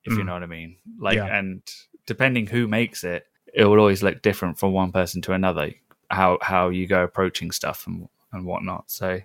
if 0.05 0.13
you 0.15 0.21
Mm. 0.21 0.27
know 0.27 0.33
what 0.35 0.43
I 0.43 0.47
mean. 0.47 0.77
Like, 0.99 1.17
Yeah. 1.17 1.39
and 1.39 1.63
depending 2.07 2.47
who 2.47 2.67
makes 2.67 3.05
it, 3.05 3.27
it 3.55 3.65
will 3.65 3.79
always 3.79 4.03
look 4.03 4.23
different 4.23 4.59
from 4.59 4.73
one 4.73 4.93
person 4.93 5.23
to 5.23 5.33
another. 5.33 5.73
How 6.11 6.39
how 6.43 6.69
you 6.71 6.87
go 6.87 7.03
approaching 7.05 7.51
stuff 7.51 7.87
and 7.87 8.09
and 8.33 8.45
whatnot. 8.45 8.91
So, 8.91 9.21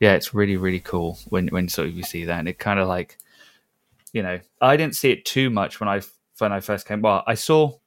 yeah, 0.00 0.14
it's 0.14 0.34
really 0.34 0.56
really 0.56 0.80
cool 0.80 1.18
when 1.28 1.48
when 1.48 1.68
sort 1.68 1.88
of 1.88 1.94
you 1.94 2.02
see 2.02 2.24
that. 2.24 2.38
And 2.38 2.48
it 2.48 2.58
kind 2.58 2.80
of 2.80 2.88
like, 2.88 3.18
you 4.12 4.22
know, 4.22 4.40
I 4.60 4.76
didn't 4.76 4.96
see 4.96 5.10
it 5.10 5.24
too 5.24 5.50
much 5.50 5.80
when 5.80 5.88
I 5.88 6.00
when 6.38 6.52
I 6.52 6.60
first 6.60 6.86
came. 6.86 7.02
Well, 7.02 7.22
I 7.26 7.34
saw, 7.34 7.78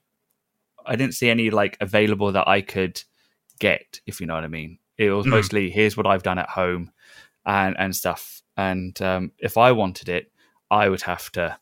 I 0.86 0.96
didn't 0.96 1.16
see 1.16 1.30
any 1.30 1.50
like 1.50 1.78
available 1.82 2.32
that 2.32 2.48
I 2.48 2.62
could 2.62 3.04
get, 3.60 4.00
if 4.06 4.22
you 4.22 4.28
know 4.28 4.36
what 4.36 4.44
I 4.44 4.48
mean. 4.48 4.80
It 4.98 5.10
was 5.12 5.26
Mm. 5.26 5.32
mostly 5.32 5.70
here's 5.70 5.98
what 5.98 6.08
I've 6.08 6.24
done 6.24 6.40
at 6.40 6.50
home, 6.50 6.92
and 7.46 7.76
and 7.78 7.96
stuff. 7.96 8.42
And 8.56 9.00
um, 9.02 9.32
if 9.38 9.58
I 9.58 9.72
wanted 9.72 10.10
it, 10.10 10.32
I 10.72 10.90
would 10.90 11.02
have 11.04 11.32
to 11.34 11.60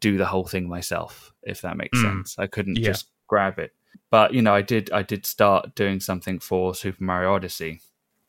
do 0.00 0.16
the 0.16 0.26
whole 0.26 0.44
thing 0.46 0.68
myself, 0.68 1.32
if 1.42 1.60
that 1.62 1.76
makes 1.76 1.98
Mm. 1.98 2.02
sense. 2.02 2.38
I 2.38 2.46
couldn't 2.46 2.76
Yeah. 2.78 2.86
just 2.92 3.08
grab 3.34 3.58
it. 3.58 3.72
But 4.12 4.32
you 4.32 4.42
know, 4.42 4.54
I 4.54 4.62
did. 4.62 4.92
I 4.92 5.02
did 5.02 5.26
start 5.26 5.74
doing 5.74 5.98
something 5.98 6.38
for 6.38 6.72
Super 6.72 7.02
Mario 7.02 7.34
Odyssey 7.34 7.80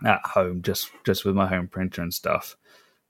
at 0.04 0.26
home, 0.26 0.64
just 0.64 0.90
just 1.06 1.26
with 1.26 1.36
my 1.36 1.46
home 1.48 1.68
printer 1.68 2.02
and 2.02 2.12
stuff, 2.12 2.58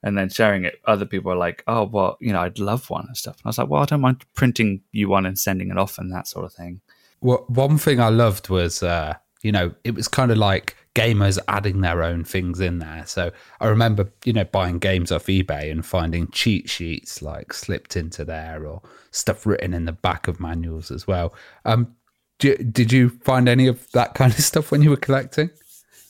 and 0.03 0.17
then 0.17 0.27
sharing 0.27 0.65
it. 0.65 0.81
Other 0.83 1.05
people 1.05 1.31
are 1.31 1.37
like, 1.37 1.63
"Oh, 1.67 1.85
well, 1.85 2.17
you 2.19 2.33
know, 2.33 2.41
I'd 2.41 2.59
love 2.59 2.89
one 2.89 3.05
and 3.07 3.15
stuff." 3.15 3.37
And 3.37 3.45
I 3.45 3.49
was 3.49 3.57
like, 3.57 3.69
"Well, 3.69 3.81
I 3.81 3.85
don't 3.85 4.01
mind 4.01 4.25
printing 4.33 4.81
you 4.91 5.07
one 5.07 5.25
and 5.25 5.39
sending 5.39 5.69
it 5.71 5.77
off 5.77 5.97
and 5.97 6.11
that 6.11 6.27
sort 6.27 6.43
of 6.43 6.53
thing." 6.53 6.81
What 7.21 7.49
one 7.49 7.77
thing 7.77 8.01
I 8.01 8.09
loved 8.09 8.49
was, 8.49 8.83
uh, 8.83 9.13
you 9.41 9.53
know, 9.53 9.73
it 9.85 9.95
was 9.95 10.09
kind 10.09 10.31
of 10.31 10.37
like 10.37 10.75
gamers 10.95 11.37
adding 11.47 11.81
their 11.81 12.01
own 12.01 12.23
things 12.23 12.59
in 12.59 12.79
there. 12.79 13.03
So 13.05 13.31
I 13.59 13.67
remember, 13.67 14.11
you 14.23 14.33
know, 14.33 14.45
buying 14.45 14.79
games 14.79 15.11
off 15.11 15.25
eBay 15.25 15.69
and 15.69 15.85
finding 15.85 16.29
cheat 16.29 16.69
sheets 16.69 17.21
like 17.21 17.53
slipped 17.53 17.95
into 17.95 18.25
there 18.25 18.65
or 18.65 18.81
stuff 19.11 19.45
written 19.45 19.73
in 19.73 19.85
the 19.85 19.91
back 19.91 20.27
of 20.27 20.39
manuals 20.39 20.89
as 20.89 21.05
well. 21.05 21.33
Um, 21.65 21.95
do, 22.39 22.55
did 22.55 22.91
you 22.91 23.09
find 23.09 23.47
any 23.47 23.67
of 23.67 23.91
that 23.91 24.15
kind 24.15 24.33
of 24.33 24.39
stuff 24.43 24.71
when 24.71 24.81
you 24.81 24.89
were 24.89 24.97
collecting? 24.97 25.51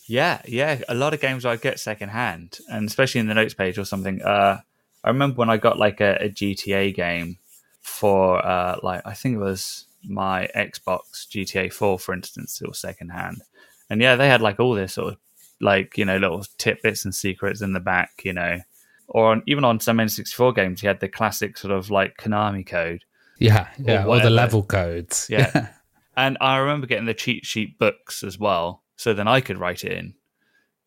Yeah, 0.08 0.42
yeah. 0.46 0.82
A 0.88 0.94
lot 0.94 1.14
of 1.14 1.20
games 1.20 1.46
I 1.46 1.56
get 1.56 1.80
secondhand, 1.80 2.60
and 2.70 2.88
especially 2.88 3.20
in 3.20 3.28
the 3.28 3.34
notes 3.34 3.56
page 3.56 3.78
or 3.78 3.86
something. 3.86 4.22
Uh, 4.22 4.62
I 5.04 5.10
remember 5.10 5.38
when 5.38 5.50
I 5.50 5.58
got 5.58 5.80
like 5.80 6.00
a, 6.00 6.18
a 6.22 6.30
GTA 6.30 6.94
game 6.96 7.38
for 7.82 8.44
uh, 8.46 8.78
like 8.84 9.02
I 9.06 9.14
think 9.14 9.36
it 9.36 9.40
was 9.40 9.86
my 10.04 10.48
Xbox 10.56 11.28
GTA 11.28 11.74
Four, 11.74 11.98
for 11.98 12.14
instance, 12.14 12.62
it 12.62 12.68
was 12.68 12.80
secondhand, 12.80 13.42
and 13.90 14.02
yeah, 14.02 14.16
they 14.16 14.28
had 14.28 14.42
like 14.42 14.60
all 14.60 14.74
this 14.74 14.94
sort 14.94 15.14
of 15.14 15.20
like 15.62 15.98
you 15.98 16.06
know 16.06 16.18
little 16.18 16.44
tidbits 16.58 17.06
and 17.06 17.14
secrets 17.16 17.62
in 17.62 17.74
the 17.74 17.80
back, 17.80 18.22
you 18.24 18.34
know, 18.34 18.60
or 19.08 19.32
on, 19.32 19.44
even 19.48 19.64
on 19.64 19.80
some 19.80 19.98
N64 19.98 20.56
games, 20.56 20.82
you 20.84 20.88
had 20.88 21.00
the 21.00 21.08
classic 21.10 21.58
sort 21.58 21.72
of 21.74 21.90
like 21.92 22.18
Konami 22.18 22.66
code. 22.66 23.04
Yeah, 23.38 23.68
yeah, 23.78 24.06
or, 24.06 24.20
the 24.20 24.30
level 24.30 24.64
codes. 24.64 25.28
Yeah. 25.30 25.70
And 26.18 26.38
I 26.40 26.56
remember 26.60 26.88
getting 26.88 27.04
the 27.08 27.14
cheat 27.14 27.46
sheet 27.46 27.78
books 27.78 28.24
as 28.24 28.40
well, 28.40 28.82
so 28.96 29.14
then 29.14 29.28
I 29.28 29.42
could 29.42 29.58
write 29.58 29.84
it 29.84 29.92
in. 29.92 30.14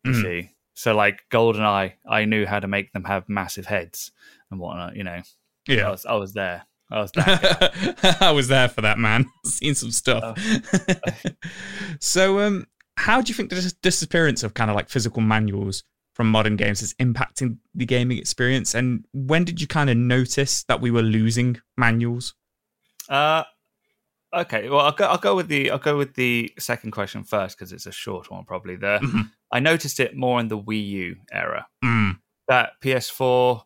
You 0.03 0.11
Mm. 0.13 0.21
see, 0.23 0.49
so 0.73 0.95
like 0.95 1.19
GoldenEye, 1.29 1.93
I 2.09 2.25
knew 2.25 2.47
how 2.47 2.59
to 2.59 2.67
make 2.67 2.93
them 2.93 3.03
have 3.03 3.29
massive 3.29 3.67
heads 3.67 4.11
and 4.49 4.59
whatnot. 4.59 4.95
You 4.95 5.03
know, 5.03 5.11
I 5.21 5.23
Yeah. 5.67 5.91
was, 5.91 6.03
I 6.07 6.15
was 6.15 6.33
there. 6.33 6.63
I 6.89 7.01
was. 7.01 7.11
I 8.21 8.31
was 8.33 8.47
there 8.47 8.69
for 8.69 8.81
that, 8.81 8.97
man. 8.97 9.27
Seen 9.45 9.75
some 9.75 9.91
stuff. 9.91 10.35
so, 11.99 12.39
um, 12.39 12.65
how 12.99 13.21
do 13.21 13.29
you 13.29 13.33
think 13.35 13.49
the 13.49 13.55
dis- 13.55 13.73
disappearance 13.81 14.43
of 14.43 14.53
kind 14.53 14.69
of 14.69 14.75
like 14.75 14.89
physical 14.89 15.21
manuals 15.21 15.83
from 16.15 16.29
modern 16.29 16.55
games 16.57 16.81
is 16.81 16.93
impacting 16.95 17.57
the 17.73 17.85
gaming 17.85 18.17
experience? 18.17 18.75
And 18.75 19.05
when 19.13 19.45
did 19.45 19.61
you 19.61 19.67
kind 19.67 19.89
of 19.89 19.97
notice 19.97 20.63
that 20.63 20.81
we 20.81 20.91
were 20.91 21.01
losing 21.01 21.59
manuals? 21.77 22.35
Uh, 23.07 23.43
okay. 24.35 24.69
Well, 24.69 24.81
I'll 24.81 24.91
go. 24.91 25.05
I'll 25.05 25.17
go 25.17 25.35
with 25.35 25.47
the. 25.47 25.71
I'll 25.71 25.77
go 25.79 25.97
with 25.97 26.15
the 26.15 26.51
second 26.59 26.91
question 26.91 27.23
first 27.23 27.57
because 27.57 27.71
it's 27.71 27.85
a 27.85 27.91
short 27.91 28.29
one, 28.29 28.43
probably. 28.45 28.75
The 28.75 28.99
Mhm. 29.01 29.31
I 29.51 29.59
noticed 29.59 29.99
it 29.99 30.15
more 30.15 30.39
in 30.39 30.47
the 30.49 30.59
Wii 30.59 30.87
U 30.89 31.15
era. 31.31 31.67
Mm. 31.83 32.19
That 32.47 32.73
PS4, 32.83 33.63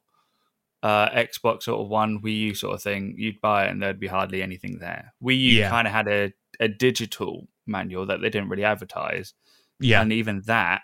uh, 0.84 1.10
Xbox 1.10 1.64
sort 1.64 1.82
of 1.82 1.88
one, 1.90 2.22
Wii 2.22 2.40
U 2.40 2.56
sort 2.56 2.76
of 2.76 2.84
thing. 2.84 3.16
You'd 3.18 3.42
buy 3.42 3.66
it 3.66 3.72
and 3.72 3.82
there'd 3.82 4.00
be 4.00 4.08
hardly 4.08 4.42
anything 4.44 4.78
there. 4.80 5.14
Wii 5.24 5.40
U 5.40 5.52
Yeah. 5.60 5.70
kind 5.70 5.88
of 5.88 5.94
had 5.94 6.08
a 6.08 6.34
a 6.60 6.68
digital 6.68 7.48
manual 7.66 8.06
that 8.08 8.22
they 8.22 8.30
didn't 8.30 8.50
really 8.50 8.64
advertise. 8.64 9.34
Yeah. 9.80 10.02
and 10.02 10.14
even 10.14 10.42
that 10.46 10.82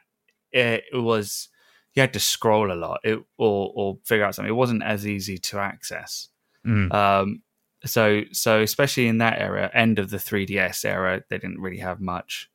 it 0.52 0.84
was 0.94 1.50
you 1.94 2.02
had 2.02 2.14
to 2.14 2.20
scroll 2.20 2.72
a 2.72 2.76
lot. 2.76 3.00
It, 3.04 3.20
or 3.38 3.72
or 3.76 3.98
figure 4.06 4.26
out 4.26 4.36
something. 4.36 4.50
It 4.50 4.56
wasn't 4.56 4.84
as 4.84 5.08
easy 5.08 5.38
to 5.38 5.60
access. 5.60 6.30
Mm. 6.68 6.94
um 6.94 7.42
so 7.86 8.24
so 8.34 8.62
especially 8.62 9.08
in 9.08 9.20
that 9.20 9.40
era 9.40 9.72
end 9.74 9.98
of 9.98 10.10
the 10.10 10.18
3ds 10.18 10.84
era 10.84 11.24
they 11.30 11.38
didn't 11.38 11.62
really 11.62 11.78
have 11.78 12.02
much 12.02 12.50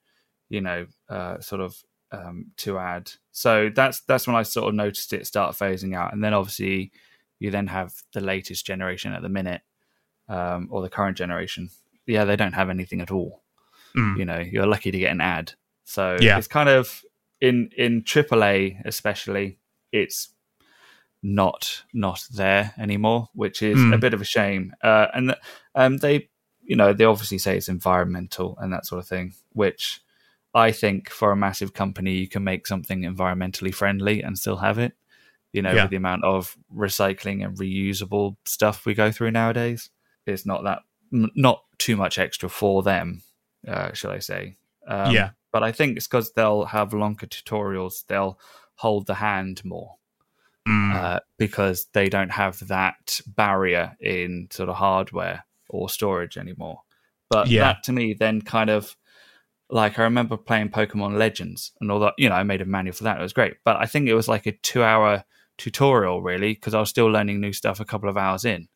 you 0.50 0.60
know 0.60 0.84
uh 1.08 1.40
sort 1.40 1.62
of 1.62 1.74
um 2.12 2.50
to 2.58 2.78
add. 2.78 3.10
So 3.32 3.70
that's 3.74 4.02
that's 4.02 4.26
when 4.26 4.36
i 4.36 4.42
sort 4.42 4.68
of 4.68 4.74
noticed 4.74 5.12
it 5.14 5.26
start 5.26 5.56
phasing 5.56 5.96
out. 5.96 6.12
And 6.12 6.22
then 6.22 6.34
obviously 6.34 6.92
you 7.38 7.50
then 7.50 7.68
have 7.68 7.94
the 8.12 8.20
latest 8.20 8.66
generation 8.66 9.12
at 9.14 9.22
the 9.22 9.28
minute 9.30 9.62
um 10.28 10.68
or 10.70 10.82
the 10.82 10.90
current 10.90 11.16
generation. 11.16 11.70
Yeah 12.06 12.24
they 12.26 12.36
don't 12.36 12.52
have 12.52 12.68
anything 12.70 13.00
at 13.00 13.10
all 13.10 13.43
Mm. 13.96 14.18
you 14.18 14.24
know 14.24 14.38
you're 14.38 14.66
lucky 14.66 14.90
to 14.90 14.98
get 14.98 15.12
an 15.12 15.20
ad 15.20 15.52
so 15.84 16.16
Yeah. 16.20 16.36
it's 16.38 16.48
kind 16.48 16.68
of 16.68 17.02
in 17.40 17.70
in 17.76 18.02
AAA 18.02 18.82
especially 18.84 19.58
it's 19.92 20.30
not 21.22 21.82
not 21.94 22.20
there 22.34 22.74
anymore 22.78 23.28
which 23.34 23.62
is 23.62 23.78
Mm. 23.78 23.94
a 23.94 23.98
bit 23.98 24.14
of 24.14 24.20
a 24.20 24.24
shame 24.24 24.74
uh, 24.82 25.06
and 25.14 25.34
um 25.74 25.98
they 25.98 26.28
you 26.62 26.76
know 26.76 26.92
they 26.92 27.04
obviously 27.04 27.38
say 27.38 27.56
it's 27.56 27.68
environmental 27.68 28.56
and 28.60 28.72
that 28.72 28.86
sort 28.86 29.00
of 29.00 29.08
thing 29.08 29.32
which 29.52 30.00
I 30.56 30.70
think 30.70 31.10
for 31.10 31.32
a 31.32 31.36
massive 31.36 31.72
company 31.72 32.12
you 32.14 32.28
can 32.28 32.44
make 32.44 32.66
something 32.66 33.02
environmentally 33.02 33.74
friendly 33.74 34.22
and 34.22 34.38
still 34.38 34.56
have 34.56 34.78
it 34.78 34.92
you 35.52 35.62
know 35.62 35.72
Yeah. 35.72 35.82
with 35.84 35.90
the 35.90 35.96
amount 35.96 36.24
of 36.24 36.56
recycling 36.74 37.44
and 37.44 37.56
reusable 37.56 38.36
stuff 38.44 38.84
we 38.86 38.94
go 38.94 39.10
through 39.10 39.30
nowadays 39.30 39.90
it's 40.26 40.44
not 40.46 40.64
that 40.64 40.80
m- 41.12 41.30
not 41.34 41.64
too 41.78 41.96
much 41.96 42.18
extra 42.18 42.48
for 42.48 42.82
them 42.82 43.22
uh, 43.68 43.92
shall 43.92 44.10
I 44.10 44.18
say 44.18 44.56
um, 44.86 45.12
Yeah. 45.12 45.30
but 45.52 45.62
I 45.62 45.72
think 45.72 45.96
it's 45.96 46.06
because 46.06 46.32
they'll 46.32 46.64
have 46.66 46.92
longer 46.92 47.26
tutorials. 47.26 48.04
They'll 48.06 48.38
hold 48.76 49.06
the 49.06 49.14
hand 49.14 49.64
more 49.64 49.96
Mm. 50.66 50.94
uh, 50.94 51.20
because 51.36 51.86
they 51.92 52.08
don't 52.08 52.30
have 52.32 52.66
that 52.68 53.20
barrier 53.26 53.96
in 54.00 54.48
sort 54.50 54.70
of 54.70 54.76
hardware 54.76 55.44
or 55.68 55.90
storage 55.90 56.38
anymore. 56.38 56.80
But 57.28 57.48
Yeah. 57.48 57.64
that 57.64 57.82
to 57.84 57.92
me 57.92 58.14
then 58.14 58.40
kind 58.40 58.70
of 58.70 58.96
like 59.70 59.98
I 59.98 60.02
remember 60.04 60.36
playing 60.36 60.70
Pokemon 60.70 61.18
Legends 61.18 61.72
and 61.80 61.90
all 61.90 62.00
that. 62.00 62.14
You 62.18 62.28
know, 62.30 62.34
I 62.34 62.42
made 62.44 62.60
a 62.62 62.64
manual 62.66 62.94
for 62.94 63.04
that. 63.04 63.18
It 63.18 63.22
was 63.22 63.32
great, 63.32 63.56
but 63.64 63.76
I 63.76 63.86
think 63.86 64.08
it 64.08 64.14
was 64.14 64.28
like 64.28 64.46
a 64.46 64.52
two-hour 64.52 65.24
tutorial 65.58 66.22
really 66.22 66.54
because 66.54 66.74
I 66.74 66.80
was 66.80 66.90
still 66.90 67.06
learning 67.06 67.40
new 67.40 67.52
stuff 67.52 67.78
a 67.80 67.84
couple 67.84 68.08
of 68.08 68.16
hours 68.16 68.44
in. 68.44 68.68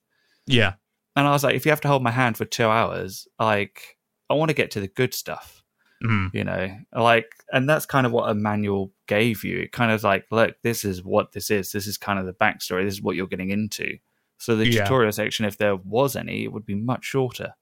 yeah. 0.46 0.74
And 1.16 1.26
I 1.26 1.30
was 1.32 1.42
like, 1.42 1.56
if 1.56 1.66
you 1.66 1.72
have 1.72 1.80
to 1.80 1.88
hold 1.88 2.02
my 2.04 2.12
hand 2.12 2.36
for 2.36 2.44
two 2.44 2.66
hours, 2.68 3.26
like 3.40 3.97
I 4.30 4.34
want 4.34 4.50
to 4.50 4.54
get 4.54 4.70
to 4.72 4.80
the 4.80 4.88
good 4.88 5.14
stuff 5.14 5.62
Mm. 6.04 6.32
you 6.32 6.44
know 6.44 6.76
like 6.94 7.26
and 7.52 7.68
that's 7.68 7.84
kind 7.84 8.06
of 8.06 8.12
what 8.12 8.30
a 8.30 8.34
manual 8.34 8.92
gave 9.08 9.42
you 9.42 9.62
it 9.62 9.72
kind 9.72 9.90
of 9.90 10.04
like 10.04 10.26
look 10.30 10.54
this 10.62 10.84
is 10.84 11.02
what 11.02 11.32
this 11.32 11.50
is 11.50 11.72
this 11.72 11.88
is 11.88 11.98
kind 11.98 12.20
of 12.20 12.26
the 12.26 12.32
backstory 12.34 12.84
this 12.84 12.94
is 12.94 13.02
what 13.02 13.16
you're 13.16 13.26
getting 13.26 13.50
into 13.50 13.98
so 14.38 14.54
the 14.54 14.64
Yeah. 14.64 14.84
tutorial 14.84 15.10
section 15.10 15.44
if 15.44 15.58
there 15.58 15.74
was 15.74 16.14
any 16.14 16.44
it 16.44 16.52
would 16.52 16.64
be 16.64 16.76
much 16.76 17.04
shorter 17.04 17.52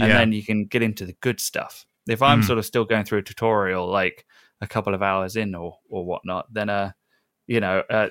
and 0.00 0.10
Yeah. 0.10 0.16
then 0.16 0.32
you 0.32 0.42
can 0.42 0.64
get 0.64 0.80
into 0.82 1.04
the 1.04 1.12
good 1.20 1.40
stuff 1.40 1.84
If 2.08 2.22
I'm 2.22 2.40
Mm. 2.40 2.46
sort 2.46 2.58
of 2.58 2.64
still 2.64 2.86
going 2.86 3.04
through 3.04 3.18
a 3.18 3.22
tutorial, 3.22 3.86
like 3.86 4.24
a 4.62 4.66
couple 4.66 4.94
of 4.94 5.02
hours 5.02 5.36
in 5.36 5.54
or 5.54 5.78
or 5.90 6.06
whatnot, 6.06 6.46
then 6.50 6.70
uh, 6.70 6.92
you 7.46 7.60
know, 7.60 7.82
uh, 7.90 8.08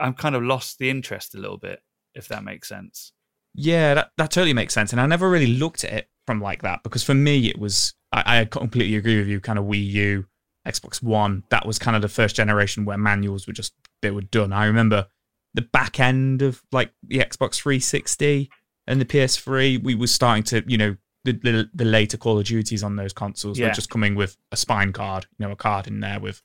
I'm 0.00 0.14
kind 0.14 0.34
of 0.34 0.42
lost 0.42 0.78
the 0.78 0.90
interest 0.90 1.34
a 1.34 1.38
little 1.38 1.56
bit, 1.58 1.80
if 2.14 2.28
that 2.28 2.44
makes 2.44 2.68
sense. 2.68 3.12
Yeah, 3.54 3.94
that, 3.94 4.10
that 4.16 4.30
totally 4.30 4.54
makes 4.54 4.74
sense. 4.74 4.92
And 4.92 5.00
I 5.00 5.06
never 5.06 5.28
really 5.30 5.46
looked 5.46 5.84
at 5.84 5.92
it 5.92 6.08
from 6.26 6.40
like 6.40 6.62
that 6.62 6.82
because 6.82 7.02
for 7.02 7.14
me, 7.14 7.48
it 7.48 7.58
was, 7.58 7.94
I, 8.12 8.40
I 8.40 8.44
completely 8.44 8.96
agree 8.96 9.18
with 9.18 9.28
you, 9.28 9.40
kind 9.40 9.58
of 9.58 9.64
Wii 9.64 9.84
U, 9.90 10.26
Xbox 10.66 11.02
One. 11.02 11.42
That 11.50 11.66
was 11.66 11.78
kind 11.78 11.96
of 11.96 12.02
the 12.02 12.08
first 12.08 12.36
generation 12.36 12.84
where 12.84 12.98
manuals 12.98 13.46
were 13.46 13.52
just, 13.52 13.72
they 14.02 14.10
were 14.10 14.22
done. 14.22 14.52
I 14.52 14.66
remember 14.66 15.06
the 15.54 15.62
back 15.62 16.00
end 16.00 16.42
of 16.42 16.62
like 16.72 16.92
the 17.02 17.18
Xbox 17.18 17.56
360 17.56 18.50
and 18.86 19.00
the 19.00 19.04
PS3, 19.04 19.82
we 19.82 19.94
were 19.94 20.06
starting 20.06 20.42
to, 20.44 20.62
you 20.66 20.78
know, 20.78 20.96
the, 21.24 21.32
the, 21.32 21.70
the 21.72 21.84
later 21.84 22.16
Call 22.16 22.38
of 22.38 22.44
Duties 22.46 22.82
on 22.82 22.96
those 22.96 23.12
consoles 23.12 23.58
Yeah. 23.58 23.68
were 23.68 23.74
just 23.74 23.90
coming 23.90 24.14
with 24.14 24.36
a 24.50 24.56
spine 24.56 24.92
card, 24.92 25.26
you 25.38 25.46
know, 25.46 25.52
a 25.52 25.56
card 25.56 25.86
in 25.86 26.00
there 26.00 26.18
with 26.20 26.42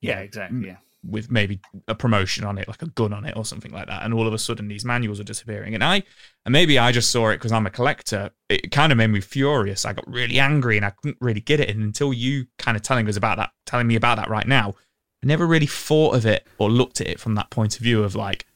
Yeah, 0.00 0.18
exactly. 0.20 0.66
Yeah. 0.66 0.76
With 1.08 1.30
maybe 1.30 1.60
a 1.88 1.94
promotion 1.94 2.44
on 2.44 2.58
it, 2.58 2.68
like 2.68 2.82
a 2.82 2.88
gun 2.88 3.12
on 3.12 3.24
it 3.24 3.36
or 3.36 3.44
something 3.44 3.72
like 3.72 3.86
that. 3.86 4.02
And 4.02 4.12
all 4.12 4.26
of 4.26 4.34
a 4.34 4.38
sudden, 4.38 4.68
these 4.68 4.84
manuals 4.84 5.20
are 5.20 5.24
disappearing. 5.24 5.74
And 5.74 5.84
I, 5.84 6.02
and 6.44 6.52
maybe 6.52 6.78
I 6.78 6.92
just 6.92 7.10
saw 7.10 7.28
it 7.28 7.36
because 7.36 7.52
I'm 7.52 7.66
a 7.66 7.70
collector. 7.70 8.30
It 8.48 8.70
kind 8.72 8.92
of 8.92 8.98
made 8.98 9.08
me 9.08 9.20
furious. 9.20 9.84
I 9.84 9.92
got 9.92 10.06
really 10.10 10.38
angry 10.38 10.76
and 10.76 10.86
I 10.86 10.90
couldn't 10.90 11.18
really 11.20 11.40
get 11.40 11.60
it. 11.60 11.70
And 11.70 11.82
until 11.82 12.12
you 12.12 12.46
kind 12.58 12.76
of 12.76 12.82
telling 12.82 13.08
us 13.08 13.16
about 13.16 13.38
that, 13.38 13.50
telling 13.66 13.86
me 13.86 13.96
about 13.96 14.16
that 14.16 14.30
right 14.30 14.46
now, 14.46 14.74
I 15.22 15.26
never 15.26 15.46
really 15.46 15.66
thought 15.66 16.14
of 16.14 16.26
it 16.26 16.46
or 16.58 16.70
looked 16.70 17.00
at 17.00 17.08
it 17.08 17.20
from 17.20 17.34
that 17.36 17.50
point 17.50 17.76
of 17.76 17.82
view 17.82 18.02
of 18.02 18.14
like, 18.14 18.46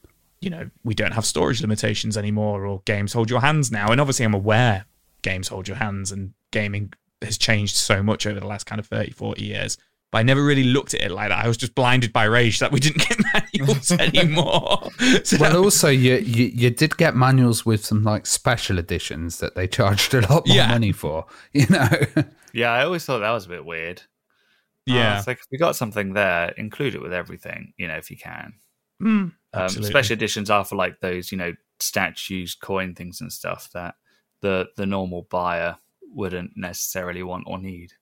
you 0.40 0.51
know, 0.51 0.70
we 0.84 0.94
don't 0.94 1.12
have 1.12 1.26
storage 1.26 1.61
limitations 1.61 2.16
anymore 2.16 2.66
or 2.66 2.82
games 2.84 3.12
hold 3.12 3.30
your 3.30 3.40
hands 3.40 3.70
now. 3.70 3.90
And 3.90 4.01
obviously, 4.01 4.24
I'm 4.24 4.34
aware 4.34 4.86
games 5.22 5.48
hold 5.48 5.68
your 5.68 5.76
hands 5.76 6.12
and 6.12 6.32
gaming 6.51 6.92
has 7.22 7.36
changed 7.36 7.76
so 7.76 8.03
much 8.03 8.26
over 8.26 8.40
the 8.40 8.46
last 8.46 8.64
kind 8.64 8.78
of 8.78 8.86
30, 8.86 9.11
40 9.12 9.44
years. 9.44 9.78
But 10.12 10.18
I 10.18 10.22
never 10.24 10.44
really 10.44 10.64
looked 10.64 10.92
at 10.94 11.02
it 11.02 11.11
like 11.12 11.28
that. 11.28 11.44
I 11.44 11.46
was 11.46 11.56
just 11.56 11.76
blinded 11.76 12.12
by 12.12 12.24
rage 12.24 12.58
that 12.58 12.72
we 12.72 12.80
didn't 12.80 13.08
get 13.08 13.18
manuals 13.54 13.90
anymore. 13.92 14.88
So 15.24 15.36
Well, 15.38 15.52
that- 15.52 15.56
also 15.58 15.88
you, 15.88 16.16
you 16.16 16.46
you 16.46 16.70
did 16.70 16.96
get 16.96 17.14
manuals 17.14 17.64
with 17.64 17.84
some 17.84 18.02
like 18.02 18.26
special 18.26 18.78
editions 18.78 19.38
that 19.38 19.54
they 19.54 19.66
charged 19.68 20.12
a 20.14 20.20
lot 20.22 20.46
more 20.48 20.56
Yeah. 20.56 20.68
money 20.68 20.92
for. 20.92 21.26
You 21.52 21.66
know, 21.70 21.88
Yeah, 22.52 22.70
I 22.72 22.84
always 22.84 23.04
thought 23.04 23.20
that 23.20 23.30
was 23.30 23.46
a 23.46 23.50
bit 23.50 23.64
weird. 23.64 24.02
yeah. 24.86 25.14
Uh, 25.14 25.18
it's 25.18 25.26
like 25.28 25.38
if 25.38 25.46
we 25.52 25.58
got 25.58 25.76
something 25.76 26.12
there, 26.14 26.48
include 26.56 26.94
it 26.96 27.02
with 27.02 27.12
everything, 27.12 27.72
you 27.76 27.86
know, 27.86 27.96
if 27.96 28.11
you 28.11 28.16
can. 28.16 28.54
Mm, 29.00 29.06
Um, 29.08 29.32
absolutely. 29.52 29.90
special 29.90 30.14
editions 30.14 30.50
are 30.50 30.64
for 30.64 30.74
like 30.76 30.98
those, 31.00 31.30
you 31.30 31.38
know, 31.38 31.54
statues, 31.78 32.54
coin 32.56 32.94
things, 32.94 33.20
and 33.20 33.32
stuff 33.32 33.70
that 33.74 33.94
the 34.42 34.66
the 34.76 34.86
normal 34.86 35.22
buyer 35.30 35.76
wouldn't 36.02 36.50
necessarily 36.56 37.22
want 37.22 37.44
or 37.46 37.58
need. 37.58 37.92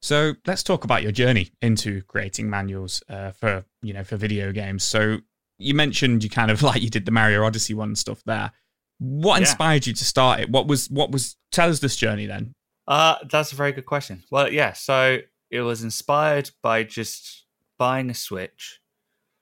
So 0.00 0.34
let's 0.46 0.62
talk 0.62 0.84
about 0.84 1.02
your 1.02 1.12
journey 1.12 1.50
into 1.60 2.02
creating 2.02 2.48
manuals 2.48 3.02
uh, 3.08 3.32
for 3.32 3.64
you 3.82 3.92
know 3.92 4.04
for 4.04 4.16
video 4.16 4.52
games. 4.52 4.84
So 4.84 5.18
you 5.58 5.74
mentioned 5.74 6.22
you 6.24 6.30
kind 6.30 6.50
of 6.50 6.62
like 6.68 6.82
you 6.82 6.90
did 6.90 7.04
the 7.04 7.10
Mario 7.12 7.44
Odyssey 7.44 7.74
one 7.74 7.88
and 7.90 7.98
stuff 7.98 8.22
there. 8.24 8.52
What 8.98 9.34
Yeah. 9.36 9.48
inspired 9.48 9.86
you 9.86 9.92
to 9.94 10.04
start 10.04 10.40
it? 10.40 10.50
What 10.50 10.66
was 10.68 10.88
what 10.90 11.10
was 11.10 11.36
tell 11.52 11.68
us 11.68 11.80
this 11.80 11.96
journey 11.96 12.26
then? 12.26 12.52
Uh, 12.86 13.16
that's 13.30 13.52
a 13.52 13.56
very 13.56 13.72
good 13.72 13.86
question. 13.86 14.22
Well, 14.30 14.50
yeah, 14.50 14.72
so 14.72 15.18
it 15.50 15.60
was 15.60 15.82
inspired 15.82 16.50
by 16.62 16.84
just 16.84 17.44
buying 17.78 18.08
a 18.10 18.14
Switch, 18.14 18.80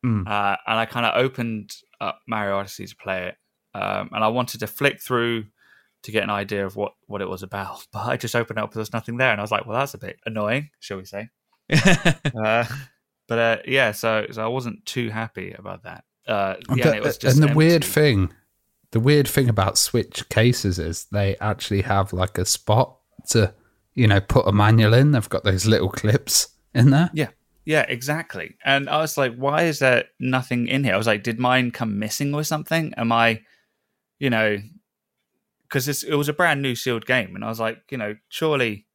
Mm. 0.05 0.27
uh, 0.27 0.57
and 0.67 0.79
I 0.79 0.85
kind 0.87 1.07
of 1.07 1.17
opened 1.17 1.75
up 2.01 2.21
Mario 2.29 2.57
Odyssey 2.59 2.87
to 2.87 2.97
play 2.97 3.29
it, 3.29 3.37
um, 3.79 4.11
and 4.13 4.23
I 4.25 4.29
wanted 4.29 4.61
to 4.61 4.67
flick 4.67 5.01
through 5.01 5.47
to 6.03 6.12
get 6.12 6.22
an 6.22 6.30
idea 6.30 6.64
of 6.64 6.76
what 6.76 6.92
what 7.07 7.20
it 7.20 7.28
was 7.28 7.42
about. 7.42 7.86
But 7.92 8.07
I 8.07 8.16
just 8.16 8.36
opened 8.36 8.59
it 8.59 8.62
up, 8.62 8.72
there 8.72 8.80
was 8.80 8.92
nothing 8.92 9.16
there, 9.16 9.30
and 9.30 9.40
I 9.40 9.44
was 9.44 9.51
like, 9.51 9.66
"Well, 9.66 9.78
that's 9.78 9.94
a 9.94 9.99
bit 9.99 10.18
annoying, 10.24 10.70
shall 10.80 10.99
we 10.99 11.05
say?" 11.05 11.28
uh, 11.72 12.64
but 13.28 13.38
uh, 13.38 13.57
yeah, 13.66 13.92
so 13.92 14.26
so 14.30 14.44
I 14.44 14.49
wasn't 14.49 14.84
too 14.86 15.11
happy 15.11 15.53
about 15.53 15.82
that. 15.84 16.05
Uh, 16.26 16.57
yeah, 16.74 16.88
and, 16.88 16.97
it 16.97 17.03
was 17.03 17.18
just 17.18 17.38
and 17.38 17.49
the 17.49 17.55
weird 17.55 17.84
thing, 17.84 18.32
the 18.90 19.01
weird 19.01 19.28
thing 19.28 19.49
about 19.49 19.78
Switch 19.78 20.28
cases 20.28 20.78
is 20.78 21.07
they 21.12 21.36
actually 21.40 21.82
have 21.82 22.12
like 22.12 22.38
a 22.38 22.44
spot 22.44 22.97
to, 23.28 23.55
you 23.94 24.07
know, 24.07 24.20
put 24.20 24.47
a 24.47 24.53
manual 24.53 24.94
in. 24.94 25.12
They've 25.12 25.28
got 25.28 25.44
those 25.44 25.66
little 25.66 25.88
clips 25.88 26.49
in 26.74 26.90
there. 26.90 27.11
Yeah. 27.12 27.28
Yeah, 27.64 27.84
exactly. 27.88 28.55
And 28.64 28.88
I 28.88 28.99
was 28.99 29.18
like, 29.18 29.34
why 29.34 29.64
is 29.64 29.80
there 29.80 30.05
nothing 30.20 30.68
in 30.68 30.84
here? 30.84 30.94
I 30.94 30.97
was 30.97 31.09
like, 31.09 31.24
did 31.24 31.40
mine 31.40 31.72
come 31.72 31.99
missing 31.99 32.32
or 32.32 32.44
something? 32.44 32.94
Am 32.97 33.11
I, 33.11 33.42
you 34.20 34.30
know, 34.30 34.59
because 35.69 36.05
it 36.05 36.14
was 36.14 36.29
a 36.29 36.33
brand 36.33 36.62
new 36.62 36.75
sealed 36.75 37.07
game. 37.07 37.35
And 37.35 37.45
I 37.45 37.49
was 37.49 37.61
like, 37.61 37.79
you 37.91 37.99
know, 37.99 38.17
surely 38.29 38.87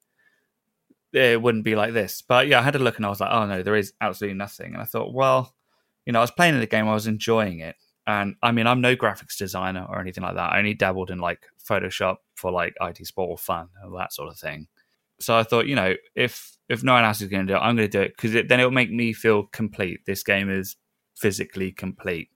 it 1.14 1.42
wouldn't 1.42 1.66
be 1.66 1.76
like 1.76 1.94
this. 1.94 2.22
But 2.22 2.48
yeah, 2.48 2.60
I 2.60 2.64
had 2.64 2.76
a 2.76 2.80
look 2.80 2.98
and 2.98 3.06
I 3.06 3.10
was 3.10 3.20
like, 3.20 3.32
oh 3.32 3.46
no, 3.46 3.64
there 3.64 3.76
is 3.76 3.94
absolutely 4.02 4.38
nothing. 4.38 4.74
And 4.74 4.82
I 4.82 4.86
thought, 4.86 5.14
well, 5.14 5.54
you 6.06 6.14
know, 6.14 6.20
I 6.20 6.24
was 6.24 6.32
playing 6.32 6.60
the 6.60 6.68
game, 6.68 6.88
I 6.88 6.94
was 6.94 7.08
enjoying 7.08 7.60
it. 7.60 7.76
And 8.08 8.36
I 8.42 8.52
mean, 8.52 8.68
I'm 8.68 8.82
no 8.82 8.96
graphics 8.96 9.38
designer 9.38 9.86
or 9.88 10.00
anything 10.00 10.24
like 10.24 10.36
that. 10.36 10.54
I 10.54 10.60
only 10.60 10.74
dabbled 10.74 11.12
in 11.12 11.20
like 11.20 11.46
Photoshop 11.64 12.18
for 12.36 12.52
like 12.52 12.74
IT 12.82 13.06
sport 13.06 13.30
or 13.30 13.38
fun 13.38 13.70
and 13.84 13.96
that 13.96 14.14
sort 14.14 14.30
of 14.30 14.40
thing. 14.40 14.68
So 15.20 15.38
I 15.38 15.44
thought, 15.44 15.68
you 15.68 15.76
know, 15.76 15.94
if 16.16 16.58
if 16.68 16.84
no 16.84 16.94
one 16.94 17.04
else 17.04 17.22
is 17.22 17.30
going 17.30 17.46
to 17.46 17.54
do 17.54 17.58
it, 17.58 17.62
I'm 17.62 17.76
going 17.76 17.90
to 17.90 17.98
do 17.98 18.02
it 18.02 18.14
because 18.16 18.34
it, 18.34 18.50
then 18.50 18.60
it'll 18.60 18.72
make 18.72 18.92
me 18.92 19.14
feel 19.14 19.44
complete. 19.44 20.06
This 20.06 20.24
game 20.24 20.50
is 20.50 20.78
physically 21.16 21.72
complete, 21.72 22.30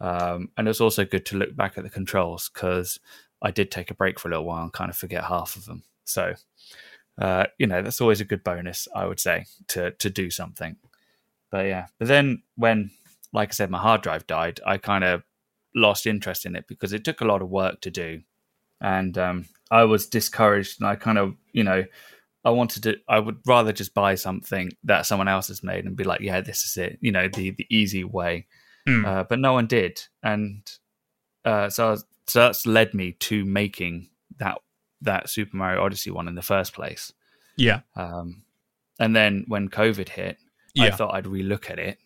um, 0.00 0.48
and 0.56 0.66
it's 0.66 0.80
also 0.80 1.04
good 1.04 1.24
to 1.26 1.36
look 1.36 1.54
back 1.54 1.78
at 1.78 1.84
the 1.84 1.90
controls 1.90 2.50
because 2.52 2.98
I 3.42 3.50
did 3.50 3.70
take 3.70 3.90
a 3.90 3.94
break 3.94 4.18
for 4.18 4.28
a 4.28 4.30
little 4.32 4.44
while 4.44 4.62
and 4.62 4.72
kind 4.72 4.90
of 4.90 4.96
forget 4.96 5.24
half 5.24 5.56
of 5.56 5.64
them. 5.64 5.82
So, 6.04 6.34
uh, 7.20 7.46
you 7.58 7.66
know, 7.66 7.82
that's 7.82 8.00
always 8.00 8.20
a 8.20 8.24
good 8.24 8.44
bonus, 8.44 8.88
I 8.94 9.06
would 9.06 9.20
say, 9.20 9.46
to 9.68 9.92
to 9.92 10.10
do 10.10 10.30
something. 10.30 10.76
But 11.50 11.66
yeah, 11.66 11.86
but 11.98 12.08
then 12.08 12.42
when, 12.56 12.90
like 13.32 13.50
I 13.50 13.52
said, 13.52 13.70
my 13.70 13.78
hard 13.78 14.02
drive 14.02 14.26
died, 14.26 14.60
I 14.64 14.78
kind 14.78 15.04
of 15.04 15.22
lost 15.74 16.06
interest 16.06 16.46
in 16.46 16.56
it 16.56 16.66
because 16.68 16.92
it 16.92 17.04
took 17.04 17.20
a 17.20 17.26
lot 17.26 17.42
of 17.42 17.48
work 17.50 17.80
to 17.82 17.90
do, 17.90 18.22
and 18.80 19.16
um, 19.18 19.46
I 19.70 19.84
was 19.84 20.06
discouraged, 20.06 20.80
and 20.80 20.88
I 20.88 20.96
kind 20.96 21.18
of, 21.18 21.34
you 21.52 21.64
know, 21.64 21.84
I 22.44 22.50
wanted 22.50 22.82
to. 22.84 22.96
I 23.08 23.18
would 23.18 23.38
rather 23.46 23.72
just 23.72 23.94
buy 23.94 24.14
something 24.14 24.70
that 24.84 25.06
someone 25.06 25.28
else 25.28 25.48
has 25.48 25.62
made 25.62 25.84
and 25.84 25.96
be 25.96 26.04
like, 26.04 26.20
"Yeah, 26.20 26.40
this 26.40 26.62
is 26.62 26.76
it," 26.76 26.98
you 27.00 27.12
know, 27.12 27.28
the 27.28 27.50
the 27.50 27.66
easy 27.70 28.04
way. 28.04 28.46
Mm. 28.88 29.06
Uh, 29.06 29.24
but 29.24 29.38
no 29.38 29.52
one 29.52 29.66
did, 29.66 30.00
and 30.22 30.62
uh, 31.44 31.68
so 31.68 31.88
I 31.88 31.90
was, 31.90 32.04
so 32.30 32.40
that's 32.40 32.66
led 32.66 32.94
me 32.94 33.12
to 33.12 33.44
making 33.44 34.08
that 34.38 34.58
that 35.02 35.28
Super 35.30 35.56
Mario 35.56 35.82
Odyssey 35.82 36.10
one 36.10 36.28
in 36.28 36.34
the 36.34 36.42
first 36.42 36.72
place. 36.74 37.12
yeah, 37.56 37.80
Um, 37.96 38.42
and 38.98 39.14
then 39.16 39.44
when 39.48 39.68
COVID 39.68 40.08
hit, 40.10 40.38
I 40.78 40.90
thought 40.90 41.14
I'd 41.14 41.24
relook 41.24 41.70
at 41.70 41.78
it 41.78 41.98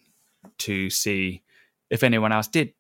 to 0.59 0.91
see 0.91 1.43
if 1.91 2.03
anyone 2.03 2.33
else 2.33 2.47
did 2.49 2.73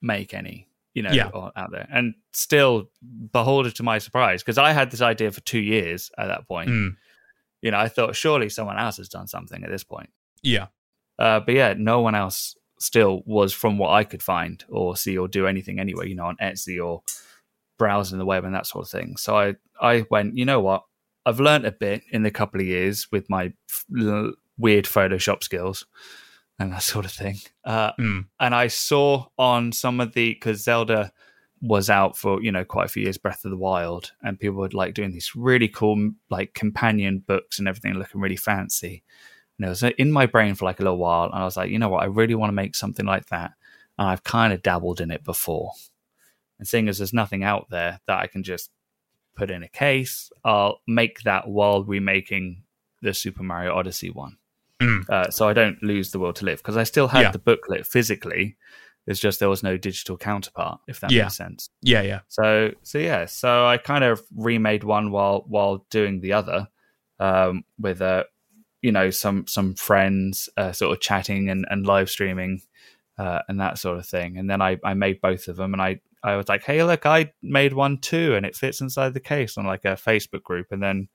make 0.00 0.34
any, 0.34 0.68
you 0.94 1.02
know, 1.02 1.12
Yeah. 1.12 1.30
out 1.56 1.70
there. 1.70 1.86
And 1.92 2.14
still, 2.32 2.90
beholder 3.32 3.70
to 3.70 3.82
my 3.82 3.98
surprise, 3.98 4.42
because 4.42 4.58
I 4.58 4.72
had 4.72 4.90
this 4.90 5.00
idea 5.00 5.30
for 5.30 5.40
two 5.42 5.60
years 5.60 6.10
at 6.18 6.26
that 6.26 6.46
point. 6.48 6.70
Mm. 6.70 6.96
You 7.60 7.70
know, 7.70 7.78
I 7.78 7.88
thought 7.88 8.16
surely 8.16 8.48
someone 8.48 8.78
else 8.78 8.96
has 8.96 9.08
done 9.08 9.26
something 9.28 9.62
at 9.64 9.70
this 9.70 9.84
point. 9.84 10.10
yeah. 10.42 10.66
Uh, 11.18 11.38
but 11.40 11.54
yeah, 11.54 11.74
no 11.76 12.00
one 12.00 12.14
else 12.16 12.56
still 12.82 13.22
was 13.26 13.52
from 13.52 13.78
what 13.78 13.90
I 13.90 14.04
could 14.04 14.22
find 14.22 14.64
or 14.68 14.96
see 14.96 15.16
or 15.16 15.28
do 15.28 15.46
anything 15.46 15.78
anyway, 15.78 16.08
you 16.08 16.14
know, 16.14 16.26
on 16.26 16.36
Etsy 16.42 16.84
or 16.84 17.02
browsing 17.78 18.18
the 18.18 18.24
web 18.26 18.44
and 18.44 18.54
that 18.54 18.66
sort 18.66 18.84
of 18.84 18.90
thing. 18.90 19.16
So 19.16 19.36
I, 19.36 19.54
I 19.80 20.04
went, 20.10 20.36
you 20.36 20.44
know 20.44 20.60
what? 20.60 20.84
I've 21.24 21.40
learned 21.40 21.66
a 21.66 21.72
bit 21.72 22.02
in 22.10 22.22
the 22.22 22.30
couple 22.30 22.60
of 22.60 22.66
years 22.66 23.08
with 23.12 23.30
my 23.30 23.52
f- 23.70 23.84
l- 23.98 24.32
weird 24.58 24.84
Photoshop 24.86 25.42
skills 25.42 25.86
and 26.58 26.72
that 26.72 26.82
sort 26.82 27.04
of 27.04 27.12
thing. 27.12 27.36
Uh, 27.64 27.92
Mm. 27.98 28.26
and 28.40 28.54
I 28.54 28.66
saw 28.68 29.26
on 29.38 29.72
some 29.72 30.00
of 30.00 30.12
the, 30.14 30.34
because 30.34 30.62
Zelda 30.64 31.12
was 31.60 31.88
out 31.88 32.16
for, 32.16 32.42
you 32.42 32.50
know, 32.50 32.64
quite 32.64 32.86
a 32.86 32.88
few 32.88 33.04
years, 33.04 33.18
Breath 33.18 33.44
of 33.44 33.52
the 33.52 33.56
Wild, 33.56 34.10
and 34.22 34.38
people 34.38 34.58
were 34.58 34.68
like 34.72 34.94
doing 34.94 35.12
these 35.12 35.32
really 35.36 35.68
cool, 35.68 36.10
like 36.28 36.54
companion 36.54 37.22
books 37.24 37.58
and 37.60 37.68
everything 37.68 37.94
looking 37.94 38.20
really 38.20 38.36
fancy. 38.36 39.04
And 39.58 39.66
it 39.66 39.68
was 39.68 39.82
in 39.82 40.10
my 40.10 40.26
brain 40.26 40.54
for 40.54 40.64
like 40.64 40.80
a 40.80 40.82
little 40.82 40.98
while. 40.98 41.24
And 41.24 41.34
I 41.34 41.44
was 41.44 41.56
like, 41.56 41.70
you 41.70 41.78
know 41.78 41.88
what? 41.88 42.02
I 42.02 42.06
really 42.06 42.34
want 42.34 42.48
to 42.50 42.54
make 42.54 42.74
something 42.74 43.06
like 43.06 43.26
that. 43.26 43.52
And 43.98 44.08
I've 44.08 44.24
kind 44.24 44.52
of 44.52 44.62
dabbled 44.62 45.00
in 45.00 45.10
it 45.10 45.22
before. 45.24 45.72
And 46.58 46.66
seeing 46.66 46.88
as 46.88 46.98
there's 46.98 47.12
nothing 47.12 47.44
out 47.44 47.68
there 47.70 48.00
that 48.06 48.18
I 48.20 48.26
can 48.26 48.42
just 48.42 48.70
put 49.34 49.50
in 49.50 49.62
a 49.62 49.68
case, 49.68 50.30
I'll 50.44 50.80
make 50.86 51.22
that 51.22 51.48
while 51.48 51.84
remaking 51.84 52.62
the 53.02 53.12
Super 53.14 53.42
Mario 53.42 53.74
Odyssey 53.74 54.10
one. 54.10 54.38
Mm. 54.80 55.08
Uh, 55.08 55.30
so 55.30 55.48
I 55.48 55.52
don't 55.52 55.82
lose 55.82 56.10
the 56.10 56.18
will 56.18 56.32
to 56.34 56.44
live 56.44 56.58
because 56.58 56.76
I 56.76 56.84
still 56.84 57.08
had 57.08 57.20
Yeah. 57.22 57.30
the 57.30 57.38
booklet 57.38 57.86
physically. 57.86 58.56
It's 59.06 59.18
just 59.20 59.40
there 59.40 59.48
was 59.48 59.62
no 59.64 59.76
digital 59.76 60.16
counterpart, 60.16 60.80
if 60.86 61.00
that 61.00 61.10
Yeah. 61.10 61.24
makes 61.24 61.36
sense. 61.36 61.70
Yeah, 61.82 62.02
yeah. 62.02 62.20
So 62.28 62.72
so 62.82 62.98
yeah, 62.98 63.26
so 63.26 63.66
I 63.66 63.76
kind 63.76 64.04
of 64.04 64.22
remade 64.36 64.84
one 64.84 65.10
while 65.10 65.44
while 65.48 65.84
doing 65.90 66.20
the 66.20 66.32
other, 66.34 66.68
um, 67.18 67.64
with 67.78 68.00
uh, 68.00 68.24
you 68.82 68.92
know 68.92 69.10
some 69.10 69.46
some 69.46 69.74
friends 69.74 70.48
uh, 70.56 70.72
sort 70.72 70.92
of 70.92 71.00
chatting 71.00 71.48
and, 71.48 71.64
and 71.70 71.86
live 71.86 72.10
streaming, 72.10 72.60
uh, 73.18 73.40
and 73.48 73.60
that 73.60 73.78
sort 73.78 73.98
of 73.98 74.06
thing. 74.06 74.36
And 74.36 74.50
then 74.50 74.60
I 74.60 74.78
I 74.84 74.94
made 74.94 75.20
both 75.20 75.48
of 75.48 75.56
them, 75.56 75.72
and 75.72 75.80
I 75.80 76.00
I 76.22 76.36
was 76.36 76.48
like, 76.48 76.64
hey 76.64 76.84
look, 76.84 77.06
I 77.06 77.32
made 77.42 77.72
one 77.72 77.98
too, 77.98 78.34
and 78.34 78.44
it 78.44 78.56
fits 78.56 78.80
inside 78.80 79.14
the 79.14 79.20
case 79.20 79.56
on 79.56 79.64
like 79.66 79.84
a 79.84 79.94
Facebook 79.94 80.42
group. 80.42 80.66
And 80.70 80.82
then 80.82 81.08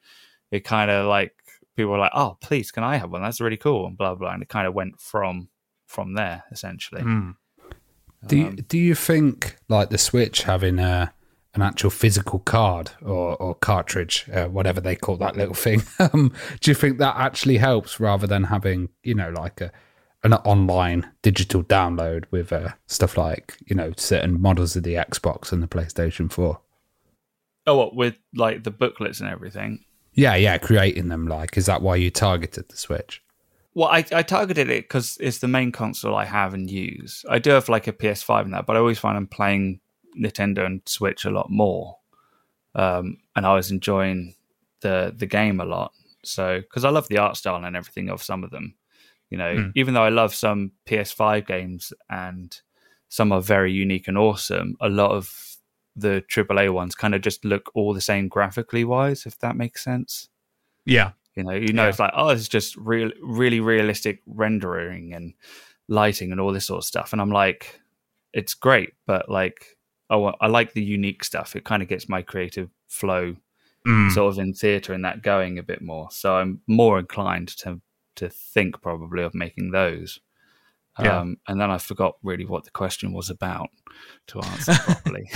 it 0.52 0.64
kind 0.64 0.90
of 0.90 1.08
like 1.08 1.34
people 1.76 1.92
were 1.92 2.00
like, 2.00 2.12
"Oh, 2.16 2.38
please, 2.42 2.72
can 2.72 2.84
I 2.84 2.98
have 2.98 3.12
one? 3.12 3.22
That's 3.22 3.42
really 3.42 3.58
cool," 3.58 3.86
and 3.86 3.98
blah 3.98 4.16
blah, 4.16 4.32
and 4.32 4.42
it 4.42 4.50
kind 4.50 4.68
of 4.68 4.74
went 4.74 5.00
from 5.00 5.50
from 5.86 6.14
there 6.14 6.44
essentially. 6.52 7.02
Mm. 7.02 7.36
Do 8.26 8.38
you, 8.38 8.48
Um, 8.48 8.56
do 8.68 8.78
you 8.78 8.96
think 8.96 9.58
like 9.70 9.90
the 9.90 9.98
Switch 9.98 10.44
having 10.44 10.80
a 10.80 11.14
an 11.58 11.64
actual 11.64 11.90
physical 11.90 12.40
card 12.40 12.92
or, 13.02 13.36
or 13.38 13.56
cartridge, 13.56 14.26
uh, 14.32 14.46
whatever 14.46 14.80
they 14.80 14.96
call 14.96 15.18
that 15.18 15.36
little 15.36 15.56
thing, 15.56 15.82
um, 16.00 16.32
do 16.62 16.72
you 16.72 16.76
think 16.76 17.00
that 17.00 17.16
actually 17.18 17.58
helps 17.58 18.00
rather 18.00 18.28
than 18.28 18.46
having 18.46 18.90
you 19.04 19.16
know 19.16 19.30
like 19.32 19.60
a 19.60 19.72
an 20.24 20.34
online 20.34 21.10
digital 21.22 21.64
download 21.64 22.26
with 22.32 22.52
uh, 22.54 22.70
stuff 22.86 23.18
like 23.18 23.58
you 23.66 23.76
know 23.76 23.92
certain 23.98 24.40
models 24.40 24.76
of 24.76 24.84
the 24.84 24.94
Xbox 24.94 25.52
and 25.52 25.62
the 25.62 25.68
PlayStation 25.68 26.32
Four? 26.32 26.62
Oh, 27.66 27.78
what 27.78 27.96
with 27.96 28.18
like 28.36 28.64
the 28.64 28.72
booklets 28.72 29.20
and 29.20 29.30
everything? 29.30 29.84
Yeah, 30.14 30.36
yeah, 30.36 30.58
creating 30.58 31.10
them 31.10 31.28
like 31.28 31.58
is 31.58 31.66
that 31.66 31.82
why 31.82 31.96
you 31.96 32.12
targeted 32.12 32.70
the 32.70 32.78
Switch? 32.78 33.22
Well, 33.74 33.90
I, 33.90 34.04
I 34.12 34.24
targeted 34.24 34.70
it 34.72 34.86
because 34.86 35.18
it's 35.20 35.38
the 35.38 35.48
main 35.48 35.72
console 35.72 36.16
I 36.16 36.26
have 36.26 36.56
and 36.56 36.70
use. 36.70 37.24
I 37.30 37.38
do 37.38 37.52
have 37.52 37.70
like 37.70 37.88
a 37.88 37.94
PS5 37.94 38.42
and 38.42 38.54
that, 38.54 38.66
but 38.66 38.76
I 38.76 38.80
always 38.80 38.98
find 38.98 39.16
I'm 39.16 39.28
playing 39.28 39.82
Nintendo 40.18 40.66
and 40.66 40.82
Switch 40.86 41.26
a 41.26 41.30
lot 41.32 41.50
more. 41.50 41.98
Um, 42.76 43.18
and 43.36 43.46
I 43.46 43.56
was 43.56 43.72
enjoying 43.72 44.36
the 44.82 45.14
the 45.16 45.26
game 45.26 45.60
a 45.60 45.66
lot. 45.66 45.92
So 46.24 46.60
because 46.62 46.86
I 46.86 46.90
love 46.90 47.08
the 47.08 47.18
art 47.18 47.38
style 47.38 47.64
and 47.64 47.76
everything 47.76 48.10
of 48.10 48.22
some 48.24 48.44
of 48.44 48.52
them, 48.52 48.76
you 49.30 49.38
know, 49.38 49.56
Mm. 49.56 49.72
even 49.76 49.94
though 49.94 50.04
I 50.04 50.10
love 50.10 50.36
some 50.36 50.72
PS5 50.86 51.46
games 51.48 51.94
and 52.10 52.60
some 53.10 53.32
are 53.32 53.42
very 53.42 53.72
unique 53.72 54.08
and 54.08 54.18
awesome, 54.18 54.76
a 54.82 54.90
lot 54.90 55.12
of 55.12 55.58
the 55.96 56.24
AAA 56.28 56.70
ones 56.72 56.94
kind 56.96 57.16
of 57.16 57.22
just 57.22 57.44
look 57.46 57.72
all 57.74 57.94
the 57.94 58.02
same 58.02 58.28
graphically 58.28 58.84
wise, 58.84 59.26
if 59.26 59.40
that 59.40 59.56
makes 59.56 59.84
sense. 59.84 60.30
Yeah. 60.86 61.12
You 61.36 61.44
know, 61.44 61.52
you 61.54 61.72
know, 61.74 61.84
Yeah. 61.84 61.90
it's 61.90 62.00
like, 62.00 62.12
oh, 62.16 62.30
it's 62.30 62.48
just 62.48 62.76
real, 62.76 63.12
really 63.22 63.60
realistic 63.60 64.22
rendering 64.28 65.14
and 65.14 65.34
lighting 65.88 66.32
and 66.32 66.42
all 66.42 66.52
this 66.52 66.66
sort 66.66 66.80
of 66.80 66.84
stuff. 66.86 67.14
And 67.14 67.22
I'm 67.22 67.32
like, 67.32 67.80
it's 68.34 68.54
great, 68.54 68.94
but 69.06 69.30
like, 69.30 69.77
I 70.10 70.16
want, 70.16 70.36
I 70.40 70.48
like 70.48 70.74
the 70.74 70.84
unique 70.84 71.24
stuff. 71.24 71.56
It 71.56 71.66
kind 71.66 71.84
of 71.84 71.90
gets 71.90 72.08
my 72.08 72.22
creative 72.22 72.70
flow 72.88 73.36
Mm. 73.86 74.12
sort 74.12 74.34
of 74.34 74.40
in 74.40 74.54
theatre 74.54 74.92
and 74.92 75.06
that 75.06 75.22
going 75.22 75.58
a 75.58 75.64
bit 75.64 75.82
more. 75.82 76.10
So 76.12 76.36
I'm 76.36 76.60
more 76.68 77.00
inclined 77.00 77.48
to 77.60 77.80
to 78.18 78.28
think 78.28 78.82
probably 78.82 79.24
of 79.24 79.34
making 79.34 79.72
those. 79.72 80.20
Yeah. 81.00 81.20
Um, 81.20 81.38
and 81.48 81.62
then 81.62 81.70
I 81.70 81.78
forgot 81.78 82.16
really 82.24 82.44
what 82.46 82.66
the 82.66 82.72
question 82.72 83.14
was 83.14 83.30
about 83.30 83.70
to 84.28 84.42
answer 84.42 84.74
properly. 84.84 85.30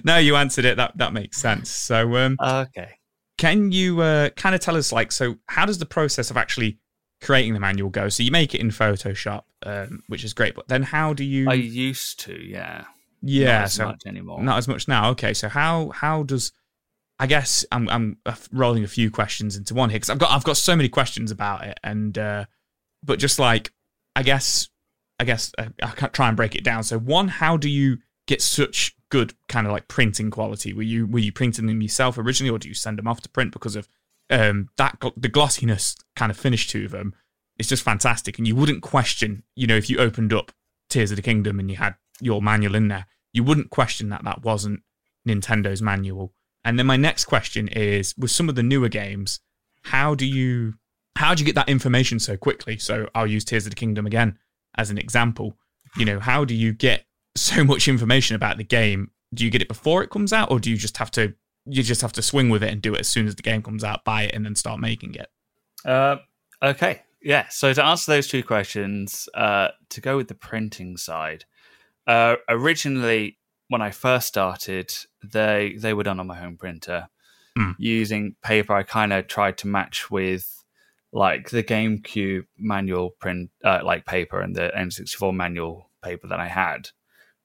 no, 0.04 0.18
you 0.18 0.36
answered 0.36 0.64
it. 0.66 0.76
That 0.76 0.98
that 0.98 1.12
makes 1.12 1.38
sense. 1.40 1.70
So, 1.70 2.16
um, 2.16 2.36
okay. 2.42 2.98
can 3.38 3.70
you 3.72 4.00
uh, 4.02 4.30
kind 4.30 4.54
of 4.54 4.60
tell 4.60 4.76
us, 4.76 4.92
like, 4.92 5.12
so 5.12 5.36
how 5.46 5.64
does 5.64 5.78
the 5.78 5.86
process 5.86 6.30
of 6.30 6.36
actually 6.36 6.78
creating 7.22 7.54
the 7.54 7.60
manual 7.60 7.90
go? 7.90 8.08
So 8.08 8.22
you 8.24 8.32
make 8.32 8.54
it 8.54 8.60
in 8.60 8.70
Photoshop, 8.70 9.44
um, 9.62 10.02
which 10.08 10.24
is 10.24 10.34
great, 10.34 10.56
but 10.56 10.68
then 10.68 10.82
how 10.82 11.14
do 11.14 11.24
you? 11.24 11.48
I 11.48 11.54
used 11.54 12.20
to, 12.20 12.34
yeah. 12.34 12.84
Yeah, 13.22 13.58
Not 13.58 13.64
as 13.64 13.72
so 13.74 13.86
much 13.86 14.02
anymore. 14.06 14.42
not 14.42 14.58
as 14.58 14.68
much 14.68 14.88
now. 14.88 15.10
Okay, 15.10 15.34
so 15.34 15.48
how 15.48 15.90
how 15.90 16.22
does 16.22 16.52
I 17.18 17.26
guess 17.26 17.64
I'm 17.72 17.88
I'm 17.88 18.18
rolling 18.52 18.84
a 18.84 18.88
few 18.88 19.10
questions 19.10 19.56
into 19.56 19.74
one 19.74 19.90
here 19.90 19.96
because 19.96 20.10
I've 20.10 20.18
got 20.18 20.30
I've 20.30 20.44
got 20.44 20.56
so 20.56 20.76
many 20.76 20.88
questions 20.88 21.30
about 21.30 21.64
it, 21.66 21.78
and 21.82 22.16
uh, 22.16 22.44
but 23.02 23.18
just 23.18 23.38
like 23.38 23.72
I 24.14 24.22
guess 24.22 24.68
I 25.18 25.24
guess 25.24 25.52
uh, 25.58 25.66
I 25.82 25.90
can't 25.90 26.12
try 26.12 26.28
and 26.28 26.36
break 26.36 26.54
it 26.54 26.62
down. 26.64 26.82
So 26.84 26.98
one, 26.98 27.28
how 27.28 27.56
do 27.56 27.68
you 27.68 27.98
get 28.26 28.40
such 28.42 28.94
good 29.10 29.34
kind 29.48 29.66
of 29.66 29.72
like 29.72 29.88
printing 29.88 30.30
quality? 30.30 30.72
Were 30.72 30.82
you 30.82 31.06
were 31.06 31.18
you 31.18 31.32
printing 31.32 31.66
them 31.66 31.82
yourself 31.82 32.18
originally, 32.18 32.50
or 32.54 32.58
do 32.58 32.68
you 32.68 32.74
send 32.74 32.98
them 32.98 33.08
off 33.08 33.20
to 33.22 33.28
print 33.28 33.52
because 33.52 33.74
of 33.74 33.88
um, 34.30 34.68
that 34.76 34.96
the 35.16 35.28
glossiness 35.28 35.96
kind 36.14 36.30
of 36.30 36.36
finish 36.36 36.68
to 36.68 36.86
them? 36.86 37.14
It's 37.58 37.68
just 37.68 37.82
fantastic, 37.82 38.38
and 38.38 38.46
you 38.46 38.54
wouldn't 38.54 38.82
question, 38.82 39.42
you 39.56 39.66
know, 39.66 39.76
if 39.76 39.90
you 39.90 39.98
opened 39.98 40.32
up 40.32 40.52
Tears 40.88 41.10
of 41.10 41.16
the 41.16 41.22
Kingdom 41.22 41.58
and 41.58 41.68
you 41.68 41.76
had 41.76 41.96
your 42.20 42.42
manual 42.42 42.74
in 42.74 42.88
there, 42.88 43.06
you 43.32 43.42
wouldn't 43.42 43.70
question 43.70 44.08
that 44.10 44.24
that 44.24 44.42
wasn't 44.42 44.82
Nintendo's 45.26 45.82
manual. 45.82 46.32
And 46.64 46.78
then 46.78 46.86
my 46.86 46.96
next 46.96 47.26
question 47.26 47.68
is 47.68 48.14
with 48.18 48.30
some 48.30 48.48
of 48.48 48.54
the 48.54 48.62
newer 48.62 48.88
games, 48.88 49.40
how 49.82 50.14
do 50.14 50.26
you 50.26 50.74
how 51.16 51.34
do 51.34 51.42
you 51.42 51.46
get 51.46 51.56
that 51.56 51.68
information 51.68 52.18
so 52.20 52.36
quickly? 52.36 52.78
So 52.78 53.08
I'll 53.14 53.26
use 53.26 53.44
Tears 53.44 53.66
of 53.66 53.70
the 53.70 53.76
Kingdom 53.76 54.06
again 54.06 54.38
as 54.76 54.90
an 54.90 54.98
example. 54.98 55.56
You 55.96 56.04
know, 56.04 56.20
how 56.20 56.44
do 56.44 56.54
you 56.54 56.72
get 56.72 57.06
so 57.36 57.64
much 57.64 57.88
information 57.88 58.36
about 58.36 58.56
the 58.56 58.64
game? 58.64 59.10
Do 59.34 59.44
you 59.44 59.50
get 59.50 59.62
it 59.62 59.68
before 59.68 60.02
it 60.02 60.10
comes 60.10 60.32
out 60.32 60.50
or 60.50 60.60
do 60.60 60.70
you 60.70 60.76
just 60.76 60.96
have 60.98 61.10
to 61.12 61.34
you 61.66 61.82
just 61.82 62.00
have 62.00 62.12
to 62.14 62.22
swing 62.22 62.48
with 62.48 62.62
it 62.62 62.72
and 62.72 62.80
do 62.80 62.94
it 62.94 63.00
as 63.00 63.08
soon 63.08 63.26
as 63.26 63.34
the 63.34 63.42
game 63.42 63.62
comes 63.62 63.84
out, 63.84 64.04
buy 64.04 64.22
it 64.22 64.34
and 64.34 64.44
then 64.44 64.54
start 64.54 64.80
making 64.80 65.14
it? 65.14 65.28
Uh, 65.84 66.16
okay. 66.62 67.02
Yeah. 67.20 67.46
So 67.50 67.72
to 67.72 67.84
answer 67.84 68.10
those 68.12 68.28
two 68.28 68.42
questions, 68.42 69.28
uh, 69.34 69.68
to 69.90 70.00
go 70.00 70.16
with 70.16 70.28
the 70.28 70.34
printing 70.34 70.96
side, 70.96 71.44
uh, 72.08 72.36
originally 72.48 73.38
when 73.68 73.82
I 73.82 73.90
first 73.92 74.26
started, 74.26 74.92
they 75.22 75.76
they 75.78 75.92
were 75.94 76.02
done 76.02 76.18
on 76.20 76.26
my 76.26 76.36
home 76.38 76.56
printer 76.56 77.08
Hmm. 77.56 77.72
using 77.78 78.36
paper. 78.42 78.72
I 78.72 78.82
kind 78.84 79.12
of 79.12 79.26
tried 79.26 79.58
to 79.58 79.66
match 79.66 80.10
with 80.10 80.64
like 81.12 81.50
the 81.50 81.62
GameCube 81.64 82.46
manual 82.56 83.10
print, 83.10 83.50
uh, 83.64 83.80
like 83.82 84.04
paper, 84.06 84.40
and 84.40 84.54
the 84.54 84.70
N64 84.76 85.34
manual 85.34 85.90
paper 86.02 86.28
that 86.28 86.38
I 86.38 86.46
had. 86.48 86.90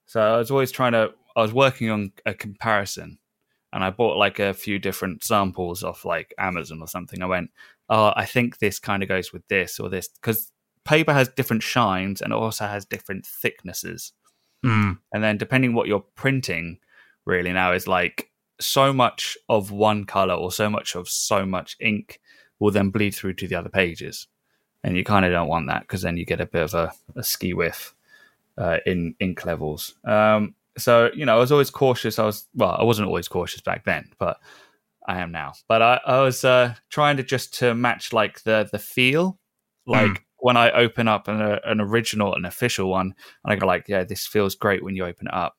So 0.06 0.20
I 0.20 0.36
was 0.38 0.50
always 0.50 0.70
trying 0.72 0.92
to. 0.92 1.12
I 1.36 1.42
was 1.42 1.52
working 1.52 1.90
on 1.90 2.12
a 2.24 2.32
comparison, 2.34 3.18
and 3.72 3.82
I 3.82 3.90
bought 3.90 4.16
like 4.16 4.38
a 4.38 4.54
few 4.54 4.78
different 4.78 5.24
samples 5.24 5.82
off 5.82 6.04
like 6.04 6.32
Amazon 6.38 6.80
or 6.80 6.86
something. 6.86 7.20
I 7.22 7.26
went, 7.26 7.50
oh, 7.88 8.12
I 8.14 8.24
think 8.24 8.58
this 8.58 8.78
kind 8.78 9.02
of 9.02 9.08
goes 9.08 9.32
with 9.32 9.46
this 9.48 9.80
or 9.80 9.88
this 9.88 10.08
because 10.08 10.52
paper 10.84 11.12
has 11.12 11.28
different 11.28 11.62
shines 11.64 12.20
and 12.22 12.32
it 12.32 12.36
also 12.36 12.66
has 12.66 12.84
different 12.84 13.26
thicknesses. 13.26 14.12
Mm. 14.64 14.98
And 15.12 15.22
then 15.22 15.36
depending 15.36 15.74
what 15.74 15.86
you're 15.86 16.04
printing, 16.14 16.78
really 17.24 17.52
now 17.52 17.72
is 17.72 17.86
like 17.86 18.30
so 18.60 18.92
much 18.92 19.36
of 19.48 19.70
one 19.70 20.04
color 20.04 20.34
or 20.34 20.52
so 20.52 20.70
much 20.70 20.94
of 20.94 21.08
so 21.08 21.44
much 21.44 21.76
ink 21.80 22.20
will 22.58 22.70
then 22.70 22.90
bleed 22.90 23.14
through 23.14 23.34
to 23.34 23.48
the 23.48 23.54
other 23.56 23.68
pages, 23.68 24.26
and 24.82 24.96
you 24.96 25.04
kind 25.04 25.24
of 25.24 25.32
don't 25.32 25.48
want 25.48 25.66
that 25.68 25.82
because 25.82 26.02
then 26.02 26.16
you 26.16 26.24
get 26.24 26.40
a 26.40 26.46
bit 26.46 26.62
of 26.62 26.74
a, 26.74 26.92
a 27.16 27.22
ski 27.22 27.52
whiff 27.52 27.94
uh, 28.58 28.78
in 28.86 29.14
ink 29.20 29.44
levels. 29.44 29.94
Um, 30.04 30.54
so 30.78 31.10
you 31.14 31.26
know, 31.26 31.36
I 31.36 31.40
was 31.40 31.52
always 31.52 31.70
cautious. 31.70 32.18
I 32.18 32.24
was 32.24 32.46
well, 32.54 32.76
I 32.78 32.84
wasn't 32.84 33.08
always 33.08 33.28
cautious 33.28 33.60
back 33.60 33.84
then, 33.84 34.10
but 34.18 34.38
I 35.06 35.20
am 35.20 35.32
now. 35.32 35.52
But 35.68 35.82
I, 35.82 36.00
I 36.06 36.20
was 36.20 36.44
uh, 36.44 36.74
trying 36.90 37.16
to 37.18 37.22
just 37.22 37.54
to 37.58 37.74
match 37.74 38.12
like 38.12 38.42
the 38.44 38.68
the 38.70 38.78
feel, 38.78 39.38
like 39.86 40.24
when 40.44 40.58
I 40.58 40.70
open 40.72 41.08
up 41.08 41.26
an, 41.26 41.40
uh, 41.40 41.58
an 41.64 41.80
original, 41.80 42.34
an 42.34 42.44
official 42.44 42.90
one, 42.90 43.14
and 43.42 43.52
I 43.52 43.56
go 43.56 43.66
like, 43.66 43.86
yeah, 43.88 44.04
this 44.04 44.26
feels 44.26 44.54
great 44.54 44.84
when 44.84 44.94
you 44.94 45.06
open 45.06 45.26
it 45.28 45.32
up. 45.32 45.54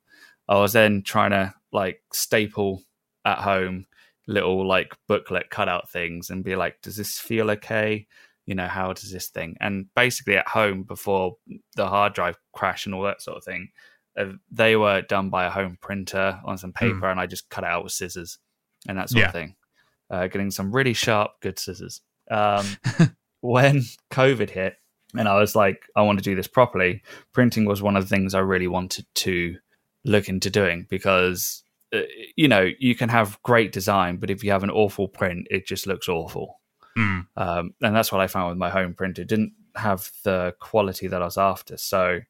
I 0.48 0.60
was 0.60 0.74
then 0.74 1.02
trying 1.03 1.32
to 1.32 1.56
like 1.72 2.03
staple 2.14 2.84
at 3.26 3.40
home 3.40 3.88
little 4.28 4.64
like 4.68 4.95
booklet 5.07 5.49
cutout 5.49 5.90
things 5.90 6.30
and 6.30 6.44
be 6.44 6.56
like, 6.56 6.76
does 6.84 6.98
this 6.98 7.18
feel 7.18 7.49
okay? 7.49 8.06
You 8.45 8.53
know, 8.53 8.68
how 8.68 8.94
does 8.94 9.12
this 9.12 9.30
thing? 9.30 9.56
And 9.60 9.88
basically 9.95 10.38
at 10.38 10.48
home 10.48 10.84
before 10.84 11.38
the 11.76 11.88
hard 11.88 12.14
drive 12.14 12.38
crash 12.53 12.86
and 12.86 12.94
all 12.94 13.02
that 13.06 13.24
sort 13.24 13.38
of 13.38 13.44
thing, 13.44 13.70
uh, 14.20 14.34
they 14.52 14.76
were 14.76 15.02
done 15.02 15.32
by 15.32 15.45
a 15.45 15.49
home 15.49 15.80
printer 15.82 16.40
on 16.45 16.60
some 16.60 16.74
paper, 16.74 17.10
and 17.10 17.20
I 17.20 17.26
just 17.26 17.49
cut 17.49 17.64
it 17.64 17.72
out 17.72 17.84
with 17.84 17.94
scissors 17.94 18.38
and 18.88 18.99
that 18.99 19.10
sort 19.10 19.22
Yeah. 19.22 19.28
of 19.30 19.34
thing. 19.34 19.56
Uh, 20.12 20.28
getting 20.28 20.52
some 20.52 20.72
really 20.72 20.94
sharp, 20.94 21.32
good 21.41 21.57
scissors. 21.57 22.02
Um, 22.30 22.66
when 23.46 23.84
COVID 24.12 24.50
hit, 24.50 24.78
and 25.18 25.28
I 25.28 25.40
was 25.40 25.56
like, 25.56 25.88
I 25.96 26.02
want 26.02 26.20
to 26.20 26.24
do 26.24 26.36
this 26.36 26.48
properly. 26.48 27.02
Printing 27.34 27.66
was 27.66 27.82
one 27.82 27.96
of 27.96 28.04
the 28.04 28.10
things 28.16 28.34
I 28.34 28.40
really 28.40 28.68
wanted 28.68 29.06
to 29.16 29.58
look 30.04 30.30
into 30.30 30.50
doing 30.50 30.86
because 30.90 31.64
uh, 31.94 32.02
you 32.36 32.48
know 32.48 32.70
you 32.80 32.96
can 32.96 33.10
have 33.10 33.42
great 33.44 33.72
design, 33.72 34.18
but 34.18 34.30
if 34.30 34.44
you 34.44 34.52
have 34.52 34.64
an 34.64 34.70
awful 34.72 35.08
print, 35.08 35.48
it 35.50 35.66
just 35.66 35.88
looks 35.88 36.10
awful. 36.10 36.60
Mm. 36.98 37.28
Um, 37.36 37.74
and 37.82 37.96
that's 37.96 38.12
what 38.12 38.22
I 38.22 38.28
found 38.28 38.50
with 38.50 38.58
my 38.58 38.70
home 38.70 38.94
print. 38.94 39.20
It 39.20 39.28
didn't 39.28 39.54
have 39.76 40.12
the 40.24 40.54
quality 40.60 41.08
that 41.08 41.22
I 41.22 41.26
was 41.26 41.38
after. 41.38 41.76
So 41.78 42.22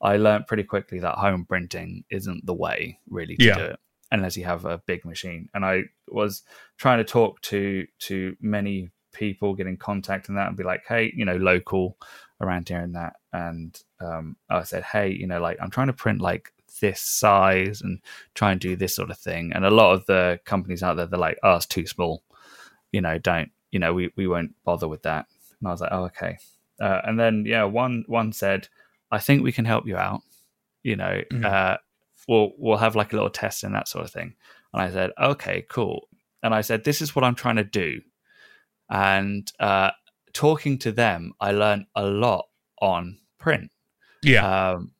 I 0.00 0.16
learned 0.16 0.46
pretty 0.46 0.62
quickly 0.64 1.00
that 1.00 1.16
home 1.16 1.44
printing 1.44 2.04
isn't 2.10 2.46
the 2.46 2.54
way 2.54 2.98
really 3.08 3.36
to 3.36 3.44
Yeah. 3.44 3.54
do 3.56 3.64
it 3.64 3.80
unless 4.12 4.36
you 4.36 4.44
have 4.44 4.64
a 4.64 4.78
big 4.86 5.04
machine. 5.04 5.48
And 5.54 5.64
I 5.64 5.84
was 6.08 6.42
trying 6.76 6.98
to 6.98 7.04
talk 7.04 7.40
to 7.42 7.86
to 8.00 8.36
many 8.40 8.90
people, 9.12 9.54
get 9.54 9.66
in 9.66 9.76
contact 9.76 10.28
and 10.28 10.36
that 10.38 10.48
and 10.48 10.56
be 10.56 10.64
like, 10.64 10.82
hey, 10.86 11.12
you 11.14 11.24
know, 11.24 11.36
local 11.36 11.96
around 12.40 12.68
here 12.68 12.80
and 12.80 12.94
that. 12.96 13.14
And 13.32 13.80
um, 14.00 14.36
I 14.50 14.62
said, 14.64 14.82
hey, 14.82 15.10
you 15.10 15.26
know, 15.26 15.40
like 15.40 15.58
I'm 15.60 15.70
trying 15.70 15.86
to 15.88 15.92
print 15.92 16.20
like 16.20 16.52
this 16.80 17.00
size 17.00 17.80
and 17.82 18.00
try 18.34 18.50
and 18.52 18.60
do 18.60 18.74
this 18.76 18.94
sort 18.96 19.10
of 19.10 19.18
thing. 19.18 19.52
And 19.54 19.64
a 19.64 19.70
lot 19.70 19.92
of 19.92 20.06
the 20.06 20.40
companies 20.44 20.82
out 20.82 20.96
there, 20.96 21.06
they're 21.06 21.18
like, 21.18 21.38
oh, 21.42 21.56
it's 21.56 21.66
too 21.66 21.86
small. 21.86 22.22
You 22.90 23.00
know, 23.00 23.18
don't, 23.18 23.50
you 23.70 23.78
know, 23.78 23.94
we, 23.94 24.10
we 24.16 24.26
won't 24.26 24.54
bother 24.64 24.88
with 24.88 25.02
that. 25.02 25.26
And 25.60 25.68
I 25.68 25.70
was 25.72 25.80
like, 25.80 25.92
oh, 25.92 26.04
okay. 26.04 26.38
Uh, 26.80 27.00
and 27.04 27.18
then, 27.20 27.44
yeah, 27.46 27.64
one 27.64 28.04
one 28.08 28.32
said, 28.32 28.68
I 29.10 29.18
think 29.18 29.42
we 29.42 29.52
can 29.52 29.64
help 29.64 29.86
you 29.86 29.96
out. 29.96 30.22
You 30.82 30.96
know, 30.96 31.20
Mhm. 31.30 31.44
uh, 31.44 31.76
we'll 32.26 32.52
we'll 32.58 32.78
have 32.78 32.96
like 32.96 33.12
a 33.12 33.16
little 33.16 33.30
test 33.30 33.62
and 33.62 33.74
that 33.74 33.86
sort 33.88 34.04
of 34.04 34.10
thing. 34.10 34.34
And 34.72 34.82
I 34.82 34.90
said, 34.90 35.12
okay, 35.20 35.64
cool. 35.68 36.08
and 36.44 36.52
I 36.52 36.60
said, 36.62 36.82
"This 36.82 37.00
is 37.00 37.14
what 37.14 37.24
I'm 37.24 37.36
trying 37.36 37.54
to 37.54 37.62
do." 37.64 38.00
And 38.90 39.50
uh, 39.58 39.90
talking 40.32 40.78
to 40.78 40.92
them, 40.92 41.32
I 41.40 41.52
learned 41.52 41.86
a 41.94 42.04
lot 42.04 42.46
on 42.80 43.18
print. 43.38 43.70
Yeah. 44.22 44.72
Um, 44.72 44.92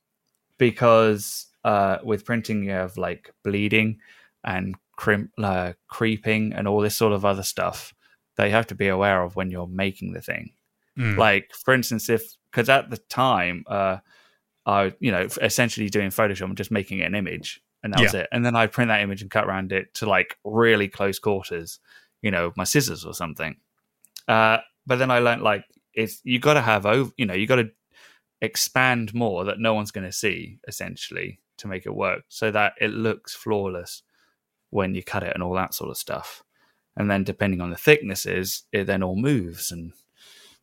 because 0.58 1.46
uh, 1.64 1.98
with 2.02 2.24
printing, 2.24 2.64
you 2.64 2.70
have 2.70 2.96
like 2.96 3.32
bleeding 3.44 3.98
and 4.44 4.74
crimp, 4.96 5.30
uh, 5.38 5.72
creeping 5.88 6.52
and 6.52 6.68
all 6.68 6.80
this 6.80 6.96
sort 6.96 7.12
of 7.12 7.24
other 7.24 7.42
stuff 7.42 7.94
that 8.36 8.46
you 8.46 8.52
have 8.52 8.66
to 8.68 8.74
be 8.74 8.88
aware 8.88 9.22
of 9.22 9.36
when 9.36 9.50
you're 9.50 9.66
making 9.66 10.12
the 10.12 10.22
thing. 10.22 10.52
Mm. 10.98 11.16
Like, 11.16 11.52
for 11.54 11.74
instance, 11.74 12.08
if 12.08 12.22
because 12.50 12.68
at 12.68 12.90
the 12.90 12.98
time, 12.98 13.64
uh, 13.66 13.98
I 14.66 14.92
you 15.00 15.10
know 15.10 15.26
essentially 15.40 15.88
doing 15.88 16.10
Photoshop 16.10 16.44
and 16.44 16.56
just 16.56 16.70
making 16.70 17.02
an 17.02 17.14
image, 17.14 17.62
and 17.82 17.92
that 17.92 18.00
was 18.00 18.14
it. 18.14 18.28
And 18.30 18.44
then 18.44 18.54
I'd 18.54 18.72
print 18.72 18.88
that 18.88 19.00
image 19.00 19.22
and 19.22 19.30
cut 19.30 19.46
around 19.46 19.72
it 19.72 19.94
to 19.94 20.06
like 20.06 20.36
really 20.44 20.88
close 20.88 21.18
quarters, 21.18 21.80
you 22.20 22.30
know, 22.30 22.52
my 22.56 22.64
scissors 22.64 23.04
or 23.04 23.14
something. 23.14 23.56
Uh, 24.28 24.58
but 24.86 24.96
then 24.98 25.10
I 25.10 25.18
learned 25.20 25.42
like 25.42 25.64
it's 25.94 26.20
you 26.24 26.38
got 26.38 26.54
to 26.54 26.62
have 26.62 26.86
over, 26.86 27.10
you 27.16 27.26
know, 27.26 27.34
you 27.34 27.46
got 27.46 27.56
to 27.56 27.70
expand 28.40 29.14
more 29.14 29.44
that 29.44 29.58
no 29.60 29.74
one's 29.74 29.90
going 29.90 30.06
to 30.06 30.12
see 30.12 30.58
essentially 30.66 31.38
to 31.58 31.68
make 31.68 31.86
it 31.86 31.94
work, 31.94 32.24
so 32.28 32.50
that 32.50 32.74
it 32.80 32.90
looks 32.90 33.34
flawless 33.34 34.02
when 34.70 34.94
you 34.94 35.02
cut 35.02 35.22
it 35.22 35.32
and 35.34 35.42
all 35.42 35.54
that 35.54 35.74
sort 35.74 35.90
of 35.90 35.96
stuff. 35.96 36.42
And 36.96 37.10
then 37.10 37.24
depending 37.24 37.60
on 37.60 37.70
the 37.70 37.76
thicknesses, 37.76 38.64
it 38.72 38.84
then 38.84 39.02
all 39.02 39.16
moves 39.16 39.70
and 39.72 39.92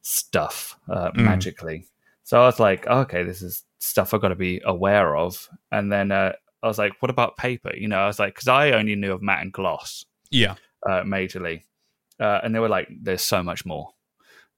stuff 0.02 0.77
uh, 0.90 1.11
Mm. 1.11 1.23
magically. 1.26 1.86
So 2.23 2.41
I 2.41 2.45
was 2.45 2.60
like, 2.60 2.86
okay, 2.88 3.23
this 3.23 3.41
is 3.41 3.64
stuff 3.80 4.14
I've 4.14 4.22
got 4.22 4.30
to 4.30 4.36
be 4.36 4.61
aware 4.64 5.15
of. 5.15 5.49
And 5.72 5.91
then 5.91 6.11
uh, 6.11 6.34
I 6.61 6.68
was 6.68 6.77
like, 6.77 6.94
what 7.02 7.10
about 7.10 7.38
paper? 7.38 7.73
You 7.76 7.88
know, 7.88 7.99
I 7.99 8.07
was 8.07 8.19
like, 8.19 8.36
because 8.36 8.48
I 8.48 8.72
only 8.72 8.95
knew 8.95 9.14
of 9.14 9.22
matte 9.22 9.41
and 9.41 9.53
gloss 9.53 10.06
Yeah. 10.30 10.56
uh, 10.88 11.02
majorly. 11.03 11.64
Uh, 12.19 12.39
and 12.43 12.53
they 12.53 12.59
were 12.59 12.69
like, 12.69 12.89
there's 13.01 13.21
so 13.21 13.41
much 13.41 13.65
more. 13.65 13.91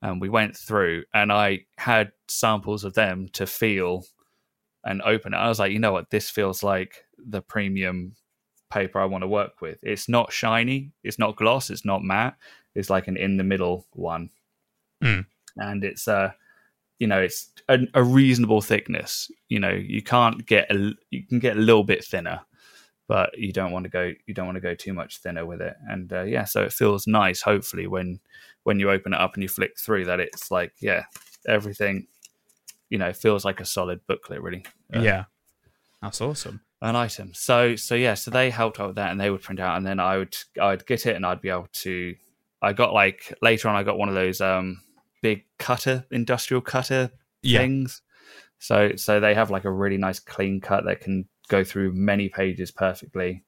And 0.02 0.20
we 0.20 0.30
went 0.30 0.58
through 0.58 1.04
and 1.14 1.32
I 1.32 1.66
had 1.78 2.12
samples 2.28 2.84
of 2.84 2.96
them 2.96 3.28
to 3.34 3.46
feel 3.46 4.06
and 4.84 5.02
open 5.04 5.34
it. 5.34 5.38
I 5.38 5.48
was 5.48 5.60
like, 5.60 5.72
you 5.72 5.80
know 5.80 5.92
what? 5.92 6.10
This 6.10 6.30
feels 6.30 6.64
like 6.64 7.06
the 7.18 7.42
premium 7.42 8.16
paper 8.72 9.00
I 9.00 9.06
want 9.06 9.24
to 9.24 9.28
work 9.28 9.62
with. 9.62 9.78
It's 9.84 10.10
not 10.10 10.32
shiny, 10.32 10.92
it's 11.04 11.20
not 11.20 11.36
gloss, 11.36 11.70
it's 11.70 11.86
not 11.86 12.04
matte. 12.04 12.36
It's 12.74 12.90
like 12.90 13.08
an 13.08 13.18
in 13.18 13.38
the 13.38 13.44
middle 13.44 13.86
one. 13.92 14.30
Mm. 15.04 15.26
And 15.58 15.84
it's, 15.84 16.08
uh, 16.08 16.32
you 16.98 17.08
know, 17.08 17.20
it's 17.20 17.52
a, 17.68 17.80
a 17.94 18.04
reasonable 18.04 18.62
thickness. 18.62 19.30
You 19.50 19.60
know, 19.60 19.72
you 19.72 20.02
can't 20.02 20.46
get 20.46 20.72
a, 20.72 20.94
you 21.10 21.28
can 21.28 21.40
get 21.40 21.58
a 21.58 21.60
little 21.60 21.84
bit 21.84 22.04
thinner, 22.04 22.42
but 23.12 23.38
you 23.38 23.52
don't 23.52 23.74
want 23.74 23.84
to 23.84 23.90
go 23.90 24.14
you 24.26 24.34
don't 24.34 24.46
want 24.46 24.56
to 24.56 24.62
go 24.62 24.74
too 24.74 24.94
much 24.94 25.18
thinner 25.18 25.46
with 25.46 25.60
it 25.60 25.76
and 25.90 26.14
uh, 26.14 26.22
yeah 26.24 26.46
so 26.46 26.62
it 26.64 26.72
feels 26.72 27.06
nice 27.08 27.42
hopefully 27.42 27.86
when 27.86 28.18
when 28.64 28.80
you 28.80 28.90
open 28.90 29.12
it 29.14 29.20
up 29.20 29.34
and 29.34 29.44
you 29.44 29.50
flick 29.50 29.78
through 29.78 30.06
that 30.06 30.22
it's 30.22 30.50
like 30.50 30.72
yeah 30.80 31.04
everything 31.46 32.08
you 32.90 32.98
know 32.98 33.12
feels 33.12 33.44
like 33.44 33.60
a 33.60 33.66
solid 33.66 34.00
booklet 34.08 34.42
really 34.42 34.64
uh, 34.96 35.02
yeah. 35.02 35.26
That's 36.02 36.22
awesome. 36.22 36.62
an 36.82 36.96
item 36.96 37.34
so 37.34 37.76
so 37.76 37.96
yeah 37.96 38.14
so 38.14 38.32
they 38.32 38.50
helped 38.50 38.80
out 38.80 38.88
with 38.88 38.96
that 38.96 39.12
and 39.12 39.20
they 39.20 39.30
would 39.30 39.42
print 39.42 39.60
out 39.60 39.76
and 39.76 39.86
then 39.86 40.00
i 40.00 40.18
would 40.18 40.38
i'd 40.62 40.86
get 40.86 41.06
it 41.06 41.18
and 41.18 41.26
i'd 41.26 41.42
be 41.42 41.50
able 41.50 41.68
to 41.74 42.16
i 42.62 42.72
got 42.72 42.94
like 42.94 43.34
later 43.42 43.68
on 43.68 43.76
i 43.76 43.84
got 43.84 43.98
one 43.98 44.08
of 44.08 44.16
those 44.16 44.40
um 44.40 44.80
big 45.22 45.44
cutter 45.60 46.06
industrial 46.12 46.62
cutter 46.62 47.12
Yeah. 47.44 47.60
things. 47.60 48.02
So 48.58 48.96
so 48.96 49.20
they 49.20 49.34
have 49.36 49.52
like 49.52 49.66
a 49.66 49.72
really 49.72 49.98
nice 49.98 50.20
clean 50.20 50.62
cut 50.62 50.86
that 50.86 51.02
can 51.02 51.28
go 51.52 51.64
through 51.64 51.92
many 51.94 52.30
pages 52.30 52.72
perfectly 52.72 53.44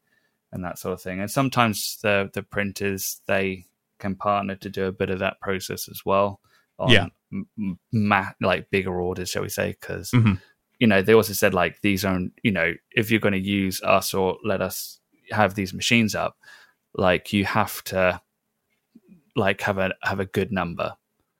and 0.51 0.63
that 0.63 0.77
sort 0.77 0.93
of 0.93 1.01
thing. 1.01 1.19
And 1.21 1.31
sometimes 1.31 1.97
the 2.01 2.29
the 2.33 2.43
printers 2.43 3.21
they 3.27 3.65
can 3.99 4.15
partner 4.15 4.55
to 4.57 4.69
do 4.69 4.85
a 4.85 4.91
bit 4.91 5.09
of 5.09 5.19
that 5.19 5.39
process 5.41 5.87
as 5.89 6.01
well. 6.05 6.39
On 6.79 6.89
Yeah. 6.89 7.07
ma- 7.91 8.33
like 8.41 8.69
bigger 8.69 8.99
orders, 9.01 9.29
shall 9.29 9.43
we 9.43 9.49
say? 9.49 9.71
Because 9.79 10.11
Mhm. 10.11 10.39
you 10.79 10.87
know 10.87 11.01
they 11.01 11.13
also 11.13 11.33
said 11.33 11.53
like 11.53 11.81
these 11.81 12.03
aren't 12.05 12.33
you 12.43 12.51
know 12.51 12.73
if 12.91 13.09
you're 13.09 13.19
going 13.27 13.39
to 13.43 13.49
use 13.63 13.81
us 13.83 14.13
or 14.13 14.37
let 14.43 14.61
us 14.61 14.99
have 15.31 15.55
these 15.55 15.73
machines 15.73 16.13
up, 16.15 16.37
like 16.93 17.31
you 17.33 17.45
have 17.45 17.83
to 17.85 18.21
like 19.35 19.61
have 19.61 19.77
a 19.77 19.93
have 20.03 20.19
a 20.19 20.25
good 20.25 20.51
number. 20.51 20.95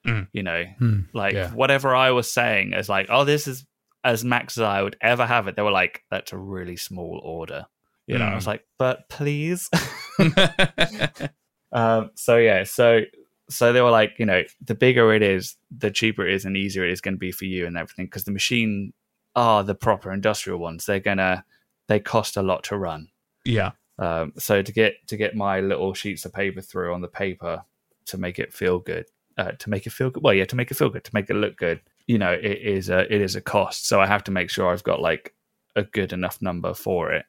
Mm. 0.05 0.27
You 0.33 0.43
know, 0.43 0.63
Hmm, 0.79 0.99
like 1.13 1.33
yeah. 1.33 1.51
whatever 1.51 1.95
I 1.95 2.11
was 2.11 2.29
saying 2.29 2.73
is 2.73 2.89
like, 2.89 3.07
oh, 3.09 3.23
this 3.25 3.47
is 3.47 3.65
as 4.03 4.23
max 4.25 4.57
as 4.57 4.63
I 4.63 4.81
would 4.81 4.97
ever 5.01 5.25
have 5.25 5.47
it. 5.47 5.55
They 5.55 5.61
were 5.61 5.71
like, 5.71 6.03
that's 6.11 6.33
a 6.33 6.37
really 6.37 6.75
small 6.75 7.21
order. 7.23 7.65
You 8.07 8.17
know, 8.17 8.25
I 8.25 8.35
was 8.35 8.43
Mm. 8.43 8.47
like, 8.47 8.65
but 8.77 9.07
please. 9.07 9.69
um, 11.71 12.11
so 12.15 12.37
yeah, 12.37 12.63
so 12.63 13.01
so 13.49 13.73
they 13.73 13.81
were 13.81 13.91
like, 13.91 14.13
you 14.17 14.25
know, 14.25 14.43
the 14.63 14.75
bigger 14.75 15.13
it 15.13 15.21
is, 15.21 15.55
the 15.75 15.91
cheaper 15.91 16.25
it 16.27 16.33
is, 16.33 16.45
and 16.45 16.55
easier 16.57 16.85
it 16.85 16.91
is 16.91 17.01
going 17.01 17.13
to 17.15 17.19
be 17.19 17.31
for 17.31 17.45
you 17.45 17.65
and 17.65 17.77
everything 17.77 18.05
because 18.05 18.23
the 18.23 18.31
machine 18.31 18.93
are 19.35 19.63
the 19.63 19.75
proper 19.75 20.11
industrial 20.11 20.59
ones. 20.59 20.85
They're 20.85 20.99
gonna 20.99 21.45
they 21.87 21.99
cost 21.99 22.37
a 22.37 22.41
lot 22.43 22.63
to 22.65 22.77
run. 22.77 23.09
yeah. 23.45 23.71
Um, 23.99 24.33
so 24.39 24.63
to 24.63 24.71
get 24.71 24.95
to 25.07 25.17
get 25.17 25.35
my 25.35 25.59
little 25.59 25.93
sheets 25.93 26.25
of 26.25 26.33
paper 26.33 26.61
through 26.61 26.93
on 26.93 27.01
the 27.01 27.07
paper 27.07 27.63
to 28.07 28.17
make 28.17 28.39
it 28.39 28.51
feel 28.51 28.79
good, 28.79 29.05
uh, 29.37 29.51
to 29.59 29.69
make 29.69 29.85
it 29.85 29.91
feel 29.93 30.09
good. 30.09 30.23
Well, 30.23 30.33
yeah, 30.33 30.45
to 30.45 30.55
make 30.55 30.71
it 30.71 30.73
feel 30.75 30.89
good, 30.89 31.03
to 31.03 31.11
make 31.13 31.29
it 31.29 31.35
look 31.35 31.57
good. 31.57 31.79
You 32.07 32.17
know, 32.17 32.31
it 32.33 32.59
is 32.61 32.89
a 32.89 33.01
it 33.13 33.21
is 33.21 33.35
a 33.35 33.41
cost. 33.41 33.87
So 33.87 34.01
I 34.01 34.07
have 34.07 34.23
to 34.25 34.31
make 34.31 34.49
sure 34.49 34.71
I've 34.71 34.83
got 34.83 35.01
like 35.01 35.33
a 35.75 35.83
good 35.83 36.13
enough 36.13 36.41
number 36.41 36.73
for 36.73 37.11
it 37.13 37.25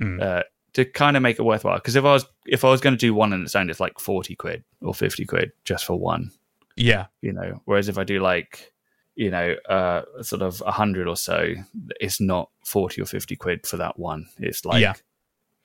Mm. 0.00 0.22
uh, 0.22 0.42
to 0.74 0.84
kind 0.84 1.16
of 1.16 1.22
make 1.24 1.38
it 1.40 1.42
worthwhile. 1.42 1.78
Because 1.78 1.96
if 1.96 2.04
I 2.04 2.12
was 2.12 2.24
if 2.46 2.64
I 2.64 2.68
was 2.70 2.80
going 2.80 2.94
to 2.94 2.98
do 2.98 3.12
one 3.14 3.32
on 3.32 3.42
its 3.42 3.56
own, 3.56 3.68
it's 3.70 3.80
like 3.80 3.98
forty 3.98 4.36
quid 4.36 4.62
or 4.80 4.94
fifty 4.94 5.24
quid 5.24 5.50
just 5.64 5.84
for 5.84 5.98
one. 5.98 6.30
Yeah. 6.76 7.06
You 7.22 7.32
know, 7.32 7.60
whereas 7.64 7.88
if 7.88 7.98
I 7.98 8.04
do 8.04 8.20
like 8.20 8.72
you 9.16 9.30
know 9.32 9.56
uh, 9.68 10.02
sort 10.22 10.42
of 10.42 10.62
a 10.64 10.70
hundred 10.70 11.08
or 11.08 11.16
so, 11.16 11.54
it's 12.00 12.20
not 12.20 12.50
forty 12.64 13.00
or 13.02 13.06
fifty 13.06 13.34
quid 13.34 13.66
for 13.66 13.78
that 13.78 13.98
one. 13.98 14.28
It's 14.38 14.64
like 14.64 14.80
Yeah. 14.82 14.94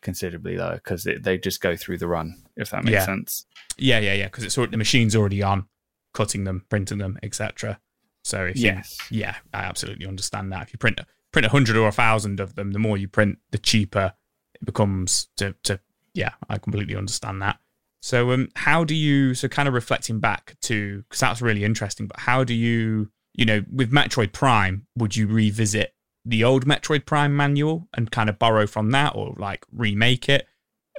considerably 0.01 0.57
lower 0.57 0.75
because 0.75 1.03
they 1.21 1.37
just 1.37 1.61
go 1.61 1.75
through 1.75 1.97
the 1.99 2.07
run. 2.07 2.43
If 2.55 2.71
that 2.71 2.83
makes 2.83 2.93
Yeah. 2.93 3.05
sense. 3.05 3.45
Yeah, 3.77 3.99
yeah, 3.99 4.13
yeah. 4.13 4.25
Because 4.25 4.43
it's 4.45 4.55
the 4.55 4.77
machine's 4.77 5.15
already 5.15 5.43
on, 5.43 5.67
cutting 6.13 6.43
them, 6.45 6.65
printing 6.69 6.97
them, 6.97 7.19
etc. 7.23 7.79
So 8.23 8.45
if 8.45 8.57
you, 8.57 8.63
Yes. 8.63 8.97
yeah, 9.11 9.35
I 9.53 9.63
absolutely 9.63 10.05
understand 10.07 10.51
that. 10.51 10.63
If 10.63 10.73
you 10.73 10.77
print 10.79 10.99
print 11.31 11.45
a 11.45 11.49
hundred 11.49 11.75
or 11.77 11.87
a 11.87 11.91
thousand 11.91 12.39
of 12.39 12.55
them, 12.55 12.71
the 12.71 12.79
more 12.79 12.97
you 12.97 13.07
print, 13.07 13.39
the 13.51 13.57
cheaper 13.57 14.13
it 14.55 14.65
becomes. 14.65 15.27
To 15.37 15.55
to 15.63 15.79
yeah, 16.13 16.31
I 16.49 16.57
completely 16.57 16.95
understand 16.95 17.41
that. 17.41 17.59
So 18.01 18.31
um, 18.31 18.49
how 18.55 18.83
do 18.83 18.95
you? 18.95 19.33
So 19.33 19.47
kind 19.47 19.67
of 19.67 19.73
reflecting 19.73 20.19
back 20.19 20.55
to 20.63 21.03
because 21.03 21.19
that's 21.19 21.41
really 21.41 21.63
interesting. 21.63 22.07
But 22.07 22.19
how 22.21 22.43
do 22.43 22.53
you? 22.53 23.09
You 23.33 23.45
know, 23.45 23.63
with 23.71 23.91
Metroid 23.91 24.31
Prime, 24.31 24.85
would 24.95 25.15
you 25.15 25.25
revisit 25.27 25.95
the 26.23 26.43
old 26.43 26.65
Metroid 26.65 27.05
Prime 27.05 27.35
manual 27.35 27.87
and 27.95 28.11
kind 28.11 28.29
of 28.29 28.37
borrow 28.37 28.67
from 28.67 28.91
that, 28.91 29.15
or 29.15 29.35
like 29.37 29.65
remake 29.71 30.29
it? 30.29 30.47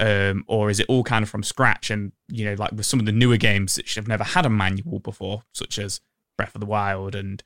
um, 0.01 0.45
or 0.49 0.71
is 0.71 0.81
it 0.81 0.87
all 0.89 1.05
kind 1.05 1.23
of 1.23 1.29
from 1.31 1.45
scratch? 1.45 1.89
And 1.89 2.11
you 2.29 2.45
know, 2.45 2.55
like 2.55 2.73
with 2.73 2.85
some 2.85 2.99
of 2.99 3.07
the 3.07 3.13
newer 3.13 3.37
games 3.37 3.77
that 3.77 3.87
should 3.87 4.03
have 4.03 4.09
never 4.09 4.25
had 4.25 4.45
a 4.45 4.51
manual 4.51 4.99
before, 4.99 5.45
such 5.53 5.79
as 5.79 6.01
Breath 6.37 6.55
of 6.55 6.61
the 6.61 6.67
Wild 6.67 7.15
and 7.15 7.43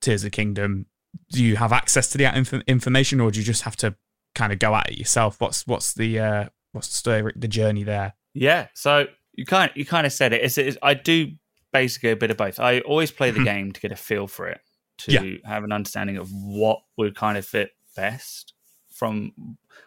Tears 0.00 0.22
of 0.24 0.30
the 0.30 0.36
Kingdom, 0.36 0.86
do 1.30 1.42
you 1.44 1.56
have 1.56 1.72
access 1.72 2.08
to 2.10 2.18
that 2.18 2.36
inf- 2.36 2.52
information, 2.66 3.20
or 3.20 3.30
do 3.30 3.38
you 3.38 3.44
just 3.44 3.62
have 3.62 3.76
to 3.76 3.94
kind 4.34 4.52
of 4.52 4.58
go 4.58 4.74
at 4.74 4.90
it 4.90 4.98
yourself? 4.98 5.40
What's 5.40 5.66
what's 5.66 5.92
the 5.94 6.18
uh, 6.18 6.44
what's 6.72 6.88
the 6.88 6.94
story, 6.94 7.32
the 7.36 7.48
journey 7.48 7.84
there? 7.84 8.14
Yeah. 8.34 8.68
So 8.74 9.06
you 9.34 9.44
kind 9.46 9.70
you 9.74 9.84
kind 9.84 10.06
of 10.06 10.12
said 10.12 10.32
it. 10.32 10.42
It's, 10.42 10.58
it's, 10.58 10.76
I 10.82 10.94
do 10.94 11.32
basically 11.72 12.10
a 12.10 12.16
bit 12.16 12.30
of 12.30 12.36
both. 12.36 12.58
I 12.60 12.80
always 12.80 13.10
play 13.10 13.30
the 13.30 13.40
Mhm. 13.40 13.44
game 13.44 13.72
to 13.72 13.80
get 13.80 13.92
a 13.92 13.96
feel 13.96 14.26
for 14.26 14.48
it, 14.48 14.60
to 14.98 15.12
Yeah. 15.12 15.36
have 15.48 15.64
an 15.64 15.72
understanding 15.72 16.16
of 16.18 16.30
what 16.32 16.82
would 16.96 17.14
kind 17.16 17.38
of 17.38 17.46
fit 17.46 17.70
best 17.96 18.52
from 18.90 19.32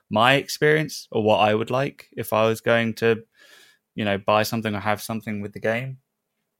my 0.09 0.33
experience 0.35 1.07
or 1.11 1.23
what 1.23 1.37
I 1.37 1.53
would 1.53 1.69
like 1.71 2.07
if 2.17 2.33
I 2.33 2.45
was 2.47 2.59
going 2.61 2.93
to, 2.95 3.23
you 3.95 4.03
know, 4.05 4.17
buy 4.17 4.43
something 4.43 4.73
or 4.75 4.79
have 4.79 5.01
something 5.01 5.41
with 5.41 5.53
the 5.53 5.59
game. 5.59 5.97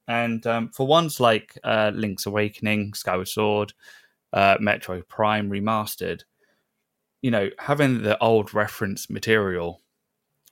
And 0.08 0.46
um, 0.46 0.68
for 0.68 0.86
ones 0.86 1.18
like 1.20 1.58
uh, 1.64 1.90
Link's 1.94 2.26
Awakening, 2.26 2.94
Skyward 2.94 3.28
Sword, 3.28 3.72
uh, 4.32 4.56
Metroid 4.58 5.08
Prime 5.08 5.50
Remastered, 5.50 6.22
you 7.22 7.30
know, 7.30 7.50
having 7.58 8.02
the 8.02 8.16
old 8.22 8.54
reference 8.54 9.10
material 9.10 9.82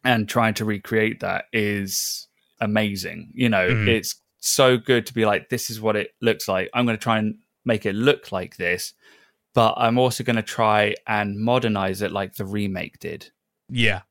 and 0.02 0.28
trying 0.28 0.54
to 0.54 0.64
recreate 0.64 1.20
that 1.20 1.44
is 1.52 2.28
amazing. 2.60 3.30
You 3.34 3.48
know, 3.48 3.68
Mhm. 3.68 3.88
it's 3.88 4.16
so 4.38 4.76
good 4.76 5.06
to 5.06 5.14
be 5.14 5.24
like, 5.24 5.48
this 5.48 5.70
is 5.70 5.80
what 5.80 5.96
it 5.96 6.14
looks 6.20 6.48
like. 6.48 6.68
I'm 6.74 6.84
going 6.84 6.98
to 6.98 7.02
try 7.02 7.18
and 7.18 7.36
make 7.64 7.86
it 7.86 7.94
look 7.94 8.32
like 8.32 8.56
this, 8.56 8.92
but 9.54 9.74
I'm 9.76 9.98
also 9.98 10.24
going 10.24 10.36
to 10.36 10.42
try 10.42 10.94
and 11.06 11.38
modernize 11.38 12.02
it 12.02 12.10
like 12.12 12.34
the 12.34 12.44
remake 12.44 12.98
did. 12.98 13.30
Yeah, 13.70 14.02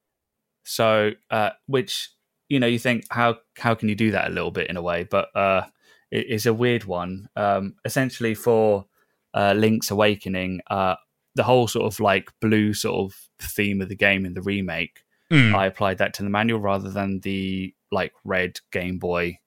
So, 0.63 1.11
uh, 1.29 1.51
which 1.67 2.09
you 2.53 2.59
know, 2.59 2.67
you 2.67 2.79
think 2.79 3.05
how 3.09 3.37
how 3.57 3.75
can 3.75 3.89
you 3.89 3.95
do 3.95 4.11
that 4.11 4.27
a 4.27 4.33
little 4.33 4.51
bit 4.51 4.69
in 4.69 4.77
a 4.77 4.81
way, 4.81 5.03
but 5.03 5.35
uh, 5.35 5.63
it 6.11 6.27
is 6.27 6.45
a 6.45 6.53
weird 6.53 6.85
one. 6.85 7.29
Um, 7.35 7.75
essentially, 7.85 8.35
for 8.35 8.85
uh, 9.33 9.53
Link's 9.55 9.91
Awakening, 9.91 10.61
uh, 10.69 10.95
the 11.35 11.43
whole 11.43 11.67
sort 11.67 11.91
of 11.91 11.99
like 11.99 12.29
blue 12.39 12.73
sort 12.73 12.95
of 12.95 13.17
theme 13.39 13.81
of 13.81 13.89
the 13.89 13.95
game 13.95 14.25
in 14.25 14.33
the 14.33 14.41
remake 14.41 15.03
Mm. 15.33 15.55
I 15.55 15.65
applied 15.65 15.97
that 15.97 16.13
to 16.15 16.23
the 16.23 16.29
manual 16.29 16.59
rather 16.59 16.91
than 16.91 17.19
the 17.21 17.73
like 17.91 18.13
red 18.23 18.59
Game 18.71 18.99
Boy 18.99 19.39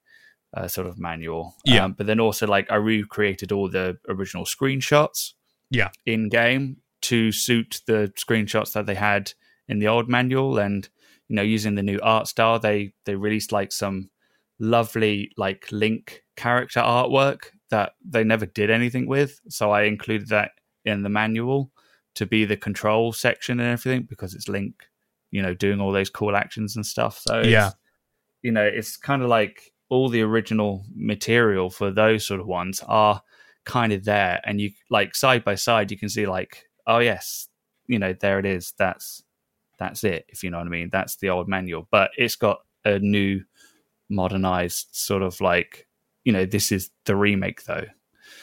uh, 0.55 0.67
sort 0.67 0.85
of 0.85 0.99
manual. 0.99 1.55
Yeah. 1.63 1.85
Um, 1.85 1.93
but 1.93 2.07
then 2.07 2.19
also 2.19 2.45
like 2.45 2.69
I 2.69 2.75
recreated 2.75 3.53
all 3.53 3.69
the 3.69 3.97
original 4.09 4.43
screenshots. 4.43 5.33
Yeah. 5.69 5.89
In 6.05 6.27
game 6.27 6.77
to 7.03 7.31
suit 7.31 7.81
the 7.87 8.11
screenshots 8.17 8.73
that 8.73 8.85
they 8.85 8.95
had 8.95 9.33
in 9.69 9.79
the 9.79 9.87
old 9.87 10.09
manual, 10.09 10.57
and 10.57 10.87
you 11.27 11.35
know 11.35 11.41
using 11.41 11.75
the 11.75 11.83
new 11.83 11.99
art 12.01 12.27
style, 12.27 12.59
they 12.59 12.93
they 13.05 13.15
released 13.15 13.51
like 13.51 13.71
some 13.71 14.09
lovely 14.59 15.31
like 15.37 15.67
Link 15.71 16.23
character 16.35 16.79
artwork 16.79 17.51
that 17.69 17.93
they 18.03 18.23
never 18.23 18.45
did 18.45 18.69
anything 18.69 19.07
with. 19.07 19.39
So 19.49 19.71
I 19.71 19.83
included 19.83 20.29
that 20.29 20.51
in 20.85 21.03
the 21.03 21.09
manual 21.09 21.71
to 22.15 22.25
be 22.25 22.45
the 22.45 22.57
control 22.57 23.13
section 23.13 23.59
and 23.59 23.69
everything 23.69 24.07
because 24.09 24.33
it's 24.33 24.47
Link, 24.47 24.87
you 25.31 25.41
know, 25.41 25.53
doing 25.53 25.79
all 25.79 25.91
those 25.91 26.09
cool 26.09 26.35
actions 26.35 26.75
and 26.75 26.85
stuff. 26.85 27.19
So 27.19 27.41
Yeah. 27.41 27.71
you 28.41 28.51
know, 28.51 28.63
it's 28.63 28.97
kind 28.97 29.21
of 29.21 29.29
like 29.29 29.73
all 29.89 30.09
the 30.09 30.21
original 30.21 30.85
material 30.95 31.69
for 31.69 31.91
those 31.91 32.25
sort 32.25 32.39
of 32.39 32.47
ones 32.47 32.83
are 32.87 33.21
kind 33.65 33.91
of 33.93 34.05
there, 34.05 34.39
and 34.45 34.59
you 34.61 34.71
like 34.89 35.15
side 35.15 35.43
by 35.43 35.55
side, 35.55 35.91
you 35.91 35.97
can 35.97 36.09
see 36.09 36.25
like, 36.25 36.63
oh 36.87 36.99
yes, 36.99 37.47
you 37.87 37.99
know, 37.99 38.13
there 38.13 38.39
it 38.39 38.45
is. 38.45 38.73
That's 38.77 39.23
that's 39.77 40.03
it. 40.03 40.25
If 40.29 40.43
you 40.43 40.49
know 40.49 40.57
what 40.57 40.67
I 40.67 40.69
mean, 40.71 40.89
that's 40.91 41.15
the 41.17 41.29
old 41.29 41.47
manual, 41.47 41.87
but 41.91 42.11
it's 42.17 42.35
got 42.35 42.59
a 42.85 42.99
new, 42.99 43.43
modernized 44.09 44.87
sort 44.91 45.21
of 45.21 45.39
like, 45.41 45.87
you 46.23 46.31
know, 46.31 46.45
this 46.45 46.71
is 46.71 46.89
the 47.05 47.15
remake 47.15 47.63
though. 47.65 47.85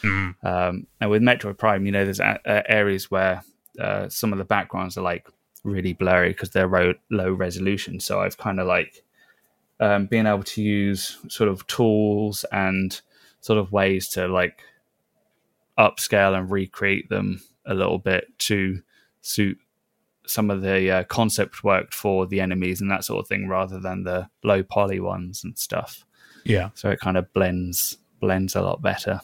Mm. 0.03 0.35
Um, 0.43 0.87
and 1.01 1.09
with 1.09 1.21
Metroid 1.21 1.57
Prime, 1.57 1.85
you 1.85 1.91
know, 1.91 2.03
there's 2.05 2.19
a- 2.19 2.39
a- 2.45 2.69
areas 2.71 3.09
where 3.09 3.43
uh, 3.79 4.07
some 4.09 4.31
of 4.31 4.37
the 4.37 4.45
backgrounds 4.45 4.97
are 4.97 5.01
like 5.01 5.27
really 5.63 5.93
blurry 5.93 6.29
because 6.29 6.51
they're 6.51 6.67
ro- 6.67 6.93
low 7.09 7.31
resolution. 7.31 7.99
So 7.99 8.21
I've 8.21 8.37
kind 8.37 8.59
of 8.59 8.67
like 8.67 9.03
um, 9.79 10.05
being 10.05 10.27
able 10.27 10.43
to 10.43 10.61
use 10.61 11.17
sort 11.27 11.49
of 11.49 11.65
tools 11.67 12.45
and 12.51 12.99
sort 13.41 13.59
of 13.59 13.71
ways 13.71 14.07
to 14.09 14.27
like 14.27 14.61
upscale 15.77 16.37
and 16.37 16.49
recreate 16.49 17.09
them 17.09 17.41
a 17.65 17.73
little 17.73 17.97
bit 17.97 18.27
to 18.39 18.81
suit 19.21 19.57
some 20.27 20.49
of 20.49 20.61
the 20.61 20.89
uh, 20.91 21.03
concept 21.05 21.63
work 21.63 21.93
for 21.93 22.25
the 22.27 22.39
enemies 22.41 22.81
and 22.81 22.89
that 22.91 23.03
sort 23.03 23.19
of 23.23 23.27
thing 23.27 23.47
rather 23.47 23.79
than 23.79 24.03
the 24.03 24.27
low 24.43 24.63
poly 24.63 24.99
ones 24.99 25.43
and 25.43 25.57
stuff 25.57 26.05
Yeah. 26.43 26.69
so 26.73 26.89
it 26.89 26.99
kind 26.99 27.17
of 27.17 27.31
blends 27.33 27.97
blends 28.19 28.55
a 28.55 28.61
lot 28.61 28.81
better. 28.81 29.21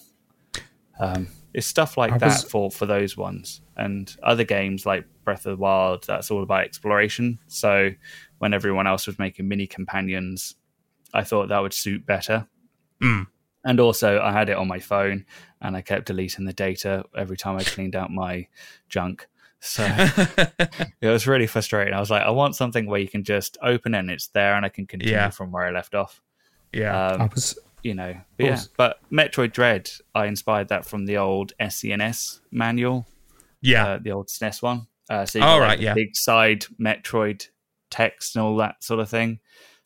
Um, 0.99 1.27
it's 1.53 1.67
stuff 1.67 1.97
like 1.97 2.13
I 2.13 2.17
that 2.19 2.25
was- 2.27 2.43
for 2.43 2.71
for 2.71 2.85
those 2.85 3.17
ones, 3.17 3.61
and 3.75 4.15
other 4.23 4.43
games 4.43 4.85
like 4.85 5.05
Breath 5.23 5.45
of 5.45 5.57
the 5.57 5.61
Wild. 5.61 6.03
That's 6.05 6.29
all 6.31 6.43
about 6.43 6.63
exploration. 6.65 7.39
So 7.47 7.89
when 8.37 8.53
everyone 8.53 8.87
else 8.87 9.07
was 9.07 9.17
making 9.19 9.47
mini 9.47 9.67
companions, 9.67 10.55
I 11.13 11.23
thought 11.23 11.49
that 11.49 11.59
would 11.59 11.73
suit 11.73 12.05
better. 12.05 12.47
Mm. 13.01 13.27
And 13.63 13.79
also, 13.79 14.19
I 14.21 14.31
had 14.31 14.49
it 14.49 14.57
on 14.57 14.67
my 14.67 14.79
phone, 14.79 15.25
and 15.61 15.75
I 15.75 15.81
kept 15.81 16.05
deleting 16.07 16.45
the 16.45 16.53
data 16.53 17.03
every 17.17 17.37
time 17.37 17.57
I 17.57 17.63
cleaned 17.63 17.95
out 17.95 18.11
my 18.11 18.47
junk. 18.89 19.27
So 19.63 19.85
it 21.01 21.07
was 21.07 21.27
really 21.27 21.47
frustrating. 21.47 21.93
I 21.93 21.99
was 21.99 22.09
like, 22.09 22.23
I 22.23 22.31
want 22.31 22.55
something 22.55 22.87
where 22.87 22.99
you 22.99 23.07
can 23.07 23.23
just 23.23 23.57
open 23.61 23.93
it 23.93 23.99
and 23.99 24.09
it's 24.11 24.27
there, 24.27 24.55
and 24.55 24.65
I 24.65 24.69
can 24.69 24.87
continue 24.87 25.13
Yeah. 25.15 25.29
from 25.29 25.51
where 25.51 25.65
I 25.65 25.71
left 25.71 25.95
off 25.95 26.21
yeah. 26.73 27.07
um, 27.09 27.21
I 27.21 27.25
was 27.25 27.57
you 27.83 27.93
know. 27.93 28.15
But 28.37 28.45
yeah, 28.45 28.61
but 28.77 28.99
Metroid 29.11 29.51
Dread, 29.53 29.89
I 30.15 30.25
inspired 30.27 30.69
that 30.69 30.85
from 30.85 31.05
the 31.05 31.17
old 31.17 31.53
SNES 31.59 32.39
manual, 32.51 33.05
yeah. 33.61 33.87
uh, 33.87 33.99
the 34.01 34.11
old 34.11 34.27
SNES 34.27 34.61
one. 34.61 34.87
Uh, 35.09 35.25
so 35.25 35.39
you 35.39 35.43
Oh, 35.45 35.47
got, 35.47 35.59
like, 35.59 35.67
right, 35.69 35.77
the 35.79 35.83
yeah. 35.85 35.93
big 35.93 36.15
side 36.15 36.65
Metroid 36.79 37.47
text 37.89 38.35
and 38.35 38.43
all 38.45 38.55
that 38.57 38.83
sort 38.83 38.99
of 38.99 39.09
thing. 39.09 39.39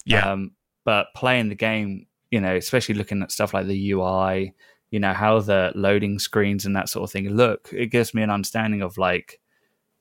yeah. 0.06 0.32
Um, 0.32 0.52
but 0.84 1.08
playing 1.16 1.50
the 1.50 1.56
game, 1.56 2.06
you 2.30 2.40
know, 2.40 2.56
especially 2.56 2.96
looking 2.96 3.24
at 3.24 3.32
stuff 3.32 3.54
like 3.54 3.66
the 3.66 3.92
UI, 3.92 4.54
you 4.92 5.00
know, 5.00 5.14
how 5.14 5.40
the 5.40 5.72
loading 5.74 6.20
screens 6.20 6.66
and 6.66 6.76
that 6.76 6.90
sort 6.90 7.04
of 7.10 7.12
thing 7.12 7.28
look, 7.30 7.70
it 7.74 7.88
gives 7.88 8.14
me 8.14 8.22
an 8.22 8.30
understanding 8.30 8.82
of 8.84 8.98
like, 9.00 9.40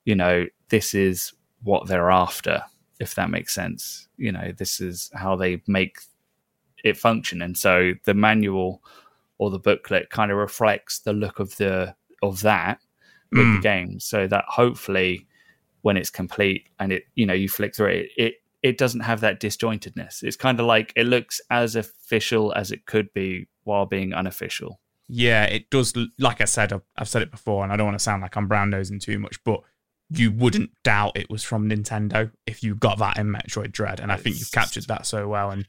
you 0.05 0.15
know, 0.15 0.47
this 0.69 0.95
is 0.95 1.33
what 1.63 1.87
they're 1.87 2.11
after, 2.11 2.63
if 3.01 3.15
that 3.15 3.31
makes 3.31 3.55
sense. 3.55 4.09
You 4.17 4.33
know, 4.33 4.53
this 4.57 4.81
is 4.81 5.11
how 5.15 5.37
they 5.37 5.63
make 5.67 5.99
it 6.83 6.97
function. 6.97 7.41
And 7.43 7.57
so 7.57 7.93
the 8.05 8.15
manual 8.15 8.83
or 9.39 9.51
the 9.51 9.59
booklet 9.59 10.11
kind 10.11 10.31
of 10.31 10.37
reflects 10.37 11.01
the 11.01 11.13
look 11.13 11.39
of 11.39 11.57
the 11.57 11.95
of 12.23 12.41
that 12.43 12.79
with 13.33 13.47
Mm. 13.47 13.57
the 13.57 13.63
game. 13.63 14.01
So 14.01 14.27
that 14.29 14.45
hopefully 14.47 15.27
when 15.83 15.97
it's 15.97 16.11
complete 16.11 16.69
and 16.79 16.93
it 16.93 17.05
you 17.15 17.27
know 17.27 17.35
you 17.35 17.49
flick 17.49 17.75
through 17.75 17.89
it, 17.89 18.11
it 18.17 18.35
it 18.63 18.79
doesn't 18.79 19.01
have 19.01 19.21
that 19.21 19.41
disjointedness. 19.41 20.23
It's 20.23 20.37
kind 20.37 20.59
of 20.61 20.67
like 20.67 20.93
it 20.97 21.05
looks 21.07 21.41
as 21.51 21.77
official 21.77 22.53
as 22.55 22.71
it 22.73 22.87
could 22.87 23.13
be 23.13 23.47
while 23.65 23.85
being 23.87 24.15
unofficial. 24.15 24.81
Yeah, 25.09 25.45
it 25.45 25.69
does. 25.69 25.93
Like 26.19 26.41
I 26.41 26.47
said, 26.47 26.73
I've, 26.73 26.81
I've 26.97 27.09
said 27.09 27.21
it 27.21 27.31
before, 27.31 27.63
and 27.63 27.71
I 27.71 27.77
don't 27.77 27.87
want 27.87 27.99
to 27.99 28.03
sound 28.03 28.23
like 28.23 28.37
I'm 28.39 28.49
brown 28.49 28.71
nosing 28.71 28.99
too 28.99 29.19
much, 29.19 29.43
but 29.45 29.61
you 30.19 30.31
wouldn't 30.33 30.71
doubt 30.83 31.17
it 31.17 31.29
was 31.31 31.43
from 31.45 31.69
Nintendo 31.69 32.31
if 32.47 32.63
you 32.63 32.75
got 32.75 32.99
that 32.99 33.19
in 33.19 33.27
Metroid 33.33 33.73
Dread, 33.73 34.01
and 34.01 34.11
I 34.13 34.17
think 34.17 34.39
you've 34.39 34.53
captured 34.53 34.87
that 34.89 35.07
so 35.07 35.29
well. 35.29 35.51
And 35.51 35.67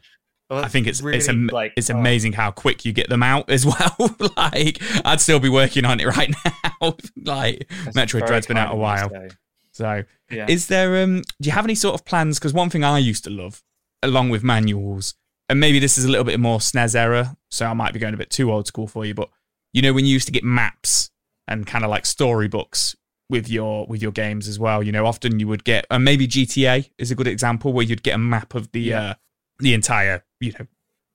Well, 0.50 0.64
I 0.64 0.68
think 0.68 0.88
it's 0.88 1.00
it's 1.00 1.04
really, 1.04 1.28
am- 1.30 1.48
like 1.48 1.74
it's 1.78 1.90
oh, 1.90 1.98
amazing 1.98 2.34
how 2.34 2.52
quick 2.52 2.86
you 2.86 2.94
get 2.94 3.10
them 3.10 3.24
out 3.24 3.50
as 3.50 3.66
well. 3.66 4.16
like 4.38 4.82
I'd 5.06 5.22
still 5.22 5.40
be 5.40 5.50
working 5.50 5.86
on 5.86 6.00
it 6.00 6.06
right 6.06 6.34
now. 6.82 6.96
like 7.24 7.70
that's 7.84 7.96
Metroid 7.98 8.28
Dread's 8.28 8.48
been 8.48 8.58
out 8.58 8.70
a 8.70 8.72
of 8.72 8.78
you 8.78 9.08
to 9.10 9.14
while. 9.14 9.30
so. 9.72 10.04
Yeah. 10.32 10.48
Is 10.50 10.68
there 10.68 11.04
um 11.04 11.22
do 11.42 11.48
you 11.48 11.52
have 11.52 11.66
any 11.66 11.76
sort 11.76 11.94
of 11.94 12.04
plans? 12.06 12.40
Because 12.40 12.54
one 12.54 12.70
thing 12.72 12.84
I 12.84 12.98
used 12.98 13.24
to 13.26 13.30
love, 13.30 13.62
along 14.02 14.30
with 14.30 14.44
manuals, 14.44 15.14
and 15.50 15.60
maybe 15.60 15.78
this 15.78 15.98
is 16.00 16.06
a 16.06 16.10
little 16.10 16.24
bit 16.24 16.40
more 16.40 16.58
SNES 16.60 16.96
era, 16.96 17.38
so 17.52 17.68
I 17.68 17.74
might 17.74 17.94
be 17.94 18.00
going 18.00 18.16
a 18.16 18.18
bit 18.18 18.32
too 18.32 18.52
old 18.52 18.66
school 18.66 18.88
for 18.88 19.06
you, 19.06 19.14
but 19.14 19.30
you 19.72 19.82
know 19.84 19.94
when 19.94 20.06
you 20.06 20.14
used 20.14 20.26
to 20.26 20.32
get 20.32 20.44
maps 20.44 21.12
and 21.48 21.68
kind 21.68 21.84
of 21.84 21.92
like 21.92 22.08
storybooks 22.08 22.96
with 23.30 23.50
your 23.50 23.86
with 23.88 24.02
your 24.02 24.12
games 24.12 24.48
as 24.48 24.60
well. 24.60 24.84
You 24.84 24.92
know, 24.92 25.06
often 25.06 25.40
you 25.40 25.48
would 25.48 25.64
get 25.64 25.86
and 25.90 26.04
maybe 26.04 26.28
GTA 26.28 26.90
is 26.98 27.12
a 27.12 27.16
good 27.16 27.28
example 27.28 27.74
where 27.74 27.86
you'd 27.86 28.04
get 28.04 28.16
a 28.16 28.20
map 28.20 28.54
of 28.56 28.72
the 28.72 28.82
Yeah. 28.82 29.02
uh 29.02 29.14
the 29.60 29.74
entire, 29.74 30.24
you 30.40 30.52
know, 30.60 30.68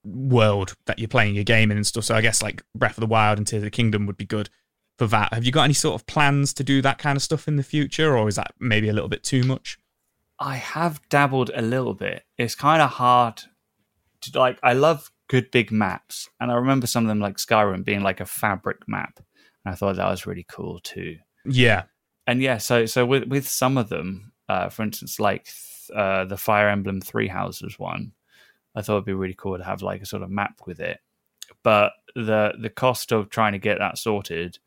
world 0.04 0.76
that 0.86 0.98
you're 0.98 1.08
playing 1.08 1.34
your 1.34 1.44
game 1.44 1.70
in 1.70 1.76
and 1.76 1.86
stuff. 1.86 2.04
So 2.04 2.14
I 2.14 2.20
guess 2.22 2.42
like 2.42 2.62
Breath 2.74 2.96
of 2.96 3.02
the 3.02 3.06
Wild 3.06 3.38
and 3.38 3.46
Tears 3.46 3.60
of 3.62 3.64
the 3.66 3.70
Kingdom 3.70 4.06
would 4.06 4.16
be 4.16 4.24
good 4.24 4.48
for 4.98 5.06
that. 5.08 5.32
Have 5.34 5.44
you 5.44 5.52
got 5.52 5.64
any 5.64 5.74
sort 5.74 6.00
of 6.00 6.06
plans 6.06 6.52
to 6.54 6.64
do 6.64 6.80
that 6.82 6.98
kind 6.98 7.16
of 7.16 7.22
stuff 7.22 7.46
in 7.48 7.56
the 7.56 7.62
future, 7.62 8.16
or 8.16 8.28
is 8.28 8.36
that 8.36 8.54
maybe 8.58 8.88
a 8.88 8.92
little 8.92 9.08
bit 9.08 9.22
too 9.22 9.42
much? 9.42 9.78
I 10.38 10.56
have 10.56 11.00
dabbled 11.10 11.50
a 11.54 11.60
little 11.62 11.92
bit. 11.94 12.24
It's 12.38 12.54
kind 12.54 12.80
of 12.80 12.90
hard 12.90 13.42
to 14.22 14.38
like. 14.38 14.58
I 14.62 14.72
love 14.72 15.10
good 15.28 15.50
big 15.50 15.70
maps, 15.70 16.28
and 16.40 16.50
I 16.50 16.54
remember 16.54 16.86
some 16.86 17.04
of 17.04 17.08
them 17.08 17.20
like 17.20 17.36
Skyrim 17.36 17.84
being 17.84 18.02
like 18.02 18.20
a 18.20 18.26
fabric 18.26 18.88
map, 18.88 19.20
and 19.64 19.72
I 19.72 19.76
thought 19.76 19.96
that 19.96 20.10
was 20.10 20.26
really 20.26 20.46
cool 20.50 20.80
too. 20.80 21.16
Yeah, 21.44 21.84
And 22.30 22.40
yeah, 22.40 22.58
so 22.58 22.86
so 22.86 23.04
with 23.04 23.24
with 23.24 23.48
some 23.48 23.76
of 23.76 23.88
them, 23.88 24.30
uh, 24.48 24.68
for 24.68 24.84
instance, 24.84 25.18
like 25.18 25.48
uh, 25.92 26.26
the 26.26 26.36
Fire 26.36 26.68
Emblem 26.68 27.00
Three 27.00 27.26
Houses 27.26 27.76
one, 27.76 28.12
I 28.72 28.82
thought 28.82 28.94
it'd 28.94 29.04
be 29.04 29.14
really 29.14 29.34
cool 29.36 29.58
to 29.58 29.64
have 29.64 29.82
like 29.82 30.00
a 30.00 30.06
sort 30.06 30.22
of 30.22 30.30
map 30.30 30.60
with 30.64 30.78
it. 30.78 31.00
But 31.64 31.90
the 32.14 32.54
the 32.56 32.70
cost 32.70 33.10
of 33.10 33.30
trying 33.30 33.54
to 33.54 33.58
get 33.58 33.80
that 33.80 33.98
sorted, 33.98 34.60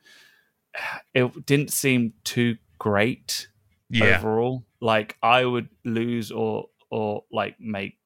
it 1.13 1.45
didn't 1.45 1.71
seem 1.71 2.11
too 2.25 2.57
great 2.79 3.47
yeah, 3.89 4.17
overall. 4.17 4.65
Like 4.81 5.15
I 5.23 5.45
would 5.45 5.69
lose 5.85 6.33
or 6.33 6.65
or 6.91 7.23
like 7.31 7.61
make 7.61 7.97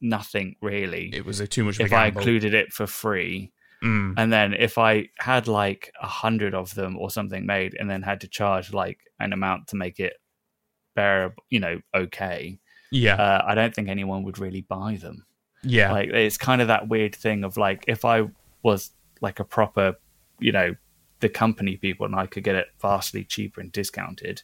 nothing 0.00 0.56
really 0.60 1.10
it 1.14 1.24
was 1.24 1.38
a 1.38 1.46
too 1.46 1.62
much. 1.62 1.78
If 1.78 1.92
I 1.92 2.06
included 2.06 2.52
it 2.52 2.72
for 2.72 2.88
free. 2.88 3.52
Mm, 3.84 4.14
And 4.16 4.32
then 4.32 4.54
if 4.54 4.78
I 4.78 5.08
had 5.18 5.46
like 5.46 5.92
a 6.00 6.06
hundred 6.06 6.54
of 6.54 6.74
them 6.74 6.96
or 6.96 7.10
something 7.10 7.44
made, 7.44 7.76
and 7.78 7.88
then 7.90 8.02
had 8.02 8.20
to 8.22 8.28
charge 8.28 8.72
like 8.72 8.98
an 9.20 9.32
amount 9.32 9.68
to 9.68 9.76
make 9.76 10.00
it 10.00 10.14
bearable, 10.94 11.42
you 11.50 11.60
know, 11.60 11.80
okay, 11.94 12.58
yeah, 12.90 13.16
uh, 13.16 13.44
I 13.46 13.54
don't 13.54 13.74
think 13.74 13.88
anyone 13.88 14.22
would 14.24 14.38
really 14.38 14.62
buy 14.62 14.96
them. 14.96 15.26
yeah, 15.62 15.92
Like 15.92 16.08
it's 16.10 16.38
kind 16.38 16.60
of 16.62 16.68
that 16.68 16.88
weird 16.88 17.14
thing 17.14 17.44
of 17.44 17.56
like 17.56 17.84
if 17.88 18.04
I 18.04 18.28
was 18.62 18.90
like 19.20 19.40
a 19.40 19.44
proper, 19.44 19.96
you 20.38 20.52
know, 20.52 20.74
the 21.20 21.28
company 21.28 21.76
people 21.76 22.06
and 22.06 22.14
I 22.14 22.26
could 22.26 22.44
get 22.44 22.54
it 22.54 22.68
vastly 22.80 23.24
cheaper 23.24 23.60
and 23.60 23.72
discounted, 23.72 24.42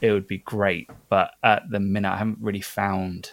it 0.00 0.12
would 0.12 0.26
be 0.26 0.38
great. 0.38 0.88
But 1.08 1.32
at 1.42 1.70
the 1.70 1.80
minute, 1.80 2.10
I 2.12 2.16
haven't 2.16 2.38
really 2.40 2.60
found 2.60 3.32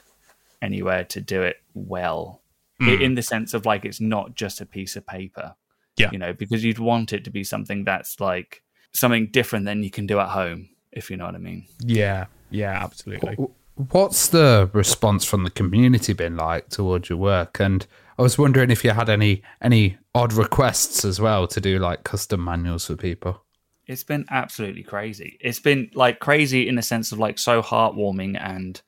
anywhere 0.61 1.03
to 1.05 1.21
do 1.21 1.41
it 1.43 1.57
well. 1.73 2.41
I- 2.79 2.83
Mm. 2.83 3.01
In 3.01 3.15
the 3.15 3.21
sense 3.23 3.53
of 3.55 3.65
like 3.65 3.85
it's 3.85 3.99
not 3.99 4.35
just 4.35 4.61
a 4.61 4.65
piece 4.65 4.95
of 4.95 5.05
paper, 5.07 5.55
Yeah. 5.97 6.11
You 6.11 6.19
know, 6.19 6.33
because 6.33 6.63
you'd 6.63 6.77
want 6.79 7.11
it 7.11 7.23
to 7.23 7.31
be 7.31 7.43
something 7.43 7.83
that's 7.85 8.19
like 8.19 8.61
something 8.93 9.27
different 9.31 9.65
than 9.65 9.81
you 9.83 9.89
can 9.89 10.05
do 10.05 10.19
at 10.19 10.29
home, 10.29 10.69
if 10.91 11.09
you 11.09 11.17
know 11.17 11.25
what 11.25 11.33
I 11.35 11.39
mean. 11.39 11.65
yeah, 11.83 12.25
yeah, 12.51 12.83
absolutely. 12.83 13.35
What's 13.91 14.27
the 14.29 14.69
response 14.73 15.23
from 15.25 15.43
the 15.43 15.49
community 15.51 16.13
been 16.13 16.35
like 16.37 16.69
towards 16.69 17.09
your 17.09 17.17
work? 17.17 17.59
And 17.59 17.85
I 18.17 18.21
was 18.23 18.37
wondering 18.37 18.71
if 18.71 18.83
you 18.83 18.91
had 18.91 19.09
any 19.09 19.41
any 19.61 19.97
odd 20.15 20.33
requests 20.33 21.03
as 21.05 21.19
well 21.19 21.47
to 21.47 21.59
do 21.61 21.77
like 21.79 22.03
custom 22.03 22.43
manuals 22.43 22.85
for 22.85 22.95
people. 22.95 23.43
It's 23.87 24.03
been 24.03 24.25
absolutely 24.29 24.83
crazy. 24.83 25.37
It's 25.39 25.59
been 25.59 25.89
like 25.93 26.19
crazy 26.19 26.67
in 26.67 26.75
the 26.75 26.81
sense 26.81 27.11
of 27.11 27.19
like 27.19 27.37
so 27.39 27.61
heartwarming 27.61 28.39
and 28.39 28.81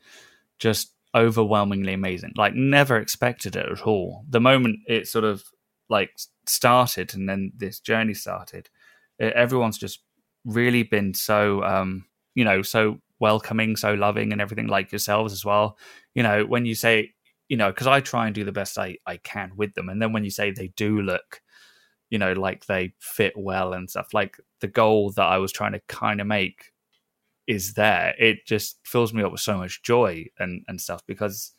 just 0.59 0.91
overwhelmingly 1.15 1.93
amazing. 1.93 2.33
Like 2.35 2.53
never 2.53 2.97
expected 2.97 3.55
it 3.55 3.65
at 3.65 3.81
all. 3.81 4.25
The 4.29 4.39
moment 4.39 4.79
it 4.87 5.07
sort 5.07 5.25
of 5.25 5.43
like 5.89 6.11
started 6.45 7.13
and 7.13 7.27
then 7.27 7.51
this 7.55 7.79
journey 7.79 8.13
started, 8.13 8.69
it, 9.17 9.33
everyone's 9.33 9.77
just 9.77 10.01
really 10.45 10.83
been 10.83 11.13
so 11.13 11.63
um, 11.63 12.05
you 12.35 12.43
know, 12.45 12.61
so 12.61 12.99
welcoming, 13.19 13.75
so 13.75 13.93
loving 13.93 14.31
and 14.31 14.41
everything 14.41 14.67
like 14.67 14.91
yourselves 14.91 15.33
as 15.33 15.43
well. 15.43 15.77
You 16.15 16.23
know, 16.23 16.45
when 16.45 16.65
you 16.65 16.75
say, 16.75 17.13
you 17.49 17.57
know, 17.57 17.69
because 17.69 17.87
I 17.87 17.99
try 17.99 18.27
and 18.27 18.35
do 18.35 18.43
the 18.43 18.51
best 18.51 18.77
I, 18.77 18.97
I 19.05 19.17
can 19.17 19.51
with 19.55 19.73
them. 19.73 19.89
And 19.89 20.01
then 20.01 20.13
when 20.13 20.23
you 20.23 20.29
say 20.29 20.51
they 20.51 20.67
do 20.69 21.01
look, 21.01 21.41
you 22.09 22.17
know, 22.17 22.33
like 22.33 22.65
they 22.65 22.93
fit 22.99 23.33
well 23.35 23.73
and 23.73 23.89
stuff, 23.89 24.13
like 24.13 24.37
the 24.61 24.67
goal 24.67 25.11
that 25.11 25.25
I 25.25 25.37
was 25.37 25.51
trying 25.51 25.73
to 25.73 25.81
kind 25.87 26.21
of 26.21 26.27
make 26.27 26.68
is 27.49 27.73
there. 27.73 28.13
It 28.19 28.45
just 28.45 28.77
fills 28.85 29.11
me 29.11 29.23
up 29.23 29.31
with 29.31 29.41
so 29.41 29.57
much 29.57 29.81
joy 29.81 30.27
and, 30.37 30.63
and 30.67 30.79
stuff 30.79 31.01
because, 31.07 31.51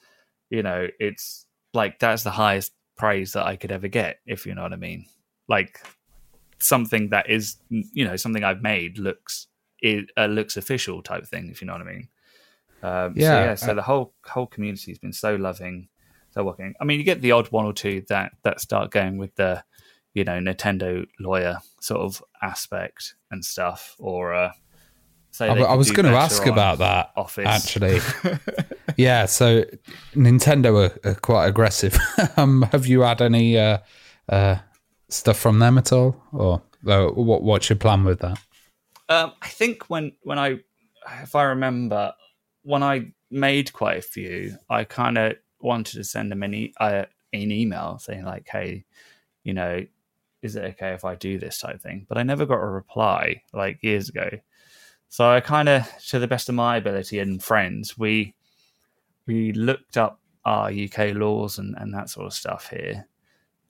you 0.49 0.63
know, 0.63 0.87
it's 1.01 1.47
like 1.75 1.99
that's 1.99 2.23
the 2.23 2.31
highest 2.31 2.73
praise 2.97 3.33
that 3.33 3.45
I 3.45 3.57
could 3.57 3.73
ever 3.73 3.89
get, 3.89 4.21
if 4.25 4.47
you 4.47 4.55
know 4.55 4.63
what 4.63 4.73
I 4.73 4.77
mean. 4.77 5.07
Like 5.49 5.81
something 6.61 7.09
that 7.09 7.29
is, 7.29 7.57
you 7.69 8.05
know, 8.05 8.15
something 8.15 8.45
I've 8.45 8.63
made 8.63 8.99
looks 8.99 9.49
it 9.81 10.11
uh, 10.17 10.27
looks 10.27 10.57
official 10.57 11.03
type 11.03 11.27
thing, 11.27 11.49
if 11.51 11.61
you 11.61 11.67
know 11.67 11.73
what 11.73 11.83
I 11.83 11.93
mean. 11.93 12.09
Um, 12.83 13.15
yeah. 13.17 13.29
So, 13.29 13.45
yeah. 13.45 13.55
So 13.57 13.75
the 13.75 13.83
whole 13.83 14.15
whole 14.25 14.47
community 14.47 14.93
has 14.93 14.99
been 14.99 15.13
so 15.13 15.35
loving, 15.35 15.89
so 16.31 16.45
welcoming. 16.45 16.75
I 16.81 16.85
mean, 16.85 16.99
you 16.99 17.05
get 17.05 17.21
the 17.21 17.33
odd 17.33 17.49
one 17.51 17.65
or 17.65 17.73
two 17.73 18.05
that 18.09 18.31
that 18.45 18.61
start 18.61 18.93
going 18.93 19.19
with 19.19 19.35
the, 19.35 19.65
you 20.15 20.23
know, 20.23 20.39
Nintendo 20.39 21.05
lawyer 21.19 21.59
sort 21.81 22.01
of 22.01 22.23
aspect 22.43 23.17
and 23.33 23.45
stuff, 23.45 23.97
or 23.99 24.35
uh, 24.35 24.53
I, 25.41 25.47
I 25.47 25.75
was 25.75 25.91
going 25.91 26.07
to 26.07 26.19
ask 26.19 26.45
about 26.47 26.79
that 26.79 27.13
office. 27.17 27.47
actually. 27.47 28.01
yeah. 28.97 29.27
So 29.27 29.65
Nintendo 30.15 30.91
are, 30.91 31.11
are 31.11 31.15
quite 31.15 31.47
aggressive. 31.47 31.97
um, 32.37 32.63
have 32.73 32.87
you 32.87 33.03
had 33.03 33.23
any 33.23 33.59
uh, 33.59 33.79
uh, 34.29 34.57
stuff 35.09 35.39
from 35.39 35.59
them 35.59 35.79
at 35.79 35.93
all, 35.93 36.23
or 36.33 36.63
uh, 36.87 37.07
what? 37.09 37.43
What's 37.43 37.69
your 37.69 37.77
plan 37.77 38.05
with 38.05 38.21
that? 38.21 38.39
Um, 39.09 39.33
I 39.43 39.49
think 39.49 39.89
when 39.89 40.13
when 40.23 40.39
I, 40.39 40.61
if 41.23 41.35
I 41.35 41.45
remember, 41.45 42.13
when 42.63 42.83
I 42.83 43.13
made 43.31 43.73
quite 43.73 43.99
a 43.99 44.03
few, 44.03 44.57
I 44.69 44.85
kind 44.85 45.19
of 45.19 45.37
wanted 45.61 45.95
to 45.95 46.05
send 46.05 46.31
them 46.31 46.43
an, 46.43 46.55
e- 46.55 46.75
uh, 46.81 47.05
an 47.33 47.53
email 47.53 47.99
saying 47.99 48.25
like, 48.25 48.49
"Hey, 48.51 48.85
you 49.45 49.55
know, 49.55 49.85
is 50.43 50.57
it 50.57 50.65
okay 50.65 50.93
if 50.93 51.05
I 51.05 51.15
do 51.15 51.39
this 51.39 51.59
type 51.59 51.81
thing?" 51.81 52.07
But 52.09 52.19
I 52.19 52.23
never 52.23 52.47
got 52.47 52.61
a 52.61 52.67
reply 52.67 53.43
like 53.53 53.83
years 53.83 54.09
ago. 54.09 54.29
So 55.11 55.29
I 55.29 55.41
kind 55.41 55.69
of, 55.69 55.93
to 56.07 56.21
the 56.21 56.29
best 56.29 56.49
of 56.49 56.55
my 56.55 56.77
ability 56.77 57.19
and 57.19 57.43
friends, 57.43 57.99
we 57.99 58.35
we 59.27 59.53
looked 59.53 59.97
up 59.97 60.21
our 60.45 60.71
UK 60.71 61.15
laws 61.15 61.59
and, 61.59 61.75
and 61.79 61.93
that 61.93 62.09
sort 62.09 62.27
of 62.27 62.33
stuff 62.33 62.71
here, 62.71 63.09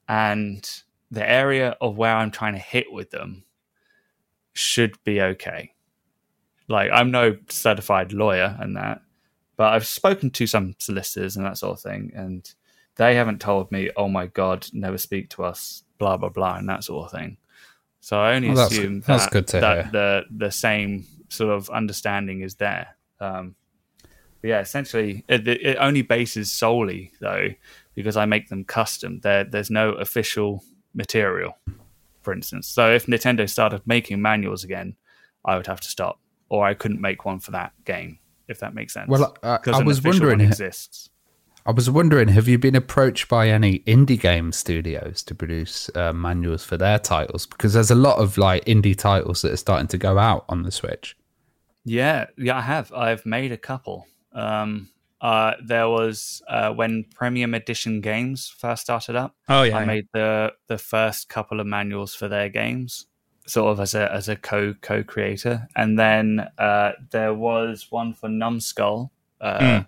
and 0.07 0.71
the 1.11 1.29
area 1.29 1.77
of 1.81 1.97
where 1.97 2.15
I'm 2.15 2.31
trying 2.31 2.53
to 2.53 2.59
hit 2.59 2.93
with 2.93 3.11
them 3.11 3.45
should 4.53 5.03
be 5.03 5.23
okay. 5.23 5.73
Like 6.69 6.91
I'm 6.93 7.11
no 7.11 7.39
certified 7.49 8.13
lawyer 8.13 8.57
and 8.61 8.77
that, 8.77 9.01
but 9.57 9.73
I've 9.73 9.87
spoken 9.87 10.31
to 10.33 10.47
some 10.47 10.77
solicitors 10.79 11.37
and 11.37 11.47
that 11.47 11.57
sort 11.57 11.73
of 11.73 11.81
thing, 11.81 12.13
and 12.15 12.53
they 12.97 13.15
haven't 13.15 13.41
told 13.41 13.73
me, 13.73 13.91
"Oh 13.97 14.09
my 14.09 14.27
God, 14.27 14.69
never 14.75 14.99
speak 14.99 15.31
to 15.31 15.45
us," 15.45 15.85
blah 15.97 16.19
blah 16.19 16.29
blah, 16.29 16.57
and 16.57 16.69
that 16.69 16.85
sort 16.85 17.07
of 17.07 17.19
thing. 17.19 17.39
So 18.01 18.21
I 18.21 18.35
only 18.35 18.51
well, 18.51 18.67
assume 18.67 19.01
that's, 19.01 19.25
that, 19.31 19.47
that's 19.47 19.53
that 19.53 19.93
the 19.93 20.25
the 20.31 20.51
same 20.51 21.07
sort 21.31 21.51
of 21.51 21.71
understanding 21.71 22.43
is 22.43 22.57
there. 22.57 22.97
Um, 23.21 23.55
yeah, 24.43 24.61
essentially, 24.61 25.25
it, 25.29 25.47
it, 25.47 25.77
only 25.81 26.03
bases 26.03 26.51
solely 26.51 27.13
though 27.21 27.49
because 27.95 28.17
I 28.17 28.25
make 28.27 28.49
them 28.49 28.65
custom. 28.65 29.21
There, 29.21 29.45
there's 29.45 29.71
no 29.71 29.93
official 29.93 30.65
material 30.95 31.57
for 32.23 32.33
instance. 32.33 32.69
So 32.69 32.93
if 32.93 33.07
Nintendo 33.07 33.49
started 33.49 33.83
making 33.87 34.21
manuals 34.21 34.65
again, 34.65 34.97
I 35.45 35.57
would 35.57 35.67
have 35.67 35.81
to 35.81 35.89
stop, 35.89 36.21
or 36.49 36.67
I 36.67 36.75
couldn't 36.75 37.01
make 37.01 37.25
one 37.25 37.41
for 37.41 37.51
that 37.53 37.73
game, 37.85 38.19
if 38.49 38.61
that 38.61 38.75
makes 38.75 38.93
sense. 38.93 39.09
Well, 39.09 39.37
uh, 39.43 39.59
I 39.67 39.83
was 39.83 40.03
wondering, 40.03 40.41
exists. 40.41 41.11
I 41.67 41.73
was 41.73 41.91
wondering, 41.91 42.29
have 42.29 42.49
you 42.49 42.59
been 42.59 42.77
approached 42.77 43.29
by 43.29 43.49
any 43.49 43.81
indie 43.81 44.21
game 44.21 44.53
studios 44.53 45.23
to 45.25 45.35
produce 45.35 45.91
uh, 45.95 46.13
manuals 46.13 46.65
for 46.65 46.77
their 46.77 46.99
titles? 46.99 47.47
Because 47.47 47.73
there's 47.73 47.91
a 47.91 47.97
lot 47.97 48.19
of 48.19 48.39
like 48.39 48.65
indie 48.65 48.97
titles 48.97 49.43
that 49.43 49.53
are 49.53 49.57
starting 49.57 49.89
to 49.89 49.99
go 49.99 50.19
out 50.19 50.45
on 50.49 50.63
the 50.63 50.71
Switch. 50.71 51.17
Yeah, 51.85 52.27
yeah, 52.37 52.59
I 52.59 52.61
have. 52.61 52.93
I've 52.93 53.25
made 53.25 53.53
a 53.53 53.57
couple. 53.57 54.07
Um, 54.33 54.91
uh, 55.21 55.55
there 55.63 55.89
was 55.89 56.43
uh, 56.49 56.73
when 56.73 57.05
Premium 57.15 57.55
Edition 57.55 58.01
games 58.01 58.49
first 58.49 58.83
started 58.83 59.17
up. 59.17 59.35
Oh 59.49 59.63
yeah, 59.63 59.79
I 59.79 59.85
made 59.85 60.09
the 60.13 60.53
the 60.67 60.79
first 60.79 61.29
couple 61.29 61.61
of 61.61 61.67
manuals 61.67 62.15
for 62.15 62.29
their 62.29 62.49
games, 62.49 63.07
sort 63.47 63.73
of 63.73 63.81
as 63.81 63.95
a 63.95 64.13
as 64.13 64.29
a 64.29 64.37
co 64.37 64.75
co 64.81 65.03
creator, 65.03 65.69
and 65.77 65.99
then 65.99 66.49
uh, 66.59 66.93
there 67.11 67.35
was 67.35 67.87
one 67.91 68.15
for 68.15 68.29
Numskull 68.29 69.11
mm. 69.43 69.87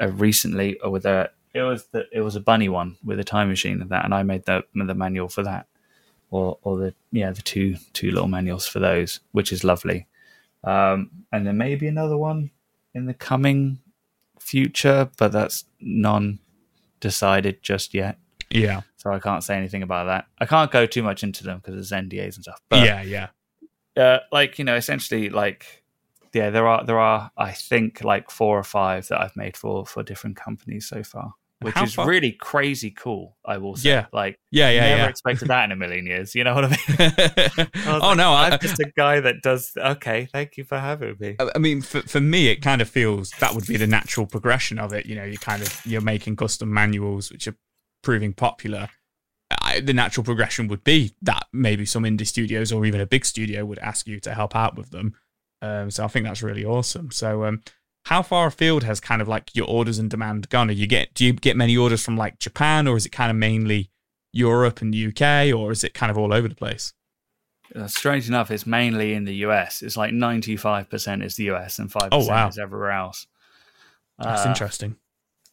recently 0.00 0.78
with 0.84 1.06
a 1.06 1.30
it 1.54 1.62
was 1.62 1.86
the 1.92 2.06
it 2.12 2.20
was 2.20 2.34
a 2.34 2.40
bunny 2.40 2.68
one 2.68 2.96
with 3.04 3.20
a 3.20 3.24
time 3.24 3.48
machine 3.48 3.80
and 3.80 3.90
that, 3.90 4.04
and 4.04 4.12
I 4.12 4.24
made 4.24 4.44
the 4.44 4.64
the 4.74 4.94
manual 4.94 5.28
for 5.28 5.44
that, 5.44 5.66
or 6.30 6.58
or 6.62 6.76
the 6.78 6.94
yeah 7.12 7.30
the 7.30 7.42
two 7.42 7.76
two 7.92 8.10
little 8.10 8.28
manuals 8.28 8.66
for 8.66 8.80
those, 8.80 9.20
which 9.30 9.52
is 9.52 9.62
lovely. 9.62 10.06
Um, 10.64 11.10
and 11.32 11.58
may 11.58 11.74
be 11.74 11.88
another 11.88 12.16
one 12.16 12.50
in 12.94 13.06
the 13.06 13.14
coming 13.14 13.80
future, 14.38 15.10
but 15.18 15.32
that's 15.32 15.64
non 15.80 16.38
decided 17.00 17.62
just 17.62 17.94
yet. 17.94 18.18
Yeah. 18.50 18.82
So 18.96 19.12
I 19.12 19.18
can't 19.18 19.44
say 19.44 19.56
anything 19.56 19.82
about 19.82 20.04
that. 20.06 20.26
I 20.38 20.46
can't 20.46 20.70
go 20.70 20.86
too 20.86 21.02
much 21.02 21.22
into 21.22 21.44
them 21.44 21.58
because 21.58 21.74
there's 21.74 22.02
NDAs 22.02 22.36
and 22.36 22.44
stuff. 22.44 22.60
But, 22.68 22.86
yeah, 22.86 23.02
yeah. 23.02 23.28
Uh, 23.96 24.20
like 24.32 24.58
you 24.58 24.64
know, 24.64 24.74
essentially, 24.74 25.28
like 25.28 25.84
yeah, 26.32 26.50
there 26.50 26.66
are 26.66 26.84
there 26.84 26.98
are 26.98 27.30
I 27.36 27.52
think 27.52 28.02
like 28.02 28.30
four 28.30 28.58
or 28.58 28.64
five 28.64 29.08
that 29.08 29.20
I've 29.20 29.36
made 29.36 29.56
for 29.56 29.86
for 29.86 30.02
different 30.02 30.36
companies 30.36 30.88
so 30.88 31.02
far 31.02 31.34
which 31.64 31.74
How 31.74 31.84
is 31.84 31.94
far? 31.94 32.06
really 32.06 32.32
crazy 32.32 32.90
cool. 32.90 33.36
I 33.44 33.58
will 33.58 33.76
say, 33.76 33.90
yeah, 33.90 34.06
like, 34.12 34.38
yeah, 34.50 34.70
yeah, 34.70 34.80
never 34.80 35.02
yeah. 35.02 35.08
expected 35.08 35.48
that 35.48 35.64
in 35.64 35.72
a 35.72 35.76
million 35.76 36.06
years. 36.06 36.34
You 36.34 36.44
know 36.44 36.54
what 36.54 36.64
I 36.64 36.68
mean? 36.68 36.78
I 36.98 37.68
oh 37.86 37.98
like, 37.98 38.16
no, 38.16 38.32
I'm 38.32 38.58
just 38.60 38.78
a 38.78 38.92
guy 38.96 39.20
that 39.20 39.36
does. 39.42 39.72
Okay, 39.76 40.28
thank 40.32 40.56
you 40.56 40.64
for 40.64 40.78
having 40.78 41.16
me. 41.18 41.36
I 41.54 41.58
mean, 41.58 41.80
for 41.80 42.02
for 42.02 42.20
me, 42.20 42.48
it 42.48 42.62
kind 42.62 42.80
of 42.80 42.88
feels 42.88 43.30
that 43.40 43.54
would 43.54 43.66
be 43.66 43.76
the 43.76 43.86
natural 43.86 44.26
progression 44.26 44.78
of 44.78 44.92
it. 44.92 45.06
You 45.06 45.16
know, 45.16 45.24
you 45.24 45.38
kind 45.38 45.62
of 45.62 45.84
you're 45.84 46.00
making 46.00 46.36
custom 46.36 46.72
manuals, 46.72 47.32
which 47.32 47.48
are 47.48 47.56
proving 48.02 48.32
popular. 48.32 48.88
I, 49.60 49.80
the 49.80 49.94
natural 49.94 50.24
progression 50.24 50.68
would 50.68 50.84
be 50.84 51.14
that 51.22 51.46
maybe 51.52 51.86
some 51.86 52.04
indie 52.04 52.26
studios 52.26 52.72
or 52.72 52.84
even 52.86 53.00
a 53.00 53.06
big 53.06 53.24
studio 53.24 53.64
would 53.64 53.78
ask 53.78 54.06
you 54.06 54.20
to 54.20 54.34
help 54.34 54.54
out 54.56 54.76
with 54.76 54.90
them. 54.90 55.14
Um, 55.62 55.90
so 55.90 56.04
I 56.04 56.08
think 56.08 56.26
that's 56.26 56.42
really 56.42 56.64
awesome. 56.64 57.10
So 57.10 57.44
um, 57.44 57.62
how 58.04 58.22
far 58.22 58.46
afield 58.46 58.84
has 58.84 59.00
kind 59.00 59.22
of 59.22 59.28
like 59.28 59.54
your 59.54 59.66
orders 59.66 59.98
and 59.98 60.10
demand 60.10 60.48
gone? 60.50 60.68
Are 60.68 60.72
you 60.72 60.86
get 60.86 61.14
do 61.14 61.24
you 61.24 61.32
get 61.32 61.56
many 61.56 61.76
orders 61.76 62.04
from 62.04 62.16
like 62.16 62.38
Japan, 62.38 62.86
or 62.86 62.96
is 62.96 63.06
it 63.06 63.10
kind 63.10 63.30
of 63.30 63.36
mainly 63.36 63.90
Europe 64.32 64.80
and 64.82 64.94
UK, 64.94 65.54
or 65.54 65.72
is 65.72 65.82
it 65.84 65.94
kind 65.94 66.10
of 66.10 66.18
all 66.18 66.32
over 66.32 66.48
the 66.48 66.54
place? 66.54 66.92
Uh, 67.74 67.86
strange 67.86 68.28
enough, 68.28 68.50
it's 68.50 68.66
mainly 68.66 69.14
in 69.14 69.24
the 69.24 69.36
US. 69.46 69.82
It's 69.82 69.96
like 69.96 70.12
ninety 70.12 70.56
five 70.56 70.90
percent 70.90 71.22
is 71.22 71.36
the 71.36 71.50
US 71.52 71.78
and 71.78 71.90
five 71.90 72.10
percent 72.10 72.30
oh, 72.30 72.32
wow. 72.32 72.48
is 72.48 72.58
everywhere 72.58 72.92
else. 72.92 73.26
That's 74.18 74.44
uh, 74.44 74.50
interesting. 74.50 74.96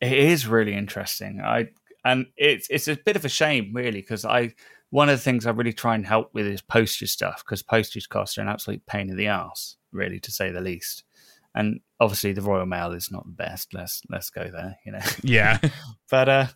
It 0.01 0.13
is 0.13 0.45
really 0.45 0.73
interesting. 0.73 1.39
I 1.41 1.69
and 2.03 2.25
it's 2.35 2.67
it's 2.69 2.89
a 2.89 2.97
bit 2.97 3.15
of 3.15 3.23
a 3.23 3.29
shame, 3.29 3.71
really, 3.73 4.01
because 4.01 4.25
I 4.25 4.53
one 4.89 5.07
of 5.07 5.17
the 5.17 5.23
things 5.23 5.45
I 5.45 5.51
really 5.51 5.71
try 5.71 5.95
and 5.95 6.05
help 6.05 6.33
with 6.33 6.45
is 6.47 6.61
postage 6.61 7.11
stuff 7.11 7.43
because 7.45 7.63
postage 7.63 8.09
costs 8.09 8.37
are 8.37 8.41
an 8.41 8.49
absolute 8.49 8.85
pain 8.85 9.09
in 9.09 9.15
the 9.15 9.27
ass, 9.27 9.77
really, 9.93 10.19
to 10.19 10.31
say 10.31 10.51
the 10.51 10.59
least 10.59 11.05
and 11.55 11.81
obviously 11.99 12.33
the 12.33 12.41
Royal 12.41 12.65
Mail 12.65 12.91
is 12.93 13.11
not 13.11 13.25
the 13.25 13.33
best. 13.33 13.73
Let's 13.73 14.01
let's 14.09 14.29
go 14.29 14.49
there, 14.51 14.77
you 14.85 14.91
know. 14.91 14.99
Yeah, 15.23 15.59
but 16.09 16.29
uh, 16.29 16.47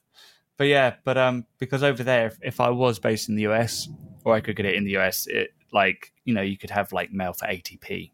but 0.58 0.66
yeah, 0.66 0.96
but 1.04 1.18
um, 1.18 1.46
because 1.60 1.84
over 1.84 2.04
there, 2.04 2.28
if, 2.28 2.38
if 2.42 2.60
I 2.60 2.70
was 2.70 3.00
based 3.00 3.30
in 3.30 3.36
the 3.36 3.48
US 3.48 3.90
or 4.24 4.34
I 4.34 4.42
could 4.42 4.56
get 4.56 4.66
it 4.66 4.76
in 4.76 4.86
the 4.86 4.98
US, 4.98 5.28
it 5.28 5.52
like 5.72 6.14
you 6.24 6.34
know 6.34 6.42
you 6.42 6.58
could 6.58 6.70
have 6.70 6.94
like 6.94 7.12
mail 7.12 7.34
for 7.34 7.46
ATP 7.46 8.12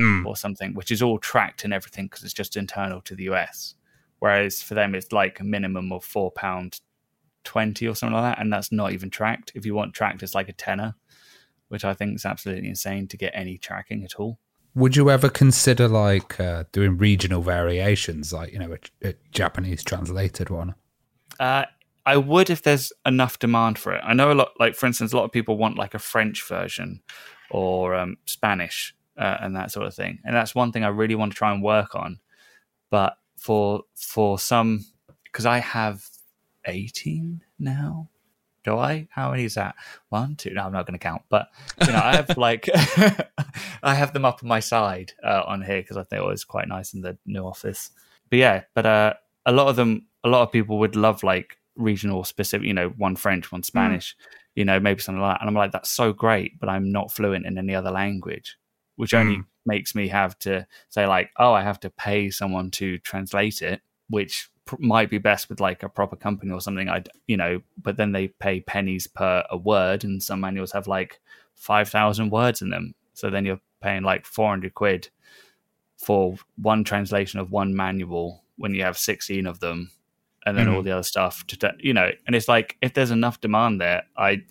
mm. 0.00 0.24
or 0.24 0.36
something, 0.36 0.74
which 0.74 0.90
is 0.90 1.02
all 1.02 1.18
tracked 1.18 1.64
and 1.64 1.72
everything 1.72 2.06
because 2.06 2.24
it's 2.24 2.34
just 2.34 2.56
internal 2.56 3.00
to 3.02 3.14
the 3.14 3.24
US. 3.24 3.74
Whereas 4.20 4.62
for 4.62 4.74
them, 4.74 4.94
it's 4.94 5.12
like 5.12 5.40
a 5.40 5.44
minimum 5.44 5.92
of 5.92 6.04
four 6.04 6.30
pound 6.30 6.80
twenty 7.42 7.88
or 7.88 7.94
something 7.94 8.14
like 8.14 8.36
that, 8.36 8.40
and 8.40 8.52
that's 8.52 8.70
not 8.70 8.92
even 8.92 9.10
tracked. 9.10 9.52
If 9.54 9.66
you 9.66 9.74
want 9.74 9.94
tracked, 9.94 10.22
it's 10.22 10.34
like 10.34 10.48
a 10.48 10.52
tenner, 10.52 10.94
which 11.68 11.84
I 11.84 11.94
think 11.94 12.16
is 12.16 12.24
absolutely 12.24 12.68
insane 12.68 13.08
to 13.08 13.16
get 13.16 13.32
any 13.34 13.58
tracking 13.58 14.04
at 14.04 14.16
all. 14.16 14.38
Would 14.74 14.96
you 14.96 15.10
ever 15.10 15.28
consider 15.28 15.88
like 15.88 16.38
uh, 16.38 16.64
doing 16.72 16.96
regional 16.96 17.42
variations, 17.42 18.32
like 18.32 18.52
you 18.52 18.58
know, 18.58 18.76
a, 19.02 19.08
a 19.08 19.14
Japanese 19.32 19.82
translated 19.82 20.50
one? 20.50 20.74
Uh, 21.38 21.64
I 22.06 22.16
would 22.16 22.50
if 22.50 22.62
there's 22.62 22.92
enough 23.04 23.38
demand 23.38 23.78
for 23.78 23.92
it. 23.92 24.00
I 24.04 24.14
know 24.14 24.32
a 24.32 24.34
lot, 24.34 24.52
like 24.58 24.74
for 24.74 24.86
instance, 24.86 25.12
a 25.12 25.16
lot 25.16 25.24
of 25.24 25.32
people 25.32 25.56
want 25.56 25.76
like 25.76 25.94
a 25.94 25.98
French 25.98 26.46
version 26.46 27.02
or 27.50 27.94
um, 27.94 28.16
Spanish 28.26 28.94
uh, 29.18 29.36
and 29.40 29.56
that 29.56 29.70
sort 29.70 29.86
of 29.86 29.94
thing, 29.94 30.20
and 30.24 30.34
that's 30.34 30.54
one 30.54 30.72
thing 30.72 30.84
I 30.84 30.88
really 30.88 31.14
want 31.14 31.32
to 31.32 31.38
try 31.38 31.52
and 31.52 31.62
work 31.62 31.94
on. 31.94 32.20
But 32.90 33.16
for 33.36 33.82
for 33.96 34.38
some 34.38 34.84
because 35.24 35.46
I 35.46 35.58
have 35.58 36.06
eighteen 36.66 37.42
now. 37.58 38.08
Do 38.64 38.76
I? 38.76 39.08
How 39.10 39.30
many 39.30 39.44
is 39.44 39.54
that? 39.54 39.74
One, 40.10 40.36
two. 40.36 40.50
No, 40.50 40.64
I'm 40.64 40.72
not 40.72 40.86
going 40.86 40.98
to 40.98 41.02
count. 41.02 41.22
But 41.28 41.48
you 41.80 41.92
know, 41.92 42.00
I 42.02 42.16
have 42.16 42.36
like 42.36 42.68
I 43.82 43.94
have 43.94 44.12
them 44.12 44.24
up 44.24 44.40
on 44.42 44.48
my 44.48 44.60
side 44.60 45.12
uh, 45.24 45.42
on 45.46 45.62
here 45.62 45.80
because 45.80 45.96
I 45.96 46.04
think 46.04 46.22
it 46.22 46.26
was 46.26 46.44
quite 46.44 46.68
nice 46.68 46.92
in 46.92 47.00
the 47.00 47.16
new 47.26 47.42
office. 47.42 47.90
But 48.28 48.38
yeah, 48.38 48.62
but 48.74 48.86
uh, 48.86 49.14
a 49.46 49.52
lot 49.52 49.68
of 49.68 49.76
them, 49.76 50.06
a 50.24 50.28
lot 50.28 50.42
of 50.42 50.52
people 50.52 50.78
would 50.78 50.96
love 50.96 51.22
like 51.22 51.56
regional 51.76 52.24
specific. 52.24 52.66
You 52.66 52.74
know, 52.74 52.90
one 52.90 53.16
French, 53.16 53.50
one 53.50 53.62
Spanish. 53.62 54.14
Mm. 54.14 54.26
You 54.56 54.64
know, 54.64 54.80
maybe 54.80 55.00
something 55.00 55.22
like 55.22 55.34
that. 55.34 55.42
And 55.42 55.48
I'm 55.48 55.54
like, 55.54 55.72
that's 55.72 55.90
so 55.90 56.12
great, 56.12 56.58
but 56.58 56.68
I'm 56.68 56.90
not 56.90 57.12
fluent 57.12 57.46
in 57.46 57.56
any 57.56 57.74
other 57.74 57.92
language, 57.92 58.58
which 58.96 59.14
only 59.14 59.36
mm. 59.36 59.44
makes 59.64 59.94
me 59.94 60.08
have 60.08 60.38
to 60.40 60.66
say 60.88 61.06
like, 61.06 61.30
oh, 61.38 61.52
I 61.52 61.62
have 61.62 61.78
to 61.80 61.90
pay 61.90 62.30
someone 62.30 62.72
to 62.72 62.98
translate 62.98 63.62
it, 63.62 63.80
which 64.08 64.50
might 64.78 65.10
be 65.10 65.18
best 65.18 65.48
with 65.48 65.60
like 65.60 65.82
a 65.82 65.88
proper 65.88 66.16
company 66.16 66.52
or 66.52 66.60
something. 66.60 66.88
I, 66.88 67.02
you 67.26 67.36
know, 67.36 67.60
but 67.80 67.96
then 67.96 68.12
they 68.12 68.28
pay 68.28 68.60
pennies 68.60 69.06
per 69.06 69.44
a 69.50 69.56
word, 69.56 70.04
and 70.04 70.22
some 70.22 70.40
manuals 70.40 70.72
have 70.72 70.86
like 70.86 71.20
five 71.54 71.88
thousand 71.88 72.30
words 72.30 72.62
in 72.62 72.70
them. 72.70 72.94
So 73.14 73.30
then 73.30 73.44
you're 73.44 73.60
paying 73.80 74.02
like 74.02 74.26
four 74.26 74.48
hundred 74.48 74.74
quid 74.74 75.08
for 75.96 76.36
one 76.56 76.84
translation 76.84 77.40
of 77.40 77.50
one 77.50 77.74
manual 77.74 78.44
when 78.56 78.74
you 78.74 78.82
have 78.82 78.98
sixteen 78.98 79.46
of 79.46 79.60
them, 79.60 79.90
and 80.46 80.56
then 80.56 80.66
mm. 80.66 80.74
all 80.74 80.82
the 80.82 80.92
other 80.92 81.02
stuff. 81.02 81.46
To 81.48 81.72
you 81.78 81.94
know, 81.94 82.10
and 82.26 82.36
it's 82.36 82.48
like 82.48 82.76
if 82.82 82.94
there's 82.94 83.10
enough 83.10 83.40
demand 83.40 83.80
there, 83.80 84.04
I, 84.16 84.42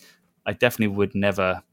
I 0.46 0.54
definitely 0.54 0.96
would 0.96 1.16
never 1.16 1.64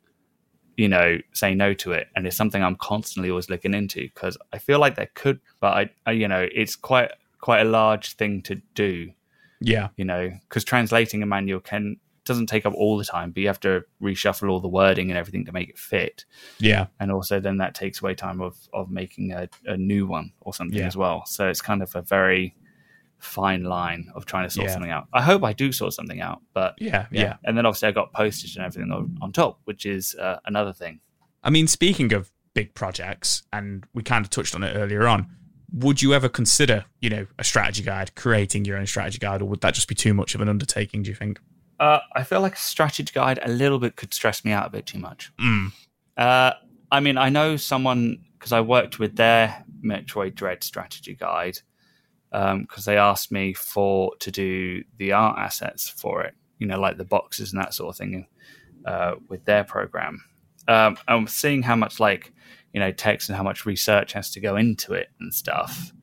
you 0.76 0.88
know, 0.88 1.18
say 1.32 1.54
no 1.54 1.72
to 1.74 1.92
it. 1.92 2.08
And 2.14 2.26
it's 2.26 2.36
something 2.36 2.62
I'm 2.62 2.76
constantly 2.76 3.30
always 3.30 3.48
looking 3.48 3.74
into 3.74 4.02
because 4.02 4.36
I 4.52 4.58
feel 4.58 4.78
like 4.78 4.94
there 4.94 5.10
could, 5.14 5.40
but 5.60 5.72
I, 5.72 5.90
I, 6.04 6.12
you 6.12 6.28
know, 6.28 6.46
it's 6.54 6.76
quite 6.76 7.10
quite 7.40 7.60
a 7.60 7.68
large 7.68 8.14
thing 8.14 8.42
to 8.42 8.56
do. 8.74 9.12
Yeah, 9.60 9.88
you 9.96 10.04
know, 10.04 10.30
because 10.48 10.64
translating 10.64 11.22
a 11.22 11.26
manual 11.26 11.60
can 11.60 11.96
doesn't 12.24 12.46
take 12.46 12.66
up 12.66 12.74
all 12.74 12.98
the 12.98 13.04
time, 13.04 13.30
but 13.30 13.40
you 13.40 13.46
have 13.46 13.60
to 13.60 13.84
reshuffle 14.02 14.50
all 14.50 14.60
the 14.60 14.68
wording 14.68 15.10
and 15.10 15.18
everything 15.18 15.44
to 15.46 15.52
make 15.52 15.70
it 15.70 15.78
fit. 15.78 16.24
Yeah, 16.58 16.86
and 17.00 17.10
also 17.10 17.40
then 17.40 17.58
that 17.58 17.74
takes 17.74 18.02
away 18.02 18.14
time 18.14 18.42
of 18.42 18.56
of 18.72 18.90
making 18.90 19.32
a, 19.32 19.48
a 19.64 19.76
new 19.76 20.06
one 20.06 20.32
or 20.40 20.52
something 20.52 20.78
yeah. 20.78 20.86
as 20.86 20.96
well. 20.96 21.24
So 21.26 21.48
it's 21.48 21.62
kind 21.62 21.82
of 21.82 21.94
a 21.94 22.02
very 22.02 22.54
fine 23.18 23.64
line 23.64 24.10
of 24.14 24.26
trying 24.26 24.46
to 24.46 24.50
sort 24.50 24.66
yeah. 24.66 24.72
something 24.72 24.90
out. 24.90 25.06
I 25.12 25.22
hope 25.22 25.42
I 25.42 25.52
do 25.52 25.72
sort 25.72 25.94
something 25.94 26.20
out, 26.20 26.42
but 26.52 26.74
yeah, 26.78 27.06
yeah. 27.10 27.22
yeah. 27.22 27.36
And 27.44 27.56
then 27.56 27.64
obviously 27.64 27.88
I 27.88 27.92
got 27.92 28.12
postage 28.12 28.56
and 28.56 28.64
everything 28.64 28.92
on, 28.92 29.16
on 29.22 29.32
top, 29.32 29.60
which 29.64 29.86
is 29.86 30.14
uh, 30.16 30.38
another 30.44 30.72
thing. 30.72 31.00
I 31.42 31.50
mean, 31.50 31.66
speaking 31.66 32.12
of 32.12 32.30
big 32.54 32.74
projects, 32.74 33.42
and 33.52 33.84
we 33.94 34.02
kind 34.02 34.24
of 34.24 34.30
touched 34.30 34.54
on 34.54 34.62
it 34.62 34.74
earlier 34.74 35.06
on 35.06 35.30
would 35.72 36.00
you 36.02 36.14
ever 36.14 36.28
consider, 36.28 36.84
you 37.00 37.10
know, 37.10 37.26
a 37.38 37.44
strategy 37.44 37.82
guide, 37.82 38.14
creating 38.14 38.64
your 38.64 38.78
own 38.78 38.86
strategy 38.86 39.18
guide, 39.18 39.42
or 39.42 39.46
would 39.46 39.60
that 39.60 39.74
just 39.74 39.88
be 39.88 39.94
too 39.94 40.14
much 40.14 40.34
of 40.34 40.40
an 40.40 40.48
undertaking? 40.48 41.02
Do 41.02 41.10
you 41.10 41.16
think? 41.16 41.40
Uh, 41.78 41.98
I 42.14 42.22
feel 42.22 42.40
like 42.40 42.54
a 42.54 42.58
strategy 42.58 43.12
guide 43.12 43.38
a 43.42 43.50
little 43.50 43.78
bit 43.78 43.96
could 43.96 44.14
stress 44.14 44.44
me 44.44 44.52
out 44.52 44.66
a 44.66 44.70
bit 44.70 44.86
too 44.86 44.98
much. 44.98 45.32
Mm. 45.40 45.72
Uh, 46.16 46.52
I 46.90 47.00
mean, 47.00 47.18
I 47.18 47.28
know 47.28 47.56
someone 47.56 48.24
because 48.38 48.52
I 48.52 48.60
worked 48.60 48.98
with 48.98 49.16
their 49.16 49.64
Metroid 49.84 50.34
Dread 50.34 50.62
strategy 50.62 51.14
guide 51.14 51.58
because 52.30 52.52
um, 52.52 52.66
they 52.84 52.96
asked 52.96 53.32
me 53.32 53.52
for 53.52 54.12
to 54.20 54.30
do 54.30 54.84
the 54.98 55.12
art 55.12 55.38
assets 55.38 55.88
for 55.88 56.22
it, 56.22 56.34
you 56.58 56.66
know, 56.66 56.78
like 56.78 56.96
the 56.96 57.04
boxes 57.04 57.52
and 57.52 57.60
that 57.60 57.74
sort 57.74 57.94
of 57.94 57.98
thing 57.98 58.26
uh, 58.84 59.14
with 59.28 59.44
their 59.44 59.64
program. 59.64 60.24
Um, 60.68 60.96
I'm 61.06 61.26
seeing 61.26 61.62
how 61.62 61.76
much 61.76 62.00
like 62.00 62.32
you 62.76 62.80
know 62.80 62.92
text 62.92 63.30
and 63.30 63.36
how 63.36 63.42
much 63.42 63.64
research 63.64 64.12
has 64.12 64.30
to 64.32 64.38
go 64.38 64.56
into 64.56 64.92
it 64.92 65.08
and 65.18 65.32
stuff. 65.32 65.94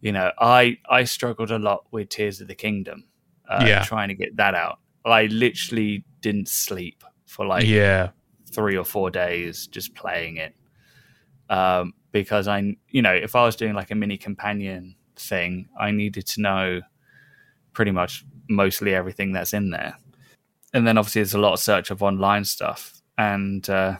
You 0.00 0.10
know 0.10 0.32
i 0.38 0.76
i 0.90 1.04
struggled 1.04 1.52
a 1.52 1.58
lot 1.58 1.84
with 1.92 2.08
tears 2.08 2.40
of 2.40 2.48
the 2.48 2.54
kingdom 2.56 3.04
uh, 3.48 3.64
yeah. 3.64 3.84
trying 3.84 4.08
to 4.08 4.14
get 4.14 4.36
that 4.36 4.56
out. 4.56 4.80
I 5.04 5.26
literally 5.26 6.04
didn't 6.20 6.48
sleep 6.48 7.04
for 7.26 7.46
like 7.46 7.64
yeah. 7.64 8.10
three 8.50 8.76
or 8.76 8.84
four 8.84 9.08
days 9.10 9.68
just 9.68 9.94
playing 9.94 10.38
it. 10.38 10.56
Um, 11.48 11.94
because 12.10 12.48
i 12.48 12.74
you 12.88 13.02
know 13.02 13.12
if 13.12 13.36
i 13.36 13.44
was 13.44 13.54
doing 13.54 13.74
like 13.74 13.92
a 13.92 13.94
mini 13.94 14.16
companion 14.16 14.96
thing 15.14 15.68
i 15.78 15.92
needed 15.92 16.26
to 16.26 16.40
know 16.40 16.80
pretty 17.72 17.92
much 17.92 18.24
mostly 18.48 18.94
everything 18.94 19.32
that's 19.32 19.52
in 19.52 19.70
there. 19.70 19.96
And 20.74 20.86
then 20.86 20.98
obviously 20.98 21.20
there's 21.20 21.34
a 21.34 21.38
lot 21.38 21.52
of 21.52 21.60
search 21.60 21.90
of 21.90 22.02
online 22.02 22.44
stuff. 22.44 23.00
And 23.16 23.68
uh, 23.70 23.98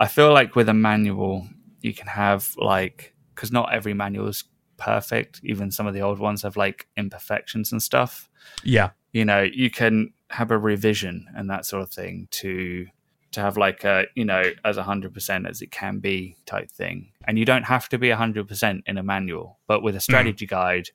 i 0.00 0.06
feel 0.06 0.32
like 0.32 0.56
with 0.56 0.68
a 0.68 0.74
manual 0.74 1.46
you 1.80 1.94
can 1.94 2.06
have 2.06 2.54
like 2.56 3.14
because 3.34 3.52
not 3.52 3.72
every 3.72 3.94
manual 3.94 4.28
is 4.28 4.44
perfect. 4.76 5.40
Even 5.42 5.70
some 5.70 5.86
of 5.86 5.94
the 5.94 6.00
old 6.00 6.18
ones 6.18 6.42
have 6.42 6.56
like 6.56 6.88
imperfections 6.96 7.72
and 7.72 7.82
stuff. 7.82 8.28
Yeah, 8.64 8.90
you 9.12 9.24
know, 9.24 9.42
you 9.42 9.70
can 9.70 10.12
have 10.30 10.50
a 10.50 10.58
revision 10.58 11.26
and 11.34 11.50
that 11.50 11.64
sort 11.64 11.82
of 11.82 11.90
thing 11.90 12.28
to 12.30 12.86
to 13.30 13.40
have 13.40 13.56
like 13.56 13.84
a 13.84 14.06
you 14.14 14.24
know 14.24 14.42
as 14.64 14.76
a 14.76 14.82
hundred 14.82 15.12
percent 15.12 15.46
as 15.46 15.62
it 15.62 15.70
can 15.70 15.98
be 15.98 16.36
type 16.46 16.70
thing. 16.70 17.12
And 17.24 17.38
you 17.38 17.44
don't 17.44 17.64
have 17.64 17.88
to 17.90 17.98
be 17.98 18.10
a 18.10 18.16
hundred 18.16 18.48
percent 18.48 18.84
in 18.86 18.98
a 18.98 19.02
manual, 19.02 19.58
but 19.66 19.82
with 19.82 19.96
a 19.96 20.00
strategy 20.00 20.46
mm. 20.46 20.50
guide, 20.50 20.88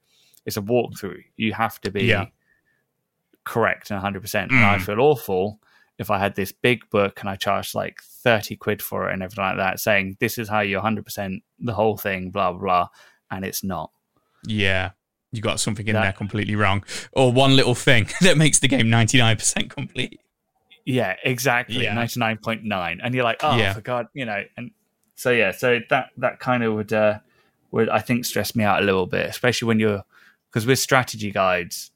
it's 0.45 0.57
a 0.57 0.61
walkthrough. 0.61 1.23
You 1.35 1.53
have 1.53 1.80
to 1.81 1.91
be 1.91 2.05
yeah. 2.05 2.27
correct 3.43 3.91
and 3.91 3.99
hundred 3.99 4.22
percent. 4.22 4.51
And 4.51 4.64
I 4.64 4.77
mm. 4.77 4.81
feel 4.81 4.99
awful 4.99 5.60
if 5.97 6.10
I 6.10 6.19
had 6.19 6.35
this 6.35 6.51
big 6.51 6.89
book 6.89 7.19
and 7.22 7.30
I 7.30 7.35
charged 7.35 7.76
like 7.76 8.01
30 8.24 8.56
quid 8.56 8.82
for 8.82 9.10
it 9.10 9.14
and 9.14 9.22
everything 9.22 9.44
like 9.44 9.58
that, 9.58 9.80
saying 9.80 10.18
this 10.20 10.38
is 10.38 10.50
how 10.50 10.62
you're 10.62 10.82
100% 10.82 11.41
the 11.60 11.74
whole 11.74 11.98
thing, 11.98 12.32
blah, 12.32 12.52
blah, 12.52 12.62
blah. 12.62 12.88
And 13.30 13.44
it's 13.44 13.64
not. 13.64 13.91
Yeah. 14.45 14.91
You 15.32 15.41
got 15.41 15.60
something 15.60 15.88
in 15.88 15.94
that, 15.94 16.02
there 16.02 16.14
completely 16.14 16.56
wrong. 16.56 16.84
Or 17.12 17.32
one 17.32 17.56
little 17.56 17.76
thing 17.76 18.08
that 18.22 18.38
makes 18.38 18.60
the 18.60 18.68
game 18.68 18.88
99% 18.88 19.70
complete. 19.70 20.22
Yeah, 20.86 21.16
exactly. 21.24 21.84
Yeah. 21.84 21.95
99.9. 21.95 23.00
And 23.02 23.16
you're 23.16 23.24
like, 23.24 23.40
oh, 23.44 23.58
yeah. 23.58 23.74
for 23.74 23.82
God, 23.82 24.08
you 24.14 24.26
know. 24.26 24.44
And 24.58 24.72
so, 25.16 25.32
yeah, 25.32 25.52
so 25.52 25.80
that, 25.90 26.10
that 26.18 26.40
kind 26.40 26.64
of 26.64 26.74
would, 26.74 26.94
uh, 26.94 27.20
would, 27.72 27.90
I 27.90 28.00
think, 28.00 28.26
stress 28.26 28.56
me 28.56 28.64
out 28.64 28.82
a 28.82 28.86
little 28.86 29.08
bit, 29.08 29.28
especially 29.28 29.68
when 29.68 29.80
you're, 29.80 30.04
because 30.50 30.66
with 30.66 30.80
strategy 30.80 31.32
guides, 31.32 31.91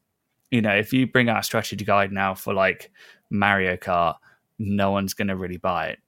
you 0.51 0.61
know, 0.61 0.75
if 0.75 0.93
you 0.93 1.05
bring 1.05 1.29
out 1.29 1.39
a 1.39 1.43
strategy 1.43 1.85
guide 1.85 2.11
now 2.11 2.33
for 2.33 2.53
like 2.53 2.91
Mario 3.29 3.75
Kart, 3.75 4.15
no 4.57 4.91
one's 4.91 5.13
going 5.13 5.27
to 5.27 5.35
really 5.35 5.57
buy 5.57 5.87
it. 5.87 5.99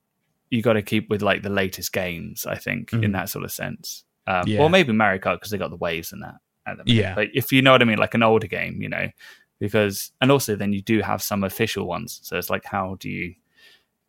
You 0.49 0.61
got 0.61 0.73
to 0.73 0.81
keep 0.81 1.09
with 1.09 1.21
like 1.21 1.41
the 1.43 1.49
latest 1.49 1.93
games, 1.93 2.45
I 2.45 2.55
think, 2.55 2.91
mm. 2.91 3.03
in 3.03 3.11
that 3.13 3.29
sort 3.29 3.45
of 3.45 3.51
sense. 3.51 4.03
Um, 4.27 4.47
yeah. 4.47 4.61
Or 4.61 4.69
maybe 4.69 4.93
Mario 4.93 5.19
Kart 5.19 5.35
because 5.35 5.51
they 5.51 5.57
got 5.57 5.69
the 5.69 5.75
waves 5.75 6.11
and 6.11 6.23
that. 6.23 6.35
Yeah. 6.85 7.15
But 7.15 7.29
if 7.33 7.51
you 7.51 7.61
know 7.61 7.71
what 7.71 7.81
I 7.81 7.85
mean, 7.85 7.97
like 7.97 8.13
an 8.13 8.23
older 8.23 8.47
game, 8.47 8.81
you 8.81 8.89
know, 8.89 9.09
because, 9.59 10.11
and 10.21 10.31
also 10.31 10.55
then 10.55 10.71
you 10.71 10.81
do 10.81 11.01
have 11.01 11.21
some 11.21 11.43
official 11.43 11.87
ones. 11.87 12.19
So 12.23 12.37
it's 12.37 12.49
like, 12.49 12.65
how 12.65 12.97
do 12.99 13.09
you 13.09 13.33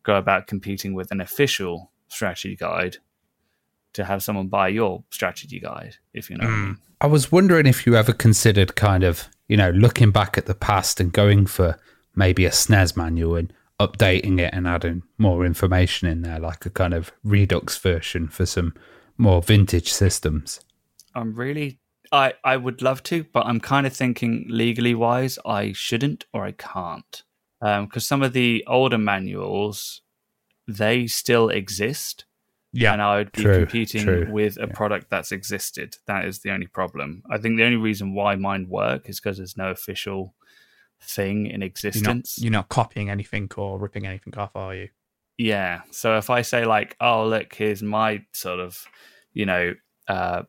go 0.03 0.15
about 0.15 0.47
competing 0.47 0.93
with 0.93 1.11
an 1.11 1.21
official 1.21 1.91
strategy 2.07 2.55
guide 2.55 2.97
to 3.93 4.05
have 4.05 4.23
someone 4.23 4.47
buy 4.47 4.67
your 4.67 5.03
strategy 5.09 5.59
guide, 5.59 5.95
if 6.13 6.29
you 6.29 6.37
know. 6.37 6.47
Mm. 6.47 6.77
I. 7.01 7.05
I 7.05 7.07
was 7.07 7.31
wondering 7.31 7.65
if 7.65 7.87
you 7.87 7.95
ever 7.95 8.13
considered 8.13 8.75
kind 8.75 9.03
of, 9.03 9.27
you 9.47 9.57
know, 9.57 9.71
looking 9.71 10.11
back 10.11 10.37
at 10.37 10.45
the 10.45 10.53
past 10.53 10.99
and 10.99 11.11
going 11.11 11.47
for 11.47 11.79
maybe 12.15 12.45
a 12.45 12.51
SNES 12.51 12.95
manual 12.95 13.35
and 13.35 13.51
updating 13.87 14.39
it 14.39 14.53
and 14.53 14.67
adding 14.67 15.03
more 15.17 15.45
information 15.45 16.07
in 16.07 16.21
there, 16.21 16.39
like 16.39 16.65
a 16.65 16.69
kind 16.69 16.93
of 16.93 17.11
Redux 17.23 17.77
version 17.77 18.27
for 18.27 18.45
some 18.45 18.73
more 19.17 19.41
vintage 19.41 19.91
systems. 19.91 20.59
I'm 21.13 21.33
really, 21.35 21.79
I, 22.11 22.33
I 22.43 22.57
would 22.57 22.81
love 22.81 23.03
to, 23.03 23.25
but 23.33 23.45
I'm 23.45 23.59
kind 23.59 23.85
of 23.85 23.93
thinking 23.93 24.45
legally 24.47 24.95
wise, 24.95 25.37
I 25.45 25.73
shouldn't 25.73 26.25
or 26.33 26.45
I 26.45 26.53
can't. 26.53 27.23
Because 27.59 27.85
um, 27.95 27.99
some 27.99 28.23
of 28.23 28.33
the 28.33 28.63
older 28.67 28.97
manuals, 28.97 30.01
they 30.67 31.07
still 31.07 31.49
exist. 31.49 32.25
Yeah. 32.73 32.93
And 32.93 33.01
I 33.01 33.17
would 33.17 33.31
be 33.33 33.43
true, 33.43 33.59
competing 33.59 34.03
true. 34.03 34.27
with 34.31 34.57
a 34.57 34.61
yeah. 34.61 34.73
product 34.73 35.09
that's 35.09 35.31
existed. 35.31 35.97
That 36.07 36.25
is 36.25 36.39
the 36.39 36.51
only 36.51 36.67
problem. 36.67 37.21
I 37.29 37.37
think 37.37 37.57
the 37.57 37.65
only 37.65 37.77
reason 37.77 38.15
why 38.15 38.35
mine 38.35 38.67
work 38.69 39.09
is 39.09 39.19
because 39.19 39.37
there's 39.37 39.57
no 39.57 39.69
official 39.69 40.33
thing 41.03 41.47
in 41.47 41.63
existence. 41.63 42.37
You're 42.37 42.51
not, 42.51 42.53
you're 42.53 42.59
not 42.59 42.69
copying 42.69 43.09
anything 43.09 43.49
or 43.57 43.79
ripping 43.79 44.05
anything 44.05 44.35
off, 44.37 44.55
are 44.55 44.75
you? 44.75 44.89
Yeah. 45.37 45.81
So 45.91 46.17
if 46.17 46.29
I 46.29 46.43
say 46.43 46.65
like, 46.65 46.95
oh 47.01 47.25
look, 47.27 47.53
here's 47.53 47.81
my 47.81 48.23
sort 48.33 48.59
of, 48.59 48.85
you 49.33 49.45
know, 49.45 49.73
uh, 50.07 50.43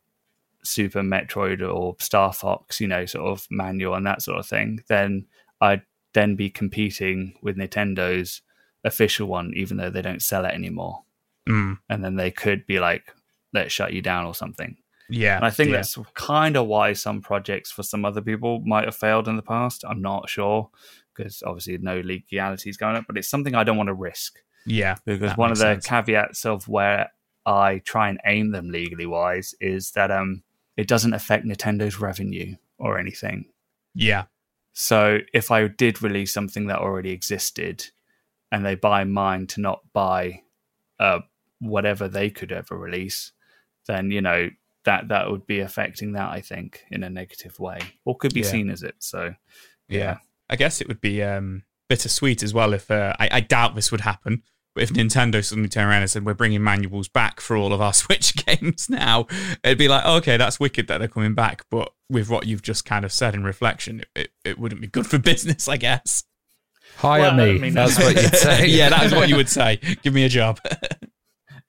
Super 0.65 1.01
Metroid 1.01 1.67
or 1.67 1.97
Star 1.99 2.33
Fox, 2.33 2.81
you 2.81 2.89
know, 2.89 3.07
sort 3.07 3.27
of 3.27 3.47
manual 3.51 3.95
and 3.95 4.07
that 4.07 4.23
sort 4.23 4.39
of 4.39 4.47
thing, 4.47 4.81
then 4.89 5.27
I'd 5.61 5.83
then 6.15 6.37
be 6.37 6.51
competing 6.51 7.35
with 7.43 7.57
Nintendo's 7.57 8.43
official 8.85 9.29
one, 9.29 9.53
even 9.57 9.77
though 9.77 9.91
they 9.91 10.03
don't 10.03 10.23
sell 10.23 10.45
it 10.45 10.55
anymore. 10.55 11.05
Mm. 11.49 11.79
And 11.89 12.05
then 12.05 12.17
they 12.17 12.31
could 12.31 12.67
be 12.67 12.79
like, 12.79 13.15
let's 13.53 13.73
shut 13.73 13.93
you 13.93 14.03
down 14.03 14.27
or 14.27 14.35
something. 14.35 14.77
Yeah. 15.13 15.37
And 15.37 15.45
I 15.45 15.51
think 15.51 15.71
yeah. 15.71 15.77
that's 15.77 15.99
kind 16.15 16.57
of 16.57 16.67
why 16.67 16.93
some 16.93 17.21
projects 17.21 17.71
for 17.71 17.83
some 17.83 18.05
other 18.05 18.21
people 18.21 18.61
might 18.67 18.85
have 18.85 18.97
failed 18.97 19.29
in 19.29 19.37
the 19.37 19.43
past. 19.43 19.85
I'm 19.87 20.03
not 20.03 20.29
sure 20.29 20.71
because 21.15 21.43
obviously 21.45 21.79
no 21.79 22.01
legalities 22.01 22.77
going 22.77 22.97
up, 22.97 23.05
but 23.07 23.19
it's 23.19 23.29
something 23.29 23.55
I 23.55 23.65
don't 23.65 23.77
want 23.77 23.89
to 23.89 23.95
risk. 23.95 24.39
Yeah. 24.67 24.97
Because 25.05 25.37
one 25.37 25.51
of 25.51 25.59
the 25.59 25.75
sense. 25.75 25.87
caveats 25.87 26.47
of 26.47 26.67
where 26.69 27.11
I 27.45 27.79
try 27.85 28.09
and 28.09 28.19
aim 28.25 28.53
them 28.53 28.71
legally 28.71 29.07
wise 29.07 29.55
is 29.61 29.93
that 29.93 30.11
um 30.11 30.43
it 30.77 30.89
doesn't 30.89 31.13
affect 31.13 31.45
Nintendo's 31.45 32.01
revenue 32.01 32.57
or 32.79 32.99
anything. 32.99 33.47
Yeah. 33.95 34.25
So 34.73 35.19
if 35.35 35.51
I 35.51 35.69
did 35.69 36.03
release 36.03 36.33
something 36.33 36.69
that 36.69 36.79
already 36.79 37.11
existed, 37.11 37.91
and 38.53 38.65
they 38.65 38.75
buy 38.75 39.03
mine 39.03 39.47
to 39.49 39.61
not 39.61 39.81
buy 39.93 40.43
uh, 41.01 41.21
whatever 41.59 42.07
they 42.07 42.29
could 42.31 42.53
ever 42.53 42.77
release, 42.77 43.33
then 43.87 44.11
you 44.11 44.21
know 44.21 44.51
that 44.85 45.09
that 45.09 45.31
would 45.31 45.47
be 45.47 45.61
affecting 45.61 46.13
that. 46.13 46.31
I 46.31 46.41
think 46.41 46.85
in 46.91 47.03
a 47.03 47.11
negative 47.11 47.59
way, 47.61 47.81
or 48.05 48.17
could 48.17 48.35
be 48.35 48.41
Yeah. 48.41 48.47
seen 48.47 48.71
as 48.71 48.83
it. 48.83 48.97
So 48.99 49.35
Yeah. 49.89 50.19
I 50.51 50.57
guess 50.57 50.81
it 50.81 50.89
would 50.89 51.01
be 51.01 51.23
um, 51.23 51.63
bittersweet 51.89 52.43
as 52.43 52.53
well 52.53 52.73
if 52.75 52.91
uh, 52.91 53.15
I, 53.19 53.29
I 53.33 53.41
doubt 53.41 53.75
this 53.75 53.91
would 53.91 54.03
happen. 54.03 54.43
But 54.75 54.85
if 54.85 54.91
Nintendo 54.91 55.45
suddenly 55.45 55.69
turned 55.69 55.91
around 55.91 56.01
and 56.01 56.11
said 56.11 56.25
we're 56.25 56.33
bringing 56.35 56.63
manuals 56.65 57.07
back 57.07 57.41
for 57.41 57.57
all 57.57 57.73
of 57.75 57.81
our 57.83 57.93
Switch 58.03 58.35
games 58.47 58.89
now, 58.89 59.27
it'd 59.63 59.77
be 59.79 59.89
like 59.89 60.05
okay, 60.05 60.37
that's 60.37 60.59
wicked 60.59 60.89
that 60.89 60.99
they're 60.99 61.09
coming 61.09 61.35
back. 61.35 61.65
But 61.71 61.93
with 62.11 62.29
what 62.31 62.47
you've 62.47 62.63
just 62.63 62.85
kind 62.85 63.05
of 63.05 63.13
said 63.13 63.35
in 63.35 63.45
reflection, 63.45 64.01
it, 64.01 64.09
it, 64.17 64.31
it 64.45 64.59
wouldn't 64.59 64.81
be 64.81 64.87
good 64.89 65.07
for 65.07 65.19
business, 65.33 65.69
I 65.69 65.77
guess. 65.77 66.25
Hire 66.97 67.21
Well, 67.23 67.41
I 67.41 67.47
me. 67.53 67.59
mean- 67.59 67.75
That's 67.75 67.99
what 67.99 68.15
you'd 68.17 68.35
say. 68.35 68.67
yeah, 68.67 68.89
that 68.91 69.05
is 69.05 69.15
what 69.15 69.29
you 69.29 69.37
would 69.37 69.49
say. 69.49 69.77
Give 70.03 70.13
me 70.13 70.25
a 70.25 70.29
job. 70.29 70.59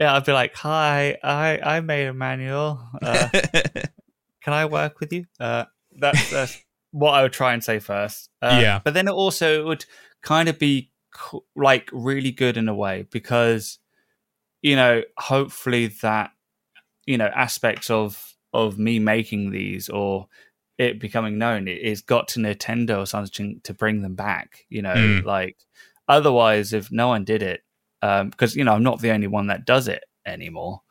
Yeah, 0.04 0.14
I'd 0.16 0.26
be 0.26 0.34
like, 0.34 0.54
"Hi, 0.56 1.18
I 1.24 1.60
I 1.78 1.80
made 1.82 2.08
a 2.08 2.14
manual. 2.14 2.80
Uh, 3.02 3.30
can 4.44 4.54
I 4.54 4.66
work 4.66 5.00
with 5.00 5.14
you?" 5.14 5.26
Uh, 5.40 5.66
that's, 5.98 6.30
that's 6.30 6.62
what 6.92 7.12
I 7.14 7.22
would 7.24 7.34
try 7.34 7.54
and 7.54 7.64
say 7.64 7.80
first. 7.80 8.30
Uh, 8.42 8.60
Yeah. 8.62 8.80
but 8.84 8.94
then 8.94 9.08
it 9.08 9.12
also 9.14 9.62
it 9.62 9.66
would 9.66 9.86
kind 10.22 10.50
of 10.50 10.60
be 10.60 10.92
co- 11.14 11.46
like 11.56 11.90
really 11.94 12.32
good 12.32 12.58
in 12.58 12.68
a 12.70 12.76
way 12.76 13.06
because 13.12 13.80
you 14.62 14.76
know, 14.76 15.02
hopefully 15.18 15.88
that 16.02 16.32
you 17.06 17.18
know 17.18 17.28
aspects 17.36 17.90
of 17.90 18.34
of 18.54 18.78
me 18.78 19.00
making 19.00 19.52
these 19.52 19.90
or 19.90 20.28
it 20.78 21.00
becoming 21.00 21.38
known 21.38 21.68
it, 21.68 21.80
it's 21.82 22.02
got 22.02 22.28
to 22.30 22.40
Nintendo 22.40 23.00
or 23.00 23.06
something 23.06 23.60
to 23.64 23.74
bring 23.74 24.02
them 24.02 24.16
back. 24.16 24.66
You 24.70 24.82
know, 24.82 24.94
Mm. 24.96 25.24
like 25.26 25.58
otherwise, 26.08 26.74
if 26.74 26.92
no 26.92 27.08
one 27.10 27.24
did 27.26 27.42
it, 27.42 27.62
because 28.04 28.56
you 28.56 28.64
know 28.64 28.74
I'm 28.74 28.84
not 28.84 29.00
the 29.00 29.12
only 29.12 29.28
one 29.28 29.48
that 29.48 29.66
does 29.66 29.88
it 29.88 30.04
anymore, 30.26 30.82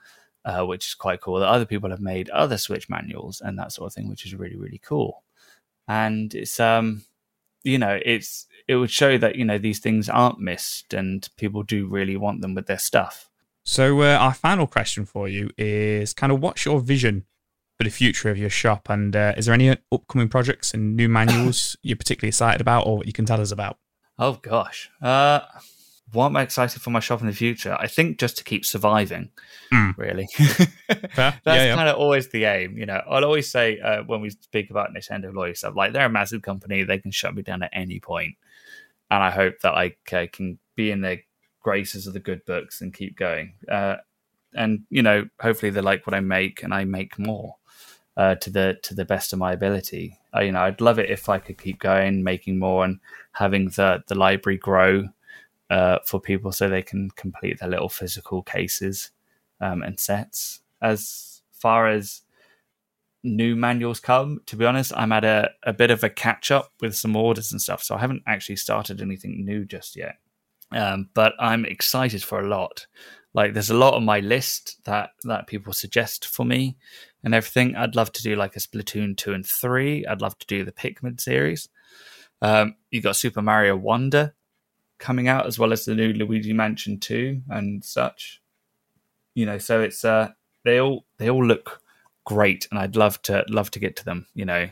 uh, 0.44 0.64
which 0.64 0.88
is 0.88 0.94
quite 0.94 1.20
cool. 1.20 1.40
That 1.40 1.48
other 1.48 1.66
people 1.66 1.90
have 1.90 2.00
made 2.00 2.30
other 2.30 2.58
Switch 2.58 2.88
manuals 2.88 3.40
and 3.40 3.58
that 3.58 3.72
sort 3.72 3.86
of 3.86 3.94
thing, 3.94 4.08
which 4.08 4.24
is 4.24 4.34
really 4.34 4.56
really 4.56 4.78
cool. 4.78 5.24
And 5.88 6.34
it's 6.34 6.58
um, 6.58 7.04
you 7.64 7.78
know, 7.78 7.98
it's 8.04 8.46
it 8.68 8.76
would 8.76 8.90
show 8.90 9.18
that 9.18 9.36
you 9.36 9.44
know 9.44 9.58
these 9.58 9.78
things 9.78 10.08
aren't 10.08 10.40
missed 10.40 10.94
and 10.94 11.28
people 11.36 11.62
do 11.62 11.86
really 11.86 12.16
want 12.16 12.40
them 12.40 12.54
with 12.54 12.66
their 12.66 12.78
stuff. 12.78 13.28
So, 13.64 14.02
uh, 14.02 14.16
our 14.16 14.34
final 14.34 14.66
question 14.66 15.04
for 15.04 15.28
you 15.28 15.50
is 15.56 16.12
kind 16.12 16.32
of 16.32 16.40
what's 16.40 16.64
your 16.64 16.80
vision 16.80 17.26
for 17.78 17.84
the 17.84 17.90
future 17.90 18.30
of 18.30 18.38
your 18.38 18.50
shop? 18.50 18.88
And 18.88 19.14
uh, 19.14 19.34
is 19.36 19.46
there 19.46 19.54
any 19.54 19.76
upcoming 19.92 20.28
projects 20.28 20.74
and 20.74 20.96
new 20.96 21.08
manuals 21.08 21.76
you're 21.82 21.96
particularly 21.96 22.30
excited 22.30 22.60
about 22.60 22.86
or 22.86 22.98
what 22.98 23.06
you 23.06 23.12
can 23.12 23.24
tell 23.24 23.40
us 23.40 23.52
about? 23.52 23.78
Oh 24.18 24.34
gosh. 24.34 24.90
Uh 25.00 25.40
what 26.12 26.26
am 26.26 26.36
I 26.36 26.42
excited 26.42 26.80
for 26.82 26.90
my 26.90 27.00
shop 27.00 27.20
in 27.20 27.26
the 27.26 27.32
future? 27.32 27.76
I 27.78 27.86
think 27.86 28.18
just 28.18 28.36
to 28.38 28.44
keep 28.44 28.64
surviving, 28.64 29.30
Mm. 29.72 29.96
really. 29.96 30.28
That's 30.88 31.40
Yeah, 31.46 31.64
yeah. 31.64 31.74
kind 31.74 31.88
of 31.88 31.96
always 31.96 32.28
the 32.28 32.44
aim, 32.44 32.76
you 32.76 32.86
know. 32.86 33.02
I'll 33.08 33.24
always 33.24 33.50
say 33.50 33.78
uh, 33.80 34.02
when 34.04 34.20
we 34.20 34.30
speak 34.30 34.70
about 34.70 34.90
Nintendo 34.94 35.32
lawyer 35.32 35.54
stuff, 35.54 35.74
like 35.76 35.92
they're 35.92 36.06
a 36.06 36.10
massive 36.10 36.42
company, 36.42 36.82
they 36.82 36.98
can 36.98 37.10
shut 37.10 37.34
me 37.34 37.42
down 37.42 37.62
at 37.62 37.70
any 37.72 38.00
point. 38.00 38.34
and 39.10 39.22
I 39.22 39.30
hope 39.30 39.60
that 39.60 39.74
I 39.74 39.96
ca- 40.06 40.26
can 40.28 40.58
be 40.74 40.90
in 40.90 41.00
their 41.02 41.20
graces 41.60 42.06
of 42.06 42.12
the 42.14 42.20
good 42.20 42.44
books 42.44 42.80
and 42.80 42.92
keep 42.94 43.16
going. 43.16 43.54
Uh, 43.70 43.96
and 44.54 44.80
you 44.90 45.02
know, 45.02 45.28
hopefully 45.40 45.70
they 45.70 45.80
like 45.80 46.06
what 46.06 46.14
I 46.14 46.20
make, 46.20 46.62
and 46.62 46.74
I 46.74 46.84
make 46.84 47.18
more 47.18 47.56
uh, 48.16 48.34
to 48.36 48.50
the 48.50 48.78
to 48.82 48.94
the 48.94 49.04
best 49.06 49.32
of 49.32 49.38
my 49.38 49.52
ability. 49.52 50.18
Uh, 50.34 50.40
you 50.40 50.52
know, 50.52 50.60
I'd 50.62 50.80
love 50.82 50.98
it 50.98 51.08
if 51.10 51.28
I 51.28 51.38
could 51.38 51.56
keep 51.58 51.78
going, 51.78 52.22
making 52.22 52.58
more, 52.58 52.84
and 52.84 53.00
having 53.32 53.68
the 53.70 54.02
the 54.08 54.14
library 54.14 54.58
grow 54.58 55.08
uh, 55.70 55.98
for 56.04 56.20
people 56.20 56.52
so 56.52 56.68
they 56.68 56.82
can 56.82 57.10
complete 57.10 57.60
their 57.60 57.68
little 57.68 57.88
physical 57.88 58.42
cases 58.42 59.10
um, 59.60 59.82
and 59.82 59.98
sets. 59.98 60.60
As 60.80 61.42
far 61.52 61.88
as 61.88 62.22
new 63.24 63.54
manuals 63.54 64.00
come, 64.00 64.40
to 64.46 64.56
be 64.56 64.64
honest, 64.64 64.92
I'm 64.96 65.12
at 65.12 65.24
a, 65.24 65.50
a 65.62 65.72
bit 65.72 65.90
of 65.90 66.02
a 66.02 66.10
catch 66.10 66.50
up 66.50 66.72
with 66.80 66.96
some 66.96 67.16
orders 67.16 67.52
and 67.52 67.60
stuff, 67.60 67.82
so 67.82 67.94
I 67.94 68.00
haven't 68.00 68.22
actually 68.26 68.56
started 68.56 69.00
anything 69.00 69.44
new 69.44 69.64
just 69.64 69.96
yet. 69.96 70.16
Um, 70.72 71.10
but 71.14 71.34
I'm 71.38 71.64
excited 71.64 72.24
for 72.24 72.40
a 72.40 72.48
lot. 72.48 72.86
Like, 73.34 73.54
there's 73.54 73.70
a 73.70 73.74
lot 73.74 73.94
on 73.94 74.04
my 74.04 74.20
list 74.20 74.76
that 74.84 75.10
that 75.24 75.46
people 75.46 75.72
suggest 75.72 76.26
for 76.26 76.44
me 76.44 76.76
and 77.24 77.34
everything. 77.34 77.76
I'd 77.76 77.96
love 77.96 78.12
to 78.12 78.22
do 78.22 78.36
like 78.36 78.56
a 78.56 78.60
Splatoon 78.60 79.16
two 79.16 79.32
and 79.32 79.46
three. 79.46 80.04
I'd 80.04 80.20
love 80.20 80.38
to 80.38 80.46
do 80.46 80.64
the 80.64 80.72
Pikmin 80.72 81.20
series. 81.20 81.68
Um, 82.42 82.76
you 82.90 83.00
got 83.00 83.16
Super 83.16 83.40
Mario 83.40 83.76
Wonder 83.76 84.34
coming 85.02 85.26
out 85.26 85.46
as 85.46 85.58
well 85.58 85.72
as 85.72 85.84
the 85.84 85.96
new 85.96 86.12
Luigi 86.12 86.52
Mansion 86.52 86.98
2 86.98 87.42
and 87.50 87.84
such. 87.84 88.40
You 89.34 89.44
know, 89.44 89.58
so 89.58 89.80
it's 89.82 90.04
uh 90.04 90.28
they 90.64 90.80
all 90.80 91.04
they 91.18 91.28
all 91.28 91.44
look 91.44 91.82
great 92.24 92.68
and 92.70 92.78
I'd 92.78 92.94
love 92.96 93.20
to 93.22 93.44
love 93.48 93.70
to 93.72 93.80
get 93.80 93.96
to 93.96 94.04
them, 94.04 94.26
you 94.34 94.44
know. 94.44 94.68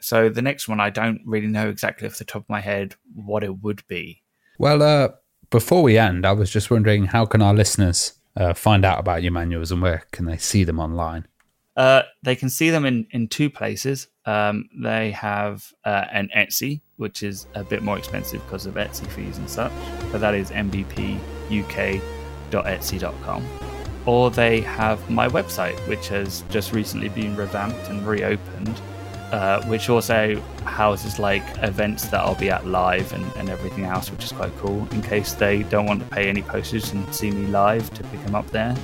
So 0.00 0.28
the 0.28 0.42
next 0.42 0.68
one 0.68 0.80
I 0.80 0.90
don't 0.90 1.22
really 1.24 1.46
know 1.46 1.68
exactly 1.70 2.06
off 2.06 2.18
the 2.18 2.24
top 2.24 2.42
of 2.42 2.48
my 2.48 2.60
head 2.60 2.94
what 3.14 3.42
it 3.42 3.62
would 3.62 3.82
be. 3.88 4.22
Well, 4.58 4.82
uh, 4.82 5.08
before 5.50 5.82
we 5.82 5.96
end, 5.96 6.26
I 6.26 6.32
was 6.32 6.50
just 6.50 6.70
wondering 6.70 7.06
how 7.06 7.24
can 7.24 7.40
our 7.40 7.54
listeners 7.54 8.12
uh, 8.36 8.52
find 8.52 8.84
out 8.84 9.00
about 9.00 9.22
your 9.22 9.32
manuals 9.32 9.72
and 9.72 9.80
where 9.80 10.04
can 10.12 10.26
they 10.26 10.36
see 10.36 10.64
them 10.64 10.78
online? 10.78 11.26
Uh, 11.76 12.02
they 12.22 12.36
can 12.36 12.48
see 12.48 12.70
them 12.70 12.86
in, 12.86 13.06
in 13.10 13.26
two 13.28 13.50
places. 13.50 14.06
Um, 14.26 14.68
they 14.80 15.10
have 15.10 15.72
uh, 15.84 16.04
an 16.12 16.30
Etsy, 16.34 16.80
which 16.96 17.22
is 17.22 17.46
a 17.54 17.64
bit 17.64 17.82
more 17.82 17.98
expensive 17.98 18.42
because 18.44 18.66
of 18.66 18.74
Etsy 18.74 19.06
fees 19.08 19.38
and 19.38 19.50
such, 19.50 19.72
but 20.12 20.20
that 20.20 20.34
is 20.34 20.50
mbpuk.etsy.com. 20.50 21.20
Or 24.06 24.30
they 24.30 24.60
have 24.60 25.10
my 25.10 25.28
website, 25.28 25.78
which 25.88 26.08
has 26.08 26.44
just 26.50 26.72
recently 26.72 27.08
been 27.08 27.34
revamped 27.34 27.88
and 27.88 28.06
reopened, 28.06 28.80
uh, 29.32 29.64
which 29.64 29.88
also 29.88 30.40
houses 30.64 31.18
like 31.18 31.42
events 31.62 32.04
that 32.08 32.20
I'll 32.20 32.36
be 32.36 32.50
at 32.50 32.66
live 32.66 33.12
and, 33.12 33.24
and 33.36 33.48
everything 33.48 33.84
else, 33.84 34.10
which 34.10 34.24
is 34.24 34.32
quite 34.32 34.54
cool 34.58 34.86
in 34.92 35.02
case 35.02 35.32
they 35.32 35.64
don't 35.64 35.86
want 35.86 36.00
to 36.00 36.06
pay 36.08 36.28
any 36.28 36.42
postage 36.42 36.92
and 36.92 37.12
see 37.12 37.30
me 37.30 37.46
live 37.46 37.92
to 37.94 38.04
pick 38.04 38.22
them 38.24 38.34
up 38.34 38.48
there. 38.50 38.76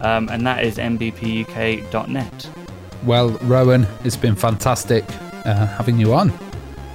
Um, 0.00 0.28
and 0.28 0.46
that 0.46 0.64
is 0.64 0.76
mbpuk.net. 0.76 2.50
Well, 3.04 3.30
Rowan, 3.42 3.86
it's 4.04 4.16
been 4.16 4.36
fantastic 4.36 5.04
uh, 5.44 5.66
having 5.66 5.98
you 5.98 6.14
on. 6.14 6.30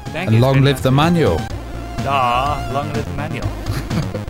Thank 0.06 0.27
and 0.27 0.36
you. 0.36 0.41
long 0.41 0.61
live 0.61 0.82
the 0.82 0.91
manual. 0.91 1.38
Ah, 2.07 2.69
long 2.73 2.94
live 2.94 3.06
the 3.06 3.14
manual. 3.14 4.22